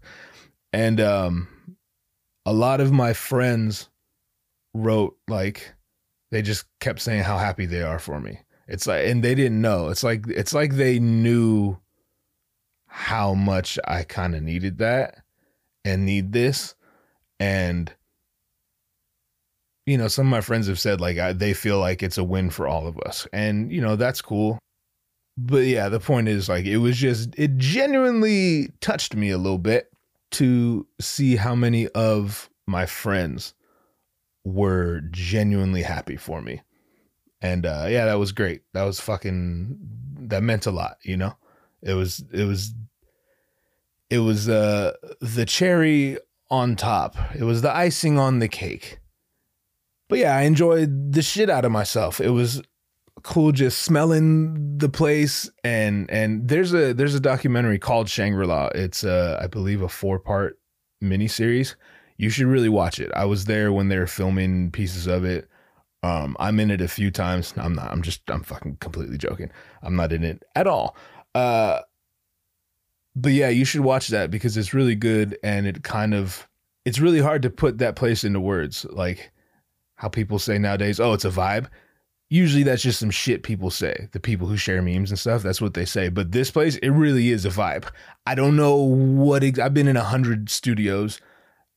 And 0.72 1.00
um 1.00 1.48
a 2.44 2.52
lot 2.52 2.80
of 2.80 2.92
my 2.92 3.12
friends 3.12 3.88
wrote 4.74 5.16
like 5.26 5.72
they 6.30 6.42
just 6.42 6.66
kept 6.80 7.00
saying 7.00 7.22
how 7.22 7.38
happy 7.38 7.66
they 7.66 7.82
are 7.82 7.98
for 7.98 8.20
me. 8.20 8.40
It's 8.68 8.86
like 8.86 9.06
and 9.06 9.22
they 9.22 9.34
didn't 9.34 9.60
know. 9.60 9.88
It's 9.88 10.04
like 10.04 10.26
it's 10.28 10.52
like 10.52 10.74
they 10.74 10.98
knew 10.98 11.78
how 12.86 13.34
much 13.34 13.78
I 13.84 14.02
kind 14.02 14.34
of 14.34 14.42
needed 14.42 14.78
that 14.78 15.22
and 15.84 16.04
need 16.04 16.32
this 16.32 16.74
and 17.38 17.92
you 19.86 19.96
know, 19.96 20.08
some 20.08 20.26
of 20.26 20.30
my 20.30 20.40
friends 20.40 20.66
have 20.66 20.80
said 20.80 21.00
like 21.00 21.16
I, 21.16 21.32
they 21.32 21.54
feel 21.54 21.78
like 21.78 22.02
it's 22.02 22.18
a 22.18 22.24
win 22.24 22.50
for 22.50 22.66
all 22.66 22.86
of 22.86 22.98
us. 23.00 23.26
And, 23.32 23.72
you 23.72 23.80
know, 23.80 23.96
that's 23.96 24.20
cool. 24.20 24.58
But 25.38 25.66
yeah, 25.66 25.88
the 25.88 26.00
point 26.00 26.28
is 26.28 26.48
like 26.48 26.64
it 26.64 26.78
was 26.78 26.96
just, 26.96 27.30
it 27.38 27.56
genuinely 27.56 28.72
touched 28.80 29.14
me 29.14 29.30
a 29.30 29.38
little 29.38 29.58
bit 29.58 29.90
to 30.32 30.86
see 31.00 31.36
how 31.36 31.54
many 31.54 31.88
of 31.88 32.50
my 32.66 32.84
friends 32.84 33.54
were 34.44 35.02
genuinely 35.10 35.82
happy 35.82 36.16
for 36.16 36.42
me. 36.42 36.62
And 37.40 37.64
uh 37.64 37.86
yeah, 37.88 38.06
that 38.06 38.18
was 38.18 38.32
great. 38.32 38.62
That 38.72 38.84
was 38.84 38.98
fucking 38.98 39.78
that 40.28 40.42
meant 40.42 40.66
a 40.66 40.70
lot, 40.70 40.98
you 41.02 41.16
know? 41.16 41.36
It 41.82 41.94
was 41.94 42.24
it 42.32 42.44
was 42.44 42.74
it 44.10 44.18
was 44.18 44.48
uh 44.48 44.94
the 45.20 45.44
cherry 45.44 46.18
on 46.50 46.74
top. 46.74 47.16
It 47.38 47.44
was 47.44 47.62
the 47.62 47.74
icing 47.74 48.18
on 48.18 48.40
the 48.40 48.48
cake 48.48 48.98
but 50.08 50.18
yeah, 50.18 50.36
I 50.36 50.42
enjoyed 50.42 51.12
the 51.12 51.22
shit 51.22 51.50
out 51.50 51.64
of 51.64 51.72
myself. 51.72 52.20
It 52.20 52.30
was 52.30 52.62
cool 53.22 53.50
just 53.50 53.82
smelling 53.82 54.78
the 54.78 54.88
place 54.88 55.50
and 55.64 56.08
and 56.10 56.48
there's 56.48 56.72
a 56.72 56.92
there's 56.92 57.14
a 57.14 57.20
documentary 57.20 57.78
called 57.78 58.08
Shangri-La. 58.08 58.68
It's 58.74 59.04
I 59.04 59.46
believe 59.48 59.82
a 59.82 59.88
four-part 59.88 60.58
miniseries. 61.02 61.74
You 62.18 62.30
should 62.30 62.46
really 62.46 62.68
watch 62.68 63.00
it. 63.00 63.10
I 63.14 63.24
was 63.24 63.46
there 63.46 63.72
when 63.72 63.88
they 63.88 63.98
were 63.98 64.06
filming 64.06 64.70
pieces 64.70 65.06
of 65.06 65.24
it. 65.24 65.48
Um 66.02 66.36
I'm 66.38 66.60
in 66.60 66.70
it 66.70 66.80
a 66.80 66.88
few 66.88 67.10
times. 67.10 67.52
I'm 67.56 67.74
not 67.74 67.90
I'm 67.90 68.02
just 68.02 68.30
I'm 68.30 68.42
fucking 68.42 68.76
completely 68.76 69.18
joking. 69.18 69.50
I'm 69.82 69.96
not 69.96 70.12
in 70.12 70.22
it 70.22 70.44
at 70.54 70.66
all. 70.66 70.96
Uh 71.34 71.80
but 73.16 73.32
yeah, 73.32 73.48
you 73.48 73.64
should 73.64 73.80
watch 73.80 74.08
that 74.08 74.30
because 74.30 74.56
it's 74.56 74.74
really 74.74 74.94
good 74.94 75.38
and 75.42 75.66
it 75.66 75.82
kind 75.82 76.14
of 76.14 76.46
it's 76.84 77.00
really 77.00 77.20
hard 77.20 77.42
to 77.42 77.50
put 77.50 77.78
that 77.78 77.96
place 77.96 78.22
into 78.22 78.40
words. 78.40 78.84
Like 78.90 79.32
how 79.96 80.08
people 80.08 80.38
say 80.38 80.58
nowadays, 80.58 81.00
oh, 81.00 81.12
it's 81.12 81.24
a 81.24 81.30
vibe. 81.30 81.68
Usually 82.28 82.62
that's 82.62 82.82
just 82.82 82.98
some 82.98 83.10
shit 83.10 83.42
people 83.42 83.70
say. 83.70 84.08
The 84.12 84.20
people 84.20 84.46
who 84.46 84.56
share 84.56 84.82
memes 84.82 85.10
and 85.10 85.18
stuff, 85.18 85.42
that's 85.42 85.60
what 85.60 85.74
they 85.74 85.84
say. 85.84 86.08
But 86.08 86.32
this 86.32 86.50
place, 86.50 86.76
it 86.76 86.90
really 86.90 87.30
is 87.30 87.44
a 87.44 87.50
vibe. 87.50 87.84
I 88.26 88.34
don't 88.34 88.56
know 88.56 88.76
what 88.76 89.44
ex- 89.44 89.58
I've 89.58 89.74
been 89.74 89.88
in 89.88 89.96
a 89.96 90.04
hundred 90.04 90.50
studios, 90.50 91.20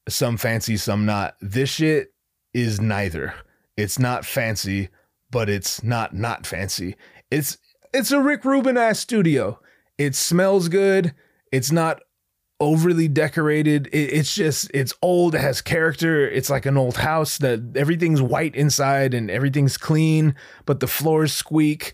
some 0.07 0.37
fancy, 0.37 0.75
some 0.77 1.05
not. 1.05 1.35
This 1.39 1.69
shit 1.69 2.13
is 2.53 2.81
neither. 2.81 3.33
It's 3.77 3.99
not 3.99 4.25
fancy, 4.25 4.89
but 5.31 5.49
it's 5.49 5.83
not 5.83 6.13
not 6.15 6.47
fancy. 6.47 6.95
It's 7.29 7.57
it's 7.93 8.11
a 8.11 8.19
Rick 8.19 8.43
Rubin 8.43 8.77
ass 8.77 8.99
studio. 8.99 9.59
It 9.97 10.15
smells 10.15 10.67
good. 10.67 11.13
It's 11.51 11.71
not 11.71 12.01
overly 12.59 13.07
decorated. 13.07 13.87
It, 13.87 14.13
it's 14.13 14.35
just 14.35 14.69
it's 14.73 14.93
old. 15.01 15.35
It 15.35 15.41
has 15.41 15.61
character. 15.61 16.27
It's 16.29 16.49
like 16.49 16.65
an 16.65 16.77
old 16.77 16.97
house 16.97 17.37
that 17.39 17.61
everything's 17.75 18.21
white 18.21 18.55
inside 18.55 19.13
and 19.13 19.31
everything's 19.31 19.77
clean, 19.77 20.35
but 20.65 20.79
the 20.79 20.87
floors 20.87 21.33
squeak 21.33 21.93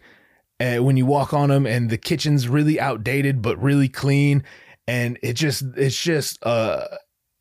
uh, 0.59 0.77
when 0.77 0.97
you 0.97 1.05
walk 1.05 1.33
on 1.33 1.49
them, 1.49 1.65
and 1.65 1.89
the 1.89 1.97
kitchen's 1.97 2.47
really 2.47 2.79
outdated 2.79 3.41
but 3.41 3.61
really 3.61 3.89
clean. 3.89 4.43
And 4.87 5.17
it 5.21 5.33
just 5.33 5.63
it's 5.75 5.99
just 5.99 6.43
uh 6.45 6.85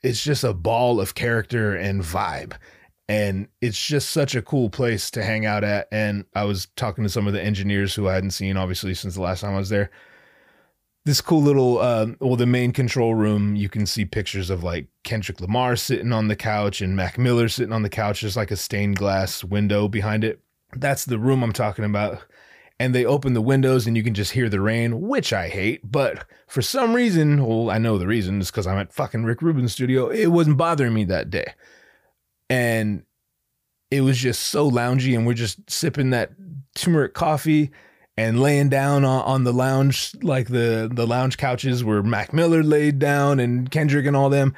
it's 0.03 0.23
just 0.23 0.45
a 0.45 0.55
ball 0.55 1.01
of 1.01 1.15
character 1.15 1.75
and 1.75 2.03
vibe. 2.03 2.55
And 3.07 3.49
it's 3.61 3.83
just 3.83 4.11
such 4.11 4.35
a 4.35 4.41
cool 4.41 4.71
place 4.71 5.11
to 5.11 5.23
hang 5.23 5.45
out 5.45 5.63
at. 5.63 5.89
And 5.93 6.25
I 6.35 6.45
was 6.45 6.69
talking 6.77 7.05
to 7.05 7.11
some 7.11 7.27
of 7.27 7.35
the 7.35 7.43
engineers 7.43 7.95
who 7.95 8.09
I 8.09 8.15
hadn't 8.15 8.31
seen, 8.31 8.57
obviously, 8.57 8.95
since 8.95 9.15
the 9.15 9.21
last 9.21 9.41
time 9.41 9.55
I 9.55 9.59
was 9.59 9.69
there 9.69 9.91
this 11.05 11.21
cool 11.21 11.43
little 11.43 11.81
um, 11.81 12.17
well 12.21 12.37
the 12.37 12.47
main 12.47 12.73
control 12.73 13.15
room 13.15 13.55
you 13.57 13.69
can 13.69 13.87
see 13.87 14.05
pictures 14.05 14.51
of 14.51 14.65
like 14.65 14.87
kendrick 15.03 15.41
lamar 15.41 15.77
sitting 15.77 16.13
on 16.13 16.29
the 16.29 16.37
couch 16.37 16.81
and 16.81 16.97
mac 16.97 17.19
miller 17.19 17.49
sitting 17.49 17.73
on 17.73 17.83
the 17.83 17.91
couch. 17.91 18.21
There's 18.21 18.37
like 18.37 18.51
a 18.51 18.57
stained 18.57 18.97
glass 18.97 19.45
window 19.45 19.89
behind 19.89 20.25
it. 20.25 20.41
That's 20.75 21.05
the 21.05 21.19
room 21.19 21.43
i'm 21.43 21.53
talking 21.53 21.85
about. 21.85 22.25
And 22.81 22.93
they 22.93 23.05
open 23.05 23.35
the 23.35 23.41
windows 23.41 23.87
and 23.87 23.97
you 23.97 24.03
can 24.03 24.15
just 24.15 24.33
hear 24.33 24.49
the 24.49 24.61
rain 24.61 25.01
which 25.03 25.33
i 25.33 25.49
hate. 25.49 25.81
But 25.91 26.27
for 26.49 26.63
some 26.63 26.95
reason 26.95 27.45
well 27.45 27.71
i 27.71 27.79
know 27.79 27.99
the 27.99 28.07
reason 28.07 28.41
is 28.41 28.51
because 28.51 28.67
i'm 28.67 28.79
at 28.79 28.93
fucking 28.93 29.25
rick 29.25 29.43
rubin's 29.43 29.73
studio 29.73 30.09
it 30.09 30.29
wasn't 30.29 30.57
bothering 30.57 30.95
me 30.95 31.05
that 31.05 31.31
day. 31.31 31.55
And 32.51 33.05
it 33.91 34.01
was 34.01 34.19
just 34.19 34.45
so 34.45 34.71
loungy 34.71 35.17
and 35.17 35.27
we're 35.27 35.35
just 35.35 35.71
sipping 35.71 36.11
that 36.11 36.33
turmeric 36.75 37.15
coffee 37.15 37.71
and 38.17 38.41
laying 38.41 38.69
down 38.69 39.05
on, 39.05 39.23
on 39.23 39.45
the 39.45 39.53
lounge, 39.53 40.13
like 40.23 40.49
the 40.49 40.91
the 40.93 41.07
lounge 41.07 41.37
couches 41.37 41.83
where 41.83 42.03
Mac 42.03 42.33
Miller 42.33 42.63
laid 42.63 42.99
down 42.99 43.41
and 43.41 43.71
Kendrick 43.71 44.07
and 44.07 44.17
all 44.17 44.31
them, 44.31 44.55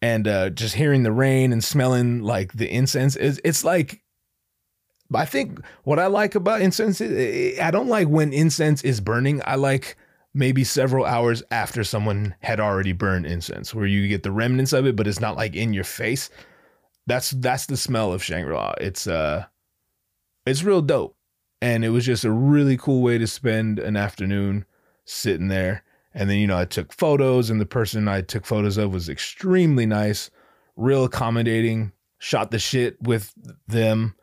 and 0.00 0.28
uh, 0.28 0.50
just 0.50 0.74
hearing 0.74 1.02
the 1.02 1.12
rain 1.12 1.52
and 1.52 1.62
smelling 1.62 2.22
like 2.22 2.52
the 2.52 2.70
incense. 2.72 3.16
It's, 3.16 3.40
it's 3.44 3.64
like, 3.64 4.02
I 5.12 5.24
think 5.24 5.60
what 5.82 5.98
I 5.98 6.06
like 6.06 6.34
about 6.36 6.60
incense, 6.60 7.00
I 7.00 7.70
don't 7.70 7.88
like 7.88 8.08
when 8.08 8.32
incense 8.32 8.82
is 8.82 9.00
burning. 9.00 9.42
I 9.44 9.56
like 9.56 9.96
maybe 10.32 10.62
several 10.62 11.04
hours 11.04 11.42
after 11.50 11.82
someone 11.82 12.36
had 12.40 12.60
already 12.60 12.92
burned 12.92 13.26
incense, 13.26 13.74
where 13.74 13.86
you 13.86 14.06
get 14.06 14.22
the 14.22 14.32
remnants 14.32 14.72
of 14.72 14.86
it, 14.86 14.94
but 14.94 15.08
it's 15.08 15.20
not 15.20 15.36
like 15.36 15.56
in 15.56 15.72
your 15.72 15.84
face. 15.84 16.30
That's 17.08 17.30
that's 17.30 17.66
the 17.66 17.76
smell 17.76 18.12
of 18.12 18.22
Shangri 18.22 18.54
La. 18.54 18.74
It's 18.80 19.08
uh, 19.08 19.46
it's 20.46 20.62
real 20.62 20.80
dope 20.80 21.16
and 21.60 21.84
it 21.84 21.90
was 21.90 22.06
just 22.06 22.24
a 22.24 22.30
really 22.30 22.76
cool 22.76 23.02
way 23.02 23.18
to 23.18 23.26
spend 23.26 23.78
an 23.78 23.96
afternoon 23.96 24.64
sitting 25.04 25.48
there. 25.48 25.84
And 26.12 26.28
then, 26.28 26.38
you 26.38 26.46
know, 26.46 26.58
I 26.58 26.64
took 26.64 26.92
photos, 26.92 27.50
and 27.50 27.60
the 27.60 27.66
person 27.66 28.08
I 28.08 28.22
took 28.22 28.44
photos 28.44 28.76
of 28.76 28.92
was 28.92 29.08
extremely 29.08 29.86
nice, 29.86 30.30
real 30.76 31.04
accommodating, 31.04 31.92
shot 32.18 32.50
the 32.50 32.58
shit 32.58 33.00
with 33.00 33.32
them. 33.68 34.16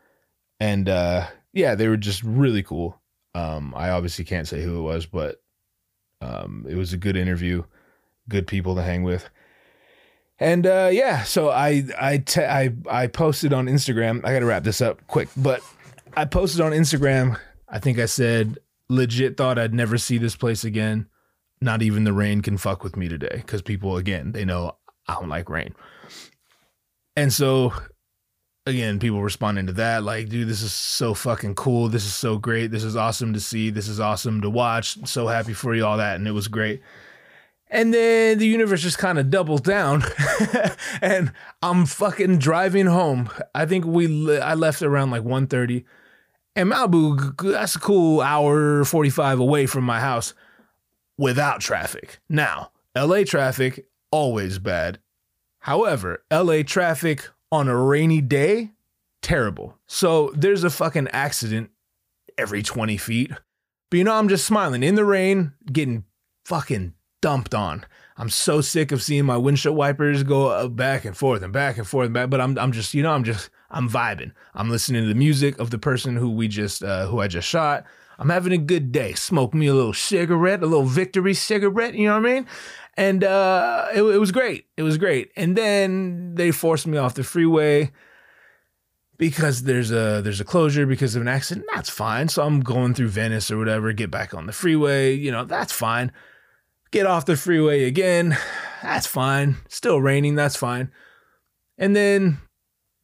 And 0.60 0.88
uh, 0.88 1.26
yeah, 1.52 1.74
they 1.74 1.88
were 1.88 1.96
just 1.96 2.22
really 2.22 2.62
cool. 2.62 3.00
Um, 3.34 3.72
I 3.76 3.90
obviously 3.90 4.24
can't 4.24 4.48
say 4.48 4.62
who 4.62 4.78
it 4.78 4.82
was, 4.82 5.06
but 5.06 5.40
um, 6.20 6.66
it 6.68 6.74
was 6.74 6.92
a 6.92 6.98
good 6.98 7.16
interview, 7.16 7.64
good 8.28 8.46
people 8.46 8.74
to 8.74 8.82
hang 8.82 9.02
with. 9.02 9.28
And 10.40 10.66
uh, 10.66 10.90
yeah, 10.92 11.24
so 11.24 11.48
I 11.50 11.84
I, 12.00 12.18
te- 12.18 12.44
I 12.44 12.72
I 12.88 13.06
posted 13.06 13.52
on 13.52 13.66
Instagram. 13.66 14.24
I 14.24 14.32
got 14.32 14.40
to 14.40 14.46
wrap 14.46 14.62
this 14.62 14.80
up 14.80 15.04
quick, 15.06 15.28
but 15.36 15.62
I 16.18 16.24
posted 16.24 16.60
on 16.60 16.72
Instagram. 16.72 17.38
I 17.68 17.78
think 17.78 18.00
I 18.00 18.06
said 18.06 18.58
legit 18.88 19.36
thought 19.36 19.56
I'd 19.56 19.72
never 19.72 19.96
see 19.96 20.18
this 20.18 20.34
place 20.34 20.64
again. 20.64 21.06
Not 21.60 21.80
even 21.80 22.02
the 22.02 22.12
rain 22.12 22.40
can 22.40 22.58
fuck 22.58 22.82
with 22.82 22.96
me 22.96 23.06
today 23.08 23.34
because 23.36 23.62
people 23.62 23.96
again 23.96 24.32
they 24.32 24.44
know 24.44 24.76
I 25.06 25.14
don't 25.14 25.28
like 25.28 25.48
rain. 25.48 25.76
And 27.14 27.32
so 27.32 27.72
again, 28.66 28.98
people 28.98 29.22
responding 29.22 29.68
to 29.68 29.72
that 29.74 30.02
like, 30.02 30.28
dude, 30.28 30.48
this 30.48 30.60
is 30.60 30.72
so 30.72 31.14
fucking 31.14 31.54
cool. 31.54 31.88
This 31.88 32.04
is 32.04 32.14
so 32.14 32.36
great. 32.36 32.72
This 32.72 32.82
is 32.82 32.96
awesome 32.96 33.32
to 33.34 33.40
see. 33.40 33.70
This 33.70 33.86
is 33.86 34.00
awesome 34.00 34.40
to 34.40 34.50
watch. 34.50 34.98
So 35.06 35.28
happy 35.28 35.52
for 35.52 35.72
you, 35.72 35.86
all 35.86 35.98
that. 35.98 36.16
And 36.16 36.26
it 36.26 36.32
was 36.32 36.48
great. 36.48 36.82
And 37.70 37.94
then 37.94 38.38
the 38.38 38.46
universe 38.46 38.82
just 38.82 38.98
kind 38.98 39.20
of 39.20 39.30
doubled 39.30 39.62
down, 39.62 40.02
and 41.02 41.32
I'm 41.62 41.84
fucking 41.84 42.38
driving 42.38 42.86
home. 42.86 43.28
I 43.54 43.66
think 43.66 43.84
we 43.84 44.40
I 44.40 44.54
left 44.54 44.80
around 44.80 45.10
like 45.10 45.22
1.30. 45.22 45.84
and 46.58 46.70
Malibu. 46.70 47.40
That's 47.52 47.76
a 47.76 47.80
cool 47.80 48.20
hour 48.20 48.84
forty 48.84 49.10
five 49.10 49.38
away 49.38 49.66
from 49.66 49.84
my 49.84 50.00
house, 50.00 50.34
without 51.16 51.60
traffic. 51.60 52.18
Now, 52.28 52.72
L.A. 52.94 53.24
traffic 53.24 53.86
always 54.10 54.58
bad. 54.58 54.98
However, 55.60 56.24
LA 56.32 56.62
traffic 56.62 57.28
on 57.52 57.68
a 57.68 57.76
rainy 57.76 58.20
day, 58.20 58.72
terrible. 59.22 59.76
So 59.86 60.32
there's 60.34 60.64
a 60.64 60.70
fucking 60.70 61.08
accident 61.08 61.70
every 62.36 62.62
20 62.62 62.96
feet. 62.96 63.30
But 63.90 63.96
you 63.96 64.04
know, 64.04 64.14
I'm 64.14 64.28
just 64.28 64.46
smiling 64.46 64.82
in 64.82 64.94
the 64.94 65.04
rain, 65.04 65.52
getting 65.70 66.04
fucking 66.44 66.94
dumped 67.20 67.54
on. 67.54 67.84
I'm 68.16 68.30
so 68.30 68.60
sick 68.60 68.92
of 68.92 69.02
seeing 69.02 69.24
my 69.24 69.36
windshield 69.36 69.76
wipers 69.76 70.22
go 70.22 70.68
back 70.68 71.04
and 71.04 71.16
forth 71.16 71.42
and 71.42 71.52
back 71.52 71.78
and 71.78 71.86
forth 71.86 72.06
and 72.06 72.14
back. 72.14 72.30
But 72.30 72.40
I'm, 72.40 72.58
I'm 72.58 72.72
just, 72.72 72.94
you 72.94 73.02
know, 73.02 73.12
I'm 73.12 73.24
just, 73.24 73.50
I'm 73.70 73.88
vibing. 73.88 74.32
I'm 74.54 74.70
listening 74.70 75.02
to 75.02 75.08
the 75.08 75.14
music 75.14 75.58
of 75.58 75.70
the 75.70 75.78
person 75.78 76.16
who 76.16 76.30
we 76.30 76.48
just, 76.48 76.82
uh, 76.82 77.06
who 77.06 77.20
I 77.20 77.28
just 77.28 77.48
shot. 77.48 77.84
I'm 78.18 78.30
having 78.30 78.52
a 78.52 78.58
good 78.58 78.90
day. 78.90 79.12
Smoke 79.12 79.54
me 79.54 79.68
a 79.68 79.74
little 79.74 79.92
cigarette, 79.92 80.62
a 80.62 80.66
little 80.66 80.86
victory 80.86 81.34
cigarette. 81.34 81.94
You 81.94 82.08
know 82.08 82.20
what 82.20 82.28
I 82.28 82.34
mean? 82.34 82.46
and 82.98 83.22
uh, 83.22 83.86
it, 83.94 84.02
it 84.02 84.18
was 84.18 84.32
great. 84.32 84.66
It 84.76 84.82
was 84.82 84.98
great. 84.98 85.30
And 85.36 85.56
then 85.56 86.34
they 86.34 86.50
forced 86.50 86.84
me 86.84 86.98
off 86.98 87.14
the 87.14 87.22
freeway 87.22 87.92
because 89.16 89.62
there's 89.62 89.92
a 89.92 90.20
there's 90.20 90.40
a 90.40 90.44
closure 90.44 90.84
because 90.84 91.14
of 91.14 91.22
an 91.22 91.28
accident. 91.28 91.64
That's 91.72 91.88
fine. 91.88 92.28
So 92.28 92.44
I'm 92.44 92.60
going 92.60 92.94
through 92.94 93.08
Venice 93.08 93.52
or 93.52 93.58
whatever. 93.58 93.92
Get 93.92 94.10
back 94.10 94.34
on 94.34 94.46
the 94.46 94.52
freeway. 94.52 95.14
You 95.14 95.30
know 95.30 95.44
that's 95.44 95.72
fine. 95.72 96.10
Get 96.90 97.06
off 97.06 97.24
the 97.24 97.36
freeway 97.36 97.84
again. 97.84 98.36
That's 98.82 99.06
fine. 99.06 99.58
Still 99.68 100.00
raining. 100.00 100.34
That's 100.34 100.56
fine. 100.56 100.90
And 101.78 101.94
then 101.94 102.38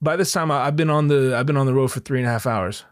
by 0.04 0.16
this 0.16 0.30
time 0.32 0.50
I, 0.50 0.66
I've 0.66 0.76
been 0.76 0.90
on 0.90 1.08
the 1.08 1.34
I've 1.36 1.46
been 1.46 1.56
on 1.56 1.66
the 1.66 1.74
road 1.74 1.90
for 1.90 2.00
three 2.00 2.20
and 2.20 2.28
a 2.28 2.30
half 2.30 2.46
hours, 2.46 2.84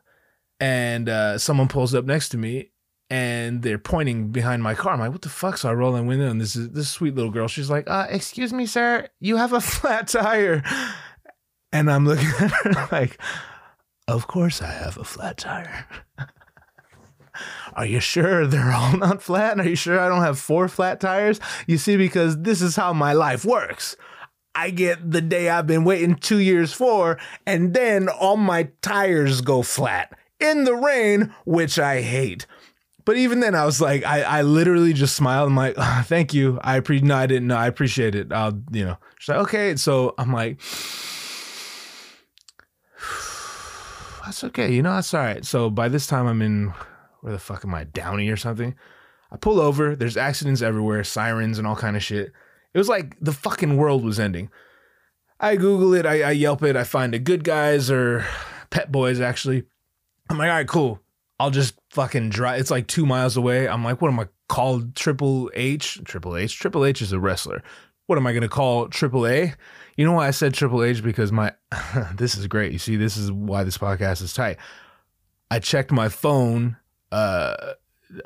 and 0.59 1.09
uh, 1.09 1.39
someone 1.39 1.69
pulls 1.69 1.95
up 1.95 2.05
next 2.05 2.31
to 2.31 2.39
me 2.39 2.73
and 3.13 3.61
they're 3.61 3.77
pointing 3.77 4.29
behind 4.29 4.63
my 4.63 4.75
car. 4.75 4.95
I'm 4.95 5.01
like, 5.01 5.13
what 5.13 5.21
the 5.21 5.29
fuck? 5.29 5.59
So 5.59 5.69
I 5.69 5.75
roll 5.75 5.97
in 5.97 6.07
window, 6.07 6.31
and 6.31 6.41
this 6.41 6.57
is 6.57 6.71
this 6.71 6.89
sweet 6.89 7.15
little 7.15 7.31
girl. 7.31 7.47
She's 7.47 7.69
like, 7.69 7.85
uh, 7.87 8.07
excuse 8.09 8.55
me, 8.55 8.65
sir, 8.65 9.07
you 9.21 9.37
have 9.37 9.53
a 9.53 9.61
flat 9.61 10.09
tire. 10.09 10.63
And 11.73 11.91
I'm 11.91 12.07
looking 12.07 12.29
at 12.41 12.51
her 12.51 12.89
like, 12.93 13.21
of 14.09 14.27
course 14.27 14.63
I 14.63 14.73
have 14.73 14.97
a 14.97 15.05
flat 15.05 15.37
tire. 15.37 15.87
Are 17.75 17.85
you 17.85 18.01
sure 18.01 18.47
they're 18.47 18.73
all 18.73 18.97
not 18.97 19.23
flat? 19.23 19.61
Are 19.61 19.69
you 19.69 19.77
sure 19.77 20.01
I 20.01 20.09
don't 20.09 20.23
have 20.23 20.39
four 20.39 20.67
flat 20.69 20.99
tires? 20.99 21.39
You 21.67 21.77
see, 21.77 21.99
because 21.99 22.41
this 22.41 22.63
is 22.63 22.77
how 22.77 22.95
my 22.95 23.13
life 23.13 23.45
works. 23.45 23.95
I 24.55 24.71
get 24.71 25.11
the 25.11 25.21
day 25.21 25.49
I've 25.49 25.67
been 25.67 25.85
waiting 25.85 26.15
two 26.15 26.39
years 26.39 26.73
for, 26.73 27.19
and 27.47 27.75
then 27.75 28.09
all 28.09 28.37
my 28.37 28.69
tires 28.83 29.41
go 29.41 29.63
flat 29.63 30.17
in 30.39 30.65
the 30.65 30.75
rain, 30.75 31.35
which 31.45 31.79
I 31.79 32.03
hate. 32.03 32.47
But 33.05 33.17
even 33.17 33.41
then, 33.41 33.55
I 33.55 33.65
was 33.65 33.81
like, 33.81 34.05
I, 34.05 34.23
I 34.23 34.43
literally 34.43 34.93
just 34.93 35.17
smiled. 35.17 35.49
I'm 35.49 35.57
like, 35.57 35.75
"Ah, 35.77 36.05
thank 36.07 36.35
you. 36.35 36.61
I 36.63 36.81
pre 36.81 37.01
no, 37.01 37.17
I 37.17 37.27
didn't 37.27 37.49
know. 37.49 37.57
I 37.57 37.67
appreciate 37.67 38.15
it. 38.15 38.33
I'll, 38.33 38.63
you 38.71 38.85
know. 38.85 38.97
She's 39.19 39.29
like, 39.29 39.39
okay. 39.39 39.77
So 39.77 40.15
I'm 40.19 40.33
like, 40.33 40.61
that's 44.25 44.45
okay. 44.45 44.73
You 44.73 44.83
know, 44.83 44.95
that's 44.95 45.13
all 45.15 45.21
right. 45.21 45.45
So 45.45 45.71
by 45.71 45.89
this 45.89 46.07
time, 46.07 46.27
I'm 46.27 46.43
in 46.43 46.73
where 47.23 47.33
the 47.33 47.39
fuck 47.39 47.65
am 47.65 47.75
I? 47.75 47.85
Downey 47.85 48.29
or 48.29 48.37
something. 48.37 48.75
I 49.33 49.37
pull 49.37 49.61
over. 49.61 49.97
There's 49.97 50.17
accidents 50.17 50.63
everywhere, 50.63 51.03
sirens 51.05 51.59
and 51.59 51.67
all 51.67 51.77
kind 51.77 51.97
of 51.97 52.03
shit. 52.03 52.33
It 52.75 52.79
was 52.79 52.89
like 52.89 53.17
the 53.21 53.33
fucking 53.33 53.77
world 53.77 54.05
was 54.05 54.19
ending. 54.19 54.51
I 55.39 55.57
Google 55.57 55.95
it. 55.95 56.07
I, 56.07 56.23
I 56.23 56.31
Yelp 56.31 56.63
it. 56.63 56.77
I 56.77 56.85
find 56.85 57.13
the 57.13 57.19
good 57.19 57.45
guys 57.45 57.91
or 57.91 58.25
Pep 58.71 58.91
Boys 58.91 59.21
actually. 59.21 59.65
I'm 60.31 60.39
like, 60.39 60.49
all 60.49 60.57
right, 60.57 60.69
cool. 60.69 61.01
I'll 61.39 61.51
just 61.51 61.75
fucking 61.91 62.31
drive. 62.31 62.61
It's 62.61 62.71
like 62.71 62.87
two 62.87 63.05
miles 63.05 63.37
away. 63.37 63.69
I'm 63.69 63.85
like, 63.85 64.01
what 64.01 64.09
am 64.09 64.21
I 64.21 64.29
called? 64.49 64.95
Triple 64.95 65.51
H? 65.55 66.01
Triple 66.05 66.37
H? 66.37 66.59
Triple 66.59 66.85
H 66.85 67.03
is 67.03 67.13
a 67.13 67.19
wrestler. 67.19 67.63
What 68.07 68.17
am 68.17 68.27
I 68.27 68.33
going 68.33 68.43
to 68.43 68.49
call 68.49 68.89
Triple 68.89 69.27
A? 69.27 69.53
You 69.97 70.07
know 70.07 70.13
why 70.13 70.29
I 70.29 70.31
said 70.31 70.55
Triple 70.55 70.85
H? 70.85 71.03
Because 71.03 71.33
my, 71.33 71.53
this 72.15 72.37
is 72.37 72.47
great. 72.47 72.73
You 72.73 72.79
see, 72.79 72.97
this 72.97 73.17
is 73.17 73.33
why 73.33 73.65
this 73.65 73.77
podcast 73.77 74.23
is 74.23 74.33
tight. 74.33 74.59
I 75.51 75.59
checked 75.59 75.91
my 75.91 76.09
phone 76.09 76.77
uh, 77.11 77.75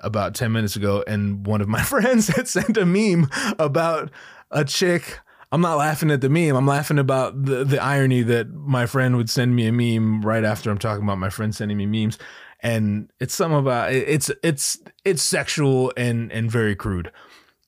about 0.01 0.35
10 0.35 0.53
minutes 0.53 0.77
ago, 0.77 1.03
and 1.07 1.47
one 1.47 1.61
of 1.61 1.69
my 1.69 1.83
friends 1.85 2.29
had 2.29 2.49
sent 2.49 2.77
a 2.77 2.87
meme 2.87 3.29
about 3.59 4.11
a 4.51 4.65
chick. 4.65 5.19
I'm 5.53 5.61
not 5.61 5.79
laughing 5.79 6.11
at 6.11 6.21
the 6.21 6.29
meme. 6.29 6.57
I'm 6.57 6.67
laughing 6.67 6.99
about 6.99 7.45
the, 7.45 7.65
the 7.65 7.83
irony 7.83 8.23
that 8.23 8.53
my 8.53 8.87
friend 8.87 9.17
would 9.17 9.31
send 9.31 9.55
me 9.55 9.67
a 9.67 9.73
meme 9.73 10.23
right 10.23 10.45
after 10.45 10.71
I'm 10.71 10.79
talking 10.79 11.05
about 11.05 11.19
my 11.19 11.31
friend 11.31 11.55
sending 11.55 11.77
me 11.77 11.87
memes 11.87 12.19
and 12.61 13.11
it's 13.21 13.35
some 13.35 13.53
about 13.53 13.93
it's 13.93 14.31
it's 14.43 14.79
it's 15.05 15.23
sexual 15.23 15.93
and 15.97 16.33
and 16.33 16.51
very 16.51 16.75
crude 16.75 17.13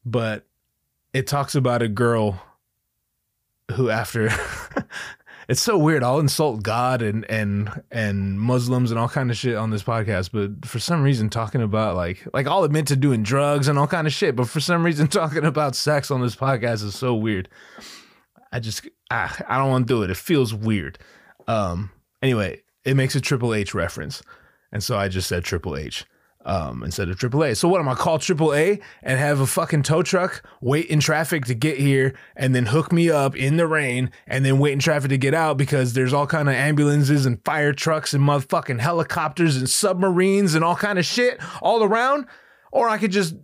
but 0.04 0.46
it 1.12 1.26
talks 1.26 1.54
about 1.54 1.82
a 1.82 1.88
girl 1.88 2.42
who 3.72 3.90
after 3.90 4.30
it's 5.48 5.62
so 5.62 5.78
weird. 5.78 6.02
I'll 6.02 6.18
insult 6.20 6.62
god 6.62 7.02
and 7.02 7.24
and 7.30 7.82
and 7.90 8.40
muslims 8.40 8.90
and 8.90 8.98
all 9.00 9.08
kind 9.08 9.30
of 9.30 9.36
shit 9.36 9.56
on 9.56 9.70
this 9.70 9.82
podcast 9.82 10.30
but 10.32 10.68
for 10.68 10.78
some 10.78 11.02
reason 11.02 11.30
talking 11.30 11.62
about 11.62 11.96
like 11.96 12.26
like 12.32 12.46
i'll 12.46 12.64
admit 12.64 12.86
to 12.88 12.96
doing 12.96 13.22
drugs 13.22 13.68
and 13.68 13.78
all 13.78 13.86
kind 13.86 14.06
of 14.06 14.12
shit 14.12 14.36
but 14.36 14.48
for 14.48 14.60
some 14.60 14.84
reason 14.84 15.06
talking 15.08 15.44
about 15.44 15.74
sex 15.74 16.10
on 16.10 16.20
this 16.20 16.36
podcast 16.36 16.84
is 16.84 16.94
so 16.94 17.14
weird. 17.14 17.48
I 18.52 18.60
just 18.60 18.88
i, 19.10 19.30
I 19.48 19.58
don't 19.58 19.70
want 19.70 19.88
to 19.88 19.94
do 19.94 20.02
it. 20.02 20.10
It 20.10 20.16
feels 20.16 20.54
weird. 20.54 20.98
Um 21.46 21.90
anyway 22.22 22.62
it 22.84 22.94
makes 22.94 23.14
a 23.14 23.20
triple 23.20 23.54
h 23.54 23.74
reference. 23.74 24.22
And 24.70 24.82
so 24.82 24.98
I 24.98 25.08
just 25.08 25.28
said 25.28 25.44
Triple 25.44 25.76
H 25.76 26.04
um, 26.44 26.82
instead 26.82 27.08
of 27.08 27.18
AAA. 27.18 27.56
So 27.56 27.68
what 27.68 27.80
am 27.80 27.88
I 27.88 27.94
call 27.94 28.18
AAA 28.18 28.80
and 29.02 29.18
have 29.18 29.40
a 29.40 29.46
fucking 29.46 29.82
tow 29.82 30.02
truck 30.02 30.42
wait 30.60 30.86
in 30.86 31.00
traffic 31.00 31.44
to 31.46 31.54
get 31.54 31.78
here 31.78 32.14
and 32.36 32.54
then 32.54 32.66
hook 32.66 32.92
me 32.92 33.10
up 33.10 33.36
in 33.36 33.56
the 33.56 33.66
rain 33.66 34.10
and 34.26 34.44
then 34.44 34.58
wait 34.58 34.72
in 34.72 34.78
traffic 34.78 35.10
to 35.10 35.18
get 35.18 35.34
out 35.34 35.56
because 35.56 35.92
there's 35.92 36.12
all 36.12 36.26
kind 36.26 36.48
of 36.48 36.54
ambulances 36.54 37.26
and 37.26 37.44
fire 37.44 37.72
trucks 37.72 38.14
and 38.14 38.22
motherfucking 38.22 38.80
helicopters 38.80 39.56
and 39.56 39.68
submarines 39.68 40.54
and 40.54 40.64
all 40.64 40.76
kind 40.76 40.98
of 40.98 41.04
shit 41.04 41.40
all 41.60 41.82
around. 41.82 42.26
Or 42.72 42.88
I 42.88 42.98
could 42.98 43.12
just 43.12 43.34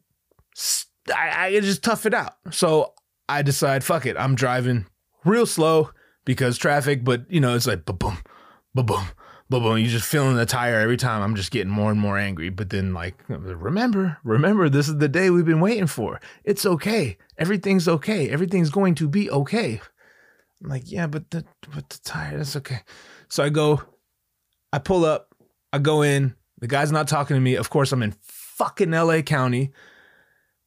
I, 1.15 1.49
I 1.49 1.53
could 1.53 1.65
just 1.65 1.83
tough 1.83 2.07
it 2.07 2.15
out. 2.15 2.35
So 2.51 2.95
I 3.29 3.43
decide, 3.43 3.85
fuck 3.85 4.07
it, 4.07 4.16
I'm 4.19 4.35
driving 4.35 4.87
real 5.25 5.47
slow 5.47 5.91
because 6.25 6.57
traffic, 6.57 7.05
but 7.05 7.31
you 7.31 7.41
know, 7.41 7.55
it's 7.55 7.66
like 7.66 7.85
ba 7.85 7.93
boom, 7.93 8.19
ba 8.75 8.83
boom 8.83 9.05
boom, 9.49 9.62
boom. 9.62 9.79
You're 9.79 9.89
just 9.89 10.09
feeling 10.09 10.37
the 10.37 10.47
tire 10.47 10.81
every 10.81 10.97
time. 10.97 11.23
I'm 11.23 11.37
just 11.37 11.51
getting 11.51 11.73
more 11.73 11.91
and 11.91 12.01
more 12.01 12.19
angry. 12.19 12.49
But 12.49 12.71
then, 12.71 12.93
like, 12.93 13.15
remember, 13.29 14.19
remember, 14.25 14.69
this 14.69 14.89
is 14.89 14.99
the 14.99 15.09
day 15.09 15.31
we've 15.31 15.45
been 15.45 15.61
waiting 15.61 15.87
for. 15.87 16.21
It's 16.45 16.66
okay. 16.66 17.19
Everything's 17.39 17.89
okay. 17.89 18.31
Everything's 18.31 18.71
going 18.71 18.95
to 18.97 19.09
be 19.09 19.31
okay. 19.31 19.81
I'm 20.62 20.71
like, 20.71 20.91
yeah, 20.91 21.07
but 21.07 21.31
the 21.31 21.45
but 21.75 21.89
the 21.89 21.99
tire, 22.05 22.39
that's 22.39 22.57
okay. 22.57 22.81
So 23.29 23.43
I 23.43 23.51
go, 23.51 23.83
I 24.73 24.79
pull 24.79 25.05
up, 25.05 25.35
I 25.73 25.79
go 25.79 26.03
in. 26.03 26.35
The 26.61 26.69
guy's 26.69 26.93
not 26.93 27.09
talking 27.09 27.37
to 27.37 27.41
me. 27.41 27.57
Of 27.57 27.69
course, 27.69 27.93
I'm 27.93 28.03
in 28.03 28.15
fucking 28.23 28.91
LA 28.91 29.21
County, 29.21 29.73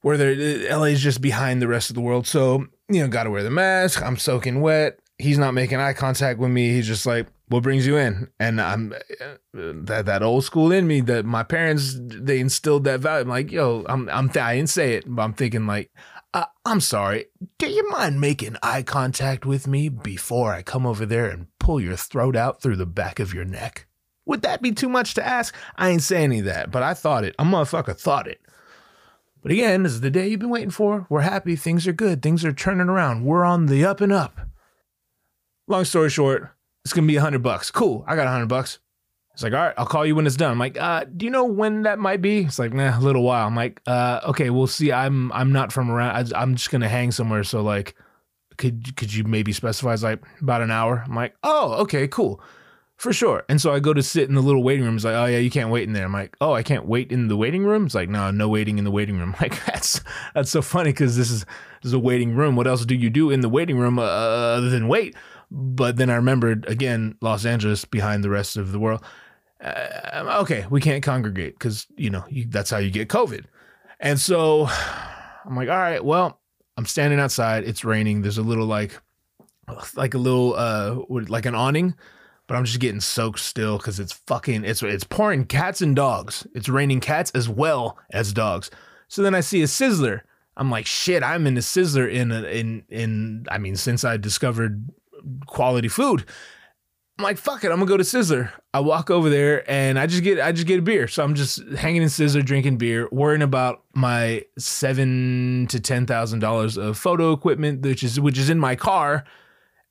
where 0.02 0.18
LA 0.18 0.86
is 0.86 1.02
just 1.02 1.22
behind 1.22 1.62
the 1.62 1.68
rest 1.68 1.90
of 1.90 1.96
the 1.96 2.02
world. 2.02 2.28
So 2.28 2.68
you 2.90 3.02
know, 3.02 3.08
got 3.08 3.24
to 3.24 3.30
wear 3.30 3.44
the 3.44 3.50
mask. 3.50 4.02
I'm 4.02 4.18
soaking 4.18 4.62
wet. 4.62 5.00
He's 5.18 5.38
not 5.38 5.54
making 5.54 5.80
eye 5.80 5.94
contact 5.94 6.40
with 6.40 6.52
me. 6.52 6.70
He's 6.70 6.88
just 6.88 7.06
like, 7.06 7.28
what 7.50 7.64
brings 7.64 7.88
you 7.88 7.98
in? 7.98 8.30
And 8.40 8.60
i'm 8.60 8.94
that 9.54 10.06
that 10.06 10.24
old 10.24 10.44
school 10.44 10.72
in 10.72 10.88
me 10.88 11.02
that 11.02 11.26
my 11.26 11.44
parents 11.44 11.96
they 12.00 12.40
instilled 12.40 12.84
that 12.86 13.00
value. 13.00 13.22
I'm 13.24 13.30
like 13.30 13.52
yo 13.52 13.86
i'm 13.88 14.10
i'm 14.10 14.30
i 14.36 14.56
didn't 14.56 14.70
say 14.70 14.94
it 14.96 15.06
but 15.08 15.22
i'm 15.22 15.34
thinking 15.34 15.66
like 15.66 15.92
uh, 16.34 16.46
i'm 16.66 16.82
sorry. 16.82 17.26
Do 17.58 17.68
you 17.68 17.90
mind 17.90 18.20
making 18.20 18.58
eye 18.62 18.84
contact 18.84 19.46
with 19.46 19.68
me 19.68 19.90
before 19.90 20.54
i 20.54 20.62
come 20.62 20.86
over 20.86 21.06
there 21.06 21.28
and 21.30 21.48
pull 21.60 21.80
your 21.80 21.96
throat 21.96 22.36
out 22.36 22.62
through 22.62 22.76
the 22.76 22.86
back 22.86 23.20
of 23.20 23.34
your 23.34 23.46
neck? 23.46 23.88
Would 24.26 24.42
that 24.42 24.62
be 24.62 24.74
too 24.74 24.90
much 24.90 25.14
to 25.14 25.26
ask? 25.26 25.56
I 25.78 25.90
ain't 25.90 26.04
saying 26.04 26.26
any 26.26 26.40
of 26.40 26.46
that 26.46 26.72
but 26.72 26.84
i 26.84 26.94
thought 26.94 27.24
it. 27.24 27.36
A 27.40 27.46
motherfucker 27.46 27.98
thought 27.98 28.28
it. 28.28 28.42
But 29.42 29.54
again 29.54 29.84
this 29.84 29.94
is 29.94 30.02
the 30.02 30.12
day 30.12 30.28
you've 30.28 30.42
been 30.42 30.50
waiting 30.50 30.70
for. 30.70 31.08
We're 31.10 31.22
happy. 31.22 31.56
Things 31.56 31.88
are 31.88 31.94
good. 31.94 32.22
Things 32.22 32.44
are 32.44 32.52
turning 32.52 32.90
around. 32.90 33.24
We're 33.24 33.46
on 33.46 33.68
the 33.68 33.86
up 33.86 34.02
and 34.02 34.12
up. 34.12 34.38
Long 35.70 35.86
story 35.86 36.10
short 36.10 36.57
it's 36.88 36.94
gonna 36.94 37.06
be 37.06 37.18
a 37.18 37.22
hundred 37.22 37.44
bucks. 37.44 37.70
Cool. 37.70 38.06
I 38.08 38.16
got 38.16 38.28
a 38.28 38.30
hundred 38.30 38.48
bucks. 38.48 38.80
It's 39.34 39.44
like, 39.44 39.52
all 39.52 39.60
right, 39.60 39.74
I'll 39.78 39.86
call 39.86 40.06
you 40.06 40.16
when 40.16 40.26
it's 40.26 40.38
done. 40.38 40.52
I'm 40.52 40.58
like, 40.58 40.80
uh, 40.80 41.04
do 41.04 41.26
you 41.26 41.30
know 41.30 41.44
when 41.44 41.82
that 41.82 42.00
might 42.00 42.22
be? 42.22 42.44
It's 42.44 42.58
like, 42.58 42.72
nah, 42.72 42.98
a 42.98 43.02
little 43.02 43.24
while. 43.24 43.46
I'm 43.46 43.58
like, 43.58 43.82
uh, 43.86 44.22
okay, 44.30 44.50
we'll 44.50 44.68
see. 44.68 44.94
I'm 44.94 45.30
I'm 45.34 45.52
not 45.52 45.74
from 45.74 45.92
around. 45.92 46.34
I, 46.34 46.42
I'm 46.42 46.56
just 46.56 46.72
gonna 46.72 46.88
hang 46.88 47.12
somewhere. 47.12 47.44
So 47.44 47.62
like, 47.62 47.96
could 48.58 48.96
could 48.96 49.14
you 49.14 49.26
maybe 49.26 49.52
specify? 49.52 49.94
It's 49.94 50.02
like 50.02 50.24
about 50.42 50.62
an 50.62 50.72
hour. 50.72 51.04
I'm 51.06 51.14
like, 51.14 51.36
oh, 51.44 51.74
okay, 51.82 52.08
cool. 52.08 52.42
For 52.96 53.12
sure. 53.12 53.44
And 53.50 53.60
so 53.60 53.74
I 53.74 53.82
go 53.82 53.94
to 53.94 54.02
sit 54.02 54.30
in 54.30 54.34
the 54.34 54.42
little 54.42 54.64
waiting 54.64 54.86
room. 54.86 54.96
It's 54.96 55.04
like, 55.04 55.14
oh 55.14 55.26
yeah, 55.26 55.40
you 55.40 55.52
can't 55.52 55.70
wait 55.70 55.84
in 55.84 55.94
there. 55.94 56.06
I'm 56.06 56.14
like, 56.14 56.38
oh, 56.40 56.54
I 56.54 56.64
can't 56.64 56.88
wait 56.88 57.12
in 57.12 57.28
the 57.28 57.36
waiting 57.36 57.66
room. 57.66 57.86
It's 57.86 57.96
like, 57.96 58.08
no, 58.08 58.32
no 58.32 58.48
waiting 58.48 58.78
in 58.78 58.86
the 58.86 58.92
waiting 58.92 59.20
room. 59.20 59.36
Like 59.42 59.62
that's 59.66 60.00
that's 60.34 60.52
so 60.52 60.62
funny 60.62 60.92
because 60.92 61.18
this 61.18 61.30
is 61.30 61.42
this 61.84 61.90
is 61.90 61.94
a 61.94 62.00
waiting 62.00 62.34
room. 62.34 62.56
What 62.56 62.66
else 62.66 62.86
do 62.86 62.96
you 62.96 63.10
do 63.10 63.30
in 63.30 63.42
the 63.42 63.50
waiting 63.50 63.78
room 63.78 64.00
uh, 64.00 64.04
other 64.04 64.70
than 64.70 64.88
wait? 64.88 65.16
But 65.50 65.98
then 65.98 66.10
I 66.10 66.16
remembered 66.16 66.66
again, 66.68 67.16
Los 67.22 67.46
Angeles 67.46 67.86
behind 67.86 68.24
the 68.24 68.30
rest 68.30 68.58
of 68.58 68.72
the 68.72 68.80
world. 68.80 69.04
Uh, 69.62 70.40
okay, 70.42 70.66
we 70.70 70.82
can't 70.82 71.04
congregate 71.04 71.58
because 71.58 71.88
you 71.96 72.10
know 72.10 72.24
you, 72.30 72.46
that's 72.48 72.70
how 72.70 72.78
you 72.78 72.92
get 72.92 73.10
COVID. 73.10 73.46
And 74.00 74.20
so 74.20 74.68
I'm 75.46 75.56
like, 75.56 75.70
all 75.70 75.78
right, 75.78 76.04
well, 76.04 76.40
I'm 76.76 76.86
standing 76.86 77.20
outside. 77.20 77.64
It's 77.64 77.84
raining. 77.84 78.22
There's 78.22 78.38
a 78.38 78.44
little 78.44 78.68
like 78.68 79.00
like 79.96 80.14
a 80.14 80.20
little 80.20 80.56
uh 80.56 81.02
like 81.10 81.46
an 81.46 81.56
awning 81.56 81.96
but 82.48 82.56
I'm 82.56 82.66
just 82.66 82.80
getting 82.80 83.02
soaked 83.02 83.42
still 83.42 83.78
because 83.78 84.00
it's 84.00 84.14
fucking 84.14 84.64
it's 84.64 84.82
it's 84.82 85.04
pouring 85.04 85.46
cats 85.46 85.82
and 85.82 85.96
dogs. 85.96 86.48
It's 86.56 86.70
raining 86.70 87.02
cats 87.02 87.30
as 87.36 87.48
well 87.48 88.00
as 88.10 88.34
dogs. 88.34 88.72
So 89.10 89.22
then 89.22 89.36
I 89.36 89.42
see 89.42 89.62
a 89.62 89.66
sizzler. 89.66 90.22
I'm 90.56 90.72
like, 90.72 90.86
shit, 90.88 91.24
I'm 91.24 91.46
in 91.46 91.58
a 91.58 91.62
sizzler 91.62 92.12
in 92.12 92.32
a, 92.32 92.44
in 92.44 92.84
in 92.90 93.46
I 93.52 93.58
mean, 93.58 93.76
since 93.76 94.04
I 94.06 94.18
discovered 94.18 94.90
quality 95.46 95.88
food. 95.88 96.26
I'm 97.18 97.24
like, 97.24 97.38
fuck 97.38 97.64
it, 97.64 97.72
I'm 97.72 97.80
gonna 97.80 97.88
go 97.88 97.98
to 97.98 98.04
Sizzler. 98.04 98.52
I 98.74 98.80
walk 98.80 99.10
over 99.10 99.30
there 99.30 99.70
and 99.70 99.98
I 99.98 100.06
just 100.06 100.24
get 100.24 100.40
I 100.40 100.52
just 100.52 100.68
get 100.68 100.80
a 100.80 100.84
beer. 100.84 101.08
So 101.08 101.24
I'm 101.24 101.34
just 101.34 101.64
hanging 101.70 102.04
in 102.04 102.10
Sizzler, 102.10 102.46
drinking 102.46 102.78
beer, 102.78 103.10
worrying 103.12 103.42
about 103.42 103.84
my 103.96 104.44
seven 104.60 105.66
to 105.70 105.80
ten 105.80 106.06
thousand 106.06 106.40
dollars 106.40 106.78
of 106.78 106.98
photo 106.98 107.32
equipment, 107.32 107.82
which 107.82 108.04
is 108.04 108.20
which 108.20 108.38
is 108.38 108.50
in 108.50 108.60
my 108.60 108.76
car. 108.76 109.24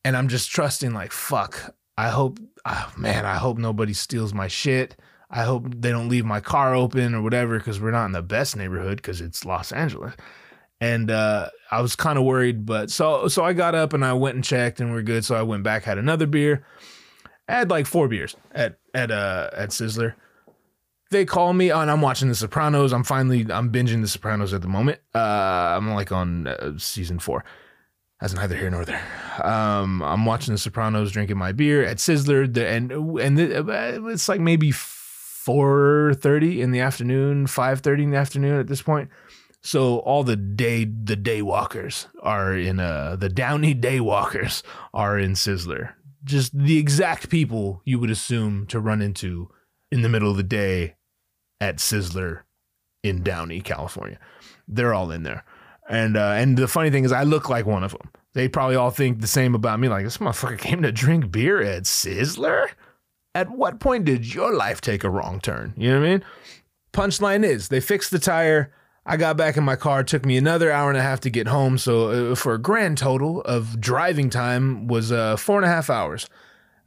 And 0.05 0.17
I'm 0.17 0.29
just 0.29 0.53
trusting, 0.53 0.95
like, 0.95 1.11
fuck, 1.11 1.75
I 1.99 2.11
hope, 2.11 2.39
oh, 2.65 2.93
man, 2.97 3.27
I 3.27 3.35
hope 3.39 3.59
nobody 3.59 3.93
steals 3.93 4.33
my 4.33 4.47
shit. 4.47 4.95
I 5.31 5.43
hope 5.43 5.67
they 5.75 5.91
don't 5.91 6.09
leave 6.09 6.25
my 6.25 6.39
car 6.39 6.77
open 6.77 7.13
or 7.13 7.23
whatever 7.23 7.59
because 7.59 7.81
we're 7.81 7.91
not 7.91 8.07
in 8.07 8.13
the 8.13 8.23
best 8.23 8.57
neighborhood 8.57 8.99
because 8.99 9.21
it's 9.21 9.45
Los 9.45 9.73
Angeles. 9.73 10.15
And 10.81 11.11
uh, 11.11 11.49
I 11.71 11.81
was 11.81 11.97
kind 11.97 12.19
of 12.19 12.25
worried, 12.25 12.67
but 12.67 12.91
so 12.91 13.29
so 13.29 13.45
I 13.45 13.55
got 13.55 13.75
up 13.75 13.93
and 13.95 14.05
I 14.05 14.13
went 14.13 14.35
and 14.35 14.45
checked 14.45 14.79
and 14.81 14.93
we're 14.93 15.03
good. 15.03 15.25
So 15.25 15.35
I 15.35 15.43
went 15.43 15.63
back, 15.63 15.85
had 15.85 15.97
another 15.99 16.27
beer. 16.27 16.67
I 17.49 17.55
had 17.55 17.71
like 17.71 17.87
four 17.87 18.09
beers 18.09 18.37
at 18.53 18.79
at 18.93 19.11
uh 19.11 19.51
at 19.55 19.71
Sizzler. 19.71 20.15
They 21.11 21.25
call 21.25 21.53
me 21.53 21.71
and 21.71 21.91
I'm 21.91 22.03
watching 22.03 22.29
The 22.29 22.35
Sopranos. 22.35 22.93
I'm 22.93 23.05
finally 23.05 23.47
I'm 23.51 23.71
binging 23.73 24.03
The 24.03 24.09
Sopranos 24.09 24.53
at 24.53 24.61
the 24.61 24.69
moment. 24.69 25.01
Uh, 25.15 25.19
I'm 25.77 25.95
like 25.95 26.13
on 26.13 26.49
uh, 26.49 26.73
season 26.79 27.21
four. 27.21 27.45
That's 28.21 28.35
neither 28.35 28.57
here 28.57 28.71
nor 28.71 28.85
there. 28.85 29.03
Um, 29.43 30.03
I'm 30.03 30.25
watching 30.25 30.55
The 30.55 30.59
Sopranos, 30.59 31.13
drinking 31.13 31.37
my 31.39 31.53
beer 31.53 31.85
at 31.85 31.99
Sizzler, 31.99 32.45
and 32.57 32.91
and 33.21 33.39
uh, 33.39 34.11
it's 34.11 34.29
like 34.29 34.41
maybe 34.41 34.73
four 34.73 36.15
thirty 36.17 36.61
in 36.61 36.73
the 36.73 36.81
afternoon, 36.81 37.47
five 37.47 37.81
thirty 37.81 38.03
in 38.03 38.11
the 38.11 38.17
afternoon 38.17 38.59
at 38.59 38.67
this 38.67 38.83
point. 38.83 39.09
So 39.67 39.99
all 39.99 40.23
the 40.23 40.37
day 40.37 40.85
the 40.85 41.17
day 41.17 41.43
walkers 41.43 42.07
are 42.23 42.55
in 42.55 42.79
uh 42.79 43.17
the 43.17 43.29
Downey 43.29 43.75
day 43.75 43.99
walkers 43.99 44.63
are 44.95 45.19
in 45.19 45.33
Sizzler. 45.33 45.95
Just 46.23 46.57
the 46.57 46.79
exact 46.79 47.31
people 47.31 47.83
you 47.85 47.99
would 47.99 48.11
assume 48.11 48.67
to 48.69 48.79
run 48.79 49.03
into 49.03 49.51
in 49.91 50.03
the 50.03 50.09
middle 50.09 50.31
of 50.31 50.37
the 50.37 50.45
day 50.45 50.95
at 51.61 51.79
Sizzler 51.79 52.43
in 53.03 53.25
Downey, 53.25 53.61
California. 53.61 54.21
They're 54.69 54.95
all 54.95 55.11
in 55.11 55.25
there. 55.25 55.45
And 55.89 56.17
uh, 56.17 56.35
and 56.37 56.57
the 56.57 56.69
funny 56.69 56.91
thing 56.91 57.05
is, 57.05 57.11
I 57.11 57.25
look 57.25 57.51
like 57.51 57.67
one 57.67 57.83
of 57.83 57.91
them. 57.91 58.09
They 58.35 58.47
probably 58.47 58.77
all 58.77 58.93
think 58.93 59.21
the 59.21 59.27
same 59.27 59.57
about 59.57 59.81
me. 59.81 59.89
Like 59.89 60.05
this 60.05 60.19
motherfucker 60.19 60.59
came 60.59 60.83
to 60.83 60.93
drink 60.93 61.33
beer 61.33 61.61
at 61.61 61.85
Sizzler. 61.85 62.69
At 63.35 63.51
what 63.51 63.81
point 63.81 64.05
did 64.05 64.33
your 64.33 64.55
life 64.55 64.81
take 64.81 65.03
a 65.03 65.11
wrong 65.11 65.41
turn? 65.41 65.75
You 65.77 65.91
know 65.91 66.01
what 66.01 66.07
I 66.07 66.11
mean? 66.11 66.25
Punchline 66.93 67.45
is 67.45 67.67
they 67.67 67.81
fixed 67.81 68.13
the 68.13 68.21
tire. 68.21 68.73
I 69.09 69.17
got 69.17 69.37
back 69.37 69.57
in 69.57 69.65
my 69.65 69.77
car. 69.77 70.01
It 70.01 70.09
took 70.09 70.27
me 70.27 70.37
another 70.37 70.73
hour 70.73 70.91
and 70.91 70.99
a 70.99 71.03
half 71.03 71.21
to 71.21 71.31
get 71.31 71.47
home. 71.47 71.79
So 71.79 72.33
uh, 72.33 72.35
for 72.35 72.55
a 72.55 72.59
grand 72.59 72.99
total 72.99 73.41
of 73.43 73.81
driving 73.81 74.31
time 74.31 74.89
was 74.89 75.13
uh, 75.13 75.37
four 75.37 75.57
and 75.57 75.65
a 75.65 75.69
half 75.69 75.89
hours. 75.89 76.29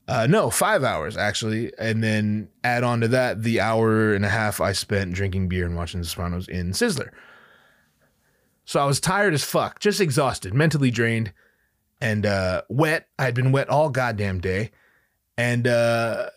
Uh, 0.07 0.27
no, 0.27 0.49
five 0.49 0.83
hours 0.83 1.15
actually, 1.15 1.71
and 1.77 2.03
then 2.03 2.49
add 2.63 2.83
on 2.83 2.99
to 3.01 3.07
that 3.07 3.43
the 3.43 3.61
hour 3.61 4.13
and 4.13 4.25
a 4.25 4.29
half 4.29 4.59
I 4.59 4.71
spent 4.71 5.13
drinking 5.13 5.49
beer 5.49 5.65
and 5.65 5.75
watching 5.75 6.01
The 6.01 6.07
Sopranos 6.07 6.47
in 6.47 6.71
Sizzler. 6.71 7.09
So 8.65 8.79
I 8.79 8.85
was 8.85 8.99
tired 8.99 9.33
as 9.33 9.43
fuck, 9.43 9.79
just 9.79 10.01
exhausted, 10.01 10.53
mentally 10.53 10.91
drained, 10.91 11.31
and 12.01 12.25
uh, 12.25 12.63
wet. 12.69 13.07
I 13.17 13.25
had 13.25 13.35
been 13.35 13.51
wet 13.51 13.69
all 13.69 13.89
goddamn 13.89 14.41
day. 14.41 14.71
And 15.37 15.67
uh, 15.67 16.31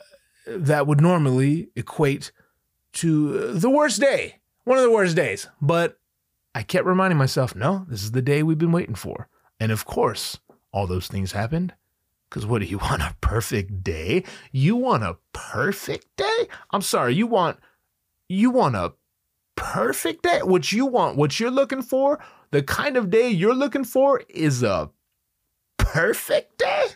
that 0.47 0.87
would 0.87 1.01
normally 1.01 1.71
equate 1.75 2.31
to 2.93 3.53
the 3.53 3.69
worst 3.69 4.01
day, 4.01 4.42
one 4.65 4.79
of 4.79 4.85
the 4.85 4.91
worst 4.91 5.17
days. 5.17 5.49
But 5.61 5.99
I 6.55 6.63
kept 6.63 6.87
reminding 6.87 7.19
myself, 7.19 7.55
no, 7.55 7.87
this 7.89 8.03
is 8.03 8.13
the 8.13 8.23
day 8.23 8.43
we've 8.43 8.59
been 8.59 8.73
waiting 8.73 8.95
for. 8.95 9.29
And 9.59 9.73
of 9.73 9.85
course, 9.85 10.39
all 10.73 10.87
those 10.87 11.09
things 11.09 11.33
happened. 11.33 11.75
Because 12.29 12.47
what 12.47 12.61
do 12.61 12.67
you 12.67 12.79
want? 12.83 13.03
A 13.03 13.15
perfect 13.21 13.85
day? 13.85 14.25
You 14.51 14.77
want 14.77 15.03
a 15.03 15.17
perfect 15.33 16.17
day? 16.17 16.49
I'm 16.71 16.83
sorry, 16.83 17.15
you 17.15 17.27
want 17.27 17.59
you 18.29 18.51
want 18.51 18.77
a 18.77 18.95
perfect 19.57 20.23
day. 20.23 20.41
What 20.43 20.73
you 20.73 20.87
want, 20.87 21.17
what 21.17 21.39
you're 21.39 21.51
looking 21.51 21.83
for, 21.83 22.19
the 22.51 22.63
kind 22.63 22.97
of 22.97 23.11
day 23.11 23.29
you're 23.29 23.55
looking 23.55 23.85
for 23.85 24.23
is 24.29 24.63
a 24.63 24.91
perfect 25.77 26.59
day? 26.59 26.87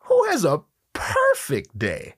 Who 0.00 0.24
has 0.26 0.44
a 0.44 0.62
perfect 0.92 1.78
day? 1.78 2.14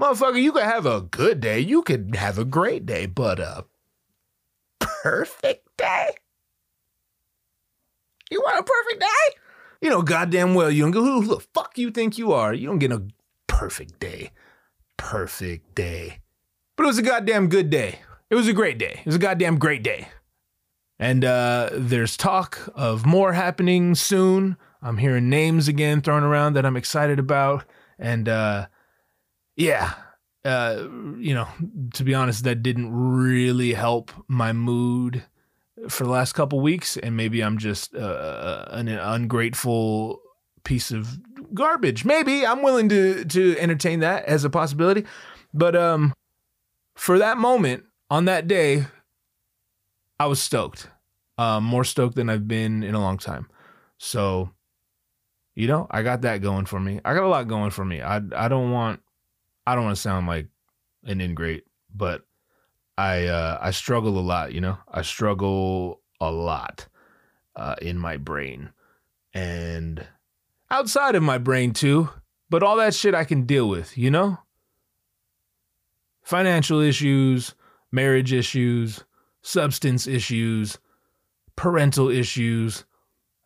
Motherfucker, 0.00 0.40
you 0.40 0.52
could 0.52 0.62
have 0.62 0.86
a 0.86 1.02
good 1.02 1.40
day, 1.40 1.60
you 1.60 1.82
could 1.82 2.14
have 2.16 2.38
a 2.38 2.44
great 2.44 2.86
day, 2.86 3.04
but 3.04 3.38
a 3.38 3.66
perfect 4.80 5.68
day? 5.76 6.10
You 8.30 8.40
want 8.40 8.60
a 8.60 8.62
perfect 8.62 9.00
day? 9.00 9.36
You 9.82 9.90
know 9.90 10.00
goddamn 10.02 10.54
well 10.54 10.70
you 10.70 10.82
don't 10.82 10.90
go, 10.92 11.02
who 11.02 11.26
the 11.26 11.40
fuck 11.54 11.76
you 11.76 11.90
think 11.90 12.16
you 12.16 12.32
are? 12.32 12.54
You 12.54 12.66
don't 12.66 12.78
get 12.78 12.92
a 12.92 13.02
perfect 13.46 14.00
day. 14.00 14.30
Perfect 14.96 15.74
day. 15.74 16.20
But 16.76 16.84
it 16.84 16.86
was 16.86 16.98
a 16.98 17.02
goddamn 17.02 17.48
good 17.48 17.68
day. 17.68 17.98
It 18.30 18.36
was 18.36 18.48
a 18.48 18.54
great 18.54 18.78
day. 18.78 19.00
It 19.00 19.06
was 19.06 19.16
a 19.16 19.18
goddamn 19.18 19.58
great 19.58 19.82
day. 19.82 20.08
And 20.98 21.26
uh, 21.26 21.70
there's 21.72 22.16
talk 22.16 22.70
of 22.74 23.04
more 23.04 23.34
happening 23.34 23.94
soon. 23.94 24.56
I'm 24.80 24.96
hearing 24.96 25.28
names 25.28 25.68
again 25.68 26.00
thrown 26.00 26.22
around 26.22 26.54
that 26.54 26.64
I'm 26.64 26.76
excited 26.76 27.18
about. 27.18 27.64
And 27.98 28.28
uh, 28.28 28.66
yeah, 29.60 29.92
uh, 30.44 30.88
you 31.18 31.34
know, 31.34 31.46
to 31.92 32.02
be 32.02 32.14
honest, 32.14 32.44
that 32.44 32.62
didn't 32.62 32.90
really 32.92 33.74
help 33.74 34.10
my 34.26 34.52
mood 34.54 35.22
for 35.88 36.04
the 36.04 36.10
last 36.10 36.32
couple 36.32 36.60
weeks. 36.60 36.96
And 36.96 37.14
maybe 37.14 37.42
I'm 37.42 37.58
just 37.58 37.94
uh, 37.94 38.64
an 38.70 38.88
ungrateful 38.88 40.20
piece 40.64 40.90
of 40.90 41.18
garbage. 41.52 42.06
Maybe 42.06 42.46
I'm 42.46 42.62
willing 42.62 42.88
to 42.88 43.24
to 43.26 43.56
entertain 43.58 44.00
that 44.00 44.24
as 44.24 44.44
a 44.44 44.50
possibility. 44.50 45.04
But 45.52 45.76
um, 45.76 46.14
for 46.94 47.18
that 47.18 47.36
moment 47.36 47.84
on 48.08 48.24
that 48.24 48.48
day, 48.48 48.86
I 50.18 50.26
was 50.26 50.40
stoked. 50.40 50.88
Um, 51.36 51.64
more 51.64 51.84
stoked 51.84 52.16
than 52.16 52.28
I've 52.30 52.48
been 52.48 52.82
in 52.82 52.94
a 52.94 53.00
long 53.00 53.16
time. 53.16 53.48
So, 53.98 54.50
you 55.54 55.66
know, 55.66 55.86
I 55.90 56.02
got 56.02 56.22
that 56.22 56.42
going 56.42 56.66
for 56.66 56.80
me. 56.80 57.00
I 57.04 57.14
got 57.14 57.24
a 57.24 57.28
lot 57.28 57.46
going 57.48 57.70
for 57.70 57.84
me. 57.84 58.00
I 58.00 58.22
I 58.34 58.48
don't 58.48 58.70
want 58.70 59.00
I 59.66 59.74
don't 59.74 59.84
want 59.84 59.96
to 59.96 60.02
sound 60.02 60.26
like 60.26 60.48
an 61.04 61.20
ingrate, 61.20 61.64
but 61.94 62.22
I 62.98 63.26
uh, 63.26 63.58
I 63.60 63.70
struggle 63.70 64.18
a 64.18 64.20
lot. 64.20 64.52
You 64.52 64.60
know, 64.60 64.78
I 64.90 65.02
struggle 65.02 66.00
a 66.20 66.30
lot 66.30 66.86
uh, 67.56 67.76
in 67.80 67.98
my 67.98 68.16
brain 68.16 68.70
and 69.32 70.06
outside 70.70 71.14
of 71.14 71.22
my 71.22 71.38
brain 71.38 71.72
too. 71.72 72.10
But 72.48 72.62
all 72.64 72.76
that 72.76 72.94
shit 72.94 73.14
I 73.14 73.24
can 73.24 73.46
deal 73.46 73.68
with. 73.68 73.96
You 73.96 74.10
know, 74.10 74.38
financial 76.22 76.80
issues, 76.80 77.54
marriage 77.92 78.32
issues, 78.32 79.04
substance 79.42 80.06
issues, 80.06 80.78
parental 81.56 82.08
issues, 82.08 82.84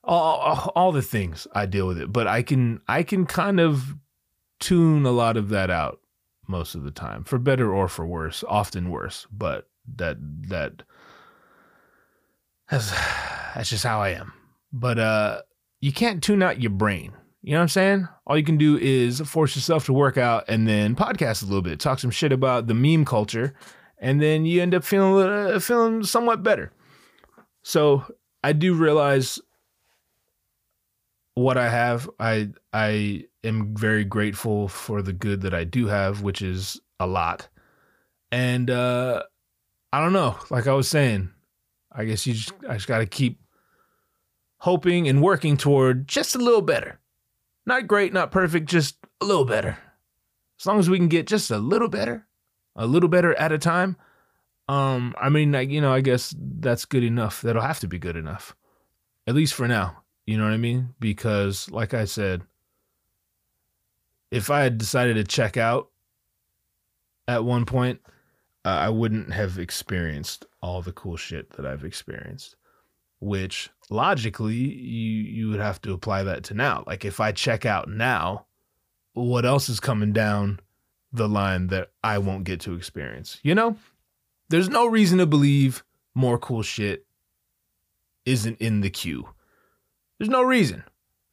all, 0.03 0.73
all 0.75 0.93
the 0.93 1.03
things 1.03 1.47
I 1.55 1.67
deal 1.67 1.87
with 1.87 1.99
it. 1.99 2.13
But 2.13 2.27
I 2.27 2.43
can 2.43 2.81
I 2.89 3.03
can 3.03 3.27
kind 3.27 3.61
of 3.61 3.95
tune 4.61 5.05
a 5.05 5.11
lot 5.11 5.37
of 5.37 5.51
that 5.51 5.71
out 5.71 6.01
most 6.47 6.75
of 6.75 6.85
the 6.85 6.91
time, 6.91 7.25
for 7.25 7.39
better 7.39 7.73
or 7.73 7.89
for 7.89 8.07
worse, 8.07 8.45
often 8.49 8.91
worse. 8.91 9.27
But 9.33 9.69
that 9.97 10.17
that 10.49 10.83
that's 12.71 12.91
that's 13.55 13.71
just 13.71 13.85
how 13.85 14.01
I 14.01 14.11
am. 14.11 14.33
But 14.73 14.99
uh 14.99 15.43
you 15.81 15.93
can't 15.93 16.23
tune 16.23 16.43
out 16.43 16.63
your 16.63 16.71
brain. 16.71 17.13
You 17.43 17.53
know 17.53 17.59
what 17.59 17.63
I'm 17.63 17.69
saying? 17.69 18.09
All 18.27 18.39
you 18.39 18.45
can 18.45 18.57
do 18.57 18.79
is 18.79 19.21
force 19.21 19.55
yourself 19.55 19.85
to 19.87 19.93
work 19.93 20.17
out 20.17 20.45
and 20.49 20.67
then 20.67 20.97
podcast 20.97 21.43
a 21.43 21.47
little 21.47 21.61
bit, 21.61 21.79
talk 21.79 21.99
some 21.99 22.11
shit 22.11 22.33
about 22.33 22.69
the 22.69 22.75
meme 22.75 23.05
culture, 23.05 23.55
and 23.99 24.21
then 24.23 24.47
you 24.47 24.63
end 24.63 24.75
up 24.75 24.83
feeling 24.83 25.29
uh, 25.29 25.59
feeling 25.59 26.03
somewhat 26.05 26.43
better. 26.43 26.73
So 27.63 28.05
I 28.43 28.55
do 28.55 28.73
realize 28.73 29.39
what 31.35 31.59
I 31.59 31.69
have. 31.69 32.09
I 32.19 32.51
I 32.73 33.25
am 33.45 33.77
very 33.77 34.05
grateful 34.05 34.69
for 34.69 35.03
the 35.03 35.13
good 35.13 35.43
that 35.43 35.55
I 35.55 35.65
do 35.65 35.87
have, 35.87 36.23
which 36.23 36.43
is 36.43 36.81
a 36.99 37.07
lot. 37.07 37.49
And 38.33 38.71
uh 38.71 39.23
I 39.93 40.01
don't 40.01 40.13
know, 40.13 40.37
like 40.51 40.67
I 40.67 40.73
was 40.73 40.89
saying, 40.89 41.31
I 41.93 42.05
guess 42.05 42.27
you 42.27 42.35
just 42.35 42.53
I 42.69 42.75
just 42.75 42.89
got 42.89 42.99
to 42.99 43.07
keep 43.07 43.41
hoping 44.59 45.07
and 45.09 45.23
working 45.23 45.57
toward 45.57 46.09
just 46.09 46.35
a 46.35 46.39
little 46.39 46.63
better. 46.63 46.99
Not 47.67 47.87
great, 47.87 48.13
not 48.13 48.33
perfect, 48.33 48.69
just 48.69 48.97
a 49.21 49.25
little 49.25 49.45
better. 49.45 49.79
As 50.59 50.67
long 50.67 50.79
as 50.79 50.91
we 50.91 50.99
can 50.99 51.09
get 51.09 51.27
just 51.27 51.51
a 51.51 51.59
little 51.59 51.89
better, 51.89 52.27
a 52.75 52.87
little 52.87 53.09
better 53.09 53.35
at 53.35 53.53
a 53.53 53.59
time, 53.59 53.97
um 54.69 55.15
I 55.21 55.29
mean, 55.29 55.53
like, 55.53 55.71
you 55.71 55.81
know, 55.81 55.93
I 55.93 56.01
guess 56.01 56.35
that's 56.39 56.87
good 56.87 57.05
enough. 57.05 57.43
That'll 57.43 57.63
have 57.63 57.81
to 57.81 57.89
be 57.89 57.99
good 57.99 58.17
enough. 58.17 58.57
At 59.27 59.35
least 59.35 59.55
for 59.55 59.69
now. 59.69 60.03
You 60.27 60.39
know 60.39 60.45
what 60.45 60.55
I 60.55 60.59
mean? 60.59 60.95
Because 60.99 61.71
like 61.71 61.95
I 61.95 62.07
said, 62.07 62.43
if 64.35 64.51
I 64.51 64.63
had 64.63 64.79
decided 64.79 65.15
to 65.15 65.23
check 65.23 65.57
out 65.57 65.91
at 67.29 67.45
one 67.45 67.65
point, 67.65 68.01
uh, 68.65 68.69
I 68.69 68.89
wouldn't 68.89 69.33
have 69.33 69.61
experienced 69.61 70.45
all 70.61 70.83
the 70.83 70.91
cool 70.91 71.17
shit 71.17 71.51
that 71.51 71.65
I've 71.65 71.85
experienced. 71.85 72.57
Which 73.21 73.71
logically, 73.91 74.57
you 74.57 75.23
you 75.23 75.51
would 75.51 75.61
have 75.61 75.81
to 75.83 75.93
apply 75.93 76.25
that 76.25 76.43
to 76.45 76.55
now. 76.55 76.83
Like 76.85 77.05
if 77.05 77.21
I 77.21 77.31
check 77.31 77.65
out 77.65 77.89
now, 77.89 78.47
what 79.13 79.47
else 79.47 79.69
is 79.69 79.79
coming 79.79 80.13
down 80.13 80.59
the 81.13 81.29
line 81.29 81.69
that 81.69 81.93
I 82.03 82.19
won't 82.19 82.43
get 82.43 82.61
to 82.63 82.75
experience? 82.75 83.39
You 83.45 83.55
know, 83.55 83.77
there's 84.49 84.69
no 84.69 84.87
reason 84.87 85.19
to 85.19 85.27
believe 85.27 85.85
more 86.13 86.39
cool 86.39 86.63
shit 86.63 87.07
isn't 88.27 88.59
in 88.59 88.81
the 88.81 88.91
queue. 88.91 89.29
There's 90.19 90.29
no 90.29 90.43
reason 90.43 90.83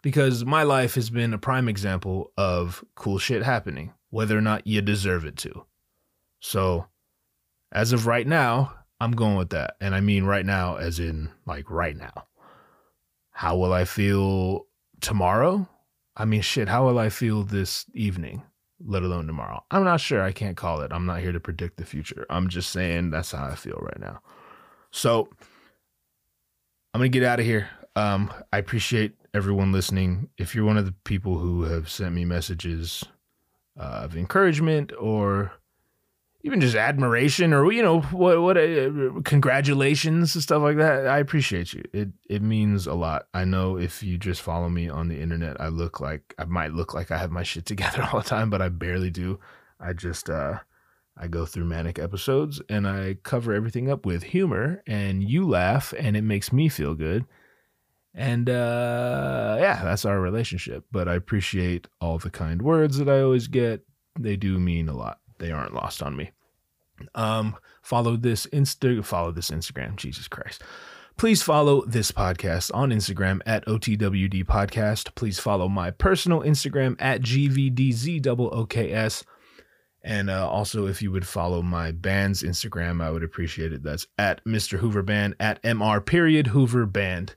because 0.02 0.44
my 0.46 0.64
life 0.64 0.96
has 0.96 1.10
been 1.10 1.34
a 1.34 1.38
prime 1.38 1.70
example 1.70 2.32
of 2.38 2.84
cool 2.96 3.20
shit 3.20 3.44
happening, 3.44 3.94
whether 4.10 4.38
or 4.38 4.42
not 4.42 4.66
you 4.66 4.82
deserve 4.82 5.26
it 5.26 5.38
to. 5.38 5.66
So, 6.40 6.88
as 7.72 7.94
of 7.94 8.08
right 8.08 8.28
now, 8.28 8.74
I'm 9.00 9.12
going 9.12 9.36
with 9.36 9.50
that. 9.52 9.76
And 9.80 9.96
I 9.96 10.02
mean 10.02 10.26
right 10.26 10.46
now, 10.46 10.76
as 10.76 11.00
in 11.00 11.30
like 11.46 11.70
right 11.70 11.96
now. 11.96 12.28
How 13.32 13.58
will 13.58 13.74
I 13.74 13.86
feel 13.86 14.68
tomorrow? 15.00 15.68
I 16.16 16.26
mean, 16.26 16.42
shit, 16.42 16.68
how 16.68 16.86
will 16.86 17.00
I 17.00 17.10
feel 17.10 17.44
this 17.44 17.86
evening, 17.94 18.44
let 18.86 19.04
alone 19.04 19.26
tomorrow? 19.26 19.64
I'm 19.72 19.84
not 19.84 20.02
sure. 20.02 20.22
I 20.22 20.32
can't 20.32 20.58
call 20.58 20.82
it. 20.82 20.92
I'm 20.92 21.06
not 21.06 21.22
here 21.22 21.32
to 21.32 21.40
predict 21.40 21.78
the 21.78 21.86
future. 21.86 22.26
I'm 22.30 22.50
just 22.50 22.72
saying 22.72 23.10
that's 23.10 23.32
how 23.32 23.46
I 23.46 23.56
feel 23.56 23.80
right 23.82 24.00
now. 24.00 24.20
So, 24.92 25.30
I'm 26.94 27.00
going 27.00 27.12
to 27.12 27.20
get 27.20 27.26
out 27.26 27.40
of 27.40 27.46
here. 27.46 27.70
Um, 27.96 28.32
I 28.52 28.58
appreciate 28.58 29.16
everyone 29.34 29.72
listening. 29.72 30.30
If 30.38 30.56
you're 30.56 30.66
one 30.66 30.78
of 30.78 30.86
the 30.86 30.96
people 31.04 31.38
who 31.38 31.64
have 31.64 31.90
sent 31.90 32.14
me 32.14 32.26
messages 32.26 33.04
uh, 33.80 34.02
of 34.04 34.16
encouragement 34.16 34.92
or 35.00 35.54
even 36.44 36.60
just 36.60 36.76
admiration 36.76 37.54
or 37.54 37.72
you 37.72 37.84
know 37.84 38.02
what 38.02 38.42
what 38.42 38.58
uh, 38.58 39.22
congratulations 39.24 40.36
and 40.36 40.44
stuff 40.44 40.62
like 40.62 40.78
that 40.78 41.08
i 41.08 41.20
appreciate 41.20 41.74
you. 41.74 41.84
It 41.94 42.10
it 42.30 42.42
means 42.42 42.88
a 42.88 42.94
lot. 42.94 43.28
I 43.34 43.46
know 43.46 43.78
if 43.78 44.02
you 44.04 44.18
just 44.18 44.42
follow 44.42 44.68
me 44.68 44.90
on 44.90 45.08
the 45.08 45.22
internet 45.22 45.62
i 45.62 45.68
look 45.68 46.00
like 46.00 46.34
i 46.38 46.46
might 46.46 46.74
look 46.74 46.94
like 46.94 47.12
i 47.12 47.18
have 47.18 47.32
my 47.32 47.44
shit 47.44 47.66
together 47.68 48.08
all 48.12 48.22
the 48.22 48.28
time 48.28 48.50
but 48.50 48.62
i 48.62 48.70
barely 48.70 49.12
do. 49.12 49.40
I 49.80 49.94
just 49.94 50.30
uh 50.30 50.60
i 51.18 51.28
go 51.28 51.46
through 51.46 51.66
manic 51.66 52.00
episodes 52.00 52.62
and 52.70 52.88
i 52.88 53.18
cover 53.24 53.54
everything 53.54 53.90
up 53.90 54.06
with 54.06 54.24
humor 54.24 54.82
and 54.88 55.24
you 55.24 55.48
laugh 55.48 55.94
and 55.98 56.18
it 56.18 56.24
makes 56.24 56.52
me 56.52 56.70
feel 56.70 56.96
good 56.96 57.26
and 58.14 58.50
uh 58.50 59.56
yeah 59.60 59.82
that's 59.84 60.04
our 60.04 60.20
relationship 60.20 60.84
but 60.92 61.08
i 61.08 61.16
appreciate 61.16 61.88
all 62.02 62.18
the 62.18 62.30
kind 62.30 62.62
words 62.62 62.98
that 62.98 63.08
i 63.08 63.22
always 63.22 63.48
get 63.48 63.86
they 64.20 64.36
do 64.36 64.60
mean 64.60 64.90
a 64.90 64.94
lot 64.94 65.22
they 65.42 65.52
aren't 65.52 65.74
lost 65.74 66.02
on 66.02 66.16
me. 66.16 66.32
Um, 67.16 67.58
follow 67.82 68.16
this 68.16 68.46
Insta, 68.48 69.04
follow 69.04 69.34
this 69.34 69.50
Instagram. 69.50 69.98
Jesus 69.98 70.30
Christ. 70.30 70.64
Please 71.18 71.44
follow 71.44 71.84
this 71.86 72.10
podcast 72.12 72.72
on 72.74 72.92
Instagram 72.92 73.42
at 73.46 73.66
OTWD 73.66 74.46
Podcast. 74.46 75.14
Please 75.16 75.40
follow 75.40 75.68
my 75.68 75.92
personal 75.92 76.40
Instagram 76.42 76.96
at 77.00 77.22
GVDZOOKS. 77.22 79.26
And 80.04 80.32
uh, 80.32 80.50
also, 80.50 80.88
if 80.88 81.00
you 81.02 81.12
would 81.12 81.28
follow 81.28 81.62
my 81.62 81.92
band's 81.92 82.44
Instagram, 82.44 83.04
I 83.04 83.12
would 83.12 83.24
appreciate 83.24 83.74
it. 83.74 83.84
That's 83.84 84.08
at 84.18 84.44
Mr. 84.46 84.80
Hoover 84.80 85.04
Band, 85.04 85.36
at 85.40 85.62
MR 85.64 86.04
period 86.04 86.48
Hoover 86.48 86.88
Band. 86.88 87.36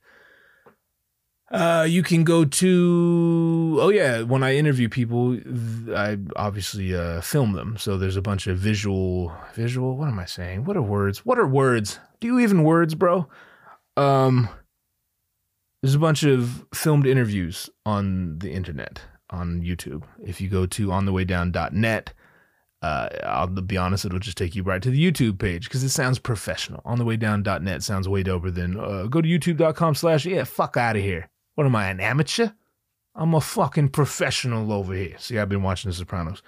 Uh, 1.51 1.87
you 1.89 2.03
can 2.03 2.25
go 2.25 2.45
to 2.45 3.79
oh 3.81 3.91
yeah, 3.91 4.23
when 4.23 4.43
I 4.43 4.57
interview 4.57 4.89
people, 4.89 5.39
I 5.95 6.19
obviously 6.37 6.95
uh, 6.95 7.21
film 7.21 7.53
them. 7.53 7.77
So 7.77 7.99
there's 7.99 8.16
a 8.16 8.23
bunch 8.23 8.47
of 8.47 8.59
visual 8.59 9.33
visual. 9.55 9.97
What 9.97 10.09
am 10.09 10.19
I 10.19 10.25
saying? 10.25 10.65
What 10.65 10.77
are 10.77 10.83
words? 10.83 11.25
What 11.25 11.39
are 11.39 11.47
words? 11.47 11.99
Do 12.21 12.29
you 12.29 12.41
even 12.41 12.65
words, 12.65 12.95
bro? 12.95 13.29
Um, 13.97 14.49
there's 15.83 15.95
a 15.95 15.99
bunch 15.99 16.23
of 16.23 16.66
filmed 16.73 17.07
interviews 17.07 17.69
on 17.85 18.39
the 18.39 18.51
internet 18.51 19.03
on 19.29 19.61
YouTube. 19.61 20.05
If 20.25 20.41
you 20.41 20.49
go 20.49 20.65
to 20.65 20.89
onthewaydown.net, 20.89 22.15
uh, 22.81 23.09
I'll 23.23 23.47
be 23.49 23.77
honest, 23.77 24.07
it'll 24.07 24.19
just 24.19 24.39
take 24.39 24.55
you 24.55 24.62
right 24.62 24.83
to 24.83 24.91
the 24.91 25.12
YouTube 25.12 25.39
page 25.39 25.65
because 25.65 25.83
it 25.83 25.91
sounds 25.91 26.19
professional. 26.19 26.81
Onthewaydown.net 26.87 27.83
sounds 27.83 28.09
way 28.09 28.25
doper 28.25 28.53
than 28.53 28.81
uh, 28.81 29.07
go 29.09 29.21
to 29.21 29.29
youtube.com 29.29 29.95
slash 29.95 30.25
yeah, 30.25 30.45
fuck 30.45 30.79
out 30.79 30.97
of 30.97 31.03
here. 31.03 31.29
What 31.55 31.66
am 31.66 31.76
I, 31.76 31.89
an 31.89 32.01
amateur? 32.01 32.51
I'm 33.14 33.35
a 33.35 33.40
fucking 33.40 33.90
professional 33.90 34.72
over 34.72 34.93
here. 34.93 35.16
See, 35.18 35.39
I've 35.39 35.48
been 35.48 35.62
watching 35.62 35.90
The 35.90 35.94
Sopranos. 35.94 36.43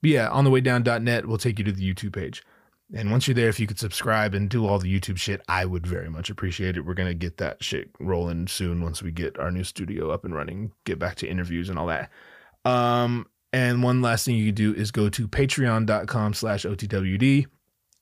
But 0.00 0.10
yeah, 0.10 0.28
on 0.28 0.44
the 0.44 0.50
way 0.50 0.60
down.net 0.60 1.26
will 1.26 1.38
take 1.38 1.58
you 1.58 1.64
to 1.64 1.72
the 1.72 1.94
YouTube 1.94 2.14
page. 2.14 2.44
And 2.94 3.10
once 3.10 3.26
you're 3.26 3.34
there, 3.34 3.48
if 3.48 3.58
you 3.58 3.66
could 3.66 3.78
subscribe 3.78 4.34
and 4.34 4.50
do 4.50 4.66
all 4.66 4.78
the 4.78 5.00
YouTube 5.00 5.16
shit, 5.16 5.40
I 5.48 5.64
would 5.64 5.86
very 5.86 6.10
much 6.10 6.28
appreciate 6.28 6.76
it. 6.76 6.84
We're 6.84 6.94
going 6.94 7.08
to 7.08 7.14
get 7.14 7.38
that 7.38 7.64
shit 7.64 7.90
rolling 7.98 8.46
soon 8.48 8.82
once 8.82 9.02
we 9.02 9.10
get 9.10 9.38
our 9.38 9.50
new 9.50 9.64
studio 9.64 10.10
up 10.10 10.24
and 10.24 10.34
running, 10.34 10.72
get 10.84 10.98
back 10.98 11.16
to 11.16 11.26
interviews 11.26 11.70
and 11.70 11.78
all 11.78 11.86
that. 11.86 12.10
Um, 12.64 13.26
and 13.52 13.82
one 13.82 14.02
last 14.02 14.26
thing 14.26 14.36
you 14.36 14.46
can 14.46 14.54
do 14.54 14.74
is 14.74 14.90
go 14.90 15.08
to 15.08 15.26
patreon.com 15.26 16.34
slash 16.34 16.64
OTWD. 16.64 17.46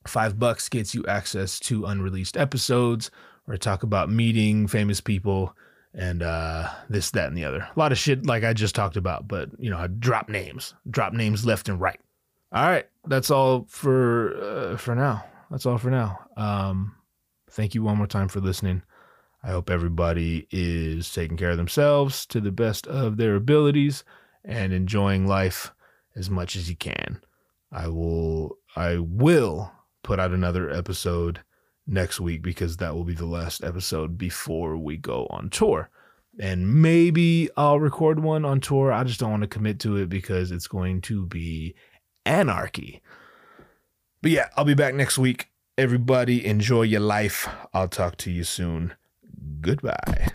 Five 0.07 0.39
bucks 0.39 0.69
gets 0.69 0.95
you 0.95 1.05
access 1.07 1.61
to 1.61 1.85
unreleased 1.85 2.37
episodes 2.37 3.11
I 3.53 3.57
talk 3.57 3.83
about 3.83 4.11
meeting 4.11 4.67
famous 4.69 5.01
people 5.01 5.57
and 5.95 6.23
uh, 6.23 6.69
this, 6.89 7.11
that, 7.13 7.29
and 7.29 7.37
the 7.37 7.45
other. 7.45 7.69
A 7.75 7.79
lot 7.79 7.93
of 7.93 7.99
shit 7.99 8.27
like 8.27 8.45
I 8.45 8.53
just 8.53 8.75
talked 8.75 8.97
about, 8.97 9.27
but 9.27 9.51
you 9.59 9.71
know, 9.71 9.79
I 9.79 9.87
drop 9.87 10.29
names, 10.29 10.75
drop 10.89 11.13
names 11.13 11.45
left 11.45 11.69
and 11.69 11.81
right. 11.81 12.01
All 12.53 12.65
right, 12.65 12.87
that's 13.07 13.31
all 13.31 13.67
for 13.69 14.37
uh, 14.43 14.77
for 14.77 14.95
now. 14.95 15.25
That's 15.51 15.67
all 15.67 15.79
for 15.79 15.91
now. 15.91 16.19
Um, 16.37 16.95
thank 17.51 17.75
you 17.75 17.83
one 17.83 17.97
more 17.97 18.07
time 18.07 18.29
for 18.29 18.41
listening. 18.41 18.83
I 19.43 19.51
hope 19.51 19.71
everybody 19.71 20.47
is 20.51 21.13
taking 21.13 21.37
care 21.37 21.51
of 21.51 21.57
themselves 21.57 22.27
to 22.27 22.41
the 22.41 22.53
best 22.53 22.87
of 22.87 23.17
their 23.17 23.37
abilities 23.37 24.05
and 24.45 24.73
enjoying 24.73 25.27
life 25.27 25.73
as 26.15 26.29
much 26.29 26.57
as 26.57 26.69
you 26.69 26.77
can. 26.77 27.21
I 27.73 27.89
will 27.89 28.59
I 28.77 28.99
will 28.99 29.73
put 30.03 30.21
out 30.21 30.33
another 30.33 30.71
episode 30.71 31.41
next 31.87 32.21
week 32.21 32.43
because 32.43 32.77
that 32.77 32.95
will 32.95 33.05
be 33.05 33.15
the 33.15 33.27
last 33.27 33.65
episode 33.65 34.17
before 34.17 34.77
we 34.77 34.97
go 34.97 35.27
on 35.31 35.51
tour. 35.51 35.91
And 36.39 36.81
maybe 36.81 37.51
I'll 37.57 37.81
record 37.81 38.21
one 38.21 38.45
on 38.45 38.61
tour. 38.61 38.93
I 38.93 39.05
just 39.05 39.21
don't 39.21 39.31
want 39.31 39.43
to 39.43 39.49
commit 39.49 39.81
to 39.81 39.97
it 39.97 40.09
because 40.09 40.53
it's 40.53 40.69
going 40.69 41.01
to 41.03 41.27
be 41.27 41.75
anarchy. 42.25 43.03
But 44.23 44.31
yeah, 44.31 44.49
I'll 44.57 44.65
be 44.65 44.75
back 44.75 44.95
next 44.95 45.19
week. 45.19 45.51
Everybody, 45.77 46.45
enjoy 46.45 46.83
your 46.83 47.01
life. 47.01 47.49
I'll 47.73 47.89
talk 47.89 48.17
to 48.19 48.31
you 48.31 48.45
soon. 48.45 48.95
Goodbye. 49.61 50.29